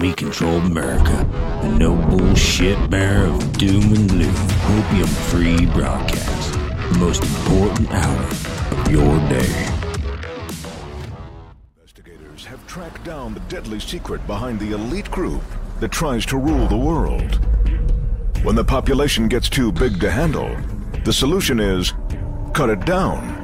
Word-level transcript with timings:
Broadcasting 0.00 0.32
from 0.32 0.72
the 0.72 0.80
heart 0.80 0.94
of 0.94 1.04
commie 1.10 1.12
controlled 1.12 1.26
America, 1.26 1.60
the 1.62 1.68
no 1.78 1.94
bullshit 2.08 2.90
bearer 2.90 3.26
of 3.26 3.58
doom 3.58 3.82
and 3.92 4.08
gloom, 4.08 4.34
opium 4.78 5.06
free 5.06 5.66
broadcast, 5.66 6.52
the 6.92 6.98
most 6.98 7.22
important 7.22 7.90
hour 7.92 8.24
of 8.24 8.90
your 8.90 9.18
day. 9.28 9.66
Investigators 11.76 12.46
have 12.46 12.66
tracked 12.66 13.04
down 13.04 13.34
the 13.34 13.40
deadly 13.40 13.78
secret 13.78 14.26
behind 14.26 14.58
the 14.58 14.72
elite 14.72 15.10
group 15.10 15.42
that 15.80 15.92
tries 15.92 16.24
to 16.26 16.38
rule 16.38 16.66
the 16.66 16.76
world. 16.76 17.38
When 18.42 18.56
the 18.56 18.64
population 18.64 19.28
gets 19.28 19.50
too 19.50 19.70
big 19.70 20.00
to 20.00 20.10
handle, 20.10 20.56
the 21.04 21.12
solution 21.12 21.60
is 21.60 21.92
cut 22.54 22.70
it 22.70 22.86
down. 22.86 23.36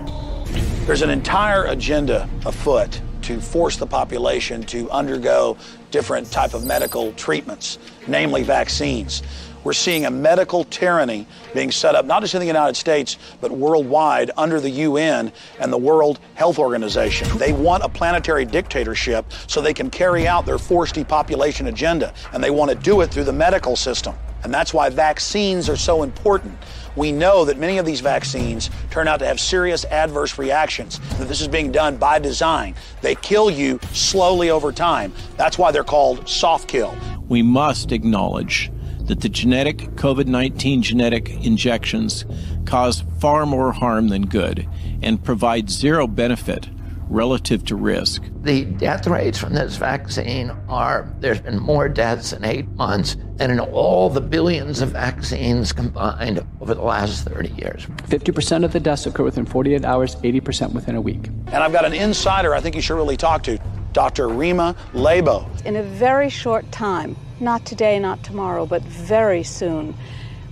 There's 0.86 1.02
an 1.02 1.10
entire 1.10 1.64
agenda 1.64 2.28
afoot 2.46 3.00
to 3.26 3.40
force 3.40 3.76
the 3.76 3.86
population 3.86 4.62
to 4.62 4.88
undergo 4.90 5.56
different 5.90 6.30
type 6.30 6.54
of 6.54 6.64
medical 6.64 7.12
treatments, 7.14 7.78
namely 8.06 8.44
vaccines. 8.44 9.22
We're 9.66 9.72
seeing 9.72 10.06
a 10.06 10.12
medical 10.12 10.62
tyranny 10.62 11.26
being 11.52 11.72
set 11.72 11.96
up, 11.96 12.04
not 12.04 12.22
just 12.22 12.34
in 12.34 12.40
the 12.40 12.46
United 12.46 12.76
States, 12.76 13.18
but 13.40 13.50
worldwide 13.50 14.30
under 14.36 14.60
the 14.60 14.70
UN 14.70 15.32
and 15.58 15.72
the 15.72 15.76
World 15.76 16.20
Health 16.34 16.60
Organization. 16.60 17.26
They 17.36 17.52
want 17.52 17.82
a 17.82 17.88
planetary 17.88 18.44
dictatorship 18.44 19.26
so 19.48 19.60
they 19.60 19.74
can 19.74 19.90
carry 19.90 20.28
out 20.28 20.46
their 20.46 20.58
forced 20.58 20.94
depopulation 20.94 21.66
agenda, 21.66 22.14
and 22.32 22.44
they 22.44 22.50
want 22.50 22.70
to 22.70 22.76
do 22.76 23.00
it 23.00 23.10
through 23.10 23.24
the 23.24 23.32
medical 23.32 23.74
system. 23.74 24.14
And 24.44 24.54
that's 24.54 24.72
why 24.72 24.88
vaccines 24.88 25.68
are 25.68 25.76
so 25.76 26.04
important. 26.04 26.56
We 26.94 27.10
know 27.10 27.44
that 27.44 27.58
many 27.58 27.78
of 27.78 27.86
these 27.86 28.00
vaccines 28.00 28.70
turn 28.92 29.08
out 29.08 29.18
to 29.18 29.26
have 29.26 29.40
serious 29.40 29.84
adverse 29.86 30.38
reactions, 30.38 31.00
that 31.18 31.26
this 31.26 31.40
is 31.40 31.48
being 31.48 31.72
done 31.72 31.96
by 31.96 32.20
design. 32.20 32.76
They 33.02 33.16
kill 33.16 33.50
you 33.50 33.80
slowly 33.90 34.48
over 34.48 34.70
time. 34.70 35.12
That's 35.36 35.58
why 35.58 35.72
they're 35.72 35.82
called 35.82 36.28
soft 36.28 36.68
kill. 36.68 36.96
We 37.28 37.42
must 37.42 37.90
acknowledge 37.90 38.70
that 39.06 39.20
the 39.20 39.28
genetic 39.28 39.78
COVID 39.96 40.26
19 40.26 40.82
genetic 40.82 41.30
injections 41.44 42.24
cause 42.64 43.04
far 43.20 43.46
more 43.46 43.72
harm 43.72 44.08
than 44.08 44.26
good 44.26 44.68
and 45.02 45.22
provide 45.22 45.70
zero 45.70 46.06
benefit 46.06 46.68
relative 47.08 47.64
to 47.64 47.76
risk. 47.76 48.22
The 48.42 48.64
death 48.64 49.06
rates 49.06 49.38
from 49.38 49.54
this 49.54 49.76
vaccine 49.76 50.50
are 50.68 51.12
there's 51.20 51.40
been 51.40 51.60
more 51.60 51.88
deaths 51.88 52.32
in 52.32 52.44
eight 52.44 52.68
months 52.70 53.16
than 53.36 53.50
in 53.50 53.60
all 53.60 54.10
the 54.10 54.20
billions 54.20 54.80
of 54.80 54.90
vaccines 54.90 55.72
combined 55.72 56.44
over 56.60 56.74
the 56.74 56.82
last 56.82 57.24
30 57.24 57.50
years. 57.50 57.86
50% 57.86 58.64
of 58.64 58.72
the 58.72 58.80
deaths 58.80 59.06
occur 59.06 59.22
within 59.22 59.46
48 59.46 59.84
hours, 59.84 60.16
80% 60.16 60.72
within 60.72 60.96
a 60.96 61.00
week. 61.00 61.28
And 61.46 61.56
I've 61.56 61.72
got 61.72 61.84
an 61.84 61.94
insider 61.94 62.54
I 62.54 62.60
think 62.60 62.74
you 62.74 62.82
should 62.82 62.96
really 62.96 63.16
talk 63.16 63.42
to, 63.44 63.58
Dr. 63.92 64.28
Rima 64.28 64.74
Laibow. 64.92 65.64
In 65.64 65.76
a 65.76 65.82
very 65.82 66.28
short 66.28 66.70
time, 66.72 67.16
not 67.40 67.64
today, 67.64 67.98
not 67.98 68.22
tomorrow, 68.22 68.66
but 68.66 68.82
very 68.82 69.42
soon, 69.42 69.94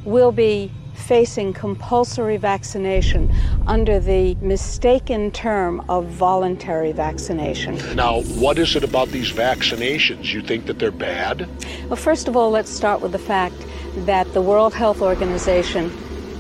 we'll 0.05 0.33
be 0.33 0.71
facing 0.95 1.53
compulsory 1.53 2.37
vaccination 2.37 3.33
under 3.67 3.99
the 3.99 4.35
mistaken 4.37 5.31
term 5.31 5.85
of 5.89 6.07
voluntary 6.07 6.93
vaccination. 6.93 7.77
Now, 7.97 8.23
what 8.23 8.59
is 8.59 8.77
it 8.77 8.85
about 8.85 9.09
these 9.09 9.33
vaccinations? 9.33 10.33
You 10.33 10.43
think 10.43 10.67
that 10.67 10.79
they're 10.79 10.91
bad? 10.91 11.49
Well, 11.89 11.97
first 11.97 12.29
of 12.29 12.37
all, 12.37 12.51
let's 12.51 12.71
start 12.71 13.01
with 13.01 13.13
the 13.13 13.19
fact 13.19 13.57
that 14.07 14.33
the 14.35 14.43
World 14.43 14.75
Health 14.75 15.03
Organization 15.03 15.91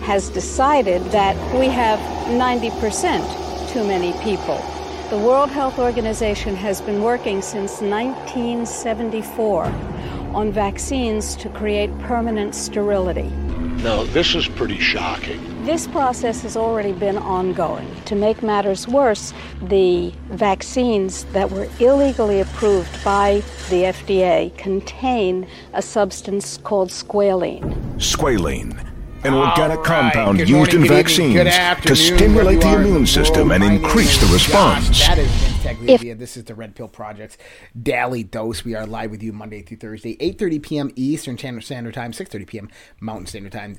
has 0.02 0.28
decided 0.28 1.02
that 1.06 1.36
we 1.58 1.66
have 1.66 1.98
90% 2.28 3.72
too 3.72 3.84
many 3.84 4.12
people. 4.22 4.62
The 5.10 5.18
World 5.18 5.50
Health 5.50 5.78
Organization 5.78 6.54
has 6.56 6.80
been 6.80 7.02
working 7.02 7.42
since 7.42 7.80
1974 7.80 9.93
on 10.34 10.52
vaccines 10.52 11.36
to 11.36 11.48
create 11.48 11.96
permanent 12.00 12.54
sterility. 12.54 13.30
Now, 13.82 14.04
this 14.04 14.34
is 14.34 14.48
pretty 14.48 14.78
shocking. 14.78 15.40
This 15.64 15.86
process 15.86 16.42
has 16.42 16.56
already 16.56 16.92
been 16.92 17.16
ongoing. 17.18 17.88
To 18.06 18.14
make 18.14 18.42
matters 18.42 18.88
worse, 18.88 19.32
the 19.62 20.12
vaccines 20.28 21.24
that 21.32 21.50
were 21.50 21.68
illegally 21.80 22.40
approved 22.40 23.04
by 23.04 23.42
the 23.70 23.84
FDA 23.84 24.56
contain 24.56 25.46
a 25.72 25.82
substance 25.82 26.56
called 26.58 26.90
squalene. 26.90 27.74
Squalene, 27.96 28.76
an 29.24 29.34
organic 29.34 29.78
right. 29.78 29.86
compound 29.86 30.38
Good 30.38 30.48
used 30.48 30.72
morning, 30.72 30.90
in 30.90 30.96
vaccines 30.96 31.34
to 31.86 31.96
stimulate 31.96 32.60
the 32.60 32.66
wherever 32.66 32.68
you 32.68 32.76
are 32.76 32.82
immune 32.82 33.00
the 33.02 33.06
system 33.06 33.50
and 33.52 33.62
increase 33.64 34.18
the 34.20 34.26
Josh. 34.26 34.32
response. 34.34 35.06
That 35.06 35.18
is 35.18 35.30
Integrity 35.54 36.10
If- 36.10 36.18
This 36.18 36.36
is 36.36 36.44
the 36.44 36.54
Red 36.54 36.74
Pill 36.74 36.88
Project's 36.88 37.38
Daily 37.80 38.22
Dose. 38.22 38.64
We 38.64 38.74
are 38.74 38.86
live 38.86 39.10
with 39.10 39.22
you 39.22 39.32
Monday 39.32 39.62
through 39.62 39.78
Thursday, 39.78 40.16
8.30 40.16 40.62
p.m. 40.62 40.90
Eastern 40.94 41.38
Standard 41.38 41.94
Time, 41.94 42.12
6.30 42.12 42.46
p.m. 42.46 42.68
Mountain 43.00 43.26
Standard 43.26 43.52
Time. 43.52 43.78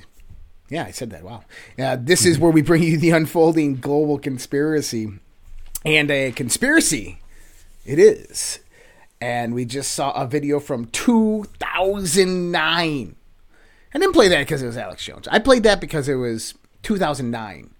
Yeah, 0.68 0.84
I 0.84 0.90
said 0.90 1.10
that. 1.10 1.22
Wow. 1.22 1.44
Uh, 1.78 1.96
this 1.96 2.26
is 2.26 2.40
where 2.40 2.50
we 2.50 2.60
bring 2.62 2.82
you 2.82 2.98
the 2.98 3.10
unfolding 3.10 3.76
global 3.76 4.18
conspiracy. 4.18 5.12
And 5.84 6.10
a 6.10 6.32
conspiracy 6.32 7.20
it 7.84 8.00
is. 8.00 8.58
And 9.20 9.54
we 9.54 9.64
just 9.64 9.92
saw 9.92 10.10
a 10.12 10.26
video 10.26 10.58
from 10.58 10.86
2009. 10.86 13.14
I 13.96 13.98
didn't 13.98 14.12
play 14.12 14.28
that 14.28 14.40
because 14.40 14.60
it 14.60 14.66
was 14.66 14.76
Alex 14.76 15.02
Jones. 15.02 15.26
I 15.28 15.38
played 15.38 15.62
that 15.62 15.80
because 15.80 16.06
it 16.06 16.16
was 16.16 16.52
2009 16.82 17.70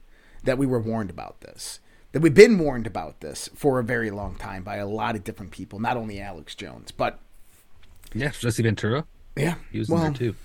that 0.44 0.56
we 0.56 0.64
were 0.64 0.78
warned 0.78 1.10
about 1.10 1.42
this. 1.42 1.78
That 2.12 2.20
we've 2.22 2.32
been 2.32 2.58
warned 2.58 2.86
about 2.86 3.20
this 3.20 3.50
for 3.54 3.78
a 3.78 3.84
very 3.84 4.10
long 4.10 4.36
time 4.36 4.62
by 4.62 4.76
a 4.76 4.86
lot 4.86 5.14
of 5.14 5.24
different 5.24 5.52
people, 5.52 5.78
not 5.78 5.98
only 5.98 6.18
Alex 6.18 6.54
Jones, 6.54 6.90
but 6.90 7.18
Yeah, 8.14 8.30
Jesse 8.30 8.62
Ventura. 8.62 9.04
yeah, 9.36 9.56
He 9.70 9.78
was 9.78 9.90
well, 9.90 10.06
in 10.06 10.14
there 10.14 10.18
too. 10.30 10.36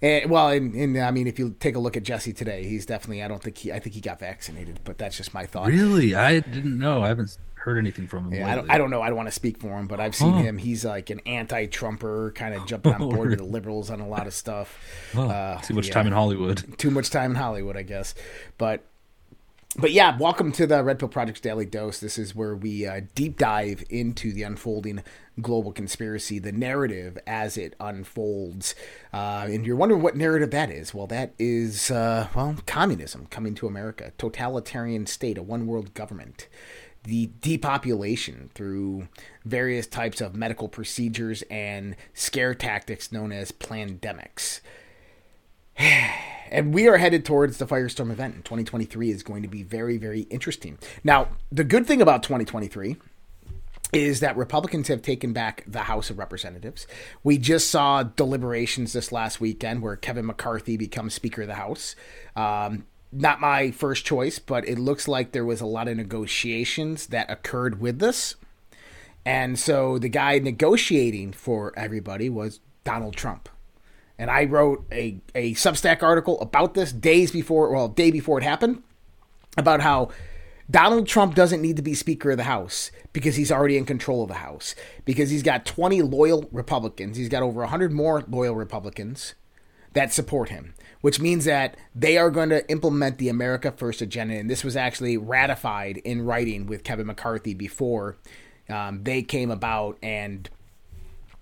And, 0.00 0.30
well, 0.30 0.50
and, 0.50 0.72
and 0.76 0.96
I 0.98 1.10
mean, 1.10 1.26
if 1.26 1.36
you 1.40 1.56
take 1.58 1.74
a 1.74 1.80
look 1.80 1.96
at 1.96 2.04
Jesse 2.04 2.32
today, 2.32 2.62
he's 2.62 2.86
definitely. 2.86 3.24
I 3.24 3.28
don't 3.28 3.42
think 3.42 3.58
he. 3.58 3.72
I 3.72 3.80
think 3.80 3.96
he 3.96 4.00
got 4.00 4.20
vaccinated, 4.20 4.78
but 4.84 4.98
that's 4.98 5.16
just 5.16 5.34
my 5.34 5.46
thought. 5.46 5.66
Really? 5.66 6.14
I 6.14 6.38
didn't 6.38 6.78
know. 6.78 7.02
I 7.02 7.08
haven't 7.08 7.36
heard 7.66 7.76
anything 7.78 8.06
from 8.06 8.26
him. 8.32 8.40
Yeah, 8.40 8.50
I 8.50 8.54
don't. 8.54 8.70
I 8.70 8.78
don't 8.78 8.90
know. 8.90 9.02
I 9.02 9.08
don't 9.08 9.16
want 9.16 9.28
to 9.28 9.32
speak 9.34 9.58
for 9.58 9.76
him, 9.78 9.86
but 9.88 10.00
I've 10.00 10.14
seen 10.14 10.32
Huh. 10.32 10.38
him. 10.42 10.56
He's 10.58 10.84
like 10.84 11.10
an 11.10 11.20
anti-Trumper, 11.26 12.32
kind 12.34 12.54
of 12.54 12.64
jumping 12.70 12.94
on 12.94 13.02
Oh, 13.02 13.10
board 13.10 13.30
with 13.30 13.40
the 13.40 13.44
liberals 13.44 13.90
on 13.90 14.00
a 14.00 14.08
lot 14.08 14.26
of 14.26 14.32
stuff. 14.32 14.78
Uh, 15.14 15.58
too 15.60 15.74
much 15.74 15.88
yeah. 15.88 15.94
time 15.94 16.06
in 16.06 16.12
Hollywood. 16.14 16.64
Too 16.78 16.90
much 16.90 17.10
time 17.10 17.32
in 17.32 17.36
Hollywood, 17.36 17.76
I 17.76 17.82
guess. 17.82 18.14
But 18.56 18.84
but 19.78 19.92
yeah, 19.92 20.16
welcome 20.16 20.52
to 20.52 20.66
the 20.66 20.82
Red 20.82 20.98
Pill 20.98 21.08
Project's 21.08 21.40
Daily 21.40 21.66
Dose. 21.66 21.98
This 22.00 22.16
is 22.16 22.34
where 22.34 22.54
we 22.56 22.86
uh, 22.86 23.02
deep 23.14 23.36
dive 23.36 23.84
into 23.90 24.32
the 24.32 24.42
unfolding 24.42 25.02
global 25.42 25.70
conspiracy, 25.70 26.38
the 26.38 26.52
narrative 26.52 27.18
as 27.26 27.58
it 27.58 27.74
unfolds. 27.78 28.74
Uh, 29.12 29.44
and 29.50 29.66
you're 29.66 29.76
wondering 29.76 30.00
what 30.00 30.16
narrative 30.16 30.50
that 30.52 30.70
is. 30.70 30.94
Well, 30.94 31.06
that 31.08 31.34
is, 31.38 31.90
uh, 31.90 32.28
well, 32.34 32.56
communism 32.64 33.26
coming 33.26 33.54
to 33.56 33.66
America, 33.66 34.12
totalitarian 34.16 35.04
state, 35.04 35.36
a 35.36 35.42
one 35.42 35.66
world 35.66 35.92
government. 35.92 36.48
The 37.06 37.30
depopulation 37.40 38.50
through 38.54 39.08
various 39.44 39.86
types 39.86 40.20
of 40.20 40.36
medical 40.36 40.68
procedures 40.68 41.42
and 41.50 41.96
scare 42.14 42.54
tactics 42.54 43.10
known 43.10 43.32
as 43.32 43.50
pandemics 43.50 44.60
and 46.50 46.72
we 46.72 46.88
are 46.88 46.96
headed 46.96 47.24
towards 47.24 47.58
the 47.58 47.66
Firestorm 47.66 48.10
event 48.10 48.34
in 48.34 48.42
2023 48.42 49.10
is 49.10 49.22
going 49.22 49.42
to 49.42 49.48
be 49.48 49.62
very, 49.62 49.98
very 49.98 50.22
interesting. 50.22 50.78
Now, 51.04 51.28
the 51.52 51.64
good 51.64 51.86
thing 51.86 52.00
about 52.00 52.22
2023 52.22 52.96
is 53.92 54.20
that 54.20 54.36
Republicans 54.36 54.88
have 54.88 55.02
taken 55.02 55.32
back 55.32 55.64
the 55.66 55.80
House 55.80 56.10
of 56.10 56.18
Representatives. 56.18 56.86
We 57.22 57.38
just 57.38 57.70
saw 57.70 58.02
deliberations 58.02 58.92
this 58.92 59.12
last 59.12 59.40
weekend 59.40 59.82
where 59.82 59.96
Kevin 59.96 60.26
McCarthy 60.26 60.76
becomes 60.76 61.14
Speaker 61.14 61.42
of 61.42 61.48
the 61.48 61.54
House. 61.54 61.94
Um, 62.34 62.84
not 63.12 63.40
my 63.40 63.70
first 63.70 64.04
choice, 64.04 64.38
but 64.38 64.68
it 64.68 64.78
looks 64.78 65.08
like 65.08 65.32
there 65.32 65.44
was 65.44 65.60
a 65.60 65.66
lot 65.66 65.88
of 65.88 65.96
negotiations 65.96 67.08
that 67.08 67.30
occurred 67.30 67.80
with 67.80 67.98
this. 67.98 68.36
And 69.24 69.58
so 69.58 69.98
the 69.98 70.08
guy 70.08 70.38
negotiating 70.38 71.32
for 71.32 71.72
everybody 71.76 72.28
was 72.28 72.60
Donald 72.84 73.16
Trump. 73.16 73.48
And 74.18 74.30
I 74.30 74.44
wrote 74.44 74.86
a, 74.92 75.20
a 75.34 75.54
Substack 75.54 76.02
article 76.02 76.40
about 76.40 76.74
this 76.74 76.92
days 76.92 77.32
before, 77.32 77.70
well, 77.70 77.88
day 77.88 78.10
before 78.10 78.38
it 78.38 78.44
happened, 78.44 78.82
about 79.56 79.80
how 79.80 80.10
Donald 80.70 81.06
Trump 81.06 81.34
doesn't 81.34 81.60
need 81.60 81.76
to 81.76 81.82
be 81.82 81.94
Speaker 81.94 82.30
of 82.30 82.36
the 82.36 82.44
House 82.44 82.90
because 83.12 83.36
he's 83.36 83.52
already 83.52 83.76
in 83.76 83.84
control 83.84 84.22
of 84.22 84.28
the 84.28 84.34
House. 84.34 84.74
Because 85.04 85.30
he's 85.30 85.42
got 85.42 85.66
20 85.66 86.02
loyal 86.02 86.48
Republicans. 86.50 87.16
He's 87.16 87.28
got 87.28 87.42
over 87.42 87.60
100 87.60 87.92
more 87.92 88.24
loyal 88.28 88.54
Republicans 88.54 89.34
that 89.96 90.12
support 90.12 90.50
him, 90.50 90.74
which 91.00 91.18
means 91.18 91.46
that 91.46 91.74
they 91.94 92.18
are 92.18 92.30
going 92.30 92.50
to 92.50 92.68
implement 92.70 93.16
the 93.16 93.30
America 93.30 93.70
First 93.70 94.02
agenda. 94.02 94.34
And 94.34 94.50
this 94.50 94.62
was 94.62 94.76
actually 94.76 95.16
ratified 95.16 95.96
in 95.98 96.22
writing 96.22 96.66
with 96.66 96.84
Kevin 96.84 97.06
McCarthy 97.06 97.54
before 97.54 98.18
um, 98.68 99.04
they 99.04 99.22
came 99.22 99.50
about 99.50 99.96
and 100.02 100.50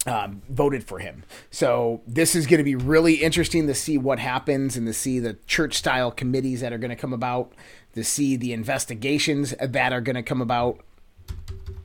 um, 0.07 0.43
voted 0.49 0.85
for 0.85 1.01
him. 1.01 1.25
So 1.51 2.01
this 2.07 2.37
is 2.37 2.47
going 2.47 2.59
to 2.59 2.65
be 2.65 2.77
really 2.77 3.15
interesting 3.15 3.67
to 3.67 3.75
see 3.75 3.99
what 3.99 4.21
happens 4.21 4.77
and 4.77 4.87
to 4.87 4.93
see 4.93 5.19
the 5.19 5.35
church 5.49 5.75
style 5.75 6.13
committees 6.13 6.61
that 6.61 6.73
are 6.73 6.79
going 6.79 6.91
to 6.91 6.97
come 6.97 7.13
about, 7.13 7.53
to 7.95 8.05
see 8.05 8.37
the 8.37 8.53
investigations 8.53 9.53
that 9.61 9.93
are 9.93 10.01
going 10.01 10.15
to 10.15 10.23
come 10.23 10.41
about. 10.41 10.79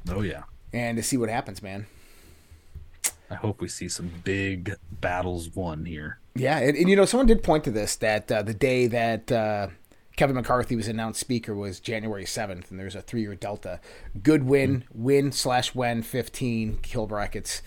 Oh 0.07 0.21
yeah. 0.21 0.44
and 0.71 0.98
to 0.98 1.04
see 1.04 1.18
what 1.18 1.30
happens, 1.30 1.63
man. 1.63 1.88
I 3.31 3.36
hope 3.36 3.62
we 3.62 3.68
see 3.68 3.88
some 3.90 4.12
big 4.24 4.76
battles 4.92 5.50
won 5.50 5.86
here. 5.86 6.20
Yeah, 6.36 6.58
and, 6.60 6.76
and 6.76 6.90
you 6.90 6.96
know, 6.96 7.06
someone 7.06 7.28
did 7.28 7.44
point 7.44 7.64
to 7.66 7.72
this 7.72 7.96
that 7.98 8.31
uh, 8.31 8.42
the 8.42 8.54
day 8.54 8.88
that 8.88 9.31
uh, 9.31 9.68
Kevin 10.16 10.36
McCarthy 10.36 10.76
was 10.76 10.88
announced 10.88 11.20
speaker 11.20 11.54
was 11.54 11.80
January 11.80 12.26
seventh, 12.26 12.72
and 12.72 12.80
there's 12.80 12.96
a 12.96 13.02
three 13.02 13.22
year 13.22 13.36
delta. 13.36 13.80
Good 14.24 14.44
win, 14.44 14.84
win 14.94 15.31
slash 15.31 15.76
when 15.76 16.02
fifteen 16.02 16.80
kill 16.81 17.08
brackets. 17.08 17.62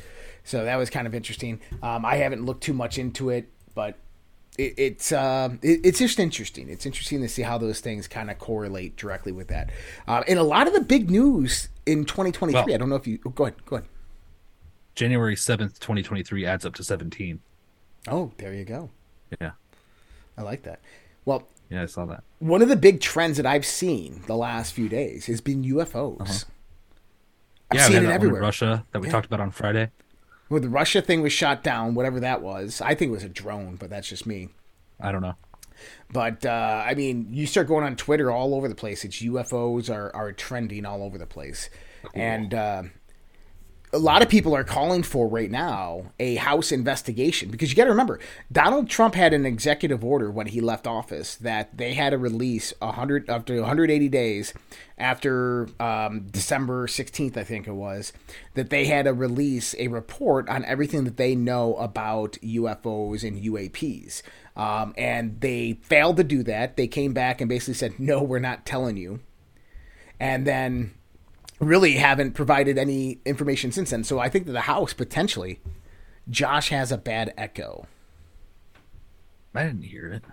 So 0.45 0.65
that 0.65 0.77
was 0.77 0.91
kind 0.91 1.07
of 1.07 1.15
interesting. 1.15 1.61
Um, 1.83 2.05
I 2.05 2.17
haven't 2.17 2.45
looked 2.45 2.65
too 2.65 2.73
much 2.73 2.99
into 2.99 3.31
it, 3.31 3.49
but 3.75 3.97
it, 4.59 4.75
it's 4.77 5.13
uh, 5.13 5.51
it, 5.63 5.81
it's 5.85 5.99
just 5.99 6.19
interesting. 6.19 6.69
It's 6.69 6.87
interesting 6.87 7.21
to 7.23 7.29
see 7.29 7.43
how 7.43 7.59
those 7.59 7.81
things 7.81 8.09
kind 8.09 8.31
of 8.31 8.39
correlate 8.39 8.97
directly 8.97 9.33
with 9.33 9.49
that. 9.49 9.71
Uh, 10.07 10.23
and 10.27 10.39
a 10.39 10.43
lot 10.43 10.67
of 10.67 10.75
the 10.75 10.81
big 10.81 11.11
news 11.11 11.69
in 11.87 12.05
2023. 12.05 12.53
Well- 12.55 12.75
I 12.75 12.77
don't 12.77 12.89
know 12.89 12.97
if 12.97 13.07
you 13.07 13.19
oh, 13.27 13.31
go 13.31 13.45
ahead. 13.45 13.65
Go 13.65 13.77
ahead. 13.77 13.89
January 14.95 15.35
7th, 15.37 15.79
2023 15.79 16.45
adds 16.47 16.67
up 16.67 16.75
to 16.75 16.85
17. 16.85 17.41
Oh, 18.09 18.33
there 18.39 18.53
you 18.53 18.65
go. 18.65 18.91
Yeah. 19.41 19.53
I 20.37 20.43
like 20.43 20.63
that. 20.65 20.81
Well, 21.25 21.49
Yeah, 21.71 21.83
I 21.83 21.87
saw 21.87 22.05
that. 22.07 22.25
one 22.41 22.63
of 22.63 22.69
the 22.69 22.77
big 22.77 23.01
trends 23.01 23.37
that 23.37 23.47
I've 23.47 23.65
seen 23.67 24.23
the 24.27 24.37
last 24.37 24.73
few 24.75 24.89
days 24.89 25.27
has 25.27 25.41
been 25.41 25.63
UFOs. 25.65 26.21
I've 26.21 26.29
Uh-huh. 26.29 26.39
yeah, 27.75 27.89
we 27.89 27.95
seen 27.95 27.97
it 27.97 28.01
that 28.01 28.01
one 28.01 28.05
in 28.07 28.11
everywhere. 28.13 28.41
Russia 28.43 28.85
that 28.93 29.01
we 29.01 29.07
Yeah. 29.09 29.13
talked 29.13 29.27
about 29.27 29.41
on 29.41 29.51
Friday. 29.51 29.91
Well, 30.51 30.61
the 30.61 30.69
Russia 30.69 31.01
thing 31.01 31.23
was 31.23 31.33
shot 31.33 31.63
down, 31.63 31.95
whatever 31.95 32.21
that 32.21 32.43
was. 32.43 32.83
I 32.83 32.95
think 32.95 33.09
it 33.11 33.13
was 33.13 33.25
a 33.25 33.29
drone, 33.31 33.77
but 33.77 33.89
that's 33.89 34.09
just 34.09 34.27
me. 34.27 34.49
I 35.01 35.11
don't 35.13 35.23
know. 35.23 35.37
But 36.13 36.45
uh, 36.45 36.85
I 36.87 36.95
mean, 36.95 37.29
you 37.33 37.47
start 37.47 37.67
going 37.67 37.85
on 37.85 37.97
Twitter 37.97 38.31
all 38.31 38.55
over 38.55 38.69
the 38.69 38.75
place. 38.75 39.05
It's 39.05 39.23
UFOs 39.23 39.89
are 39.93 40.15
are 40.15 40.31
trending 40.33 40.85
all 40.85 41.03
over 41.03 41.17
the 41.19 41.27
place, 41.27 41.71
and 42.15 42.53
uh, 42.53 42.83
a 43.95 43.99
lot 43.99 44.23
of 44.23 44.29
people 44.29 44.57
are 44.57 44.65
calling 44.65 45.03
for 45.03 45.29
right 45.29 45.51
now 45.51 46.13
a 46.19 46.37
House 46.37 46.73
investigation 46.73 47.51
because 47.51 47.71
you 47.71 47.77
got 47.77 47.85
to 47.85 47.91
remember 47.91 48.19
Donald 48.51 48.89
Trump 48.89 49.15
had 49.15 49.35
an 49.35 49.45
executive 49.45 50.03
order 50.03 50.31
when 50.31 50.47
he 50.47 50.63
left 50.63 50.87
office 50.87 51.35
that 51.37 51.77
they 51.77 51.93
had 51.93 52.11
to 52.11 52.19
release 52.19 52.73
hundred 52.81 53.29
after 53.29 53.55
180 53.57 54.09
days 54.09 54.55
after 54.97 55.69
um, 55.81 56.27
December 56.31 56.87
16th, 56.87 57.37
I 57.37 57.45
think 57.45 57.67
it 57.67 57.73
was, 57.73 58.13
that 58.55 58.71
they 58.71 58.87
had 58.87 59.07
to 59.07 59.13
release 59.13 59.75
a 59.79 59.89
report 59.89 60.49
on 60.49 60.65
everything 60.65 61.05
that 61.05 61.17
they 61.17 61.35
know 61.35 61.75
about 61.75 62.39
UFOs 62.43 63.25
and 63.25 63.43
UAPs. 63.43 64.23
Um, 64.57 64.95
and 64.97 65.41
they 65.41 65.81
failed 65.83 66.19
to 66.19 66.25
do 66.25 66.43
that. 66.45 66.77
They 66.77 66.87
came 66.87 67.13
back 67.13 67.41
and 67.41 67.49
basically 67.49 67.75
said, 67.75 67.99
"No, 67.99 68.23
we're 68.23 68.39
not 68.39 68.65
telling 68.65 68.97
you." 68.97 69.21
And 70.21 70.47
then 70.47 70.93
really 71.63 71.93
haven't 71.93 72.33
provided 72.33 72.77
any 72.77 73.21
information 73.25 73.73
since 73.73 73.91
then. 73.91 74.05
So 74.05 74.19
I 74.19 74.29
think 74.29 74.47
that 74.47 74.53
the 74.53 74.63
House 74.63 74.93
potentially, 74.93 75.61
Josh 76.29 76.69
has 76.71 76.91
a 76.93 76.99
bad 76.99 77.33
echo. 77.37 77.87
I 79.55 79.65
didn't 79.65 79.83
hear 79.83 80.09
it. 80.09 80.25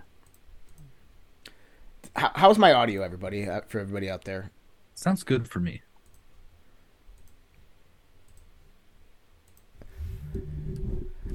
How, 2.16 2.32
how's 2.34 2.58
my 2.58 2.72
audio, 2.72 3.02
everybody? 3.02 3.48
Uh, 3.48 3.60
for 3.68 3.78
everybody 3.78 4.10
out 4.10 4.24
there, 4.24 4.50
Sounds 4.94 5.22
good 5.22 5.48
for 5.48 5.60
me. 5.60 5.80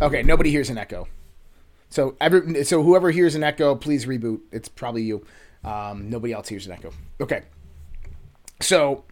okay. 0.01 0.21
Nobody 0.21 0.51
hears 0.51 0.69
an 0.69 0.77
echo. 0.77 1.07
So 1.89 2.15
every 2.19 2.63
so 2.63 2.83
whoever 2.83 3.09
hears 3.11 3.35
an 3.35 3.43
echo, 3.43 3.73
please 3.75 4.05
reboot. 4.05 4.41
It's 4.51 4.67
probably 4.67 5.03
you. 5.03 5.25
Um, 5.63 6.09
nobody 6.09 6.33
else 6.33 6.47
hears 6.47 6.67
an 6.67 6.73
echo. 6.73 6.91
Okay. 7.19 7.43
So 8.61 9.05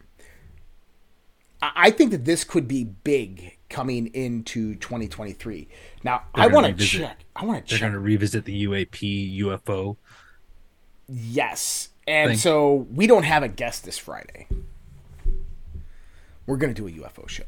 I 1.75 1.91
think 1.91 2.11
that 2.11 2.25
this 2.25 2.43
could 2.43 2.67
be 2.67 2.83
big 2.83 3.57
coming 3.69 4.07
into 4.07 4.75
2023. 4.75 5.67
Now 6.03 6.23
They're 6.35 6.45
I 6.45 6.47
want 6.47 6.77
to 6.77 6.85
check. 6.85 7.23
I 7.35 7.45
want 7.45 7.65
to 7.65 7.69
check. 7.69 7.79
They're 7.79 7.89
going 7.89 7.93
to 7.93 7.99
revisit 7.99 8.45
the 8.45 8.65
UAP 8.65 9.39
UFO. 9.39 9.97
Yes. 11.07 11.89
And 12.07 12.37
so 12.37 12.87
we 12.91 13.07
don't 13.07 13.23
have 13.23 13.43
a 13.43 13.47
guest 13.47 13.85
this 13.85 13.97
Friday. 13.97 14.47
We're 16.45 16.57
going 16.57 16.73
to 16.73 16.81
do 16.81 16.87
a 16.87 17.07
UFO 17.07 17.27
show. 17.27 17.45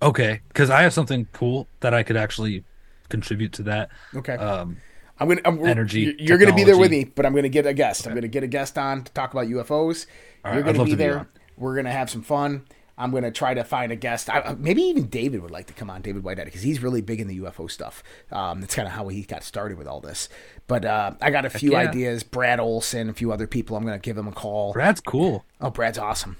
Okay, 0.00 0.40
because 0.48 0.68
I 0.68 0.82
have 0.82 0.92
something 0.92 1.28
cool 1.32 1.68
that 1.80 1.94
I 1.94 2.02
could 2.02 2.16
actually 2.16 2.64
contribute 3.08 3.52
to 3.54 3.62
that. 3.64 3.90
Okay. 4.16 4.34
Um, 4.34 4.78
I'm 5.20 5.28
gonna 5.28 5.42
I'm, 5.44 5.64
Energy, 5.64 6.00
You're, 6.00 6.14
you're 6.18 6.38
gonna 6.38 6.54
be 6.54 6.64
there 6.64 6.76
with 6.76 6.90
me, 6.90 7.04
but 7.04 7.24
I'm 7.24 7.34
gonna 7.34 7.48
get 7.48 7.66
a 7.66 7.72
guest. 7.72 8.08
I'm 8.08 8.14
gonna 8.14 8.26
get 8.26 8.42
a 8.42 8.48
guest 8.48 8.76
on 8.76 9.04
to 9.04 9.12
talk 9.12 9.32
about 9.32 9.46
UFOs. 9.46 10.06
All 10.44 10.50
right, 10.50 10.54
you're 10.54 10.64
gonna 10.64 10.84
be 10.84 10.90
to 10.90 10.90
be 10.90 10.94
there. 10.96 11.28
We're 11.56 11.76
gonna 11.76 11.92
have 11.92 12.10
some 12.10 12.22
fun. 12.22 12.66
I'm 13.02 13.10
gonna 13.10 13.32
try 13.32 13.52
to 13.54 13.64
find 13.64 13.90
a 13.90 13.96
guest. 13.96 14.30
I, 14.30 14.38
uh, 14.38 14.54
maybe 14.56 14.82
even 14.82 15.08
David 15.08 15.42
would 15.42 15.50
like 15.50 15.66
to 15.66 15.72
come 15.72 15.90
on, 15.90 16.02
David 16.02 16.22
Whitehead, 16.22 16.46
because 16.46 16.62
he's 16.62 16.80
really 16.80 17.00
big 17.00 17.20
in 17.20 17.26
the 17.26 17.40
UFO 17.40 17.68
stuff. 17.68 18.02
Um, 18.30 18.60
that's 18.60 18.74
kind 18.74 18.86
of 18.86 18.94
how 18.94 19.08
he 19.08 19.22
got 19.22 19.42
started 19.42 19.76
with 19.76 19.88
all 19.88 20.00
this. 20.00 20.28
But 20.68 20.84
uh, 20.84 21.12
I 21.20 21.30
got 21.30 21.44
a 21.44 21.50
few 21.50 21.72
yeah. 21.72 21.78
ideas. 21.78 22.22
Brad 22.22 22.60
Olson, 22.60 23.08
a 23.08 23.12
few 23.12 23.32
other 23.32 23.48
people. 23.48 23.76
I'm 23.76 23.84
gonna 23.84 23.98
give 23.98 24.16
him 24.16 24.28
a 24.28 24.32
call. 24.32 24.72
Brad's 24.72 25.00
cool. 25.00 25.44
Oh, 25.60 25.70
Brad's 25.70 25.98
awesome. 25.98 26.36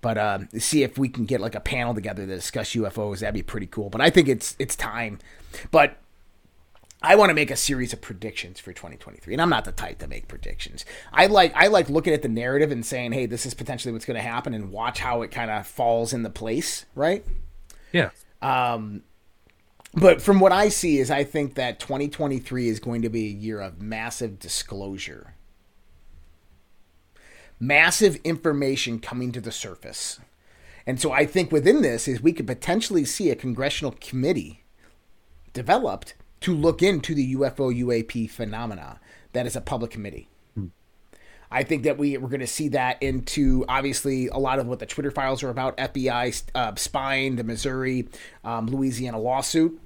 But 0.00 0.18
uh, 0.18 0.38
see 0.58 0.82
if 0.82 0.96
we 0.96 1.08
can 1.08 1.24
get 1.24 1.40
like 1.40 1.54
a 1.54 1.60
panel 1.60 1.94
together 1.94 2.26
to 2.26 2.34
discuss 2.34 2.74
UFOs. 2.74 3.20
That'd 3.20 3.34
be 3.34 3.42
pretty 3.42 3.66
cool. 3.66 3.90
But 3.90 4.00
I 4.00 4.08
think 4.08 4.28
it's 4.28 4.56
it's 4.58 4.76
time. 4.76 5.18
But 5.70 5.98
I 7.06 7.14
want 7.14 7.30
to 7.30 7.34
make 7.34 7.52
a 7.52 7.56
series 7.56 7.92
of 7.92 8.00
predictions 8.00 8.58
for 8.58 8.72
2023, 8.72 9.32
and 9.32 9.40
I'm 9.40 9.48
not 9.48 9.64
the 9.64 9.70
type 9.72 10.00
to 10.00 10.08
make 10.08 10.26
predictions. 10.26 10.84
I 11.12 11.26
like 11.26 11.52
I 11.54 11.68
like 11.68 11.88
looking 11.88 12.12
at 12.12 12.22
the 12.22 12.28
narrative 12.28 12.72
and 12.72 12.84
saying, 12.84 13.12
"Hey, 13.12 13.26
this 13.26 13.46
is 13.46 13.54
potentially 13.54 13.92
what's 13.92 14.04
going 14.04 14.16
to 14.16 14.28
happen," 14.28 14.54
and 14.54 14.72
watch 14.72 14.98
how 14.98 15.22
it 15.22 15.30
kind 15.30 15.50
of 15.50 15.66
falls 15.68 16.12
into 16.12 16.30
place. 16.30 16.84
Right? 16.96 17.24
Yeah. 17.92 18.10
Um, 18.42 19.04
But 19.94 20.20
from 20.20 20.40
what 20.40 20.52
I 20.52 20.68
see, 20.68 20.98
is 20.98 21.10
I 21.10 21.24
think 21.24 21.54
that 21.54 21.78
2023 21.80 22.68
is 22.68 22.80
going 22.80 23.02
to 23.02 23.08
be 23.08 23.26
a 23.26 23.30
year 23.30 23.60
of 23.60 23.80
massive 23.80 24.38
disclosure, 24.38 25.34
massive 27.60 28.16
information 28.24 28.98
coming 28.98 29.32
to 29.32 29.40
the 29.40 29.52
surface, 29.52 30.18
and 30.86 31.00
so 31.00 31.12
I 31.12 31.24
think 31.24 31.52
within 31.52 31.82
this 31.82 32.08
is 32.08 32.20
we 32.20 32.32
could 32.32 32.46
potentially 32.46 33.04
see 33.04 33.30
a 33.30 33.36
congressional 33.36 33.94
committee 34.00 34.64
developed 35.52 36.14
to 36.40 36.54
look 36.54 36.82
into 36.82 37.14
the 37.14 37.34
UFO 37.34 37.74
UAP 37.74 38.28
phenomena. 38.30 39.00
That 39.32 39.46
is 39.46 39.56
a 39.56 39.60
public 39.60 39.90
committee. 39.90 40.28
I 41.48 41.62
think 41.62 41.84
that 41.84 41.96
we 41.96 42.16
we're 42.16 42.28
going 42.28 42.40
to 42.40 42.46
see 42.46 42.68
that 42.70 43.00
into 43.00 43.64
obviously 43.68 44.26
a 44.26 44.36
lot 44.38 44.58
of 44.58 44.66
what 44.66 44.80
the 44.80 44.86
Twitter 44.86 45.12
files 45.12 45.44
are 45.44 45.48
about. 45.48 45.76
FBI 45.76 46.42
uh, 46.56 46.74
spying 46.74 47.36
the 47.36 47.44
Missouri, 47.44 48.08
um, 48.44 48.66
Louisiana 48.66 49.18
lawsuit. 49.20 49.80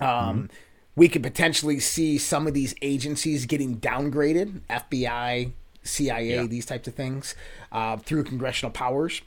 Um, 0.00 0.50
We 0.96 1.08
could 1.08 1.22
potentially 1.22 1.78
see 1.80 2.18
some 2.18 2.46
of 2.48 2.52
these 2.52 2.74
agencies 2.82 3.46
getting 3.46 3.78
downgraded, 3.78 4.60
FBI, 4.68 5.52
CIA, 5.84 6.34
Yeah. 6.34 6.46
these 6.46 6.66
types 6.66 6.86
of 6.88 6.94
things, 6.94 7.34
uh, 7.70 7.96
through 7.98 8.24
congressional 8.24 8.72
powers 8.72 9.22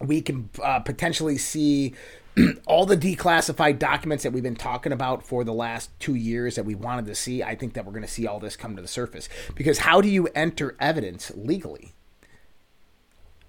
we 0.00 0.20
can 0.20 0.50
uh, 0.62 0.80
potentially 0.80 1.38
see 1.38 1.94
all 2.66 2.86
the 2.86 2.96
declassified 2.96 3.78
documents 3.78 4.24
that 4.24 4.32
we've 4.32 4.42
been 4.42 4.56
talking 4.56 4.92
about 4.92 5.22
for 5.24 5.44
the 5.44 5.52
last 5.52 5.90
two 6.00 6.14
years 6.14 6.56
that 6.56 6.64
we 6.64 6.74
wanted 6.74 7.06
to 7.06 7.14
see. 7.14 7.42
I 7.42 7.54
think 7.54 7.74
that 7.74 7.84
we're 7.84 7.92
going 7.92 8.02
to 8.02 8.08
see 8.08 8.26
all 8.26 8.40
this 8.40 8.56
come 8.56 8.76
to 8.76 8.82
the 8.82 8.88
surface 8.88 9.28
because 9.54 9.78
how 9.78 10.00
do 10.00 10.08
you 10.08 10.28
enter 10.34 10.76
evidence 10.80 11.32
legally? 11.34 11.94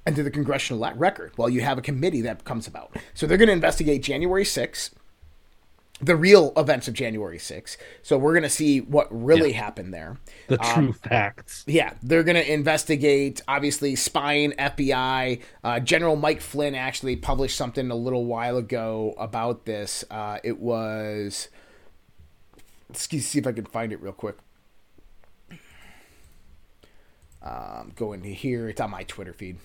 into 0.07 0.21
the 0.21 0.29
congressional 0.29 0.87
record. 0.95 1.31
Well, 1.35 1.49
you 1.49 1.61
have 1.61 1.77
a 1.77 1.81
committee 1.81 2.21
that 2.21 2.43
comes 2.43 2.67
about. 2.67 2.95
So 3.13 3.25
they're 3.25 3.39
going 3.39 3.47
to 3.47 3.53
investigate 3.53 4.03
January 4.03 4.43
6th, 4.43 4.91
the 6.01 6.15
real 6.15 6.51
events 6.57 6.87
of 6.87 6.93
January 6.93 7.37
6th. 7.37 7.77
So 8.01 8.17
we're 8.17 8.33
going 8.33 8.43
to 8.43 8.49
see 8.49 8.81
what 8.81 9.07
really 9.09 9.53
happened 9.53 9.93
there. 9.93 10.17
The 10.47 10.57
true 10.57 10.93
facts. 10.93 11.63
Yeah, 11.67 11.93
they're 12.03 12.23
going 12.23 12.35
to 12.35 12.53
investigate, 12.53 13.41
obviously, 13.47 13.95
spying, 13.95 14.51
FBI. 14.53 15.41
Uh, 15.63 15.79
General 15.79 16.15
Mike 16.15 16.41
Flynn 16.41 16.75
actually 16.75 17.15
published 17.15 17.57
something 17.57 17.89
a 17.91 17.95
little 17.95 18.25
while 18.25 18.57
ago 18.57 19.15
about 19.17 19.65
this. 19.65 20.03
Uh, 20.11 20.39
it 20.43 20.59
was. 20.59 21.47
Let's 22.89 23.07
see 23.07 23.39
if 23.39 23.47
I 23.47 23.51
can 23.51 23.65
find 23.65 23.91
it 23.91 24.01
real 24.01 24.13
quick. 24.13 24.37
Um, 27.41 27.93
go 27.95 28.13
into 28.13 28.29
here. 28.29 28.69
It's 28.69 28.81
on 28.81 28.89
my 28.91 29.03
Twitter 29.03 29.33
feed. 29.33 29.57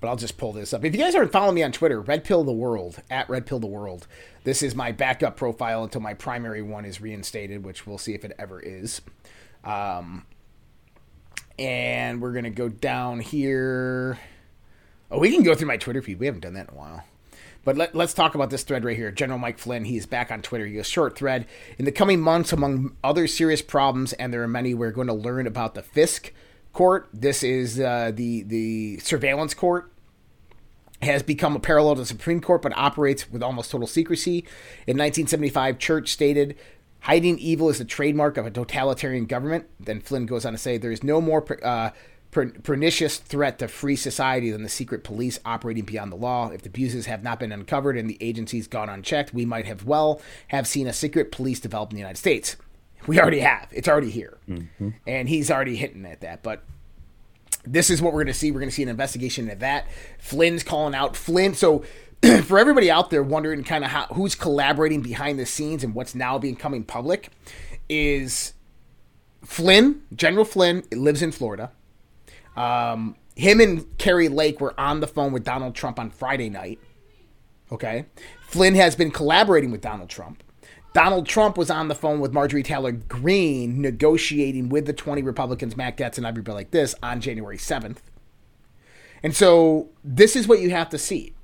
But 0.00 0.08
I'll 0.08 0.16
just 0.16 0.36
pull 0.36 0.52
this 0.52 0.74
up. 0.74 0.84
If 0.84 0.94
you 0.94 1.00
guys 1.00 1.14
aren't 1.14 1.32
following 1.32 1.54
me 1.54 1.62
on 1.62 1.72
Twitter, 1.72 2.00
Red 2.00 2.24
Pill 2.24 2.44
the 2.44 2.52
World, 2.52 3.00
at 3.10 3.28
Red 3.28 3.46
Pill 3.46 3.58
the 3.58 3.66
World. 3.66 4.06
This 4.44 4.62
is 4.62 4.74
my 4.74 4.92
backup 4.92 5.36
profile 5.36 5.82
until 5.84 6.02
my 6.02 6.12
primary 6.12 6.60
one 6.60 6.84
is 6.84 7.00
reinstated, 7.00 7.64
which 7.64 7.86
we'll 7.86 7.98
see 7.98 8.12
if 8.14 8.24
it 8.24 8.32
ever 8.38 8.60
is. 8.60 9.00
Um, 9.64 10.26
and 11.58 12.20
we're 12.20 12.32
to 12.42 12.50
go 12.50 12.68
down 12.68 13.20
here. 13.20 14.18
Oh, 15.10 15.18
we 15.18 15.30
can 15.30 15.42
go 15.42 15.54
through 15.54 15.68
my 15.68 15.76
Twitter 15.76 16.02
feed. 16.02 16.18
We 16.18 16.26
haven't 16.26 16.42
done 16.42 16.54
that 16.54 16.68
in 16.68 16.74
a 16.74 16.78
while. 16.78 17.04
But 17.64 17.78
let, 17.78 17.96
us 17.96 18.12
talk 18.12 18.34
about 18.34 18.50
this 18.50 18.62
thread 18.62 18.84
right 18.84 18.96
here. 18.96 19.10
General 19.10 19.38
Mike 19.38 19.58
Flynn, 19.58 19.86
he 19.86 19.96
is 19.96 20.04
back 20.04 20.30
on 20.30 20.42
Twitter. 20.42 20.66
He 20.66 20.74
goes, 20.74 20.86
short 20.86 21.16
thread. 21.16 21.46
In 21.78 21.86
the 21.86 21.92
coming 21.92 22.20
months, 22.20 22.52
among 22.52 22.94
other 23.02 23.26
serious 23.26 23.62
problems, 23.62 24.12
and 24.14 24.32
there 24.32 24.42
are 24.42 24.48
many, 24.48 24.74
we're 24.74 24.90
going 24.90 25.06
to 25.06 25.14
learn 25.14 25.46
about 25.46 25.74
the 25.74 25.82
FISA 25.82 26.30
court. 26.74 27.08
This 27.14 27.42
is 27.42 27.80
uh, 27.80 28.12
the, 28.14 28.42
the 28.42 28.98
surveillance 28.98 29.54
court. 29.54 29.90
has 31.00 31.22
become 31.22 31.56
a 31.56 31.60
parallel 31.60 31.94
to 31.94 32.02
the 32.02 32.06
Supreme 32.06 32.40
Court, 32.40 32.60
but 32.60 32.76
operates 32.76 33.30
with 33.30 33.42
almost 33.42 33.70
total 33.70 33.86
secrecy. 33.86 34.38
In 34.86 34.98
1975, 34.98 35.78
Church 35.78 36.10
stated, 36.10 36.56
"Hiding 37.00 37.38
evil 37.38 37.70
is 37.70 37.78
the 37.78 37.84
trademark 37.84 38.36
of 38.36 38.46
a 38.46 38.50
totalitarian 38.50 39.26
government." 39.26 39.66
Then 39.80 40.00
Flynn 40.00 40.26
goes 40.26 40.44
on 40.44 40.52
to 40.52 40.58
say, 40.58 40.76
"There 40.76 40.92
is 40.92 41.02
no 41.02 41.20
more." 41.20 41.44
Uh, 41.64 41.90
pernicious 42.64 43.18
threat 43.18 43.60
to 43.60 43.68
free 43.68 43.94
society 43.94 44.50
than 44.50 44.64
the 44.64 44.68
secret 44.68 45.04
police 45.04 45.38
operating 45.44 45.84
beyond 45.84 46.10
the 46.10 46.16
law. 46.16 46.50
If 46.50 46.62
the 46.62 46.68
abuses 46.68 47.06
have 47.06 47.22
not 47.22 47.38
been 47.38 47.52
uncovered 47.52 47.96
and 47.96 48.10
the 48.10 48.18
agencies 48.20 48.66
gone 48.66 48.88
unchecked, 48.88 49.32
we 49.32 49.44
might 49.44 49.66
have 49.66 49.84
well 49.84 50.20
have 50.48 50.66
seen 50.66 50.88
a 50.88 50.92
secret 50.92 51.30
police 51.30 51.60
develop 51.60 51.90
in 51.90 51.94
the 51.94 52.00
United 52.00 52.18
States. 52.18 52.56
We 53.06 53.20
already 53.20 53.40
have. 53.40 53.68
It's 53.72 53.88
already 53.88 54.10
here. 54.10 54.38
Mm-hmm. 54.48 54.90
And 55.06 55.28
he's 55.28 55.50
already 55.50 55.76
hitting 55.76 56.04
at 56.06 56.20
that. 56.22 56.42
But 56.42 56.64
this 57.64 57.90
is 57.90 58.00
what 58.00 58.12
we're 58.12 58.24
going 58.24 58.32
to 58.32 58.38
see. 58.38 58.50
We're 58.50 58.60
going 58.60 58.70
to 58.70 58.74
see 58.74 58.82
an 58.82 58.88
investigation 58.88 59.44
into 59.44 59.60
that. 59.60 59.86
Flynn's 60.18 60.62
calling 60.62 60.94
out 60.94 61.16
Flynn. 61.16 61.54
So 61.54 61.84
for 62.44 62.58
everybody 62.58 62.90
out 62.90 63.10
there 63.10 63.22
wondering 63.22 63.64
kind 63.64 63.84
of 63.84 63.90
how 63.90 64.06
who's 64.06 64.34
collaborating 64.34 65.02
behind 65.02 65.38
the 65.38 65.46
scenes 65.46 65.84
and 65.84 65.94
what's 65.94 66.14
now 66.14 66.38
becoming 66.38 66.84
public 66.84 67.30
is 67.88 68.54
Flynn, 69.44 70.02
General 70.14 70.44
Flynn, 70.44 70.84
lives 70.92 71.22
in 71.22 71.32
Florida. 71.32 71.70
Um, 72.56 73.16
him 73.36 73.60
and 73.60 73.98
Kari 73.98 74.28
Lake 74.28 74.60
were 74.60 74.78
on 74.78 75.00
the 75.00 75.06
phone 75.06 75.32
with 75.32 75.44
Donald 75.44 75.74
Trump 75.74 75.98
on 75.98 76.10
Friday 76.10 76.48
night. 76.48 76.78
Okay. 77.72 78.06
Flynn 78.46 78.74
has 78.74 78.94
been 78.94 79.10
collaborating 79.10 79.70
with 79.70 79.80
Donald 79.80 80.08
Trump. 80.08 80.42
Donald 80.94 81.26
Trump 81.26 81.58
was 81.58 81.70
on 81.70 81.88
the 81.88 81.94
phone 81.94 82.20
with 82.20 82.32
Marjorie 82.32 82.62
Taylor 82.62 82.92
Greene 82.92 83.82
negotiating 83.82 84.68
with 84.68 84.86
the 84.86 84.92
20 84.92 85.22
Republicans, 85.22 85.76
Matt 85.76 85.96
Gaetz, 85.96 86.16
and 86.16 86.26
everybody 86.26 86.54
like 86.54 86.70
this 86.70 86.94
on 87.02 87.20
January 87.20 87.58
7th. 87.58 87.98
And 89.20 89.34
so 89.34 89.88
this 90.04 90.36
is 90.36 90.46
what 90.46 90.60
you 90.60 90.70
have 90.70 90.88
to 90.90 90.98
see 90.98 91.34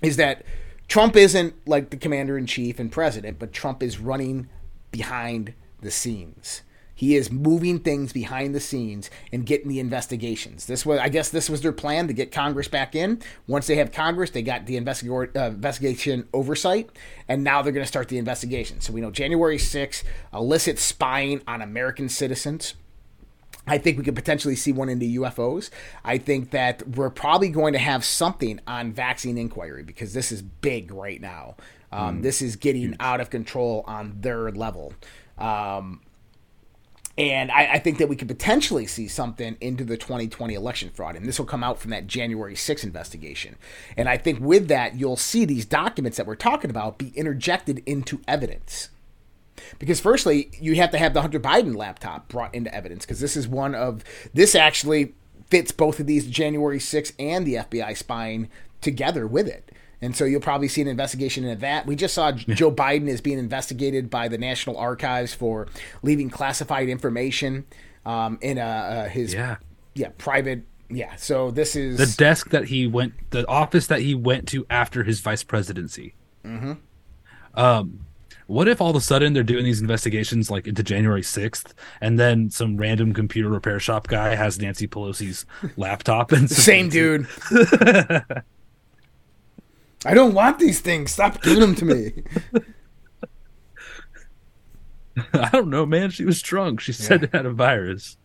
is 0.00 0.16
that 0.16 0.42
Trump 0.88 1.16
isn't 1.16 1.54
like 1.68 1.90
the 1.90 1.98
commander 1.98 2.38
in 2.38 2.46
chief 2.46 2.78
and 2.78 2.90
president, 2.90 3.38
but 3.38 3.52
Trump 3.52 3.82
is 3.82 3.98
running 3.98 4.48
behind 4.90 5.52
the 5.82 5.90
scenes. 5.90 6.62
He 6.98 7.14
is 7.14 7.30
moving 7.30 7.78
things 7.78 8.12
behind 8.12 8.56
the 8.56 8.60
scenes 8.60 9.08
and 9.32 9.46
getting 9.46 9.68
the 9.68 9.78
investigations. 9.78 10.66
This 10.66 10.84
was, 10.84 10.98
I 10.98 11.08
guess, 11.08 11.30
this 11.30 11.48
was 11.48 11.62
their 11.62 11.70
plan 11.70 12.08
to 12.08 12.12
get 12.12 12.32
Congress 12.32 12.66
back 12.66 12.96
in. 12.96 13.22
Once 13.46 13.68
they 13.68 13.76
have 13.76 13.92
Congress, 13.92 14.30
they 14.30 14.42
got 14.42 14.66
the 14.66 14.76
investig- 14.76 15.36
uh, 15.36 15.50
investigation 15.50 16.26
oversight, 16.34 16.90
and 17.28 17.44
now 17.44 17.62
they're 17.62 17.72
going 17.72 17.84
to 17.84 17.88
start 17.88 18.08
the 18.08 18.18
investigation. 18.18 18.80
So 18.80 18.92
we 18.92 19.00
know 19.00 19.12
January 19.12 19.58
6th, 19.58 20.02
illicit 20.34 20.80
spying 20.80 21.40
on 21.46 21.62
American 21.62 22.08
citizens. 22.08 22.74
I 23.64 23.78
think 23.78 23.96
we 23.96 24.02
could 24.02 24.16
potentially 24.16 24.56
see 24.56 24.72
one 24.72 24.88
into 24.88 25.06
UFOs. 25.20 25.70
I 26.04 26.18
think 26.18 26.50
that 26.50 26.96
we're 26.96 27.10
probably 27.10 27.50
going 27.50 27.74
to 27.74 27.78
have 27.78 28.04
something 28.04 28.58
on 28.66 28.90
vaccine 28.90 29.38
inquiry 29.38 29.84
because 29.84 30.14
this 30.14 30.32
is 30.32 30.42
big 30.42 30.90
right 30.90 31.20
now. 31.20 31.54
Um, 31.92 32.18
mm. 32.18 32.22
This 32.22 32.42
is 32.42 32.56
getting 32.56 32.96
out 32.98 33.20
of 33.20 33.30
control 33.30 33.84
on 33.86 34.16
their 34.20 34.50
level. 34.50 34.94
Um, 35.38 36.00
and 37.18 37.50
I, 37.50 37.72
I, 37.72 37.78
think 37.80 37.98
that 37.98 38.08
we 38.08 38.14
could 38.14 38.28
potentially 38.28 38.86
see 38.86 39.08
something 39.08 39.56
into 39.60 39.84
the 39.84 39.96
2020 39.96 40.54
election 40.54 40.90
fraud. 40.94 41.16
And 41.16 41.26
this 41.26 41.36
will 41.36 41.46
come 41.46 41.64
out 41.64 41.80
from 41.80 41.90
that 41.90 42.06
January 42.06 42.54
6 42.54 42.84
investigation. 42.84 43.56
And 43.96 44.08
I 44.08 44.16
think 44.16 44.38
with 44.40 44.68
that, 44.68 44.94
you'll 44.94 45.16
see 45.16 45.44
these 45.44 45.66
documents 45.66 46.16
that 46.16 46.26
we're 46.26 46.36
talking 46.36 46.70
about 46.70 46.96
be 46.96 47.08
interjected 47.16 47.82
into 47.86 48.20
evidence. 48.28 48.90
Because, 49.80 50.00
firstly, 50.00 50.52
you 50.60 50.76
have 50.76 50.92
to 50.92 50.98
have 50.98 51.12
the 51.12 51.22
Hunter 51.22 51.40
Biden 51.40 51.74
laptop 51.74 52.28
brought 52.28 52.54
into 52.54 52.72
evidence, 52.72 53.04
because 53.04 53.18
this 53.18 53.36
is 53.36 53.48
one 53.48 53.74
of, 53.74 54.04
this 54.32 54.54
actually 54.54 55.14
fits 55.50 55.72
both 55.72 55.98
of 55.98 56.06
these 56.06 56.28
January 56.28 56.78
6 56.78 57.12
and 57.18 57.44
the 57.44 57.54
FBI 57.54 57.96
spying 57.96 58.48
together 58.80 59.26
with 59.26 59.48
it. 59.48 59.72
And 60.00 60.14
so 60.14 60.24
you'll 60.24 60.40
probably 60.40 60.68
see 60.68 60.80
an 60.80 60.88
investigation 60.88 61.44
into 61.44 61.60
that. 61.60 61.86
We 61.86 61.96
just 61.96 62.14
saw 62.14 62.30
Joe 62.32 62.70
Biden 62.70 63.08
is 63.08 63.20
being 63.20 63.38
investigated 63.38 64.10
by 64.10 64.28
the 64.28 64.38
National 64.38 64.76
Archives 64.76 65.34
for 65.34 65.66
leaving 66.02 66.30
classified 66.30 66.88
information 66.88 67.66
um, 68.06 68.38
in 68.40 68.58
a, 68.58 68.62
uh, 68.62 69.08
his 69.08 69.34
yeah. 69.34 69.56
yeah 69.94 70.10
private 70.16 70.64
yeah. 70.90 71.16
So 71.16 71.50
this 71.50 71.76
is 71.76 71.98
the 71.98 72.16
desk 72.16 72.50
that 72.50 72.66
he 72.66 72.86
went, 72.86 73.12
the 73.30 73.46
office 73.46 73.88
that 73.88 74.00
he 74.00 74.14
went 74.14 74.48
to 74.48 74.66
after 74.70 75.04
his 75.04 75.20
vice 75.20 75.42
presidency. 75.42 76.14
Mm-hmm. 76.44 76.72
Um, 77.54 78.06
what 78.46 78.66
if 78.68 78.80
all 78.80 78.88
of 78.88 78.96
a 78.96 79.00
sudden 79.00 79.34
they're 79.34 79.42
doing 79.42 79.64
these 79.64 79.82
investigations 79.82 80.50
like 80.50 80.66
into 80.66 80.82
January 80.82 81.20
6th 81.20 81.74
and 82.00 82.18
then 82.18 82.48
some 82.48 82.78
random 82.78 83.12
computer 83.12 83.50
repair 83.50 83.78
shop 83.78 84.06
guy 84.06 84.34
has 84.34 84.58
Nancy 84.58 84.88
Pelosi's 84.88 85.44
laptop 85.76 86.32
and 86.32 86.50
same 86.50 86.88
dude. 86.88 87.26
I 90.04 90.14
don't 90.14 90.34
want 90.34 90.58
these 90.58 90.80
things. 90.80 91.12
Stop 91.12 91.42
giving 91.42 91.60
them 91.60 91.74
to 91.76 91.84
me. 91.84 92.22
I 95.32 95.48
don't 95.50 95.70
know, 95.70 95.84
man. 95.84 96.10
She 96.10 96.24
was 96.24 96.40
drunk. 96.40 96.80
She 96.80 96.92
said 96.92 97.22
yeah. 97.22 97.28
it 97.28 97.34
had 97.34 97.46
a 97.46 97.52
virus. 97.52 98.16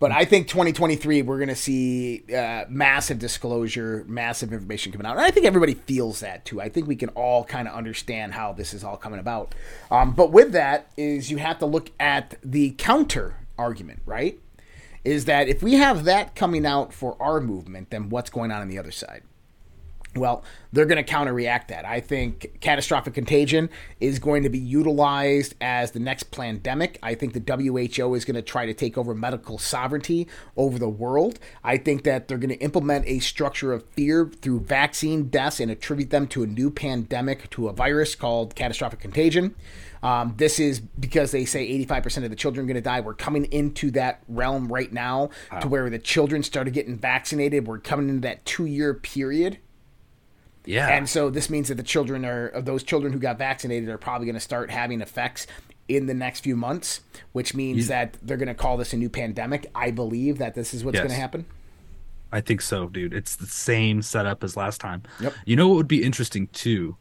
But 0.00 0.10
I 0.12 0.24
think 0.24 0.48
2023, 0.48 1.22
we're 1.22 1.38
going 1.38 1.48
to 1.48 1.54
see 1.54 2.24
uh, 2.34 2.64
massive 2.68 3.18
disclosure, 3.18 4.04
massive 4.08 4.52
information 4.52 4.92
coming 4.92 5.06
out. 5.06 5.16
And 5.16 5.24
I 5.24 5.30
think 5.30 5.46
everybody 5.46 5.74
feels 5.74 6.20
that 6.20 6.44
too. 6.44 6.60
I 6.60 6.68
think 6.68 6.86
we 6.86 6.96
can 6.96 7.10
all 7.10 7.44
kind 7.44 7.68
of 7.68 7.74
understand 7.74 8.34
how 8.34 8.52
this 8.52 8.74
is 8.74 8.82
all 8.82 8.96
coming 8.96 9.20
about. 9.20 9.54
Um, 9.90 10.12
but 10.12 10.32
with 10.32 10.52
that, 10.52 10.90
is 10.96 11.30
you 11.30 11.36
have 11.38 11.58
to 11.60 11.66
look 11.66 11.90
at 12.00 12.34
the 12.42 12.72
counter 12.72 13.36
argument, 13.56 14.02
right? 14.04 14.38
Is 15.04 15.26
that 15.26 15.48
if 15.48 15.62
we 15.62 15.74
have 15.74 16.04
that 16.04 16.34
coming 16.34 16.66
out 16.66 16.92
for 16.92 17.16
our 17.20 17.40
movement, 17.40 17.90
then 17.90 18.08
what's 18.08 18.30
going 18.30 18.50
on 18.50 18.62
on 18.62 18.68
the 18.68 18.78
other 18.78 18.90
side? 18.90 19.22
Well, 20.16 20.44
they're 20.72 20.86
going 20.86 20.96
to 20.96 21.02
counter-react 21.04 21.68
that. 21.68 21.84
I 21.84 22.00
think 22.00 22.58
catastrophic 22.60 23.14
contagion 23.14 23.70
is 24.00 24.18
going 24.18 24.42
to 24.42 24.48
be 24.48 24.58
utilized 24.58 25.54
as 25.60 25.92
the 25.92 26.00
next 26.00 26.30
pandemic. 26.30 26.98
I 27.02 27.14
think 27.14 27.32
the 27.32 27.40
WHO 27.40 28.14
is 28.14 28.24
going 28.24 28.34
to 28.34 28.42
try 28.42 28.66
to 28.66 28.74
take 28.74 28.98
over 28.98 29.14
medical 29.14 29.58
sovereignty 29.58 30.28
over 30.56 30.78
the 30.78 30.88
world. 30.88 31.38
I 31.62 31.76
think 31.76 32.04
that 32.04 32.28
they're 32.28 32.38
going 32.38 32.50
to 32.50 32.60
implement 32.60 33.06
a 33.06 33.18
structure 33.20 33.72
of 33.72 33.84
fear 33.90 34.30
through 34.40 34.60
vaccine 34.60 35.28
deaths 35.28 35.60
and 35.60 35.70
attribute 35.70 36.10
them 36.10 36.26
to 36.28 36.42
a 36.42 36.46
new 36.46 36.70
pandemic, 36.70 37.50
to 37.50 37.68
a 37.68 37.72
virus 37.72 38.14
called 38.14 38.54
catastrophic 38.54 39.00
contagion. 39.00 39.54
Um, 40.04 40.34
this 40.36 40.60
is 40.60 40.80
because 40.80 41.30
they 41.30 41.46
say 41.46 41.66
85% 41.86 42.24
of 42.24 42.30
the 42.30 42.36
children 42.36 42.64
are 42.64 42.66
going 42.66 42.74
to 42.74 42.82
die. 42.82 43.00
We're 43.00 43.14
coming 43.14 43.46
into 43.46 43.90
that 43.92 44.22
realm 44.28 44.70
right 44.70 44.92
now 44.92 45.30
wow. 45.50 45.60
to 45.60 45.68
where 45.68 45.88
the 45.88 45.98
children 45.98 46.42
started 46.42 46.74
getting 46.74 46.98
vaccinated. 46.98 47.66
We're 47.66 47.78
coming 47.78 48.10
into 48.10 48.20
that 48.20 48.44
two 48.44 48.66
year 48.66 48.92
period 48.92 49.58
yeah. 50.64 50.88
And 50.88 51.08
so 51.08 51.30
this 51.30 51.50
means 51.50 51.68
that 51.68 51.76
the 51.76 51.82
children 51.82 52.24
are 52.24 52.60
those 52.60 52.82
children 52.82 53.12
who 53.12 53.18
got 53.18 53.38
vaccinated 53.38 53.88
are 53.88 53.98
probably 53.98 54.26
going 54.26 54.34
to 54.34 54.40
start 54.40 54.70
having 54.70 55.00
effects 55.00 55.46
in 55.88 56.06
the 56.06 56.14
next 56.14 56.40
few 56.40 56.56
months, 56.56 57.00
which 57.32 57.54
means 57.54 57.88
that 57.88 58.16
they're 58.22 58.38
going 58.38 58.48
to 58.48 58.54
call 58.54 58.76
this 58.76 58.92
a 58.92 58.96
new 58.96 59.10
pandemic. 59.10 59.70
I 59.74 59.90
believe 59.90 60.38
that 60.38 60.54
this 60.54 60.72
is 60.72 60.84
what's 60.84 60.94
yes. 60.94 61.02
going 61.02 61.14
to 61.14 61.20
happen. 61.20 61.46
I 62.32 62.40
think 62.40 62.62
so, 62.62 62.88
dude. 62.88 63.14
It's 63.14 63.36
the 63.36 63.46
same 63.46 64.02
setup 64.02 64.42
as 64.42 64.56
last 64.56 64.80
time. 64.80 65.04
Yep. 65.20 65.34
You 65.44 65.54
know 65.54 65.68
what 65.68 65.76
would 65.76 65.88
be 65.88 66.02
interesting 66.02 66.48
too? 66.48 66.96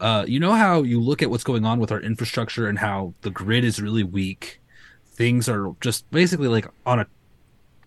Uh, 0.00 0.24
you 0.26 0.40
know 0.40 0.52
how 0.52 0.82
you 0.82 1.00
look 1.00 1.20
at 1.22 1.28
what's 1.28 1.44
going 1.44 1.66
on 1.66 1.80
with 1.80 1.92
our 1.92 2.00
infrastructure 2.00 2.66
and 2.66 2.78
how 2.78 3.12
the 3.20 3.30
grid 3.30 3.62
is 3.62 3.82
really 3.82 4.04
weak. 4.04 4.60
Things 5.04 5.50
are 5.50 5.74
just 5.82 6.10
basically 6.10 6.48
like 6.48 6.66
on 6.86 7.00
a 7.00 7.06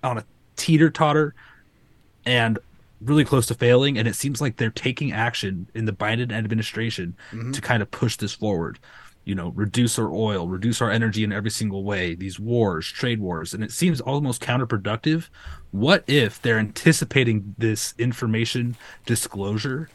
on 0.04 0.20
a 0.20 0.26
teeter 0.56 0.92
totter, 0.92 1.34
and 2.26 2.60
really 3.04 3.26
close 3.26 3.46
to 3.48 3.56
failing, 3.56 3.98
and 3.98 4.08
it 4.08 4.16
seems 4.16 4.42
like 4.42 4.58
they're 4.58 4.70
taking 4.70 5.12
action 5.12 5.70
in 5.74 5.86
the 5.86 5.94
Biden 5.94 6.32
administration 6.32 7.16
mm-hmm. 7.32 7.52
to 7.52 7.62
kind 7.62 7.82
of 7.82 7.92
push 7.92 8.18
this 8.18 8.34
forward. 8.34 8.80
You 9.26 9.36
know, 9.36 9.50
reduce 9.56 9.98
our 9.98 10.12
oil, 10.12 10.50
reduce 10.50 10.82
our 10.82 10.92
energy 10.92 11.24
in 11.24 11.32
every 11.32 11.50
single 11.50 11.86
way. 11.86 12.14
These 12.14 12.40
wars, 12.40 12.88
trade 12.88 13.20
wars, 13.20 13.54
and 13.54 13.64
it 13.64 13.72
seems 13.72 14.02
almost 14.02 14.42
counterproductive. 14.42 15.30
What 15.72 16.04
if 16.08 16.42
they're 16.42 16.60
anticipating 16.60 17.56
this 17.58 17.94
information 17.98 18.76
disclosure 19.06 19.90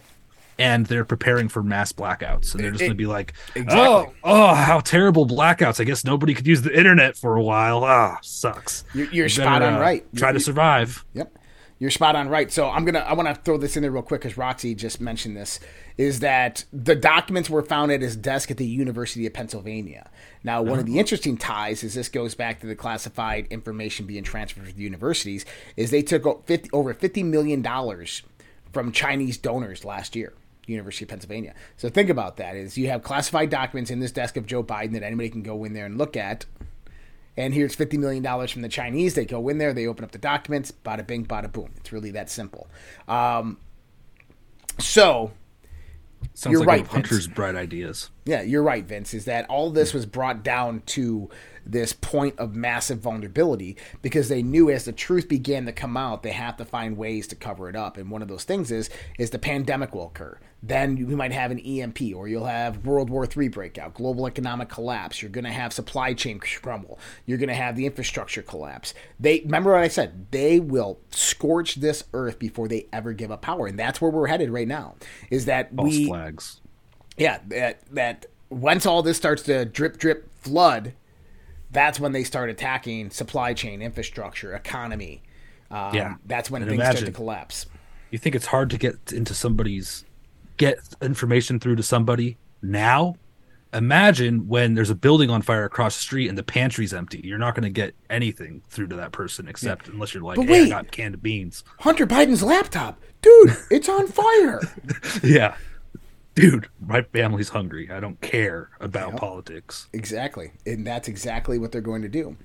and 0.58 0.86
they're 0.86 1.04
preparing 1.04 1.48
for 1.48 1.62
mass 1.62 1.92
blackouts 1.92 2.54
and 2.54 2.62
they're 2.62 2.70
just 2.70 2.80
going 2.80 2.90
to 2.90 2.96
be 2.96 3.06
like 3.06 3.32
exactly. 3.54 3.78
oh 3.78 4.12
oh 4.24 4.54
how 4.54 4.80
terrible 4.80 5.26
blackouts 5.26 5.80
i 5.80 5.84
guess 5.84 6.04
nobody 6.04 6.34
could 6.34 6.46
use 6.46 6.62
the 6.62 6.76
internet 6.76 7.16
for 7.16 7.36
a 7.36 7.42
while 7.42 7.84
ah 7.84 8.18
sucks 8.22 8.84
you're, 8.92 9.06
you're 9.10 9.28
spot 9.28 9.62
on 9.62 9.74
uh, 9.74 9.80
right 9.80 10.04
try 10.16 10.28
you're, 10.28 10.34
to 10.34 10.40
survive 10.40 11.04
yep 11.14 11.32
you're 11.78 11.90
spot 11.90 12.16
on 12.16 12.28
right. 12.28 12.50
So 12.50 12.68
I'm 12.68 12.84
gonna 12.84 13.00
I 13.00 13.12
want 13.14 13.28
to 13.28 13.34
throw 13.34 13.56
this 13.56 13.76
in 13.76 13.82
there 13.82 13.90
real 13.90 14.02
quick 14.02 14.22
because 14.22 14.36
Roxy 14.36 14.74
just 14.74 15.00
mentioned 15.00 15.36
this. 15.36 15.60
Is 15.96 16.20
that 16.20 16.64
the 16.72 16.94
documents 16.94 17.48
were 17.48 17.62
found 17.62 17.92
at 17.92 18.02
his 18.02 18.16
desk 18.16 18.50
at 18.50 18.56
the 18.56 18.66
University 18.66 19.26
of 19.26 19.32
Pennsylvania. 19.32 20.10
Now, 20.44 20.62
one 20.62 20.78
of 20.78 20.86
the 20.86 20.92
uh-huh. 20.92 21.00
interesting 21.00 21.36
ties 21.36 21.82
is 21.82 21.94
this 21.94 22.08
goes 22.08 22.34
back 22.34 22.60
to 22.60 22.66
the 22.66 22.76
classified 22.76 23.46
information 23.50 24.06
being 24.06 24.24
transferred 24.24 24.66
to 24.66 24.72
the 24.72 24.82
universities. 24.82 25.44
Is 25.76 25.90
they 25.90 26.02
took 26.02 26.46
50, 26.46 26.70
over 26.72 26.94
fifty 26.94 27.22
million 27.22 27.62
dollars 27.62 28.22
from 28.72 28.92
Chinese 28.92 29.38
donors 29.38 29.84
last 29.84 30.16
year. 30.16 30.34
University 30.66 31.04
of 31.04 31.08
Pennsylvania. 31.08 31.54
So 31.76 31.88
think 31.88 32.10
about 32.10 32.36
that: 32.38 32.56
is 32.56 32.76
you 32.76 32.88
have 32.88 33.02
classified 33.02 33.50
documents 33.50 33.90
in 33.90 34.00
this 34.00 34.12
desk 34.12 34.36
of 34.36 34.46
Joe 34.46 34.62
Biden 34.62 34.92
that 34.92 35.02
anybody 35.02 35.30
can 35.30 35.42
go 35.42 35.64
in 35.64 35.74
there 35.74 35.86
and 35.86 35.96
look 35.96 36.16
at 36.16 36.44
and 37.38 37.54
here's 37.54 37.74
$50 37.76 37.98
million 37.98 38.22
from 38.48 38.62
the 38.62 38.68
Chinese. 38.68 39.14
They 39.14 39.24
go 39.24 39.48
in 39.48 39.58
there, 39.58 39.72
they 39.72 39.86
open 39.86 40.04
up 40.04 40.10
the 40.10 40.18
documents, 40.18 40.72
bada 40.72 41.06
bing, 41.06 41.24
bada 41.24 41.50
boom. 41.50 41.70
It's 41.76 41.92
really 41.92 42.10
that 42.10 42.28
simple. 42.28 42.68
Um, 43.06 43.58
So 44.78 45.32
Sounds 46.34 46.52
You're 46.52 46.60
like 46.64 46.68
right, 46.68 46.86
Hunter's 46.86 47.26
Vince. 47.26 47.34
bright 47.34 47.54
ideas. 47.54 47.54
Yeah, 47.54 47.54
you're 47.54 47.54
right, 47.54 47.54
Vince. 47.54 47.54
Yeah, 47.54 47.54
you're 47.54 47.54
right. 47.54 47.54
Hunter's 47.54 47.54
bright 47.54 47.56
ideas. 47.56 48.10
Yeah, 48.26 48.42
you're 48.42 48.62
right, 48.62 48.84
Vince. 48.84 49.14
Is 49.14 49.24
that 49.26 49.46
all 49.48 49.70
this 49.70 49.94
was 49.94 50.06
brought 50.06 50.42
down 50.42 50.82
to 50.86 51.30
this 51.68 51.92
point 51.92 52.38
of 52.38 52.54
massive 52.56 52.98
vulnerability 52.98 53.76
because 54.02 54.28
they 54.28 54.42
knew 54.42 54.70
as 54.70 54.84
the 54.84 54.92
truth 54.92 55.28
began 55.28 55.66
to 55.66 55.72
come 55.72 55.96
out, 55.96 56.22
they 56.22 56.32
have 56.32 56.56
to 56.56 56.64
find 56.64 56.96
ways 56.96 57.26
to 57.28 57.36
cover 57.36 57.68
it 57.68 57.76
up. 57.76 57.96
And 57.96 58.10
one 58.10 58.22
of 58.22 58.28
those 58.28 58.44
things 58.44 58.70
is 58.70 58.88
is 59.18 59.30
the 59.30 59.38
pandemic 59.38 59.94
will 59.94 60.06
occur. 60.06 60.38
Then 60.60 60.96
we 61.06 61.14
might 61.14 61.30
have 61.30 61.52
an 61.52 61.60
EMP, 61.60 62.00
or 62.16 62.26
you'll 62.26 62.46
have 62.46 62.84
World 62.84 63.10
War 63.10 63.24
III 63.24 63.48
breakout, 63.48 63.94
global 63.94 64.26
economic 64.26 64.68
collapse. 64.68 65.22
You're 65.22 65.30
going 65.30 65.44
to 65.44 65.52
have 65.52 65.72
supply 65.72 66.14
chain 66.14 66.40
crumble. 66.40 66.98
You're 67.26 67.38
going 67.38 67.48
to 67.48 67.54
have 67.54 67.76
the 67.76 67.86
infrastructure 67.86 68.42
collapse. 68.42 68.92
They 69.20 69.40
remember 69.42 69.70
what 69.72 69.82
I 69.82 69.88
said. 69.88 70.26
They 70.32 70.58
will 70.58 70.98
scorch 71.10 71.76
this 71.76 72.02
earth 72.12 72.40
before 72.40 72.66
they 72.66 72.88
ever 72.92 73.12
give 73.12 73.30
up 73.30 73.42
power, 73.42 73.68
and 73.68 73.78
that's 73.78 74.00
where 74.00 74.10
we're 74.10 74.26
headed 74.26 74.50
right 74.50 74.66
now. 74.66 74.96
Is 75.30 75.44
that 75.44 75.72
False 75.74 75.90
we 75.90 76.06
flags. 76.06 76.60
yeah, 77.16 77.38
that 77.48 77.82
that 77.92 78.26
once 78.50 78.84
all 78.84 79.02
this 79.02 79.16
starts 79.16 79.42
to 79.44 79.64
drip 79.64 79.96
drip 79.98 80.28
flood, 80.40 80.94
that's 81.70 82.00
when 82.00 82.12
they 82.12 82.24
start 82.24 82.50
attacking 82.50 83.10
supply 83.10 83.54
chain, 83.54 83.82
infrastructure, 83.82 84.54
economy. 84.54 85.22
Um, 85.70 85.94
Yeah. 85.94 86.14
that's 86.24 86.50
when 86.50 86.62
And 86.62 86.70
things 86.70 86.82
start 86.82 86.98
to 87.04 87.12
collapse. 87.12 87.66
You 88.10 88.18
think 88.18 88.34
it's 88.34 88.46
hard 88.46 88.70
to 88.70 88.78
get 88.78 89.12
into 89.12 89.34
somebody's 89.34 90.04
get 90.56 90.78
information 91.02 91.60
through 91.60 91.76
to 91.76 91.82
somebody 91.82 92.36
now? 92.62 93.16
Imagine 93.74 94.48
when 94.48 94.72
there's 94.74 94.88
a 94.88 94.94
building 94.94 95.28
on 95.28 95.42
fire 95.42 95.64
across 95.64 95.94
the 95.96 96.00
street 96.02 96.28
and 96.28 96.38
the 96.38 96.42
pantry's 96.42 96.94
empty. 96.94 97.20
You're 97.22 97.36
not 97.36 97.54
going 97.54 97.64
to 97.64 97.70
get 97.70 97.94
anything 98.08 98.62
through 98.70 98.86
to 98.88 98.96
that 98.96 99.12
person 99.12 99.46
except 99.46 99.88
unless 99.88 100.14
you're 100.14 100.22
like, 100.22 100.36
But 100.36 100.46
"Hey, 100.46 100.52
wait. 100.62 100.66
I 100.72 100.82
got 100.82 100.90
canned 100.90 101.22
beans." 101.22 101.64
Hunter 101.80 102.06
Biden's 102.06 102.42
laptop, 102.42 102.98
dude, 103.20 103.54
it's 103.70 103.88
on 103.90 104.06
fire. 104.08 104.60
yeah, 105.22 105.54
dude, 106.38 106.68
my 106.80 107.02
family's 107.02 107.48
hungry. 107.48 107.90
I 107.90 107.98
don't 107.98 108.20
care 108.20 108.70
about 108.80 109.16
politics. 109.16 109.88
Exactly, 109.92 110.52
and 110.64 110.86
that's 110.86 111.08
exactly 111.08 111.58
what 111.58 111.72
they're 111.72 111.80
going 111.80 112.02
to 112.02 112.08
do. 112.08 112.36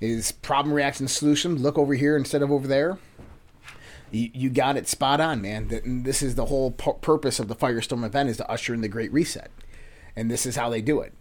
Is 0.00 0.32
problem, 0.32 0.74
reaction, 0.74 1.06
solution. 1.06 1.56
Look 1.56 1.76
over 1.76 1.94
here 1.94 2.16
instead 2.16 2.42
of 2.42 2.50
over 2.50 2.66
there. 2.66 2.98
You, 4.10 4.30
you 4.32 4.50
got 4.50 4.76
it 4.76 4.88
spot 4.88 5.20
on, 5.20 5.42
man. 5.42 6.02
This 6.04 6.22
is 6.22 6.34
the 6.34 6.46
whole 6.46 6.70
pu- 6.70 6.94
purpose 6.94 7.38
of 7.38 7.48
the 7.48 7.56
Firestorm 7.56 8.04
event 8.04 8.28
is 8.30 8.38
to 8.38 8.50
usher 8.50 8.74
in 8.74 8.80
the 8.80 8.88
Great 8.88 9.12
Reset, 9.12 9.50
and 10.16 10.30
this 10.30 10.46
is 10.46 10.56
how 10.56 10.70
they 10.70 10.80
do 10.80 11.00
it. 11.00 11.12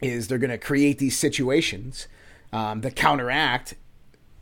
Is 0.00 0.28
they're 0.28 0.38
going 0.38 0.50
to 0.50 0.58
create 0.58 0.98
these 0.98 1.16
situations 1.16 2.08
um, 2.52 2.80
that 2.80 2.96
counteract 2.96 3.74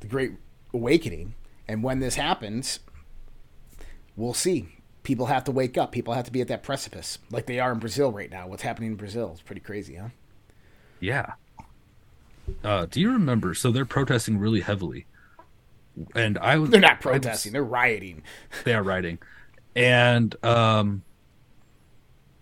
the 0.00 0.06
Great 0.06 0.32
Awakening, 0.72 1.34
and 1.66 1.82
when 1.82 2.00
this 2.00 2.14
happens, 2.14 2.80
we'll 4.16 4.34
see. 4.34 4.77
People 5.08 5.24
have 5.24 5.44
to 5.44 5.50
wake 5.52 5.78
up. 5.78 5.90
People 5.90 6.12
have 6.12 6.26
to 6.26 6.30
be 6.30 6.42
at 6.42 6.48
that 6.48 6.62
precipice, 6.62 7.18
like 7.30 7.46
they 7.46 7.58
are 7.58 7.72
in 7.72 7.78
Brazil 7.78 8.12
right 8.12 8.30
now. 8.30 8.46
What's 8.46 8.60
happening 8.62 8.90
in 8.90 8.96
Brazil 8.96 9.32
is 9.34 9.40
pretty 9.40 9.62
crazy, 9.62 9.94
huh? 9.94 10.08
Yeah. 11.00 11.32
Uh, 12.62 12.84
do 12.84 13.00
you 13.00 13.10
remember? 13.12 13.54
So 13.54 13.70
they're 13.70 13.86
protesting 13.86 14.36
really 14.36 14.60
heavily, 14.60 15.06
and 16.14 16.36
I 16.36 16.58
was 16.58 16.68
They're 16.68 16.78
not 16.78 16.90
I 16.90 16.94
was- 16.96 17.00
protesting; 17.02 17.52
they're 17.54 17.64
rioting. 17.64 18.22
they 18.64 18.74
are 18.74 18.82
rioting, 18.82 19.18
and 19.74 20.36
um, 20.44 21.04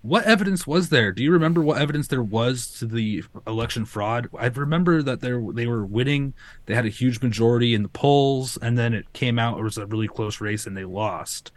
what 0.02 0.24
evidence 0.24 0.66
was 0.66 0.88
there? 0.88 1.12
Do 1.12 1.22
you 1.22 1.30
remember 1.30 1.60
what 1.62 1.80
evidence 1.80 2.08
there 2.08 2.20
was 2.20 2.68
to 2.80 2.86
the 2.86 3.22
election 3.46 3.84
fraud? 3.84 4.28
I 4.36 4.46
remember 4.46 5.04
that 5.04 5.20
there 5.20 5.40
they 5.52 5.68
were 5.68 5.86
winning. 5.86 6.34
They 6.66 6.74
had 6.74 6.84
a 6.84 6.88
huge 6.88 7.22
majority 7.22 7.74
in 7.74 7.84
the 7.84 7.88
polls, 7.90 8.58
and 8.60 8.76
then 8.76 8.92
it 8.92 9.12
came 9.12 9.38
out 9.38 9.56
it 9.56 9.62
was 9.62 9.78
a 9.78 9.86
really 9.86 10.08
close 10.08 10.40
race, 10.40 10.66
and 10.66 10.76
they 10.76 10.84
lost. 10.84 11.52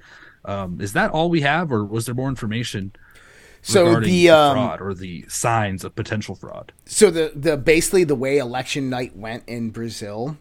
Um, 0.45 0.80
is 0.82 0.93
that 0.93 1.12
all 1.12 1.30
we 1.30 1.41
have, 1.41 1.71
or 1.71 1.84
was 1.84 2.06
there 2.06 2.15
more 2.15 2.30
information? 2.30 2.93
So 3.62 3.86
regarding 3.86 4.10
the, 4.10 4.30
um, 4.30 4.56
fraud 4.56 4.82
or 4.82 4.93
the 4.93 5.25
signs 5.28 5.84
of 5.84 5.93
potential 5.95 6.34
fraud. 6.36 6.71
So 6.86 7.12
the 7.12 7.34
the 7.36 7.58
basically 7.58 8.06
the 8.06 8.15
way 8.15 8.38
election 8.38 8.89
night 8.89 9.17
went 9.17 9.43
in 9.47 9.71
Brazil 9.71 10.38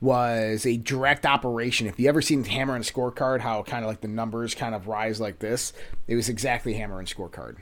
was 0.00 0.64
a 0.66 0.78
direct 0.78 1.26
operation. 1.26 1.86
If 1.86 2.00
you 2.00 2.08
ever 2.08 2.22
seen 2.22 2.42
Hammer 2.44 2.74
and 2.74 2.84
Scorecard, 2.84 3.40
how 3.40 3.62
kind 3.62 3.84
of 3.84 3.88
like 3.90 4.00
the 4.00 4.08
numbers 4.08 4.54
kind 4.54 4.74
of 4.74 4.88
rise 4.88 5.20
like 5.20 5.38
this, 5.38 5.72
it 6.08 6.16
was 6.16 6.28
exactly 6.28 6.74
Hammer 6.74 6.98
and 6.98 7.06
Scorecard. 7.06 7.56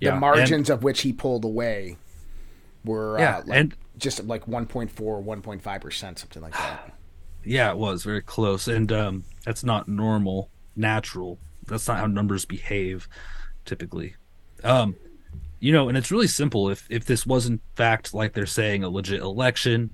Yeah, 0.00 0.12
the 0.14 0.20
margins 0.20 0.68
of 0.70 0.82
which 0.82 1.02
he 1.02 1.12
pulled 1.12 1.44
away 1.44 1.98
were 2.84 3.18
Yeah, 3.18 3.38
uh, 3.38 3.42
like 3.46 3.58
and- 3.60 3.76
just 3.98 4.24
like 4.24 4.46
1.4 4.46 4.88
1.5 5.22 5.80
percent, 5.80 6.18
something 6.18 6.42
like 6.42 6.52
that. 6.54 6.92
Yeah, 7.44 7.70
it 7.70 7.78
was 7.78 8.04
very 8.04 8.22
close, 8.22 8.68
and 8.68 8.90
um, 8.92 9.24
that's 9.44 9.64
not 9.64 9.88
normal, 9.88 10.50
natural. 10.76 11.38
That's 11.66 11.88
not 11.88 11.98
how 11.98 12.06
numbers 12.06 12.44
behave, 12.44 13.08
typically. 13.64 14.14
Um, 14.62 14.96
you 15.58 15.72
know, 15.72 15.88
and 15.88 15.96
it's 15.96 16.10
really 16.10 16.28
simple. 16.28 16.68
If 16.68 16.86
if 16.90 17.04
this 17.04 17.26
was 17.26 17.46
in 17.46 17.60
fact 17.74 18.14
like 18.14 18.32
they're 18.32 18.46
saying 18.46 18.84
a 18.84 18.88
legit 18.88 19.20
election, 19.20 19.90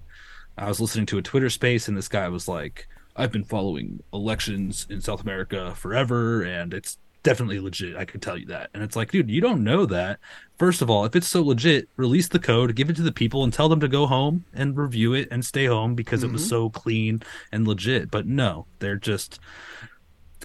I 0.56 0.68
was 0.68 0.80
listening 0.80 1.06
to 1.06 1.18
a 1.18 1.22
Twitter 1.22 1.50
space, 1.50 1.88
and 1.88 1.96
this 1.96 2.08
guy 2.08 2.28
was 2.28 2.48
like, 2.48 2.88
"I've 3.16 3.32
been 3.32 3.44
following 3.44 4.02
elections 4.12 4.86
in 4.90 5.00
South 5.00 5.22
America 5.22 5.74
forever, 5.74 6.42
and 6.42 6.74
it's 6.74 6.98
definitely 7.28 7.60
legit. 7.60 7.96
I 7.96 8.04
could 8.04 8.22
tell 8.22 8.36
you 8.36 8.46
that." 8.46 8.70
And 8.74 8.82
it's 8.82 8.96
like, 8.96 9.10
dude, 9.10 9.30
you 9.30 9.40
don't 9.40 9.62
know 9.64 9.86
that. 9.86 10.18
First 10.58 10.82
of 10.82 10.90
all, 10.90 11.04
if 11.04 11.14
it's 11.14 11.28
so 11.28 11.42
legit, 11.42 11.88
release 11.96 12.28
the 12.28 12.38
code, 12.38 12.74
give 12.74 12.90
it 12.90 12.96
to 12.96 13.02
the 13.02 13.12
people, 13.12 13.44
and 13.44 13.52
tell 13.52 13.68
them 13.68 13.80
to 13.80 13.88
go 13.88 14.06
home 14.06 14.44
and 14.54 14.76
review 14.76 15.14
it 15.14 15.28
and 15.30 15.44
stay 15.44 15.66
home 15.66 15.94
because 15.94 16.22
it 16.24 16.32
was 16.32 16.44
Mhm. 16.44 16.48
so 16.48 16.70
clean 16.70 17.22
and 17.52 17.66
legit. 17.68 18.10
But 18.10 18.26
no, 18.26 18.66
they're 18.80 18.96
just 18.96 19.38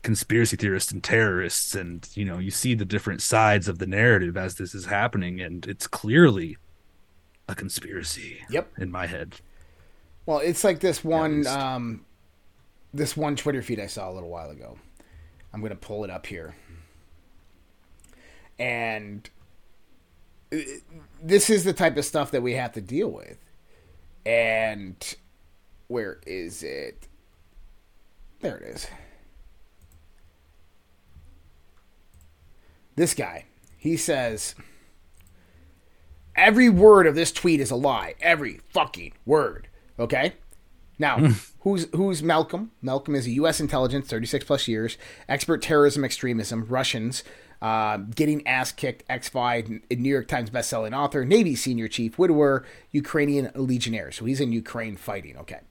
conspiracy 0.01 0.57
theorists 0.57 0.91
and 0.91 1.01
terrorists 1.01 1.75
and 1.75 2.09
you 2.13 2.25
know 2.25 2.37
you 2.37 2.51
see 2.51 2.75
the 2.75 2.83
different 2.83 3.21
sides 3.21 3.69
of 3.69 3.79
the 3.79 3.87
narrative 3.87 4.35
as 4.35 4.55
this 4.55 4.75
is 4.75 4.85
happening 4.87 5.39
and 5.39 5.65
it's 5.65 5.87
clearly 5.87 6.57
a 7.47 7.55
conspiracy 7.55 8.39
Yep. 8.49 8.67
in 8.79 8.91
my 8.91 9.05
head 9.07 9.37
Well, 10.25 10.39
it's 10.39 10.61
like 10.65 10.81
this 10.81 11.05
one 11.05 11.47
um, 11.47 12.03
this 12.93 13.15
one 13.15 13.37
Twitter 13.37 13.61
feed 13.61 13.79
I 13.79 13.87
saw 13.87 14.09
a 14.09 14.13
little 14.13 14.29
while 14.29 14.49
ago. 14.49 14.77
I'm 15.53 15.61
going 15.61 15.69
to 15.71 15.75
pull 15.77 16.03
it 16.03 16.09
up 16.09 16.25
here. 16.25 16.53
And 18.59 19.29
uh, 20.53 20.57
this 21.21 21.49
is 21.49 21.63
the 21.63 21.73
type 21.73 21.97
of 21.97 22.05
stuff 22.05 22.31
that 22.31 22.41
we 22.41 22.53
have 22.53 22.73
to 22.73 22.81
deal 22.81 23.09
with. 23.09 23.37
And 24.25 25.15
where 25.87 26.19
is 26.25 26.63
it? 26.63 27.07
There 28.41 28.57
it 28.57 28.63
is. 28.63 28.87
This 32.95 33.13
guy, 33.13 33.45
he 33.77 33.97
says, 33.97 34.53
every 36.35 36.69
word 36.69 37.07
of 37.07 37.15
this 37.15 37.31
tweet 37.31 37.59
is 37.59 37.71
a 37.71 37.75
lie. 37.75 38.15
Every 38.21 38.59
fucking 38.69 39.13
word. 39.25 39.67
Okay? 39.97 40.33
Now, 40.99 41.17
who's 41.61 41.87
who's 41.93 42.21
Malcolm? 42.21 42.71
Malcolm 42.81 43.15
is 43.15 43.25
a 43.25 43.31
U.S. 43.31 43.59
intelligence, 43.59 44.07
36 44.07 44.45
plus 44.45 44.67
years, 44.67 44.97
expert 45.27 45.61
terrorism, 45.61 46.05
extremism, 46.05 46.65
Russians, 46.67 47.23
uh, 47.63 47.95
getting 48.13 48.45
ass 48.45 48.73
kicked, 48.73 49.07
X5, 49.07 49.97
New 49.97 50.09
York 50.09 50.27
Times 50.27 50.49
bestselling 50.49 50.95
author, 50.95 51.23
Navy 51.23 51.55
senior 51.55 51.87
chief, 51.87 52.19
widower, 52.19 52.65
Ukrainian 52.91 53.49
legionnaire. 53.55 54.11
So 54.11 54.25
he's 54.25 54.41
in 54.41 54.51
Ukraine 54.51 54.97
fighting. 54.97 55.37
Okay. 55.37 55.61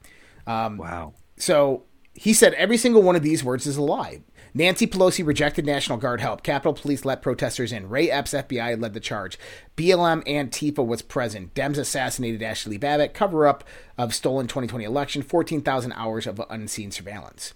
Um, 0.46 0.78
wow. 0.78 1.12
So 1.36 1.82
he 2.14 2.32
said 2.32 2.54
every 2.54 2.78
single 2.78 3.02
one 3.02 3.14
of 3.14 3.22
these 3.22 3.44
words 3.44 3.66
is 3.66 3.76
a 3.76 3.82
lie. 3.82 4.22
Nancy 4.54 4.86
Pelosi 4.86 5.24
rejected 5.24 5.66
National 5.66 5.98
Guard 5.98 6.22
help. 6.22 6.42
Capitol 6.42 6.72
Police 6.72 7.04
let 7.04 7.20
protesters 7.20 7.72
in. 7.72 7.90
Ray 7.90 8.10
Epps, 8.10 8.32
FBI, 8.32 8.80
led 8.80 8.94
the 8.94 9.00
charge. 9.00 9.38
BLM 9.76 10.26
Antifa 10.26 10.84
was 10.84 11.02
present. 11.02 11.54
Dems 11.54 11.76
assassinated 11.76 12.42
Ashley 12.42 12.78
Babbitt. 12.78 13.12
Cover 13.12 13.46
up 13.46 13.64
of 13.98 14.14
stolen 14.14 14.46
2020 14.46 14.84
election. 14.84 15.22
14,000 15.22 15.92
hours 15.92 16.26
of 16.26 16.40
unseen 16.48 16.90
surveillance. 16.90 17.52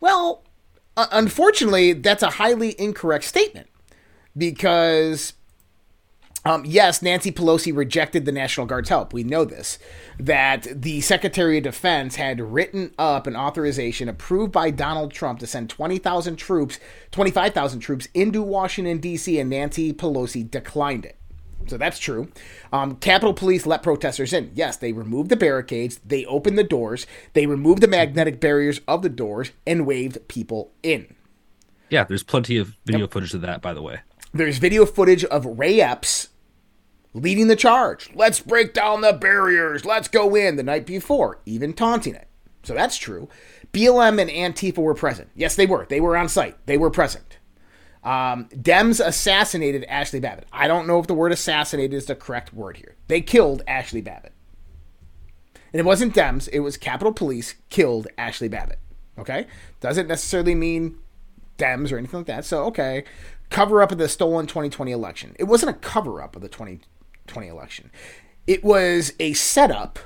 Well, 0.00 0.42
uh, 0.96 1.06
unfortunately, 1.12 1.92
that's 1.92 2.22
a 2.22 2.30
highly 2.30 2.80
incorrect 2.80 3.24
statement 3.24 3.68
because 4.36 5.34
um, 6.46 6.64
yes, 6.64 7.02
Nancy 7.02 7.32
Pelosi 7.32 7.76
rejected 7.76 8.24
the 8.24 8.30
National 8.30 8.66
Guard's 8.66 8.88
help. 8.88 9.12
We 9.12 9.24
know 9.24 9.44
this. 9.44 9.80
That 10.20 10.62
the 10.80 11.00
Secretary 11.00 11.58
of 11.58 11.64
Defense 11.64 12.14
had 12.14 12.40
written 12.40 12.94
up 13.00 13.26
an 13.26 13.34
authorization 13.34 14.08
approved 14.08 14.52
by 14.52 14.70
Donald 14.70 15.10
Trump 15.10 15.40
to 15.40 15.46
send 15.48 15.70
20,000 15.70 16.36
troops, 16.36 16.78
25,000 17.10 17.80
troops 17.80 18.06
into 18.14 18.42
Washington, 18.42 18.98
D.C., 18.98 19.40
and 19.40 19.50
Nancy 19.50 19.92
Pelosi 19.92 20.48
declined 20.48 21.04
it. 21.04 21.16
So 21.66 21.76
that's 21.76 21.98
true. 21.98 22.30
Um, 22.72 22.94
Capitol 22.94 23.34
Police 23.34 23.66
let 23.66 23.82
protesters 23.82 24.32
in. 24.32 24.52
Yes, 24.54 24.76
they 24.76 24.92
removed 24.92 25.30
the 25.30 25.36
barricades, 25.36 25.98
they 26.06 26.24
opened 26.26 26.56
the 26.56 26.62
doors, 26.62 27.08
they 27.32 27.46
removed 27.46 27.82
the 27.82 27.88
magnetic 27.88 28.38
barriers 28.38 28.80
of 28.86 29.02
the 29.02 29.08
doors, 29.08 29.50
and 29.66 29.84
waved 29.84 30.28
people 30.28 30.70
in. 30.84 31.12
yeah 31.90 32.04
there's 32.04 32.22
plenty 32.22 32.56
of 32.56 32.76
video 32.84 33.08
footage 33.08 33.34
of 33.34 33.40
that 33.40 33.62
by 33.62 33.72
the 33.72 33.82
way 33.82 34.00
There's 34.36 34.58
video 34.58 34.84
footage 34.84 35.24
of 35.24 35.58
Ray 35.58 35.80
Epps 35.80 36.28
leading 37.14 37.48
the 37.48 37.56
charge. 37.56 38.10
Let's 38.14 38.40
break 38.40 38.74
down 38.74 39.00
the 39.00 39.14
barriers. 39.14 39.84
Let's 39.84 40.08
go 40.08 40.34
in 40.34 40.56
the 40.56 40.62
night 40.62 40.84
before, 40.84 41.40
even 41.46 41.72
taunting 41.72 42.14
it. 42.14 42.28
So 42.62 42.74
that's 42.74 42.98
true. 42.98 43.28
BLM 43.72 44.20
and 44.20 44.30
Antifa 44.30 44.78
were 44.78 44.94
present. 44.94 45.30
Yes, 45.34 45.56
they 45.56 45.66
were. 45.66 45.86
They 45.88 46.00
were 46.00 46.16
on 46.16 46.28
site. 46.28 46.56
They 46.66 46.76
were 46.76 46.90
present. 46.90 47.38
Um, 48.04 48.48
Dems 48.50 49.04
assassinated 49.04 49.84
Ashley 49.84 50.20
Babbitt. 50.20 50.46
I 50.52 50.68
don't 50.68 50.86
know 50.86 50.98
if 50.98 51.06
the 51.06 51.14
word 51.14 51.32
assassinated 51.32 51.94
is 51.94 52.06
the 52.06 52.14
correct 52.14 52.52
word 52.52 52.76
here. 52.76 52.96
They 53.08 53.20
killed 53.20 53.62
Ashley 53.66 54.00
Babbitt. 54.00 54.32
And 55.72 55.80
it 55.80 55.84
wasn't 55.84 56.14
Dems, 56.14 56.48
it 56.52 56.60
was 56.60 56.76
Capitol 56.76 57.12
Police 57.12 57.54
killed 57.68 58.06
Ashley 58.16 58.48
Babbitt. 58.48 58.78
Okay? 59.18 59.46
Doesn't 59.80 60.06
necessarily 60.06 60.54
mean 60.54 60.98
Dems 61.58 61.90
or 61.92 61.98
anything 61.98 62.20
like 62.20 62.26
that. 62.26 62.44
So, 62.44 62.64
okay. 62.66 63.04
Cover 63.50 63.82
up 63.82 63.92
of 63.92 63.98
the 63.98 64.08
stolen 64.08 64.46
2020 64.46 64.90
election. 64.92 65.36
It 65.38 65.44
wasn't 65.44 65.70
a 65.70 65.78
cover 65.80 66.20
up 66.20 66.36
of 66.36 66.42
the 66.42 66.48
2020 66.48 67.48
election, 67.48 67.90
it 68.46 68.62
was 68.64 69.12
a 69.18 69.32
setup 69.32 69.98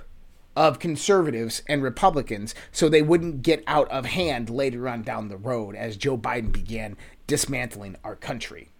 of 0.57 0.79
conservatives 0.79 1.62
and 1.68 1.83
Republicans 1.83 2.55
so 2.72 2.88
they 2.88 3.03
wouldn't 3.03 3.42
get 3.42 3.62
out 3.66 3.88
of 3.90 4.05
hand 4.05 4.50
later 4.50 4.88
on 4.88 5.03
down 5.03 5.29
the 5.29 5.37
road 5.37 5.76
as 5.76 5.96
Joe 5.96 6.18
Biden 6.18 6.53
began 6.53 6.96
dismantling 7.26 7.96
our 8.03 8.16
country. 8.16 8.70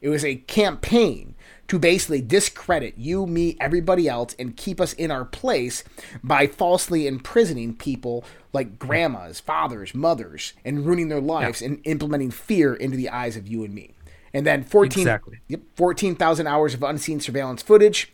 It 0.00 0.08
was 0.08 0.24
a 0.24 0.36
campaign 0.36 1.34
to 1.70 1.78
basically 1.78 2.20
discredit 2.20 2.94
you, 2.98 3.28
me, 3.28 3.56
everybody 3.60 4.08
else, 4.08 4.34
and 4.40 4.56
keep 4.56 4.80
us 4.80 4.92
in 4.94 5.12
our 5.12 5.24
place 5.24 5.84
by 6.20 6.44
falsely 6.44 7.06
imprisoning 7.06 7.72
people 7.76 8.24
like 8.52 8.76
grandmas, 8.76 9.38
fathers, 9.38 9.94
mothers, 9.94 10.52
and 10.64 10.84
ruining 10.84 11.06
their 11.06 11.20
lives 11.20 11.62
yeah. 11.62 11.68
and 11.68 11.80
implementing 11.84 12.32
fear 12.32 12.74
into 12.74 12.96
the 12.96 13.08
eyes 13.08 13.36
of 13.36 13.46
you 13.46 13.62
and 13.62 13.72
me. 13.72 13.94
And 14.34 14.44
then 14.44 14.64
14, 14.64 15.02
exactly. 15.02 15.38
yep, 15.46 15.60
14,000 15.76 16.48
hours 16.48 16.74
of 16.74 16.82
unseen 16.82 17.20
surveillance 17.20 17.62
footage. 17.62 18.12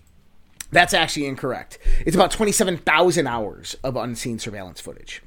That's 0.71 0.92
actually 0.92 1.25
incorrect. 1.25 1.79
It's 2.05 2.14
about 2.14 2.33
27,000 2.33 3.27
hours 3.27 3.75
of 3.83 3.97
unseen 3.97 4.38
surveillance 4.38 4.83
footage. 4.83 5.23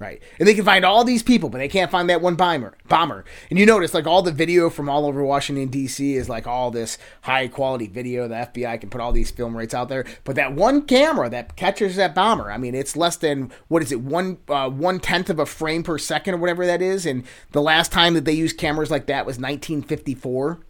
Right. 0.00 0.22
And 0.38 0.46
they 0.46 0.54
can 0.54 0.64
find 0.64 0.84
all 0.84 1.02
these 1.02 1.24
people, 1.24 1.48
but 1.48 1.58
they 1.58 1.66
can't 1.66 1.90
find 1.90 2.08
that 2.08 2.20
one 2.20 2.36
bomber. 2.36 2.76
Bomber. 2.86 3.24
And 3.50 3.58
you 3.58 3.66
notice 3.66 3.94
like 3.94 4.06
all 4.06 4.22
the 4.22 4.30
video 4.30 4.70
from 4.70 4.88
all 4.88 5.04
over 5.04 5.24
Washington 5.24 5.68
D.C. 5.68 6.14
is 6.14 6.28
like 6.28 6.46
all 6.46 6.70
this 6.70 6.98
high 7.22 7.48
quality 7.48 7.88
video. 7.88 8.28
The 8.28 8.34
FBI 8.36 8.80
can 8.80 8.90
put 8.90 9.00
all 9.00 9.10
these 9.10 9.32
film 9.32 9.56
rates 9.56 9.74
out 9.74 9.88
there, 9.88 10.04
but 10.22 10.36
that 10.36 10.54
one 10.54 10.82
camera 10.82 11.28
that 11.30 11.56
catches 11.56 11.96
that 11.96 12.14
bomber, 12.14 12.52
I 12.52 12.58
mean, 12.58 12.76
it's 12.76 12.96
less 12.96 13.16
than 13.16 13.50
what 13.66 13.82
is 13.82 13.90
it 13.90 14.00
one 14.00 14.38
uh, 14.48 14.70
one 14.70 15.00
tenth 15.00 15.30
of 15.30 15.40
a 15.40 15.46
frame 15.46 15.82
per 15.82 15.98
second 15.98 16.34
or 16.34 16.38
whatever 16.38 16.64
that 16.64 16.80
is. 16.80 17.04
And 17.04 17.24
the 17.50 17.62
last 17.62 17.90
time 17.90 18.14
that 18.14 18.24
they 18.24 18.32
used 18.32 18.56
cameras 18.56 18.92
like 18.92 19.06
that 19.06 19.26
was 19.26 19.36
1954. 19.36 20.60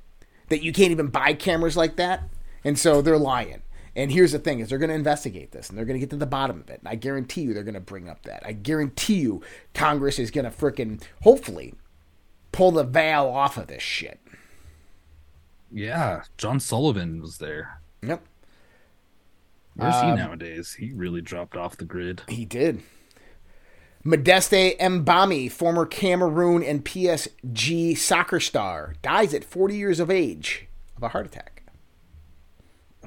That 0.49 0.62
you 0.62 0.73
can't 0.73 0.93
even 0.93 1.09
buy 1.09 1.35
cameras 1.35 1.77
like 1.77 1.97
that, 1.97 2.23
and 2.64 2.79
so 2.79 3.03
they're 3.03 3.19
lying. 3.19 3.61
And 3.99 4.13
here's 4.13 4.31
the 4.31 4.39
thing: 4.39 4.61
is 4.61 4.69
they're 4.69 4.79
going 4.79 4.91
to 4.91 4.95
investigate 4.95 5.51
this, 5.51 5.69
and 5.69 5.77
they're 5.77 5.85
going 5.85 5.97
to 5.97 6.01
get 6.01 6.11
to 6.11 6.17
the 6.17 6.25
bottom 6.25 6.61
of 6.61 6.71
it. 6.71 6.79
And 6.79 6.89
I 6.89 6.95
guarantee 6.95 7.41
you, 7.41 7.53
they're 7.53 7.65
going 7.65 7.75
to 7.75 7.81
bring 7.81 8.09
up 8.09 8.23
that. 8.23 8.47
I 8.47 8.53
guarantee 8.53 9.17
you, 9.17 9.43
Congress 9.75 10.21
is 10.21 10.31
going 10.31 10.45
to 10.45 10.57
fricking 10.57 11.03
hopefully 11.23 11.75
pull 12.53 12.71
the 12.71 12.85
veil 12.85 13.27
off 13.27 13.57
of 13.57 13.67
this 13.67 13.83
shit. 13.83 14.21
Yeah, 15.73 16.23
John 16.37 16.61
Sullivan 16.61 17.21
was 17.21 17.39
there. 17.39 17.81
Yep. 18.03 18.25
Where's 19.75 19.97
um, 19.97 20.11
he 20.11 20.17
nowadays? 20.17 20.75
He 20.75 20.93
really 20.93 21.21
dropped 21.21 21.57
off 21.57 21.77
the 21.77 21.85
grid. 21.85 22.23
He 22.29 22.45
did. 22.45 22.83
Modeste 24.05 24.79
Mbami, 24.79 25.51
former 25.51 25.85
Cameroon 25.85 26.63
and 26.63 26.85
PSG 26.85 27.99
soccer 27.99 28.39
star, 28.39 28.95
dies 29.03 29.35
at 29.35 29.43
40 29.43 29.77
years 29.77 29.99
of 29.99 30.09
age 30.09 30.69
of 30.97 31.03
a 31.03 31.09
heart 31.09 31.27
attack. 31.27 31.58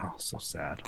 Oh, 0.03 0.13
so 0.17 0.37
sad. 0.37 0.83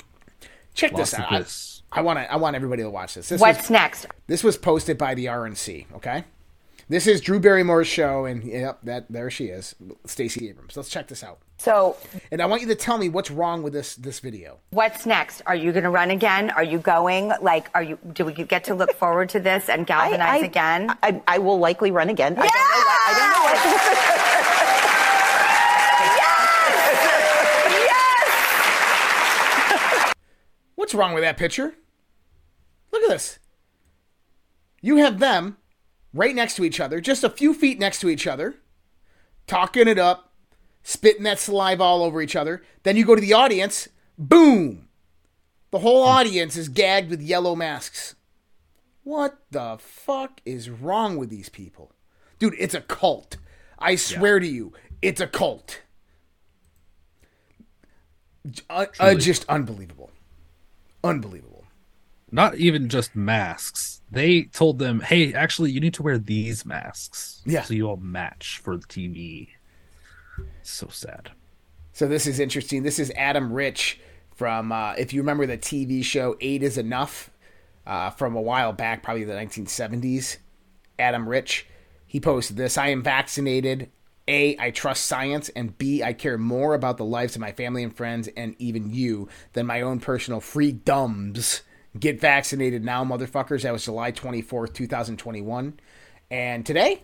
Check 0.73 0.93
Lost 0.93 1.12
this 1.12 1.19
out. 1.19 1.71
I 1.91 2.02
want 2.02 2.19
to. 2.19 2.32
I 2.32 2.36
want 2.38 2.56
everybody 2.56 2.82
to 2.82 2.89
watch 2.89 3.13
this. 3.13 3.30
this 3.30 3.39
What's 3.39 3.60
was, 3.60 3.69
next? 3.69 4.08
This 4.28 4.43
was 4.43 4.58
posted 4.58 4.97
by 4.97 5.13
the 5.13 5.28
RNC. 5.28 5.86
Okay. 5.95 6.23
This 6.89 7.08
is 7.08 7.21
Drew 7.21 7.39
Barrymore's 7.39 7.88
show, 7.88 8.26
and 8.26 8.43
yep, 8.43 8.80
that 8.84 9.06
there 9.10 9.32
she 9.32 9.45
is, 9.45 9.73
Stacey 10.06 10.49
Abrams. 10.49 10.76
Let's 10.76 10.89
check 10.89 11.08
this 11.08 11.23
out. 11.23 11.39
So, 11.58 11.95
and 12.30 12.41
I 12.41 12.45
want 12.45 12.62
you 12.62 12.67
to 12.67 12.76
tell 12.76 12.97
me 12.97 13.08
what's 13.08 13.32
wrong 13.32 13.63
with 13.63 13.71
this 13.71 13.95
this 13.95 14.19
video. 14.19 14.60
What's 14.71 15.06
next? 15.06 15.41
Are 15.45 15.56
you 15.56 15.71
going 15.71 15.86
to 15.86 15.89
run 15.89 16.12
again? 16.12 16.49
Are 16.49 16.63
you 16.63 16.80
going? 16.80 17.32
Like, 17.41 17.69
are 17.73 17.84
you? 17.84 17.97
Do 18.12 18.26
we 18.26 18.34
get 18.34 18.65
to 18.65 18.76
look 18.76 18.91
forward 18.99 19.30
to 19.30 19.39
this 19.39 19.69
and 19.69 19.88
galvanize 19.88 20.41
I, 20.41 20.43
I, 20.43 20.45
again? 20.45 20.97
I, 21.02 21.21
I, 21.28 21.38
will 21.38 21.60
likely 21.60 21.91
run 21.91 22.10
again. 22.10 22.36
Yeah! 22.36 22.41
I 22.43 23.13
don't 23.17 23.32
know. 23.32 23.43
What, 23.43 23.58
I 23.58 23.63
don't 23.63 23.76
know. 23.78 24.34
What, 24.34 24.39
What's 30.84 30.93
wrong 30.93 31.13
with 31.13 31.24
that 31.24 31.38
picture? 31.38 31.76
Look 32.91 33.04
at 33.04 33.08
this. 33.10 33.39
You 34.82 34.98
have 34.98 35.19
them 35.19 35.56
right 36.13 36.36
next 36.36 36.58
to 36.58 36.65
each 36.65 36.82
other, 36.82 37.00
just 37.00 37.24
a 37.24 37.30
few 37.30 37.54
feet 37.54 37.80
next 37.80 38.02
to 38.02 38.10
each 38.10 38.28
other, 38.28 38.56
talking 39.48 39.88
it 39.88 39.98
up, 39.98 40.34
spitting 40.84 41.24
that 41.24 41.39
saliva 41.39 41.82
all 41.82 42.04
over 42.04 42.22
each 42.22 42.36
other. 42.36 42.63
Then 42.84 42.98
you 42.98 43.06
go 43.06 43.15
to 43.15 43.22
the 43.22 43.32
audience, 43.32 43.88
boom! 44.17 44.89
The 45.72 45.80
whole 45.80 46.04
audience 46.04 46.58
is 46.58 46.67
gagged 46.67 47.10
with 47.10 47.22
yellow 47.22 47.56
masks. 47.56 48.15
What 49.06 49.38
the 49.52 49.78
fuck 49.80 50.41
is 50.43 50.69
wrong 50.69 51.15
with 51.15 51.30
these 51.30 51.48
people? 51.48 51.93
Dude, 52.39 52.56
it's 52.60 52.76
a 52.76 52.82
cult. 52.82 53.38
I 53.80 53.96
swear 53.96 54.36
yeah. 54.36 54.50
to 54.50 54.54
you, 54.54 54.74
it's 55.02 55.22
a 55.22 55.28
cult. 55.28 55.80
Uh, 58.69 58.88
uh, 59.00 59.13
just 59.13 59.46
unbelievable. 59.48 60.12
Unbelievable. 61.04 61.66
Not 62.32 62.56
even 62.56 62.89
just 62.89 63.16
masks. 63.16 64.02
They 64.10 64.44
told 64.44 64.80
them, 64.80 65.02
"Hey, 65.02 65.34
actually, 65.34 65.72
you 65.72 65.80
need 65.80 65.94
to 65.96 66.04
wear 66.04 66.18
these 66.18 66.66
masks, 66.66 67.42
yeah, 67.46 67.63
so 67.63 67.74
you 67.74 67.88
all 67.88 67.98
match 67.98 68.60
for 68.63 68.78
the 68.78 68.88
TV." 68.88 69.50
So 70.63 70.88
sad. 70.88 71.32
So 71.92 72.08
this 72.08 72.26
is 72.26 72.39
interesting. 72.39 72.82
This 72.82 72.98
is 72.98 73.12
Adam 73.16 73.54
Rich 73.54 74.00
from, 74.36 74.72
uh, 74.72 74.94
if 74.94 75.13
you 75.13 75.22
remember 75.22 75.46
the 75.46 75.58
TV 75.58 76.04
show 76.04 76.36
Eight 76.42 76.63
Is 76.63 76.78
Enough, 76.78 77.30
uh, 77.86 78.10
from 78.12 78.36
a 78.36 78.42
while 78.42 78.74
back, 78.74 79.04
probably 79.04 79.26
the 79.26 79.34
1970s. 79.34 80.38
Adam 80.98 81.28
Rich, 81.30 81.68
he 82.08 82.20
posted 82.20 82.58
this: 82.58 82.78
"I 82.78 82.88
am 82.88 83.04
vaccinated. 83.04 83.92
A, 84.28 84.58
I 84.58 84.72
trust 84.72 85.06
science, 85.06 85.50
and 85.50 85.78
B, 85.78 86.02
I 86.02 86.14
care 86.14 86.38
more 86.38 86.74
about 86.74 86.98
the 86.98 87.06
lives 87.06 87.36
of 87.36 87.42
my 87.42 87.52
family 87.52 87.84
and 87.84 87.96
friends 87.96 88.30
and 88.38 88.56
even 88.58 88.94
you 88.94 89.28
than 89.54 89.66
my 89.66 89.82
own 89.82 90.00
personal 90.00 90.40
free 90.40 90.72
dumbs. 90.72 91.62
Get 92.00 92.20
vaccinated 92.20 92.84
now, 92.84 93.04
motherfuckers. 93.04 93.64
That 93.64 93.74
was 93.74 93.84
July 93.84 94.12
24th, 94.12 94.74
2021. 94.74 95.80
And 96.32 96.66
today, 96.66 97.04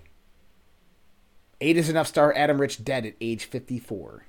eight 1.62 1.78
is 1.78 1.90
enough 1.90 2.08
star 2.08 2.34
Adam 2.36 2.60
Rich 2.60 2.84
dead 2.84 3.06
at 3.06 3.16
age 3.20 3.46
54. 3.46 4.26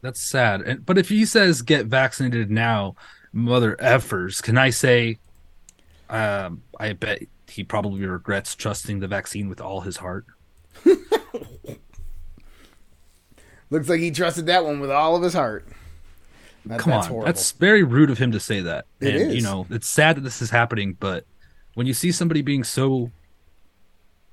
That's 0.00 0.20
sad. 0.20 0.84
But 0.84 0.98
if 0.98 1.08
he 1.10 1.24
says 1.24 1.62
get 1.62 1.86
vaccinated 1.86 2.50
now, 2.50 2.96
mother 3.32 3.76
effers, 3.76 4.42
can 4.42 4.58
I 4.58 4.70
say, 4.70 5.18
um, 6.10 6.62
I 6.80 6.94
bet 6.94 7.22
he 7.46 7.62
probably 7.62 8.04
regrets 8.04 8.56
trusting 8.56 8.98
the 8.98 9.06
vaccine 9.06 9.48
with 9.48 9.60
all 9.60 9.82
his 9.82 9.98
heart? 9.98 10.26
Looks 13.72 13.88
like 13.88 14.00
he 14.00 14.10
trusted 14.10 14.44
that 14.46 14.66
one 14.66 14.80
with 14.80 14.90
all 14.90 15.16
of 15.16 15.22
his 15.22 15.32
heart. 15.32 15.66
That, 16.66 16.78
Come 16.78 16.90
that's 16.90 17.06
on, 17.06 17.10
horrible. 17.10 17.26
that's 17.26 17.52
very 17.52 17.82
rude 17.82 18.10
of 18.10 18.18
him 18.18 18.30
to 18.32 18.38
say 18.38 18.60
that. 18.60 18.84
It 19.00 19.14
and, 19.14 19.30
is. 19.30 19.34
You 19.34 19.40
know, 19.40 19.66
it's 19.70 19.88
sad 19.88 20.18
that 20.18 20.20
this 20.20 20.42
is 20.42 20.50
happening, 20.50 20.94
but 21.00 21.24
when 21.72 21.86
you 21.86 21.94
see 21.94 22.12
somebody 22.12 22.42
being 22.42 22.64
so 22.64 23.10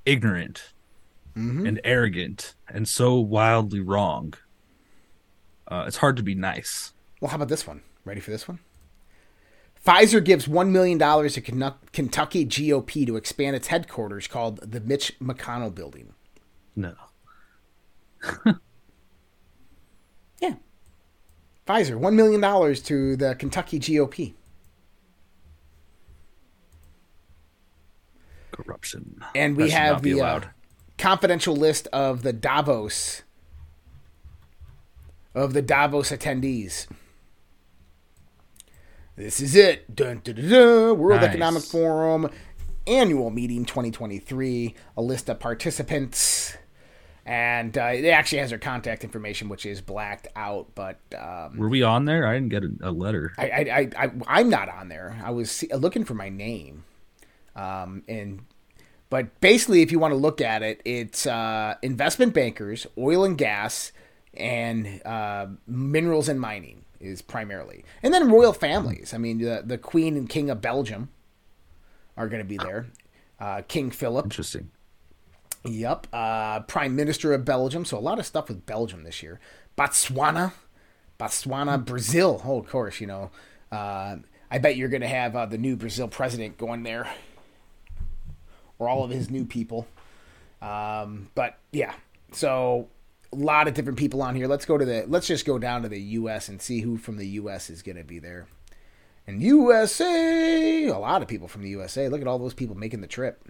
ignorant 0.05 0.73
mm-hmm. 1.37 1.65
and 1.65 1.79
arrogant 1.85 2.53
and 2.67 2.85
so 2.85 3.15
wildly 3.15 3.79
wrong, 3.79 4.33
uh, 5.69 5.85
it's 5.87 5.97
hard 5.97 6.17
to 6.17 6.23
be 6.23 6.35
nice. 6.35 6.91
Well, 7.21 7.29
how 7.29 7.37
about 7.37 7.47
this 7.47 7.65
one? 7.65 7.81
Ready 8.03 8.19
for 8.19 8.31
this 8.31 8.45
one? 8.45 8.59
Pfizer 9.87 10.21
gives 10.21 10.47
$1 10.47 10.69
million 10.69 10.99
to 10.99 11.71
Kentucky 11.93 12.45
GOP 12.45 13.07
to 13.07 13.15
expand 13.15 13.55
its 13.55 13.67
headquarters 13.67 14.27
called 14.27 14.57
the 14.57 14.81
Mitch 14.81 15.17
McConnell 15.21 15.73
Building. 15.73 16.13
No. 16.75 16.93
Yeah. 20.41 20.55
Pfizer, 21.67 21.99
$1 21.99 22.13
million 22.13 22.75
to 22.75 23.15
the 23.15 23.35
Kentucky 23.35 23.79
GOP. 23.79 24.33
Corruption. 28.51 29.23
And 29.35 29.55
we 29.55 29.69
have 29.69 30.01
the 30.01 30.21
uh, 30.21 30.41
confidential 30.97 31.55
list 31.55 31.87
of 31.93 32.23
the 32.23 32.33
Davos 32.33 33.21
of 35.33 35.53
the 35.53 35.61
Davos 35.61 36.11
attendees. 36.11 36.87
This 39.15 39.39
is 39.39 39.55
it. 39.55 39.95
Dun, 39.95 40.21
dun, 40.23 40.35
dun, 40.35 40.97
World 40.97 41.21
nice. 41.21 41.29
Economic 41.29 41.63
Forum 41.63 42.29
annual 42.87 43.29
meeting 43.29 43.65
2023. 43.65 44.73
A 44.97 45.01
list 45.01 45.29
of 45.29 45.39
participants 45.39 46.57
and 47.29 47.77
uh, 47.77 47.91
it 47.93 48.07
actually 48.07 48.39
has 48.39 48.49
her 48.49 48.57
contact 48.57 49.03
information, 49.03 49.49
which 49.49 49.63
is 49.63 49.81
blacked 49.81 50.27
out. 50.35 50.65
But 50.73 50.97
um, 51.15 51.57
Were 51.57 51.69
we 51.69 51.83
on 51.83 52.05
there? 52.05 52.25
I 52.25 52.33
didn't 52.33 52.49
get 52.49 52.63
a, 52.63 52.71
a 52.81 52.91
letter. 52.91 53.33
I, 53.37 53.49
I, 53.49 53.59
I, 53.59 54.05
I, 54.05 54.11
I'm 54.25 54.49
not 54.49 54.67
on 54.67 54.89
there. 54.89 55.21
I 55.23 55.29
was 55.29 55.63
looking 55.71 56.05
for 56.05 56.15
my 56.15 56.29
name, 56.29 56.85
um, 57.55 58.01
and 58.07 58.45
but 59.11 59.39
basically, 59.41 59.83
if 59.83 59.91
you 59.91 59.99
want 59.99 60.11
to 60.11 60.17
look 60.17 60.41
at 60.41 60.63
it, 60.63 60.81
it's 60.85 61.27
uh, 61.27 61.75
investment 61.83 62.33
bankers, 62.33 62.87
oil 62.97 63.23
and 63.23 63.37
gas, 63.37 63.91
and 64.33 64.99
uh, 65.05 65.45
minerals 65.67 66.29
and 66.29 66.41
mining 66.41 66.83
is 66.99 67.21
primarily, 67.21 67.85
and 68.01 68.11
then 68.11 68.31
royal 68.31 68.53
families. 68.53 69.13
I 69.13 69.19
mean, 69.19 69.37
the 69.37 69.61
the 69.63 69.77
Queen 69.77 70.17
and 70.17 70.27
King 70.27 70.49
of 70.49 70.61
Belgium 70.61 71.09
are 72.17 72.27
going 72.27 72.41
to 72.41 72.49
be 72.49 72.57
there. 72.57 72.87
Uh, 73.39 73.61
King 73.67 73.91
Philip. 73.91 74.25
Interesting. 74.25 74.71
Yep. 75.65 76.07
Uh, 76.13 76.61
Prime 76.61 76.95
Minister 76.95 77.33
of 77.33 77.45
Belgium. 77.45 77.85
So 77.85 77.97
a 77.97 77.99
lot 77.99 78.19
of 78.19 78.25
stuff 78.25 78.47
with 78.47 78.65
Belgium 78.65 79.03
this 79.03 79.21
year. 79.21 79.39
Botswana. 79.77 80.53
Botswana, 81.19 81.83
Brazil. 81.83 82.41
Oh, 82.45 82.59
of 82.59 82.67
course, 82.67 83.01
you 83.01 83.07
know. 83.07 83.31
Uh, 83.71 84.17
I 84.49 84.57
bet 84.57 84.77
you're 84.77 84.89
going 84.89 85.01
to 85.01 85.07
have 85.07 85.35
uh, 85.35 85.45
the 85.45 85.57
new 85.57 85.75
Brazil 85.75 86.07
president 86.07 86.57
going 86.57 86.83
there. 86.83 87.09
Or 88.77 88.87
all 88.87 89.03
of 89.03 89.11
his 89.11 89.29
new 89.29 89.45
people. 89.45 89.87
Um, 90.61 91.29
but 91.35 91.57
yeah. 91.71 91.93
So 92.31 92.87
a 93.33 93.35
lot 93.35 93.67
of 93.67 93.73
different 93.73 93.99
people 93.99 94.21
on 94.21 94.35
here. 94.35 94.47
Let's 94.47 94.65
go 94.65 94.77
to 94.77 94.85
the 94.85 95.05
let's 95.07 95.27
just 95.27 95.45
go 95.45 95.59
down 95.59 95.83
to 95.83 95.89
the 95.89 95.99
US 95.99 96.47
and 96.47 96.61
see 96.61 96.81
who 96.81 96.97
from 96.97 97.17
the 97.17 97.27
US 97.27 97.69
is 97.69 97.81
going 97.81 97.97
to 97.97 98.03
be 98.03 98.19
there. 98.19 98.47
And 99.27 99.41
USA, 99.43 100.87
a 100.87 100.97
lot 100.97 101.21
of 101.21 101.27
people 101.27 101.47
from 101.47 101.61
the 101.61 101.69
USA. 101.69 102.07
Look 102.07 102.21
at 102.21 102.27
all 102.27 102.39
those 102.39 102.53
people 102.53 102.75
making 102.75 103.01
the 103.01 103.07
trip 103.07 103.43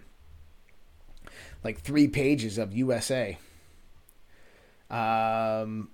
like 1.64 1.80
three 1.80 2.08
pages 2.08 2.58
of 2.58 2.72
USA. 2.74 3.38
Um, 4.90 5.90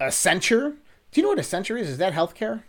Accenture. 0.00 0.74
Do 1.10 1.20
you 1.20 1.22
know 1.22 1.28
what 1.30 1.38
a 1.38 1.42
Accenture 1.42 1.78
is? 1.78 1.88
Is 1.88 1.98
that 1.98 2.12
healthcare? 2.12 2.62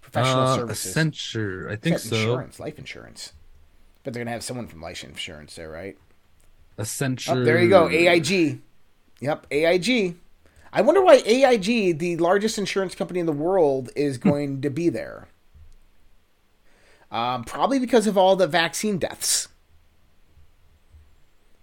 Professional 0.00 0.42
Uh, 0.42 0.56
services. 0.56 0.94
Accenture, 0.94 1.70
I 1.70 1.76
think 1.76 1.98
so. 1.98 2.16
Insurance, 2.16 2.60
life 2.60 2.78
insurance. 2.78 3.32
But 4.02 4.12
they're 4.12 4.22
gonna 4.22 4.32
have 4.32 4.42
someone 4.42 4.66
from 4.66 4.82
life 4.82 5.04
insurance 5.04 5.54
there, 5.54 5.70
right? 5.70 5.96
Accenture. 6.78 7.36
Oh, 7.36 7.44
there 7.44 7.62
you 7.62 7.68
go. 7.68 7.88
AIG. 7.88 8.60
Yep, 9.20 9.46
AIG. 9.50 10.16
I 10.72 10.80
wonder 10.82 11.00
why 11.00 11.22
AIG, 11.24 11.98
the 11.98 12.16
largest 12.16 12.58
insurance 12.58 12.96
company 12.96 13.20
in 13.20 13.26
the 13.26 13.32
world, 13.32 13.90
is 13.94 14.18
going 14.18 14.60
to 14.62 14.70
be 14.70 14.88
there. 14.88 15.28
Um, 17.12 17.44
probably 17.44 17.78
because 17.78 18.08
of 18.08 18.18
all 18.18 18.34
the 18.34 18.48
vaccine 18.48 18.98
deaths. 18.98 19.46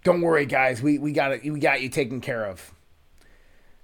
Don't 0.04 0.20
worry, 0.20 0.46
guys. 0.46 0.82
We 0.82 0.98
we 0.98 1.12
got 1.12 1.32
it. 1.32 1.44
We 1.44 1.60
got 1.60 1.80
you 1.80 1.88
taken 1.88 2.20
care 2.20 2.44
of. 2.46 2.72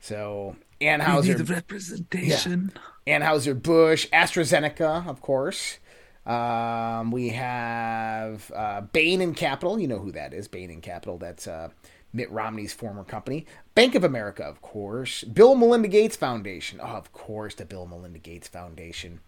So 0.00 0.56
Anheuser 0.80 1.22
We 1.22 1.28
need 1.28 1.38
the 1.38 1.54
representation. 1.54 2.72
Yeah. 3.06 3.20
Anheuser 3.20 3.60
Busch, 3.60 4.06
AstraZeneca, 4.12 5.06
of 5.06 5.20
course. 5.20 5.78
Um, 6.26 7.10
we 7.10 7.30
have 7.30 8.52
uh, 8.54 8.82
Bain 8.82 9.20
and 9.20 9.34
Capital. 9.34 9.80
You 9.80 9.88
know 9.88 9.98
who 9.98 10.12
that 10.12 10.34
is? 10.34 10.46
Bain 10.46 10.70
and 10.70 10.82
Capital. 10.82 11.16
That's 11.18 11.46
uh, 11.46 11.70
Mitt 12.12 12.30
Romney's 12.30 12.72
former 12.72 13.04
company. 13.04 13.46
Bank 13.74 13.94
of 13.94 14.04
America, 14.04 14.42
of 14.44 14.60
course. 14.60 15.24
Bill 15.24 15.54
Melinda 15.54 15.88
Gates 15.88 16.16
Foundation. 16.16 16.80
Oh, 16.82 16.86
of 16.86 17.12
course, 17.12 17.54
the 17.54 17.64
Bill 17.64 17.86
Melinda 17.86 18.18
Gates 18.18 18.48
Foundation. 18.48 19.20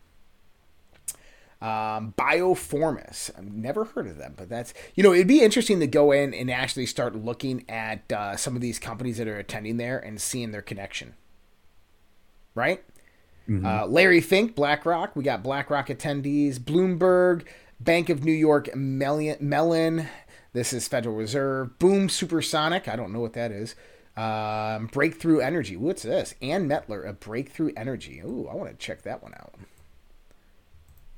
Um, 1.63 2.15
Biofourmis. 2.17 3.31
I've 3.37 3.53
never 3.53 3.85
heard 3.85 4.07
of 4.07 4.17
them, 4.17 4.35
but 4.37 4.49
that's 4.49 4.73
you 4.95 5.03
know 5.03 5.13
it'd 5.13 5.27
be 5.27 5.43
interesting 5.43 5.79
to 5.81 5.87
go 5.87 6.11
in 6.11 6.33
and 6.33 6.51
actually 6.51 6.87
start 6.87 7.15
looking 7.15 7.69
at 7.69 8.11
uh, 8.11 8.37
some 8.37 8.57
of 8.57 8.63
these 8.63 8.79
companies 8.79 9.19
that 9.19 9.29
are 9.29 9.39
attending 9.39 9.77
there 9.77 9.99
and 9.99 10.21
seeing 10.21 10.53
their 10.53 10.63
connection. 10.63 11.15
Right. 12.55 12.83
Uh, 13.65 13.87
Larry 13.87 14.21
Fink, 14.21 14.55
BlackRock. 14.55 15.17
We 15.17 15.25
got 15.25 15.43
BlackRock 15.43 15.89
attendees. 15.89 16.59
Bloomberg, 16.59 17.47
Bank 17.81 18.09
of 18.09 18.25
New 18.25 18.33
York, 18.33 18.75
Mellon. 18.77 19.37
Mellon. 19.41 20.07
This 20.53 20.73
is 20.73 20.89
Federal 20.89 21.17
Reserve. 21.17 21.79
Boom 21.79 22.09
Supersonic. 22.09 22.89
I 22.89 22.97
don't 22.97 23.13
know 23.13 23.21
what 23.21 23.33
that 23.35 23.51
is. 23.51 23.75
Um, 24.17 24.87
Breakthrough 24.87 25.41
Energy. 25.41 25.77
What's 25.77 26.03
this? 26.03 26.35
Ann 26.43 26.69
Mettler 26.69 27.09
of 27.09 27.21
Breakthrough 27.21 27.73
Energy. 27.77 28.21
Ooh, 28.21 28.49
I 28.51 28.55
want 28.55 28.71
to 28.71 28.77
check 28.77 29.03
that 29.03 29.23
one 29.23 29.35
out. 29.35 29.55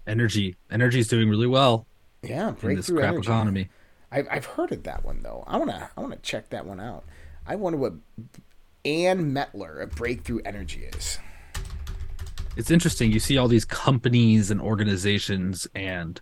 Energy. 0.06 0.56
Energy 0.70 0.98
is 0.98 1.08
doing 1.08 1.28
really 1.28 1.46
well. 1.46 1.86
Yeah, 2.22 2.48
in 2.48 2.54
this 2.54 2.60
Breakthrough 2.62 2.96
crap 2.98 3.12
Energy. 3.12 3.26
economy. 3.28 3.68
I've, 4.10 4.28
I've 4.30 4.44
heard 4.46 4.72
of 4.72 4.82
that 4.84 5.04
one 5.04 5.22
though. 5.22 5.44
I 5.46 5.56
wanna 5.56 5.90
I 5.96 6.00
wanna 6.00 6.16
check 6.16 6.50
that 6.50 6.66
one 6.66 6.80
out. 6.80 7.04
I 7.46 7.56
wonder 7.56 7.78
what 7.78 7.94
Ann 8.84 9.32
Mettler 9.34 9.82
of 9.82 9.90
Breakthrough 9.92 10.40
Energy 10.44 10.84
is. 10.96 11.18
It's 12.56 12.70
interesting. 12.70 13.10
You 13.10 13.20
see 13.20 13.38
all 13.38 13.48
these 13.48 13.64
companies 13.64 14.50
and 14.50 14.60
organizations 14.60 15.66
and 15.74 16.20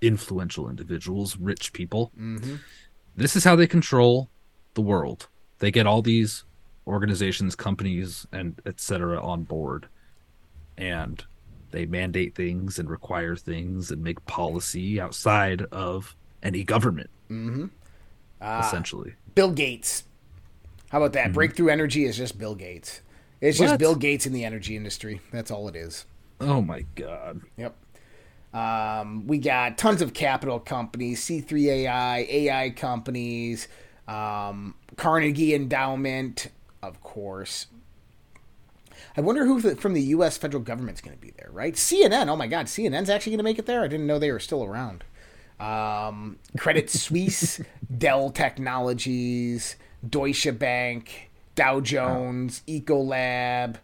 influential 0.00 0.68
individuals, 0.68 1.36
rich 1.38 1.72
people. 1.72 2.12
Mm-hmm. 2.18 2.56
This 3.16 3.34
is 3.36 3.44
how 3.44 3.56
they 3.56 3.66
control 3.66 4.30
the 4.74 4.82
world. 4.82 5.28
They 5.58 5.70
get 5.70 5.86
all 5.86 6.02
these 6.02 6.44
organizations, 6.86 7.54
companies, 7.54 8.26
and 8.32 8.60
etc. 8.66 9.22
on 9.22 9.44
board, 9.44 9.88
and 10.76 11.24
they 11.70 11.86
mandate 11.86 12.34
things 12.34 12.78
and 12.78 12.90
require 12.90 13.36
things 13.36 13.90
and 13.90 14.02
make 14.02 14.24
policy 14.26 15.00
outside 15.00 15.62
of 15.72 16.16
any 16.42 16.64
government. 16.64 17.10
Mm-hmm. 17.30 17.66
Ah, 18.40 18.66
essentially, 18.66 19.14
Bill 19.34 19.50
Gates. 19.50 20.04
How 20.90 20.98
about 20.98 21.12
that? 21.12 21.32
Breakthrough 21.32 21.68
Energy 21.68 22.04
is 22.04 22.16
just 22.16 22.38
Bill 22.38 22.54
Gates. 22.54 23.00
It's 23.40 23.58
just 23.58 23.78
Bill 23.78 23.94
Gates 23.94 24.26
in 24.26 24.32
the 24.32 24.44
energy 24.44 24.76
industry. 24.76 25.20
That's 25.30 25.50
all 25.50 25.68
it 25.68 25.76
is. 25.76 26.04
Oh 26.40 26.60
my 26.60 26.84
god. 26.94 27.42
Yep. 27.56 27.76
Um, 28.52 29.26
we 29.26 29.38
got 29.38 29.78
tons 29.78 30.02
of 30.02 30.12
capital 30.12 30.58
companies, 30.58 31.24
C3AI, 31.24 32.28
AI 32.28 32.70
companies, 32.70 33.68
um, 34.08 34.74
Carnegie 34.96 35.54
Endowment, 35.54 36.48
of 36.82 37.00
course. 37.00 37.66
I 39.16 39.20
wonder 39.20 39.44
who 39.44 39.60
the, 39.60 39.76
from 39.76 39.94
the 39.94 40.02
U.S. 40.02 40.36
federal 40.36 40.62
government's 40.62 41.00
going 41.00 41.16
to 41.16 41.20
be 41.20 41.32
there, 41.36 41.50
right? 41.52 41.74
CNN. 41.74 42.28
Oh 42.28 42.36
my 42.36 42.46
God, 42.46 42.66
CNN's 42.66 43.10
actually 43.10 43.32
going 43.32 43.38
to 43.38 43.44
make 43.44 43.58
it 43.58 43.66
there. 43.66 43.82
I 43.82 43.88
didn't 43.88 44.06
know 44.06 44.18
they 44.18 44.32
were 44.32 44.38
still 44.38 44.64
around. 44.64 45.04
Um, 45.58 46.38
Credit 46.58 46.88
Suisse, 46.88 47.60
Dell 47.98 48.30
Technologies, 48.30 49.76
Deutsche 50.08 50.58
Bank, 50.58 51.30
Dow 51.54 51.80
Jones, 51.80 52.62
Ecolab. 52.66 53.76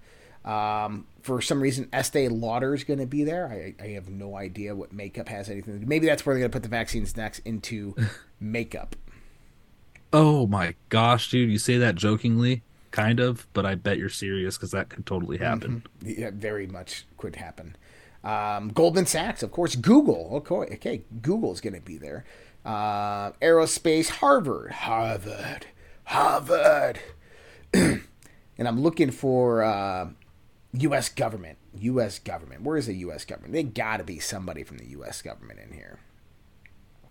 Um, 0.44 1.06
for 1.22 1.42
some 1.42 1.60
reason, 1.60 1.88
Estee 1.92 2.28
Lauder 2.28 2.72
is 2.72 2.84
going 2.84 3.00
to 3.00 3.06
be 3.06 3.24
there. 3.24 3.48
I, 3.48 3.74
I 3.82 3.88
have 3.88 4.08
no 4.08 4.36
idea 4.36 4.76
what 4.76 4.92
makeup 4.92 5.28
has 5.28 5.50
anything 5.50 5.74
to 5.74 5.80
do. 5.80 5.86
Maybe 5.86 6.06
that's 6.06 6.24
where 6.24 6.34
they're 6.34 6.40
going 6.40 6.52
to 6.52 6.56
put 6.56 6.62
the 6.62 6.68
vaccines 6.68 7.16
next 7.16 7.40
into 7.40 7.96
makeup. 8.40 8.94
Oh 10.12 10.46
my 10.46 10.76
gosh, 10.88 11.30
dude! 11.30 11.50
You 11.50 11.58
say 11.58 11.78
that 11.78 11.96
jokingly, 11.96 12.62
kind 12.96 13.20
of, 13.20 13.46
but 13.52 13.66
I 13.66 13.74
bet 13.74 13.98
you're 13.98 14.08
serious 14.08 14.56
because 14.56 14.70
that 14.70 14.88
could 14.88 15.04
totally 15.04 15.36
happen. 15.36 15.82
Mhm. 16.02 16.18
Yeah, 16.18 16.30
very 16.32 16.66
much 16.66 17.06
could 17.18 17.36
happen. 17.36 17.76
Um, 18.24 18.70
Goldman 18.70 19.04
Sachs, 19.06 19.42
of 19.42 19.52
course. 19.52 19.76
Google. 19.76 20.30
Okay, 20.32 20.74
okay. 20.74 21.02
Google's 21.20 21.60
going 21.60 21.74
to 21.74 21.80
be 21.80 21.98
there. 21.98 22.24
Uh, 22.64 23.32
aerospace. 23.42 24.08
Harvard. 24.08 24.72
Harvard. 24.72 25.66
Harvard. 26.04 26.98
and 27.74 28.00
I'm 28.58 28.80
looking 28.80 29.10
for 29.10 29.62
uh, 29.62 30.08
U.S. 30.72 31.08
government. 31.10 31.58
U.S. 31.78 32.18
government. 32.18 32.62
Where 32.62 32.78
is 32.78 32.86
the 32.86 32.94
U.S. 32.94 33.24
government? 33.26 33.52
They 33.52 33.62
got 33.62 33.98
to 33.98 34.04
be 34.04 34.18
somebody 34.18 34.64
from 34.64 34.78
the 34.78 34.86
U.S. 34.86 35.20
government 35.22 35.60
in 35.60 35.74
here. 35.74 35.98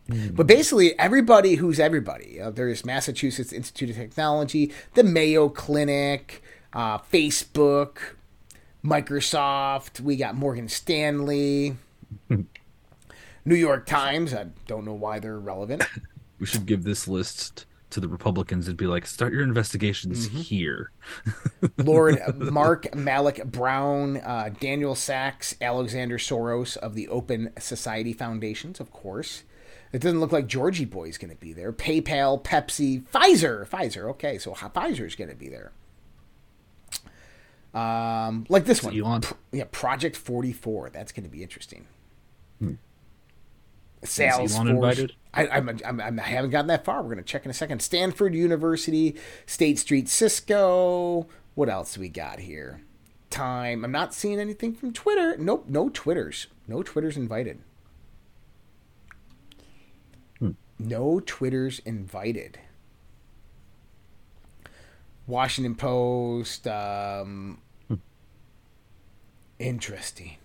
But 0.08 0.46
basically, 0.48 0.98
everybody 1.00 1.56
who's 1.56 1.80
everybody. 1.80 2.40
Uh, 2.40 2.52
there's 2.52 2.86
Massachusetts 2.86 3.52
Institute 3.52 3.90
of 3.90 3.96
Technology, 3.96 4.72
the 4.94 5.04
Mayo 5.04 5.50
Clinic, 5.50 6.44
uh, 6.74 7.00
Facebook, 7.00 7.98
Microsoft. 8.84 10.00
We 10.02 10.16
got 10.16 10.36
Morgan 10.36 10.68
Stanley, 10.70 11.76
New 12.30 13.56
York 13.56 13.86
Times. 13.86 14.34
I 14.34 14.48
don't 14.68 14.86
know 14.86 14.94
why 14.94 15.20
they're 15.20 15.40
relevant. 15.40 15.84
We 16.38 16.46
should 16.46 16.66
give 16.66 16.84
this 16.84 17.08
list 17.08 17.66
to 17.92 18.02
the 18.02 18.10
Republicans 18.10 18.68
and 18.68 18.76
be 18.76 18.88
like, 18.88 19.08
start 19.08 19.32
your 19.32 19.42
investigations 19.42 20.28
Mhm. 20.28 20.42
here. 20.42 20.92
Lord 21.78 22.20
Mark 22.36 22.88
Malloch 22.94 23.46
Brown, 23.50 24.18
uh, 24.18 24.50
Daniel 24.60 24.96
Sachs, 24.96 25.56
Alexander 25.62 26.18
Soros 26.18 26.76
of 26.76 26.94
the 26.94 27.08
Open 27.08 27.54
Society 27.58 28.12
Foundations, 28.12 28.82
of 28.82 28.92
course. 28.92 29.44
It 29.92 30.02
doesn't 30.02 30.20
look 30.20 30.32
like 30.32 30.48
Georgie 30.48 30.86
Boy's 30.86 31.18
going 31.18 31.32
to 31.32 31.40
be 31.40 31.54
there. 31.54 31.72
PayPal, 31.72 32.44
Pepsi, 32.44 33.04
Pfizer, 33.04 33.68
Pfizer. 33.68 34.10
Okay, 34.10 34.38
so 34.38 34.52
Pfizer's 34.52 35.16
going 35.16 35.30
to 35.30 35.36
be 35.36 35.48
there. 35.50 35.72
Um, 37.74 38.46
like 38.50 38.66
this 38.66 38.84
one, 38.84 39.22
Pro- 39.22 39.38
yeah, 39.52 39.66
Project 39.72 40.16
Forty 40.16 40.54
Four. 40.54 40.90
That's 40.90 41.12
going 41.12 41.26
to 41.26 41.30
be 41.30 41.44
interesting. 41.44 41.88
Salesforce. 44.06 44.56
Elon 44.56 44.68
invited? 44.68 45.14
I, 45.34 45.48
I'm, 45.48 45.70
I'm, 45.84 46.00
I'm, 46.00 46.20
I 46.20 46.24
haven't 46.24 46.52
gotten 46.52 46.68
that 46.68 46.86
far. 46.86 46.98
We're 47.02 47.14
going 47.14 47.18
to 47.18 47.24
check 47.24 47.44
in 47.44 47.52
a 47.52 47.56
second. 47.56 47.82
Stanford 47.82 48.36
University, 48.36 49.16
State 49.46 49.80
Street, 49.80 50.08
Cisco. 50.08 51.28
What 51.56 51.70
else 51.70 51.98
we 51.98 52.10
got 52.10 52.40
here? 52.40 52.82
Time. 53.30 53.84
I'm 53.84 53.92
not 53.92 54.14
seeing 54.14 54.40
anything 54.40 54.74
from 54.74 54.94
Twitter. 54.94 55.36
Nope, 55.38 55.66
no 55.68 55.90
Twitters. 55.90 56.48
No 56.68 56.84
Twitters 56.84 57.18
invited. 57.18 57.60
Hmm. 60.40 60.52
No 60.78 61.20
Twitters 61.26 61.80
invited. 61.86 62.60
Washington 65.28 65.76
Post. 65.76 66.68
Um, 66.68 67.62
Hmm. 67.88 67.96
Interesting. 69.60 70.38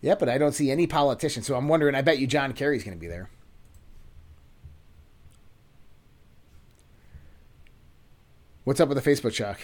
Yeah, 0.00 0.14
but 0.16 0.28
I 0.28 0.36
don't 0.38 0.52
see 0.52 0.70
any 0.70 0.86
politicians. 0.86 1.46
So 1.46 1.54
I'm 1.54 1.68
wondering. 1.68 1.94
I 1.94 2.02
bet 2.02 2.18
you 2.18 2.26
John 2.26 2.52
Kerry's 2.52 2.82
going 2.84 2.96
to 2.96 3.00
be 3.00 3.06
there. 3.06 3.28
What's 8.64 8.80
up 8.80 8.88
with 8.88 9.02
the 9.02 9.10
Facebook 9.10 9.32
Chuck? 9.32 9.58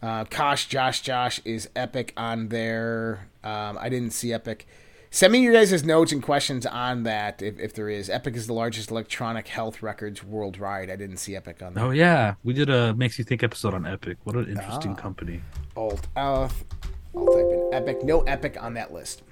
Uh, 0.00 0.24
Kosh, 0.24 0.66
Josh, 0.66 1.00
Josh 1.02 1.40
is 1.44 1.68
Epic 1.76 2.12
on 2.16 2.48
there. 2.48 3.28
Um, 3.44 3.78
I 3.80 3.88
didn't 3.88 4.10
see 4.12 4.32
Epic. 4.32 4.66
Send 5.14 5.30
me 5.34 5.40
your 5.40 5.52
guys' 5.52 5.84
notes 5.84 6.10
and 6.10 6.22
questions 6.22 6.64
on 6.64 7.02
that 7.02 7.42
if, 7.42 7.60
if 7.60 7.74
there 7.74 7.90
is. 7.90 8.08
Epic 8.08 8.34
is 8.34 8.46
the 8.46 8.54
largest 8.54 8.90
electronic 8.90 9.46
health 9.46 9.82
records 9.82 10.24
worldwide. 10.24 10.88
I 10.88 10.96
didn't 10.96 11.18
see 11.18 11.36
Epic 11.36 11.62
on 11.62 11.74
that. 11.74 11.82
Oh 11.84 11.90
yeah, 11.90 12.36
we 12.42 12.54
did 12.54 12.70
a 12.70 12.94
makes 12.94 13.18
you 13.18 13.24
think 13.26 13.42
episode 13.42 13.74
on 13.74 13.86
Epic. 13.86 14.16
What 14.24 14.36
an 14.36 14.48
interesting 14.48 14.92
Ah. 14.92 15.00
company. 15.00 15.42
Alt 15.76 16.06
F. 16.16 16.64
I'll 17.14 17.26
type 17.26 17.44
in 17.44 17.68
Epic. 17.74 18.02
No 18.02 18.22
Epic 18.22 18.56
on 18.58 18.72
that 18.72 18.90
list. 18.90 19.22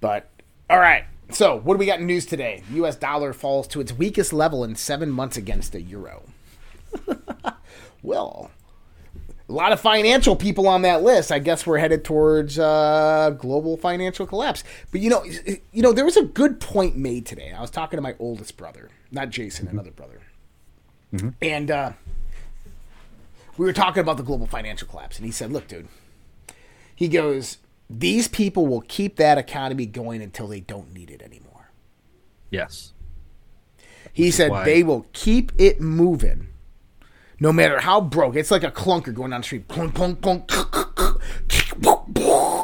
But 0.00 0.28
all 0.68 0.80
right. 0.80 1.04
So 1.30 1.56
what 1.56 1.74
do 1.74 1.78
we 1.78 1.86
got 1.86 2.00
in 2.00 2.06
news 2.06 2.26
today? 2.26 2.64
U.S. 2.72 2.96
dollar 2.96 3.32
falls 3.32 3.68
to 3.68 3.80
its 3.80 3.92
weakest 3.92 4.32
level 4.32 4.64
in 4.64 4.74
seven 4.74 5.12
months 5.12 5.36
against 5.36 5.70
the 5.70 5.80
euro. 5.80 6.24
well, 8.02 8.50
a 9.48 9.52
lot 9.52 9.72
of 9.72 9.80
financial 9.80 10.34
people 10.34 10.66
on 10.66 10.82
that 10.82 11.02
list. 11.02 11.30
I 11.30 11.38
guess 11.38 11.66
we're 11.66 11.78
headed 11.78 12.04
towards 12.04 12.58
uh, 12.58 13.34
global 13.38 13.76
financial 13.76 14.26
collapse. 14.26 14.64
But 14.90 15.00
you 15.00 15.10
know, 15.10 15.24
you 15.24 15.82
know, 15.82 15.92
there 15.92 16.04
was 16.04 16.16
a 16.16 16.24
good 16.24 16.60
point 16.60 16.96
made 16.96 17.26
today. 17.26 17.52
I 17.52 17.60
was 17.60 17.70
talking 17.70 17.96
to 17.96 18.02
my 18.02 18.14
oldest 18.18 18.56
brother, 18.56 18.90
not 19.10 19.30
Jason, 19.30 19.68
another 19.68 19.92
brother, 19.92 20.20
and 21.40 21.70
uh, 21.70 21.92
we 23.56 23.66
were 23.66 23.72
talking 23.72 24.00
about 24.00 24.16
the 24.16 24.22
global 24.22 24.46
financial 24.46 24.88
collapse, 24.88 25.16
and 25.16 25.24
he 25.26 25.32
said, 25.32 25.52
"Look, 25.52 25.68
dude," 25.68 25.88
he 26.94 27.08
goes, 27.08 27.58
"These 27.88 28.28
people 28.28 28.66
will 28.66 28.82
keep 28.82 29.16
that 29.16 29.38
economy 29.38 29.86
going 29.86 30.22
until 30.22 30.48
they 30.48 30.60
don't 30.60 30.92
need 30.92 31.10
it 31.10 31.22
anymore." 31.22 31.70
Yes. 32.50 32.92
He 34.12 34.30
said 34.30 34.50
they 34.64 34.82
will 34.82 35.06
keep 35.12 35.52
it 35.58 35.78
moving, 35.80 36.48
no 37.40 37.52
matter 37.52 37.80
how 37.80 38.00
broke. 38.00 38.36
It's 38.36 38.50
like 38.50 38.64
a 38.64 38.70
clunker 38.70 39.14
going 39.14 39.30
down 39.30 39.40
the 39.40 39.44
street. 39.44 39.68
Clunk, 39.68 39.94
clunk, 39.94 40.20
clunk, 40.22 40.50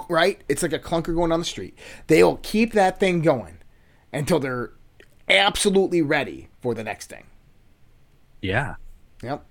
right? 0.08 0.40
It's 0.48 0.62
like 0.62 0.72
a 0.72 0.78
clunker 0.78 1.14
going 1.14 1.30
down 1.30 1.38
the 1.40 1.44
street. 1.44 1.76
They 2.06 2.22
will 2.22 2.38
keep 2.42 2.72
that 2.72 2.98
thing 3.00 3.22
going 3.22 3.58
until 4.12 4.38
they're 4.38 4.72
absolutely 5.28 6.02
ready 6.02 6.48
for 6.60 6.74
the 6.74 6.84
next 6.84 7.06
thing. 7.08 7.24
Yeah. 8.40 8.74
Yep. 9.22 9.44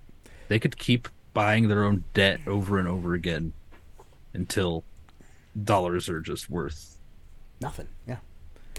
They 0.49 0.59
could 0.59 0.77
keep 0.77 1.07
buying 1.33 1.67
their 1.69 1.83
own 1.83 2.03
debt 2.13 2.41
over 2.45 2.77
and 2.77 2.87
over 2.87 3.13
again 3.13 3.53
until 4.33 4.83
dollars 5.63 6.09
are 6.09 6.19
just 6.21 6.49
worth 6.49 6.97
Nothing. 7.61 7.87
Yeah. 8.07 8.17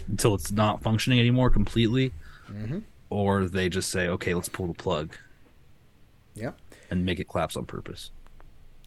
until 0.08 0.34
it's 0.34 0.50
not 0.50 0.82
functioning 0.82 1.18
anymore 1.20 1.50
completely, 1.50 2.12
Mm-hmm. 2.50 2.80
or 3.08 3.46
they 3.46 3.68
just 3.70 3.88
say, 3.90 4.08
"Okay, 4.08 4.34
let's 4.34 4.48
pull 4.48 4.66
the 4.66 4.74
plug 4.74 5.14
Yep. 6.34 6.58
and 6.90 7.04
make 7.04 7.20
it 7.20 7.28
collapse 7.28 7.56
on 7.56 7.66
purpose." 7.66 8.10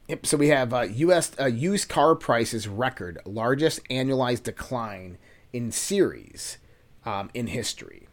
Yep. 0.07 0.25
So 0.25 0.37
we 0.37 0.49
have 0.49 0.73
uh, 0.73 0.81
U.S. 0.81 1.31
Uh, 1.39 1.45
used 1.45 1.89
car 1.89 2.15
prices 2.15 2.67
record 2.67 3.19
largest 3.25 3.83
annualized 3.89 4.43
decline 4.43 5.17
in 5.51 5.71
series 5.71 6.57
um, 7.05 7.29
in 7.33 7.47
history. 7.47 8.07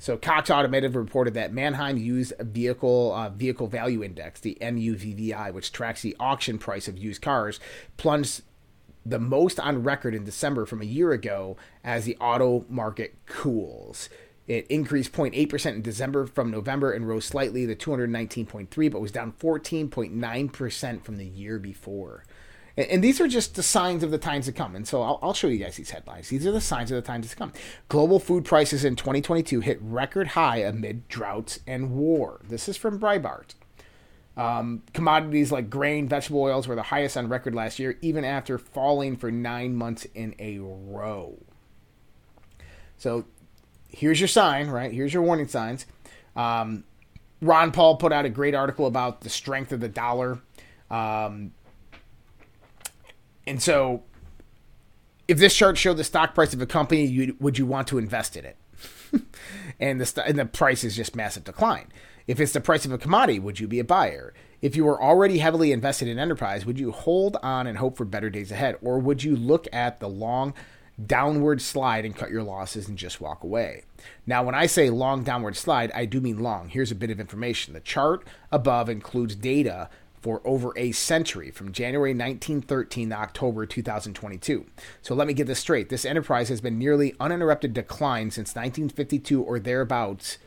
So 0.00 0.16
Cox 0.16 0.50
Automotive 0.50 0.96
reported 0.96 1.34
that 1.34 1.52
Manheim 1.52 1.98
Used 1.98 2.32
Vehicle 2.40 3.12
uh, 3.12 3.28
Vehicle 3.28 3.66
Value 3.66 4.02
Index, 4.02 4.40
the 4.40 4.56
MUVVI, 4.60 5.52
which 5.52 5.72
tracks 5.72 6.00
the 6.00 6.16
auction 6.18 6.58
price 6.58 6.88
of 6.88 6.96
used 6.96 7.20
cars, 7.20 7.60
plunged 7.98 8.42
the 9.04 9.18
most 9.18 9.60
on 9.60 9.82
record 9.82 10.14
in 10.14 10.24
December 10.24 10.64
from 10.64 10.80
a 10.80 10.86
year 10.86 11.12
ago 11.12 11.56
as 11.84 12.04
the 12.04 12.16
auto 12.16 12.64
market 12.68 13.14
cools. 13.26 14.08
It 14.50 14.66
increased 14.66 15.12
0.8% 15.12 15.74
in 15.76 15.80
December 15.80 16.26
from 16.26 16.50
November 16.50 16.90
and 16.90 17.06
rose 17.06 17.24
slightly 17.24 17.68
to 17.68 17.76
219.3, 17.76 18.90
but 18.90 19.00
was 19.00 19.12
down 19.12 19.32
14.9% 19.34 21.04
from 21.04 21.18
the 21.18 21.24
year 21.24 21.60
before. 21.60 22.24
And, 22.76 22.88
and 22.88 23.04
these 23.04 23.20
are 23.20 23.28
just 23.28 23.54
the 23.54 23.62
signs 23.62 24.02
of 24.02 24.10
the 24.10 24.18
times 24.18 24.46
to 24.46 24.52
come. 24.52 24.74
And 24.74 24.88
so 24.88 25.02
I'll, 25.02 25.20
I'll 25.22 25.34
show 25.34 25.46
you 25.46 25.58
guys 25.58 25.76
these 25.76 25.90
headlines. 25.90 26.30
These 26.30 26.48
are 26.48 26.50
the 26.50 26.60
signs 26.60 26.90
of 26.90 26.96
the 26.96 27.06
times 27.06 27.30
to 27.30 27.36
come. 27.36 27.52
Global 27.88 28.18
food 28.18 28.44
prices 28.44 28.84
in 28.84 28.96
2022 28.96 29.60
hit 29.60 29.78
record 29.80 30.26
high 30.26 30.56
amid 30.56 31.06
droughts 31.06 31.60
and 31.64 31.92
war. 31.92 32.40
This 32.48 32.68
is 32.68 32.76
from 32.76 32.98
Breitbart. 32.98 33.54
Um, 34.36 34.82
commodities 34.92 35.52
like 35.52 35.70
grain, 35.70 36.08
vegetable 36.08 36.42
oils 36.42 36.66
were 36.66 36.74
the 36.74 36.82
highest 36.82 37.16
on 37.16 37.28
record 37.28 37.54
last 37.54 37.78
year, 37.78 37.98
even 38.00 38.24
after 38.24 38.58
falling 38.58 39.16
for 39.16 39.30
nine 39.30 39.76
months 39.76 40.08
in 40.12 40.34
a 40.40 40.58
row. 40.58 41.38
So 42.96 43.26
here's 43.92 44.20
your 44.20 44.28
sign, 44.28 44.68
right? 44.68 44.92
Here's 44.92 45.12
your 45.12 45.22
warning 45.22 45.48
signs. 45.48 45.86
Um, 46.36 46.84
Ron 47.42 47.72
Paul 47.72 47.96
put 47.96 48.12
out 48.12 48.24
a 48.24 48.28
great 48.28 48.54
article 48.54 48.86
about 48.86 49.22
the 49.22 49.30
strength 49.30 49.72
of 49.72 49.80
the 49.80 49.88
dollar. 49.88 50.40
Um, 50.90 51.52
and 53.46 53.62
so, 53.62 54.02
if 55.26 55.38
this 55.38 55.54
chart 55.54 55.78
showed 55.78 55.96
the 55.96 56.04
stock 56.04 56.34
price 56.34 56.52
of 56.52 56.60
a 56.60 56.66
company, 56.66 57.04
you, 57.04 57.36
would 57.40 57.58
you 57.58 57.66
want 57.66 57.88
to 57.88 57.98
invest 57.98 58.36
in 58.36 58.44
it? 58.44 58.56
and 59.80 60.00
the 60.00 60.24
and 60.24 60.38
the 60.38 60.44
price 60.44 60.84
is 60.84 60.96
just 60.96 61.16
massive 61.16 61.44
decline. 61.44 61.88
If 62.26 62.38
it's 62.38 62.52
the 62.52 62.60
price 62.60 62.84
of 62.84 62.92
a 62.92 62.98
commodity, 62.98 63.38
would 63.38 63.58
you 63.58 63.66
be 63.66 63.80
a 63.80 63.84
buyer? 63.84 64.32
If 64.60 64.76
you 64.76 64.84
were 64.84 65.02
already 65.02 65.38
heavily 65.38 65.72
invested 65.72 66.06
in 66.06 66.18
enterprise, 66.18 66.66
would 66.66 66.78
you 66.78 66.92
hold 66.92 67.36
on 67.42 67.66
and 67.66 67.78
hope 67.78 67.96
for 67.96 68.04
better 68.04 68.28
days 68.28 68.52
ahead, 68.52 68.76
or 68.82 68.98
would 68.98 69.24
you 69.24 69.34
look 69.34 69.66
at 69.72 70.00
the 70.00 70.08
long 70.08 70.54
downward 71.06 71.60
slide 71.60 72.04
and 72.04 72.16
cut 72.16 72.30
your 72.30 72.42
losses 72.42 72.88
and 72.88 72.98
just 72.98 73.20
walk 73.20 73.42
away? 73.42 73.84
Now, 74.26 74.42
when 74.42 74.54
I 74.54 74.66
say 74.66 74.90
long 74.90 75.22
downward 75.22 75.56
slide, 75.56 75.90
I 75.92 76.04
do 76.04 76.20
mean 76.20 76.38
long. 76.38 76.68
Here's 76.68 76.90
a 76.90 76.96
bit 76.96 77.10
of 77.10 77.20
information. 77.20 77.74
The 77.74 77.80
chart 77.80 78.26
above 78.50 78.88
includes 78.88 79.34
data 79.34 79.88
for 80.20 80.42
over 80.44 80.72
a 80.76 80.92
century 80.92 81.50
from 81.50 81.72
January 81.72 82.10
1913 82.10 83.10
to 83.10 83.16
October 83.16 83.66
2022. 83.66 84.66
So 85.02 85.14
let 85.14 85.26
me 85.26 85.32
get 85.32 85.46
this 85.46 85.60
straight. 85.60 85.88
This 85.88 86.04
enterprise 86.04 86.50
has 86.50 86.60
been 86.60 86.78
nearly 86.78 87.14
uninterrupted 87.18 87.72
decline 87.72 88.30
since 88.30 88.50
1952 88.50 89.42
or 89.42 89.58
thereabouts. 89.58 90.38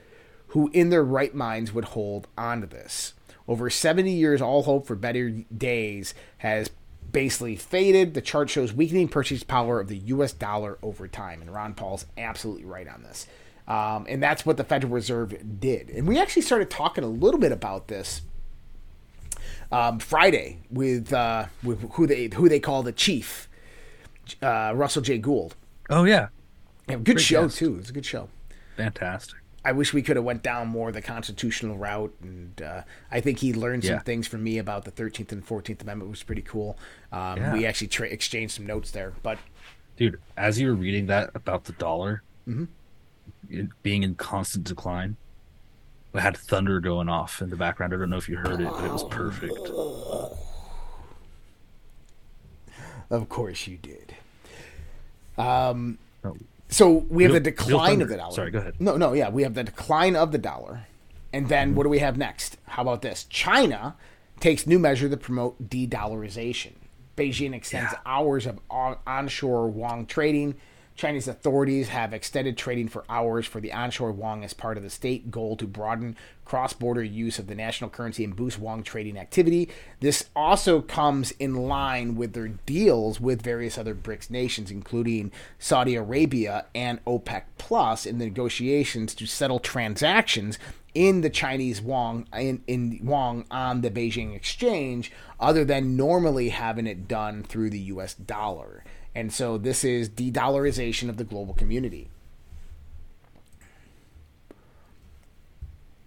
Who 0.48 0.70
in 0.74 0.90
their 0.90 1.04
right 1.04 1.34
minds 1.34 1.74
would 1.74 1.86
hold 1.86 2.28
on 2.38 2.62
to 2.62 2.68
this? 2.68 3.14
Over 3.48 3.70
70 3.70 4.12
years, 4.12 4.42
all 4.42 4.64
hope 4.64 4.86
for 4.86 4.96
better 4.96 5.30
days 5.30 6.14
has 6.38 6.70
basically 7.14 7.56
faded. 7.56 8.14
The 8.14 8.22
chart 8.22 8.50
shows 8.50 8.74
weakening 8.74 9.08
purchase 9.08 9.44
power 9.44 9.80
of 9.80 9.88
the 9.88 9.98
U.S. 9.98 10.34
dollar 10.34 10.78
over 10.84 11.08
time, 11.08 11.42
and 11.42 11.54
Ron 11.54 11.74
Paul's 11.74 12.06
absolutely 12.18 12.66
right 12.66 12.88
on 12.90 13.04
this. 13.04 13.26
Um, 13.66 14.06
and 14.10 14.22
that's 14.22 14.46
what 14.46 14.58
the 14.58 14.66
Federal 14.66 14.92
Reserve 14.92 15.60
did. 15.62 15.90
And 15.90 16.06
we 16.06 16.20
actually 16.20 16.42
started 16.42 16.70
talking 16.70 17.06
a 17.06 17.08
little 17.08 17.40
bit 17.40 17.54
about 17.54 17.88
this 17.88 18.22
um, 19.72 20.00
Friday 20.00 20.60
with 20.70 21.14
uh, 21.14 21.46
with 21.64 21.90
who 21.94 22.06
they 22.06 22.28
who 22.34 22.50
they 22.50 22.60
call 22.60 22.84
the 22.84 22.92
chief, 22.92 23.48
uh, 24.42 24.74
Russell 24.76 25.02
J. 25.02 25.18
Gould. 25.18 25.56
Oh 25.90 26.04
yeah, 26.04 26.28
Yeah, 26.90 26.96
good 26.96 27.06
Great 27.06 27.20
show 27.22 27.44
guest. 27.44 27.58
too. 27.58 27.76
It 27.76 27.78
was 27.78 27.90
a 27.90 27.94
good 27.94 28.06
show. 28.06 28.28
fantastic. 28.76 29.40
I 29.66 29.72
wish 29.72 29.94
we 29.94 30.02
could 30.02 30.18
have 30.18 30.26
went 30.26 30.44
down 30.44 30.68
more 30.68 30.92
the 30.92 31.02
constitutional 31.02 31.78
route, 31.78 32.14
and 32.22 32.62
uh, 32.62 32.82
I 33.12 33.22
think 33.22 33.40
he 33.40 33.54
learned 33.54 33.84
some 33.86 33.94
Yeah. 33.96 34.00
things 34.02 34.28
from 34.28 34.44
me 34.44 34.58
about 34.58 34.84
the 34.86 34.92
Thirteenth 34.92 35.32
and 35.32 35.44
Fourteenth 35.46 35.82
Amendment, 35.82 36.10
which 36.12 36.20
was 36.20 36.24
pretty 36.24 36.42
cool. 36.42 36.78
Um, 37.12 37.38
Yeah. 37.38 37.54
We 37.54 37.66
actually 37.66 37.88
tra- 37.88 38.08
exchanged 38.08 38.56
some 38.56 38.66
notes 38.66 38.92
there, 38.92 39.14
but 39.24 39.38
Dude, 39.96 40.20
as 40.36 40.60
you 40.60 40.68
were 40.68 40.74
reading 40.76 41.06
that 41.08 41.30
about 41.36 41.66
the 41.66 41.74
dollar 41.74 42.24
Mhm. 42.48 42.68
it 43.50 43.68
being 43.84 44.04
in 44.04 44.16
constant 44.16 44.66
decline, 44.66 45.16
I 46.16 46.20
had 46.22 46.36
thunder 46.36 46.80
going 46.80 47.08
off 47.10 47.42
in 47.42 47.50
the 47.50 47.56
background. 47.56 47.94
I 47.94 47.98
don't 47.98 48.10
know 48.10 48.18
if 48.18 48.28
you 48.28 48.38
heard 48.38 48.60
it, 48.60 48.70
but 48.70 48.84
it 48.84 48.92
was 48.92 49.04
perfect. 49.06 49.70
of 53.10 53.30
course 53.30 53.68
you 53.68 53.78
did. 53.78 54.16
Um, 55.38 55.98
Oh. 56.24 56.36
So 56.74 57.06
we 57.10 57.24
have 57.24 57.32
Real- 57.34 57.42
the 57.42 57.52
decline 57.52 58.02
of 58.02 58.10
the 58.10 58.18
dollar. 58.18 58.34
Sorry, 58.34 58.52
go 58.52 58.60
ahead. 58.60 58.76
No, 58.80 58.98
no, 58.98 59.14
yeah, 59.14 59.30
we 59.30 59.44
have 59.44 59.54
the 59.54 59.64
decline 59.64 60.16
of 60.16 60.32
the 60.32 60.38
dollar, 60.38 60.88
and 61.32 61.48
then 61.50 61.76
what 61.76 61.84
do 61.84 61.90
we 61.90 62.00
have 62.00 62.18
next? 62.18 62.58
How 62.66 62.82
about 62.82 63.02
this? 63.02 63.26
China 63.30 63.96
takes 64.40 64.66
new 64.68 64.80
measure 64.80 65.08
to 65.10 65.18
promote 65.18 65.70
de-dollarization. 65.70 66.74
Beijing 67.16 67.54
extends 67.54 67.94
hours 68.06 68.46
of 68.46 68.60
on- 68.70 68.98
onshore 69.06 69.70
yuan 69.70 70.06
trading. 70.06 70.56
Chinese 70.96 71.28
authorities 71.28 71.90
have 71.90 72.14
extended 72.14 72.56
trading 72.56 72.88
for 72.88 73.04
hours 73.10 73.48
for 73.48 73.60
the 73.60 73.74
onshore 73.74 74.12
yuan 74.12 74.44
as 74.44 74.54
part 74.54 74.78
of 74.78 74.84
the 74.84 74.90
state 74.90 75.32
goal 75.32 75.58
to 75.58 75.66
broaden 75.66 76.16
cross 76.46 76.74
border 76.74 77.04
use 77.04 77.40
of 77.40 77.48
the 77.48 77.56
national 77.56 77.90
currency 77.90 78.24
and 78.24 78.36
boost 78.36 78.60
yuan 78.60 78.84
trading 78.84 79.18
activity. 79.18 79.70
This 80.02 80.30
also 80.36 80.82
comes 80.82 81.32
in 81.40 81.56
line 81.56 82.16
with 82.16 82.34
their 82.34 82.50
deals 82.50 83.20
with 83.20 83.42
various 83.42 83.78
other 83.78 83.96
BRICS 83.96 84.30
nations, 84.30 84.70
including 84.70 85.32
Saudi 85.58 85.96
Arabia 85.96 86.66
and 86.76 87.04
OPEC 87.06 87.44
Plus, 87.58 88.06
in 88.06 88.20
the 88.20 88.26
negotiations 88.26 89.16
to 89.16 89.26
settle 89.26 89.60
transactions 89.60 90.60
in 90.94 91.22
the 91.22 91.30
Chinese 91.30 91.82
yuan 91.82 92.28
in, 92.34 92.64
in 92.68 92.92
yuan 93.04 93.46
on 93.50 93.82
the 93.82 93.90
Beijing 93.90 94.36
exchange, 94.36 95.12
other 95.40 95.66
than 95.66 95.98
normally 95.98 96.50
having 96.50 96.86
it 96.86 97.08
done 97.08 97.42
through 97.42 97.70
the 97.70 97.80
U.S. 97.80 98.14
dollar. 98.14 98.84
And 99.16 99.32
so 99.32 99.58
this 99.58 99.84
is 99.84 100.10
de-dollarization 100.10 101.10
of 101.10 101.18
the 101.18 101.24
global 101.24 101.54
community. 101.54 102.10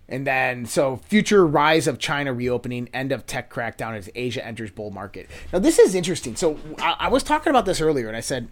And 0.09 0.27
then, 0.27 0.67
so 0.67 0.97
future 0.97 1.45
rise 1.47 1.89
of 1.89 1.99
China 1.99 2.33
reopening, 2.33 2.89
end 2.95 3.11
of 3.11 3.27
tech 3.27 3.53
crackdown 3.53 3.97
as 3.97 4.09
Asia 4.15 4.45
enters 4.45 4.71
bull 4.71 4.93
market. 4.93 5.29
Now, 5.53 5.59
this 5.59 5.81
is 5.81 5.97
interesting. 5.97 6.37
So, 6.37 6.59
I, 6.79 6.97
I 7.01 7.09
was 7.09 7.25
talking 7.25 7.51
about 7.51 7.67
this 7.67 7.81
earlier, 7.81 8.07
and 8.07 8.17
I 8.17 8.21
said, 8.21 8.49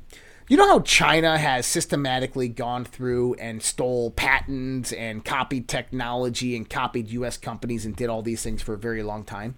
you 0.49 0.57
know 0.57 0.67
how 0.67 0.81
China 0.81 1.39
has 1.39 1.65
systematically 1.65 2.49
gone 2.49 2.85
through 2.85 3.35
and 3.35 3.63
stole 3.63 4.11
patents 4.11 4.93
and 4.93 5.25
copied 5.25 5.69
technology 5.69 6.57
and 6.57 6.69
copied 6.69 7.09
U.S. 7.11 7.37
companies 7.37 7.87
and 7.87 7.97
did 7.97 8.11
all 8.11 8.21
these 8.21 8.43
things 8.43 8.61
for 8.61 8.75
a 8.75 8.79
very 8.79 9.03
long 9.03 9.25
time? 9.25 9.55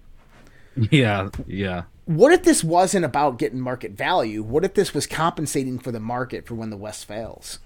Yeah, 0.91 1.29
yeah. 1.45 1.83
What 2.07 2.33
if 2.33 2.43
this 2.43 2.63
wasn't 2.63 3.05
about 3.05 3.37
getting 3.37 3.59
market 3.59 3.91
value? 3.91 4.41
What 4.41 4.65
if 4.65 4.73
this 4.73 4.93
was 4.93 5.05
compensating 5.05 5.77
for 5.77 5.91
the 5.91 5.99
market 5.99 6.47
for 6.47 6.55
when 6.55 6.71
the 6.71 6.77
West 6.77 7.05
fails? 7.05 7.59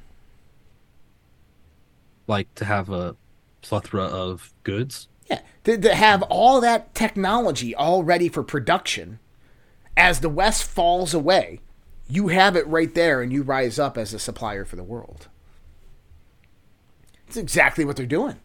Like 2.27 2.53
to 2.55 2.65
have 2.65 2.89
a 2.89 3.15
plethora 3.61 4.03
of 4.03 4.53
goods? 4.63 5.07
Yeah, 5.29 5.41
to, 5.63 5.77
to 5.77 5.95
have 5.95 6.23
all 6.23 6.59
that 6.59 6.93
technology 6.93 7.73
all 7.73 8.03
ready 8.03 8.27
for 8.27 8.43
production 8.43 9.19
as 9.95 10.19
the 10.19 10.29
West 10.29 10.63
falls 10.63 11.13
away 11.13 11.61
you 12.11 12.27
have 12.27 12.57
it 12.57 12.67
right 12.67 12.93
there 12.93 13.21
and 13.21 13.31
you 13.31 13.41
rise 13.41 13.79
up 13.79 13.97
as 13.97 14.13
a 14.13 14.19
supplier 14.19 14.65
for 14.65 14.75
the 14.75 14.83
world. 14.83 15.29
It's 17.25 17.37
exactly 17.37 17.85
what 17.85 17.95
they're 17.95 18.05
doing. 18.05 18.35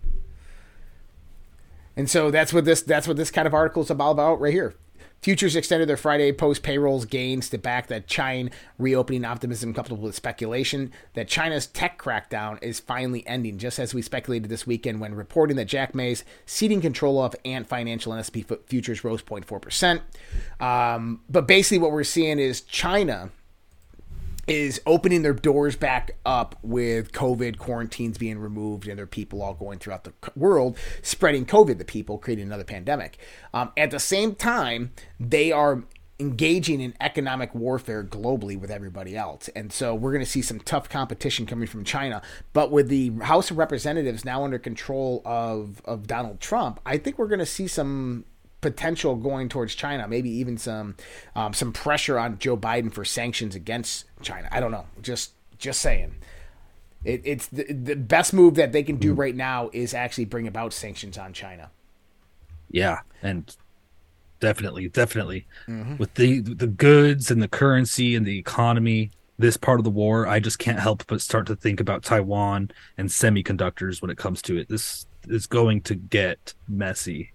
And 1.96 2.08
so 2.08 2.30
that's 2.30 2.52
what 2.52 2.64
this 2.64 2.82
that's 2.82 3.08
what 3.08 3.16
this 3.16 3.32
kind 3.32 3.48
of 3.48 3.54
article 3.54 3.82
is 3.82 3.90
about, 3.90 4.12
about 4.12 4.40
right 4.40 4.52
here. 4.52 4.76
Futures 5.26 5.56
extended 5.56 5.88
their 5.88 5.96
Friday 5.96 6.30
post 6.30 6.62
payrolls 6.62 7.04
gains 7.04 7.50
to 7.50 7.58
back 7.58 7.88
that 7.88 8.06
China 8.06 8.48
reopening 8.78 9.24
optimism 9.24 9.74
coupled 9.74 10.00
with 10.00 10.14
speculation 10.14 10.92
that 11.14 11.26
China's 11.26 11.66
tech 11.66 12.00
crackdown 12.00 12.62
is 12.62 12.78
finally 12.78 13.26
ending, 13.26 13.58
just 13.58 13.80
as 13.80 13.92
we 13.92 14.02
speculated 14.02 14.48
this 14.48 14.68
weekend 14.68 15.00
when 15.00 15.16
reporting 15.16 15.56
that 15.56 15.64
Jack 15.64 15.96
Ma's 15.96 16.22
ceding 16.44 16.80
control 16.80 17.20
of 17.20 17.34
Ant 17.44 17.66
Financial 17.66 18.12
and 18.12 18.22
SP 18.22 18.46
futures 18.66 19.02
rose 19.02 19.20
0.4%. 19.20 20.00
Um, 20.64 21.22
but 21.28 21.48
basically, 21.48 21.78
what 21.78 21.90
we're 21.90 22.04
seeing 22.04 22.38
is 22.38 22.60
China 22.60 23.32
is 24.46 24.80
opening 24.86 25.22
their 25.22 25.32
doors 25.32 25.76
back 25.76 26.12
up 26.24 26.56
with 26.62 27.12
COVID 27.12 27.58
quarantines 27.58 28.18
being 28.18 28.38
removed 28.38 28.86
and 28.86 28.98
there 28.98 29.04
are 29.04 29.08
people 29.08 29.42
all 29.42 29.54
going 29.54 29.78
throughout 29.78 30.04
the 30.04 30.12
world 30.34 30.78
spreading 31.02 31.44
COVID 31.44 31.78
to 31.78 31.84
people, 31.84 32.18
creating 32.18 32.46
another 32.46 32.64
pandemic. 32.64 33.18
Um, 33.52 33.72
at 33.76 33.90
the 33.90 33.98
same 33.98 34.34
time, 34.34 34.92
they 35.18 35.52
are 35.52 35.84
engaging 36.18 36.80
in 36.80 36.94
economic 37.00 37.54
warfare 37.54 38.02
globally 38.02 38.58
with 38.58 38.70
everybody 38.70 39.16
else. 39.16 39.48
And 39.54 39.72
so 39.72 39.94
we're 39.94 40.12
going 40.12 40.24
to 40.24 40.30
see 40.30 40.42
some 40.42 40.60
tough 40.60 40.88
competition 40.88 41.44
coming 41.44 41.66
from 41.66 41.84
China. 41.84 42.22
But 42.52 42.70
with 42.70 42.88
the 42.88 43.10
House 43.22 43.50
of 43.50 43.58
Representatives 43.58 44.24
now 44.24 44.44
under 44.44 44.58
control 44.58 45.20
of, 45.24 45.82
of 45.84 46.06
Donald 46.06 46.40
Trump, 46.40 46.80
I 46.86 46.96
think 46.96 47.18
we're 47.18 47.26
going 47.26 47.40
to 47.40 47.46
see 47.46 47.68
some 47.68 48.24
potential 48.66 49.14
going 49.14 49.48
towards 49.48 49.76
China, 49.76 50.08
maybe 50.08 50.28
even 50.28 50.58
some 50.58 50.96
um, 51.36 51.54
some 51.54 51.72
pressure 51.72 52.18
on 52.18 52.38
Joe 52.38 52.56
Biden 52.56 52.92
for 52.92 53.04
sanctions 53.04 53.54
against 53.54 54.06
China. 54.22 54.48
I 54.50 54.58
don't 54.58 54.72
know. 54.72 54.86
Just 55.00 55.34
just 55.56 55.80
saying. 55.80 56.16
It, 57.04 57.22
it's 57.24 57.46
the, 57.46 57.72
the 57.72 57.94
best 57.94 58.32
move 58.32 58.56
that 58.56 58.72
they 58.72 58.82
can 58.82 58.96
do 58.96 59.10
mm-hmm. 59.10 59.20
right 59.20 59.36
now 59.36 59.70
is 59.72 59.94
actually 59.94 60.24
bring 60.24 60.48
about 60.48 60.72
sanctions 60.72 61.16
on 61.16 61.32
China. 61.32 61.70
Yeah, 62.68 63.02
and 63.22 63.54
definitely, 64.40 64.88
definitely 64.88 65.46
mm-hmm. 65.68 65.96
with 65.98 66.14
the 66.14 66.40
the 66.40 66.66
goods 66.66 67.30
and 67.30 67.40
the 67.40 67.48
currency 67.48 68.16
and 68.16 68.26
the 68.26 68.38
economy. 68.38 69.12
This 69.38 69.56
part 69.58 69.78
of 69.78 69.84
the 69.84 69.90
war, 69.90 70.26
I 70.26 70.40
just 70.40 70.58
can't 70.58 70.80
help 70.80 71.06
but 71.06 71.20
start 71.20 71.46
to 71.48 71.56
think 71.56 71.78
about 71.78 72.02
Taiwan 72.02 72.70
and 72.96 73.10
semiconductors 73.10 74.00
when 74.00 74.10
it 74.10 74.16
comes 74.16 74.40
to 74.42 74.56
it. 74.56 74.68
This 74.68 75.06
is 75.28 75.46
going 75.46 75.82
to 75.82 75.94
get 75.94 76.54
messy 76.66 77.32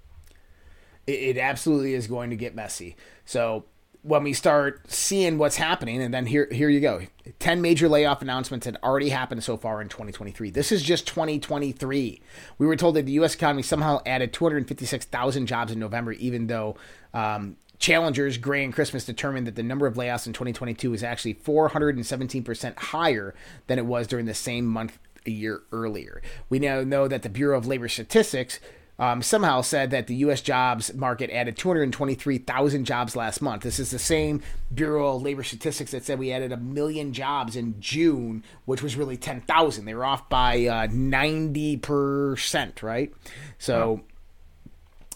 it, 1.07 1.11
it 1.11 1.37
absolutely 1.37 1.93
is 1.93 2.07
going 2.07 2.29
to 2.29 2.35
get 2.35 2.55
messy. 2.55 2.95
So 3.25 3.65
when 4.03 4.23
we 4.23 4.33
start 4.33 4.89
seeing 4.91 5.37
what's 5.37 5.57
happening, 5.57 6.01
and 6.01 6.13
then 6.13 6.25
here 6.25 6.47
here 6.51 6.69
you 6.69 6.79
go. 6.79 7.01
10 7.39 7.61
major 7.61 7.87
layoff 7.87 8.21
announcements 8.21 8.65
had 8.65 8.77
already 8.83 9.09
happened 9.09 9.43
so 9.43 9.57
far 9.57 9.81
in 9.81 9.89
2023. 9.89 10.49
This 10.49 10.71
is 10.71 10.81
just 10.81 11.07
2023. 11.07 12.21
We 12.57 12.65
were 12.65 12.75
told 12.75 12.95
that 12.95 13.05
the 13.05 13.11
U.S. 13.13 13.35
economy 13.35 13.61
somehow 13.61 14.01
added 14.05 14.33
256,000 14.33 15.45
jobs 15.45 15.71
in 15.71 15.79
November, 15.79 16.13
even 16.13 16.47
though 16.47 16.75
um, 17.13 17.57
challengers 17.77 18.37
Gray 18.37 18.63
and 18.63 18.73
Christmas 18.73 19.05
determined 19.05 19.45
that 19.47 19.55
the 19.55 19.63
number 19.63 19.85
of 19.85 19.95
layoffs 19.95 20.25
in 20.25 20.33
2022 20.33 20.93
is 20.93 21.03
actually 21.03 21.35
417% 21.35 22.77
higher 22.77 23.35
than 23.67 23.77
it 23.77 23.85
was 23.85 24.07
during 24.07 24.25
the 24.25 24.33
same 24.33 24.65
month 24.65 24.97
a 25.25 25.31
year 25.31 25.61
earlier. 25.71 26.21
We 26.49 26.59
now 26.59 26.81
know 26.81 27.07
that 27.07 27.21
the 27.21 27.29
Bureau 27.29 27.57
of 27.57 27.67
Labor 27.67 27.87
Statistics 27.87 28.59
um, 28.99 29.21
somehow 29.21 29.61
said 29.61 29.91
that 29.91 30.07
the 30.07 30.15
U.S. 30.15 30.41
jobs 30.41 30.93
market 30.93 31.29
added 31.31 31.57
223,000 31.57 32.85
jobs 32.85 33.15
last 33.15 33.41
month. 33.41 33.63
This 33.63 33.79
is 33.79 33.89
the 33.91 33.99
same 33.99 34.41
Bureau 34.73 35.15
of 35.15 35.23
Labor 35.23 35.43
Statistics 35.43 35.91
that 35.91 36.03
said 36.03 36.19
we 36.19 36.31
added 36.31 36.51
a 36.51 36.57
million 36.57 37.11
jobs 37.13 37.55
in 37.55 37.79
June, 37.79 38.43
which 38.65 38.83
was 38.83 38.95
really 38.95 39.17
10,000. 39.17 39.85
They 39.85 39.95
were 39.95 40.05
off 40.05 40.29
by 40.29 40.65
uh, 40.65 40.87
90%, 40.87 42.83
right? 42.83 43.11
So, 43.57 44.01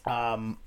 um, 0.05 0.57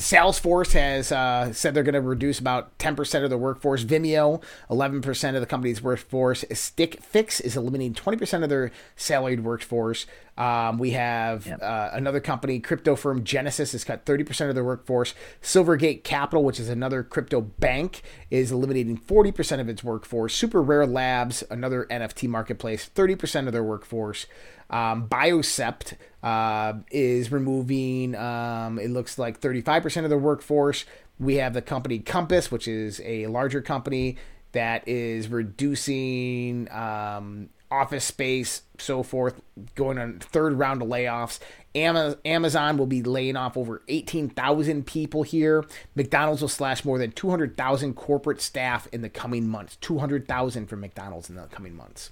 Salesforce 0.00 0.72
has 0.72 1.12
uh, 1.12 1.52
said 1.52 1.74
they're 1.74 1.82
going 1.82 1.92
to 1.92 2.00
reduce 2.00 2.38
about 2.38 2.76
10% 2.78 3.22
of 3.22 3.28
their 3.28 3.38
workforce. 3.38 3.84
Vimeo, 3.84 4.42
11% 4.70 5.34
of 5.34 5.40
the 5.40 5.46
company's 5.46 5.82
workforce. 5.82 6.42
Stitch 6.52 6.96
Fix 7.02 7.38
is 7.38 7.54
eliminating 7.54 7.92
20% 7.92 8.42
of 8.42 8.48
their 8.48 8.70
salaried 8.96 9.44
workforce. 9.44 10.06
Um, 10.38 10.78
we 10.78 10.92
have 10.92 11.46
yep. 11.46 11.60
uh, 11.60 11.90
another 11.92 12.18
company, 12.18 12.60
crypto 12.60 12.96
firm 12.96 13.24
Genesis, 13.24 13.72
has 13.72 13.84
cut 13.84 14.06
30% 14.06 14.48
of 14.48 14.54
their 14.54 14.64
workforce. 14.64 15.12
Silvergate 15.42 16.02
Capital, 16.02 16.42
which 16.42 16.58
is 16.58 16.70
another 16.70 17.02
crypto 17.02 17.42
bank, 17.42 18.00
is 18.30 18.50
eliminating 18.50 18.96
40% 18.96 19.60
of 19.60 19.68
its 19.68 19.84
workforce. 19.84 20.34
SuperRare 20.34 20.90
Labs, 20.90 21.44
another 21.50 21.86
NFT 21.90 22.26
marketplace, 22.26 22.88
30% 22.94 23.48
of 23.48 23.52
their 23.52 23.62
workforce. 23.62 24.24
Um, 24.70 25.08
Biocept 25.08 25.96
uh, 26.22 26.74
is 26.90 27.32
removing, 27.32 28.14
um, 28.14 28.78
it 28.78 28.90
looks 28.90 29.18
like 29.18 29.40
35% 29.40 30.04
of 30.04 30.10
their 30.10 30.18
workforce. 30.18 30.84
We 31.18 31.36
have 31.36 31.54
the 31.54 31.62
company 31.62 31.98
Compass, 31.98 32.50
which 32.50 32.66
is 32.68 33.00
a 33.04 33.26
larger 33.26 33.60
company 33.60 34.16
that 34.52 34.86
is 34.88 35.28
reducing 35.28 36.70
um, 36.72 37.50
office 37.70 38.04
space, 38.04 38.62
so 38.78 39.02
forth, 39.02 39.40
going 39.74 39.98
on 39.98 40.18
third 40.18 40.54
round 40.54 40.82
of 40.82 40.88
layoffs. 40.88 41.38
Amazon 41.74 42.76
will 42.76 42.86
be 42.86 43.02
laying 43.02 43.36
off 43.36 43.56
over 43.56 43.82
18,000 43.86 44.84
people 44.86 45.22
here. 45.22 45.64
McDonald's 45.94 46.42
will 46.42 46.48
slash 46.48 46.84
more 46.84 46.98
than 46.98 47.12
200,000 47.12 47.94
corporate 47.94 48.40
staff 48.40 48.88
in 48.92 49.02
the 49.02 49.08
coming 49.08 49.46
months. 49.46 49.76
200,000 49.76 50.66
from 50.66 50.80
McDonald's 50.80 51.30
in 51.30 51.36
the 51.36 51.44
coming 51.44 51.76
months. 51.76 52.10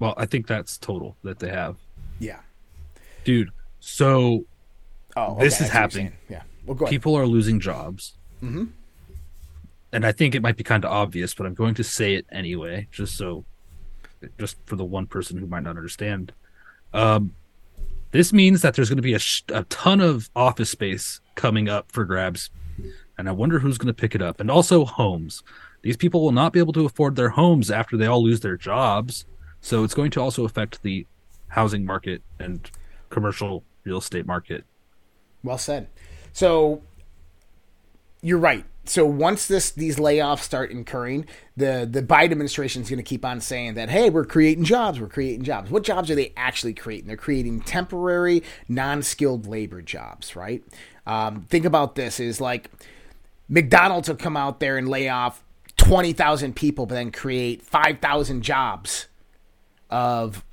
Well, 0.00 0.14
I 0.16 0.26
think 0.26 0.48
that's 0.48 0.76
total 0.76 1.16
that 1.22 1.38
they 1.38 1.50
have. 1.50 1.76
Yeah. 2.18 2.40
Dude, 3.24 3.50
so 3.80 4.44
oh, 5.16 5.32
okay, 5.32 5.44
this 5.44 5.60
is 5.60 5.68
happening. 5.68 6.12
Yeah. 6.28 6.42
Well, 6.66 6.88
People 6.88 7.16
are 7.16 7.26
losing 7.26 7.60
jobs. 7.60 8.14
Mm-hmm. 8.42 8.64
And 9.92 10.06
I 10.06 10.12
think 10.12 10.34
it 10.34 10.42
might 10.42 10.56
be 10.56 10.64
kind 10.64 10.84
of 10.84 10.90
obvious, 10.90 11.34
but 11.34 11.46
I'm 11.46 11.54
going 11.54 11.74
to 11.74 11.84
say 11.84 12.14
it 12.14 12.26
anyway, 12.32 12.88
just 12.90 13.16
so, 13.16 13.44
just 14.38 14.56
for 14.64 14.76
the 14.76 14.84
one 14.84 15.06
person 15.06 15.36
who 15.36 15.46
might 15.46 15.64
not 15.64 15.76
understand. 15.76 16.32
Um, 16.94 17.34
this 18.10 18.32
means 18.32 18.62
that 18.62 18.74
there's 18.74 18.88
going 18.88 18.96
to 18.96 19.02
be 19.02 19.14
a, 19.14 19.18
sh- 19.18 19.42
a 19.48 19.64
ton 19.64 20.00
of 20.00 20.30
office 20.34 20.70
space 20.70 21.20
coming 21.34 21.68
up 21.68 21.90
for 21.92 22.04
grabs, 22.04 22.50
and 23.18 23.28
I 23.28 23.32
wonder 23.32 23.58
who's 23.58 23.78
going 23.78 23.92
to 23.92 24.00
pick 24.00 24.14
it 24.14 24.22
up. 24.22 24.40
And 24.40 24.50
also 24.50 24.84
homes. 24.84 25.42
These 25.82 25.96
people 25.96 26.22
will 26.22 26.32
not 26.32 26.52
be 26.52 26.58
able 26.58 26.72
to 26.74 26.86
afford 26.86 27.16
their 27.16 27.30
homes 27.30 27.70
after 27.70 27.96
they 27.96 28.06
all 28.06 28.22
lose 28.22 28.40
their 28.40 28.56
jobs. 28.56 29.26
So 29.60 29.84
it's 29.84 29.94
going 29.94 30.10
to 30.12 30.20
also 30.20 30.44
affect 30.44 30.82
the 30.82 31.06
housing 31.48 31.84
market 31.84 32.22
and 32.38 32.70
commercial 33.12 33.62
real 33.84 33.98
estate 33.98 34.26
market. 34.26 34.64
Well 35.44 35.58
said. 35.58 35.88
So 36.32 36.82
you're 38.22 38.38
right. 38.38 38.64
so 38.84 39.04
once 39.06 39.46
this 39.46 39.70
these 39.70 39.96
layoffs 39.96 40.40
start 40.40 40.70
incurring, 40.70 41.26
the 41.56 41.88
the 41.90 42.02
Biden 42.02 42.32
administration 42.32 42.82
is 42.82 42.88
going 42.88 42.98
to 42.98 43.04
keep 43.04 43.24
on 43.24 43.40
saying 43.40 43.74
that 43.74 43.90
hey, 43.90 44.10
we're 44.10 44.24
creating 44.24 44.64
jobs, 44.64 45.00
we're 45.00 45.08
creating 45.08 45.44
jobs. 45.44 45.70
What 45.70 45.84
jobs 45.84 46.10
are 46.10 46.14
they 46.14 46.32
actually 46.36 46.74
creating? 46.74 47.06
They're 47.06 47.16
creating 47.16 47.60
temporary, 47.62 48.42
non-skilled 48.68 49.46
labor 49.46 49.82
jobs, 49.82 50.34
right? 50.34 50.62
Um, 51.06 51.42
think 51.48 51.64
about 51.64 51.94
this: 51.96 52.18
is 52.20 52.40
like 52.40 52.70
McDonald's 53.48 54.08
will 54.08 54.16
come 54.16 54.36
out 54.36 54.60
there 54.60 54.78
and 54.78 54.88
lay 54.88 55.08
off 55.08 55.44
twenty 55.76 56.12
thousand 56.12 56.54
people, 56.54 56.86
but 56.86 56.94
then 56.94 57.10
create 57.10 57.62
five 57.62 57.98
thousand 57.98 58.42
jobs 58.42 59.08
of 59.90 60.44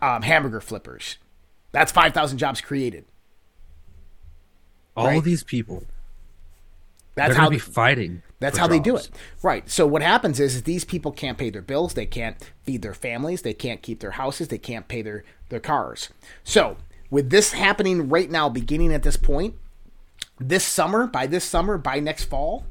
um, 0.00 0.22
hamburger 0.22 0.60
flippers. 0.60 1.18
That's 1.76 1.92
five 1.92 2.14
thousand 2.14 2.38
jobs 2.38 2.62
created. 2.62 3.04
All 4.96 5.08
Right. 5.08 5.18
of 5.18 5.24
these 5.24 5.44
people. 5.44 5.84
That's 7.16 7.34
they're 7.34 7.42
how 7.42 7.50
be 7.50 7.58
fighting. 7.58 8.22
That's 8.40 8.56
how 8.56 8.66
they 8.66 8.78
do 8.78 8.96
it. 8.96 9.10
Right. 9.42 9.68
So 9.68 9.86
what 9.86 10.00
happens 10.00 10.40
is, 10.40 10.54
is 10.54 10.62
these 10.62 10.86
people 10.86 11.12
can't 11.12 11.36
pay 11.36 11.50
their 11.50 11.60
bills, 11.60 11.92
they 11.92 12.06
can't 12.06 12.42
feed 12.62 12.80
their 12.80 12.94
families, 12.94 13.42
they 13.42 13.52
can't 13.52 13.82
keep 13.82 14.00
their 14.00 14.12
houses, 14.12 14.48
they 14.48 14.56
can't 14.56 14.88
pay 14.88 15.02
their 15.02 15.22
their 15.50 15.60
cars. 15.60 16.08
So, 16.44 16.78
with 17.10 17.28
this 17.28 17.52
happening 17.52 18.08
right 18.08 18.30
now 18.30 18.48
beginning 18.48 18.94
at 18.94 19.02
this 19.02 19.18
point, 19.18 19.54
this 20.40 20.64
summer, 20.64 21.06
by 21.06 21.26
this 21.26 21.44
summer, 21.44 21.76
by 21.76 22.00
next 22.00 22.24
fall, 22.24 22.64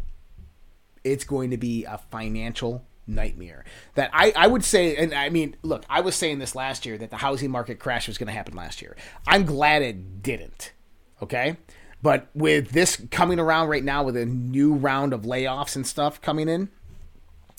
it's 1.03 1.25
going 1.25 1.51
to 1.51 1.57
be 1.57 1.83
a 1.83 1.99
financial 2.09 2.83
nightmare. 3.07 3.65
That 3.95 4.09
I, 4.13 4.33
I 4.35 4.47
would 4.47 4.63
say, 4.63 4.95
and 4.95 5.13
I 5.13 5.29
mean, 5.29 5.55
look, 5.63 5.83
I 5.89 6.01
was 6.01 6.15
saying 6.15 6.39
this 6.39 6.55
last 6.55 6.85
year 6.85 6.97
that 6.97 7.09
the 7.09 7.17
housing 7.17 7.51
market 7.51 7.79
crash 7.79 8.07
was 8.07 8.17
going 8.17 8.27
to 8.27 8.33
happen 8.33 8.55
last 8.55 8.81
year. 8.81 8.95
I'm 9.27 9.45
glad 9.45 9.81
it 9.81 10.21
didn't. 10.21 10.73
Okay. 11.21 11.57
But 12.01 12.27
with 12.35 12.71
this 12.71 13.01
coming 13.09 13.39
around 13.39 13.69
right 13.69 13.83
now, 13.83 14.03
with 14.03 14.15
a 14.15 14.25
new 14.25 14.73
round 14.73 15.13
of 15.13 15.21
layoffs 15.23 15.75
and 15.75 15.87
stuff 15.87 16.21
coming 16.21 16.47
in, 16.47 16.69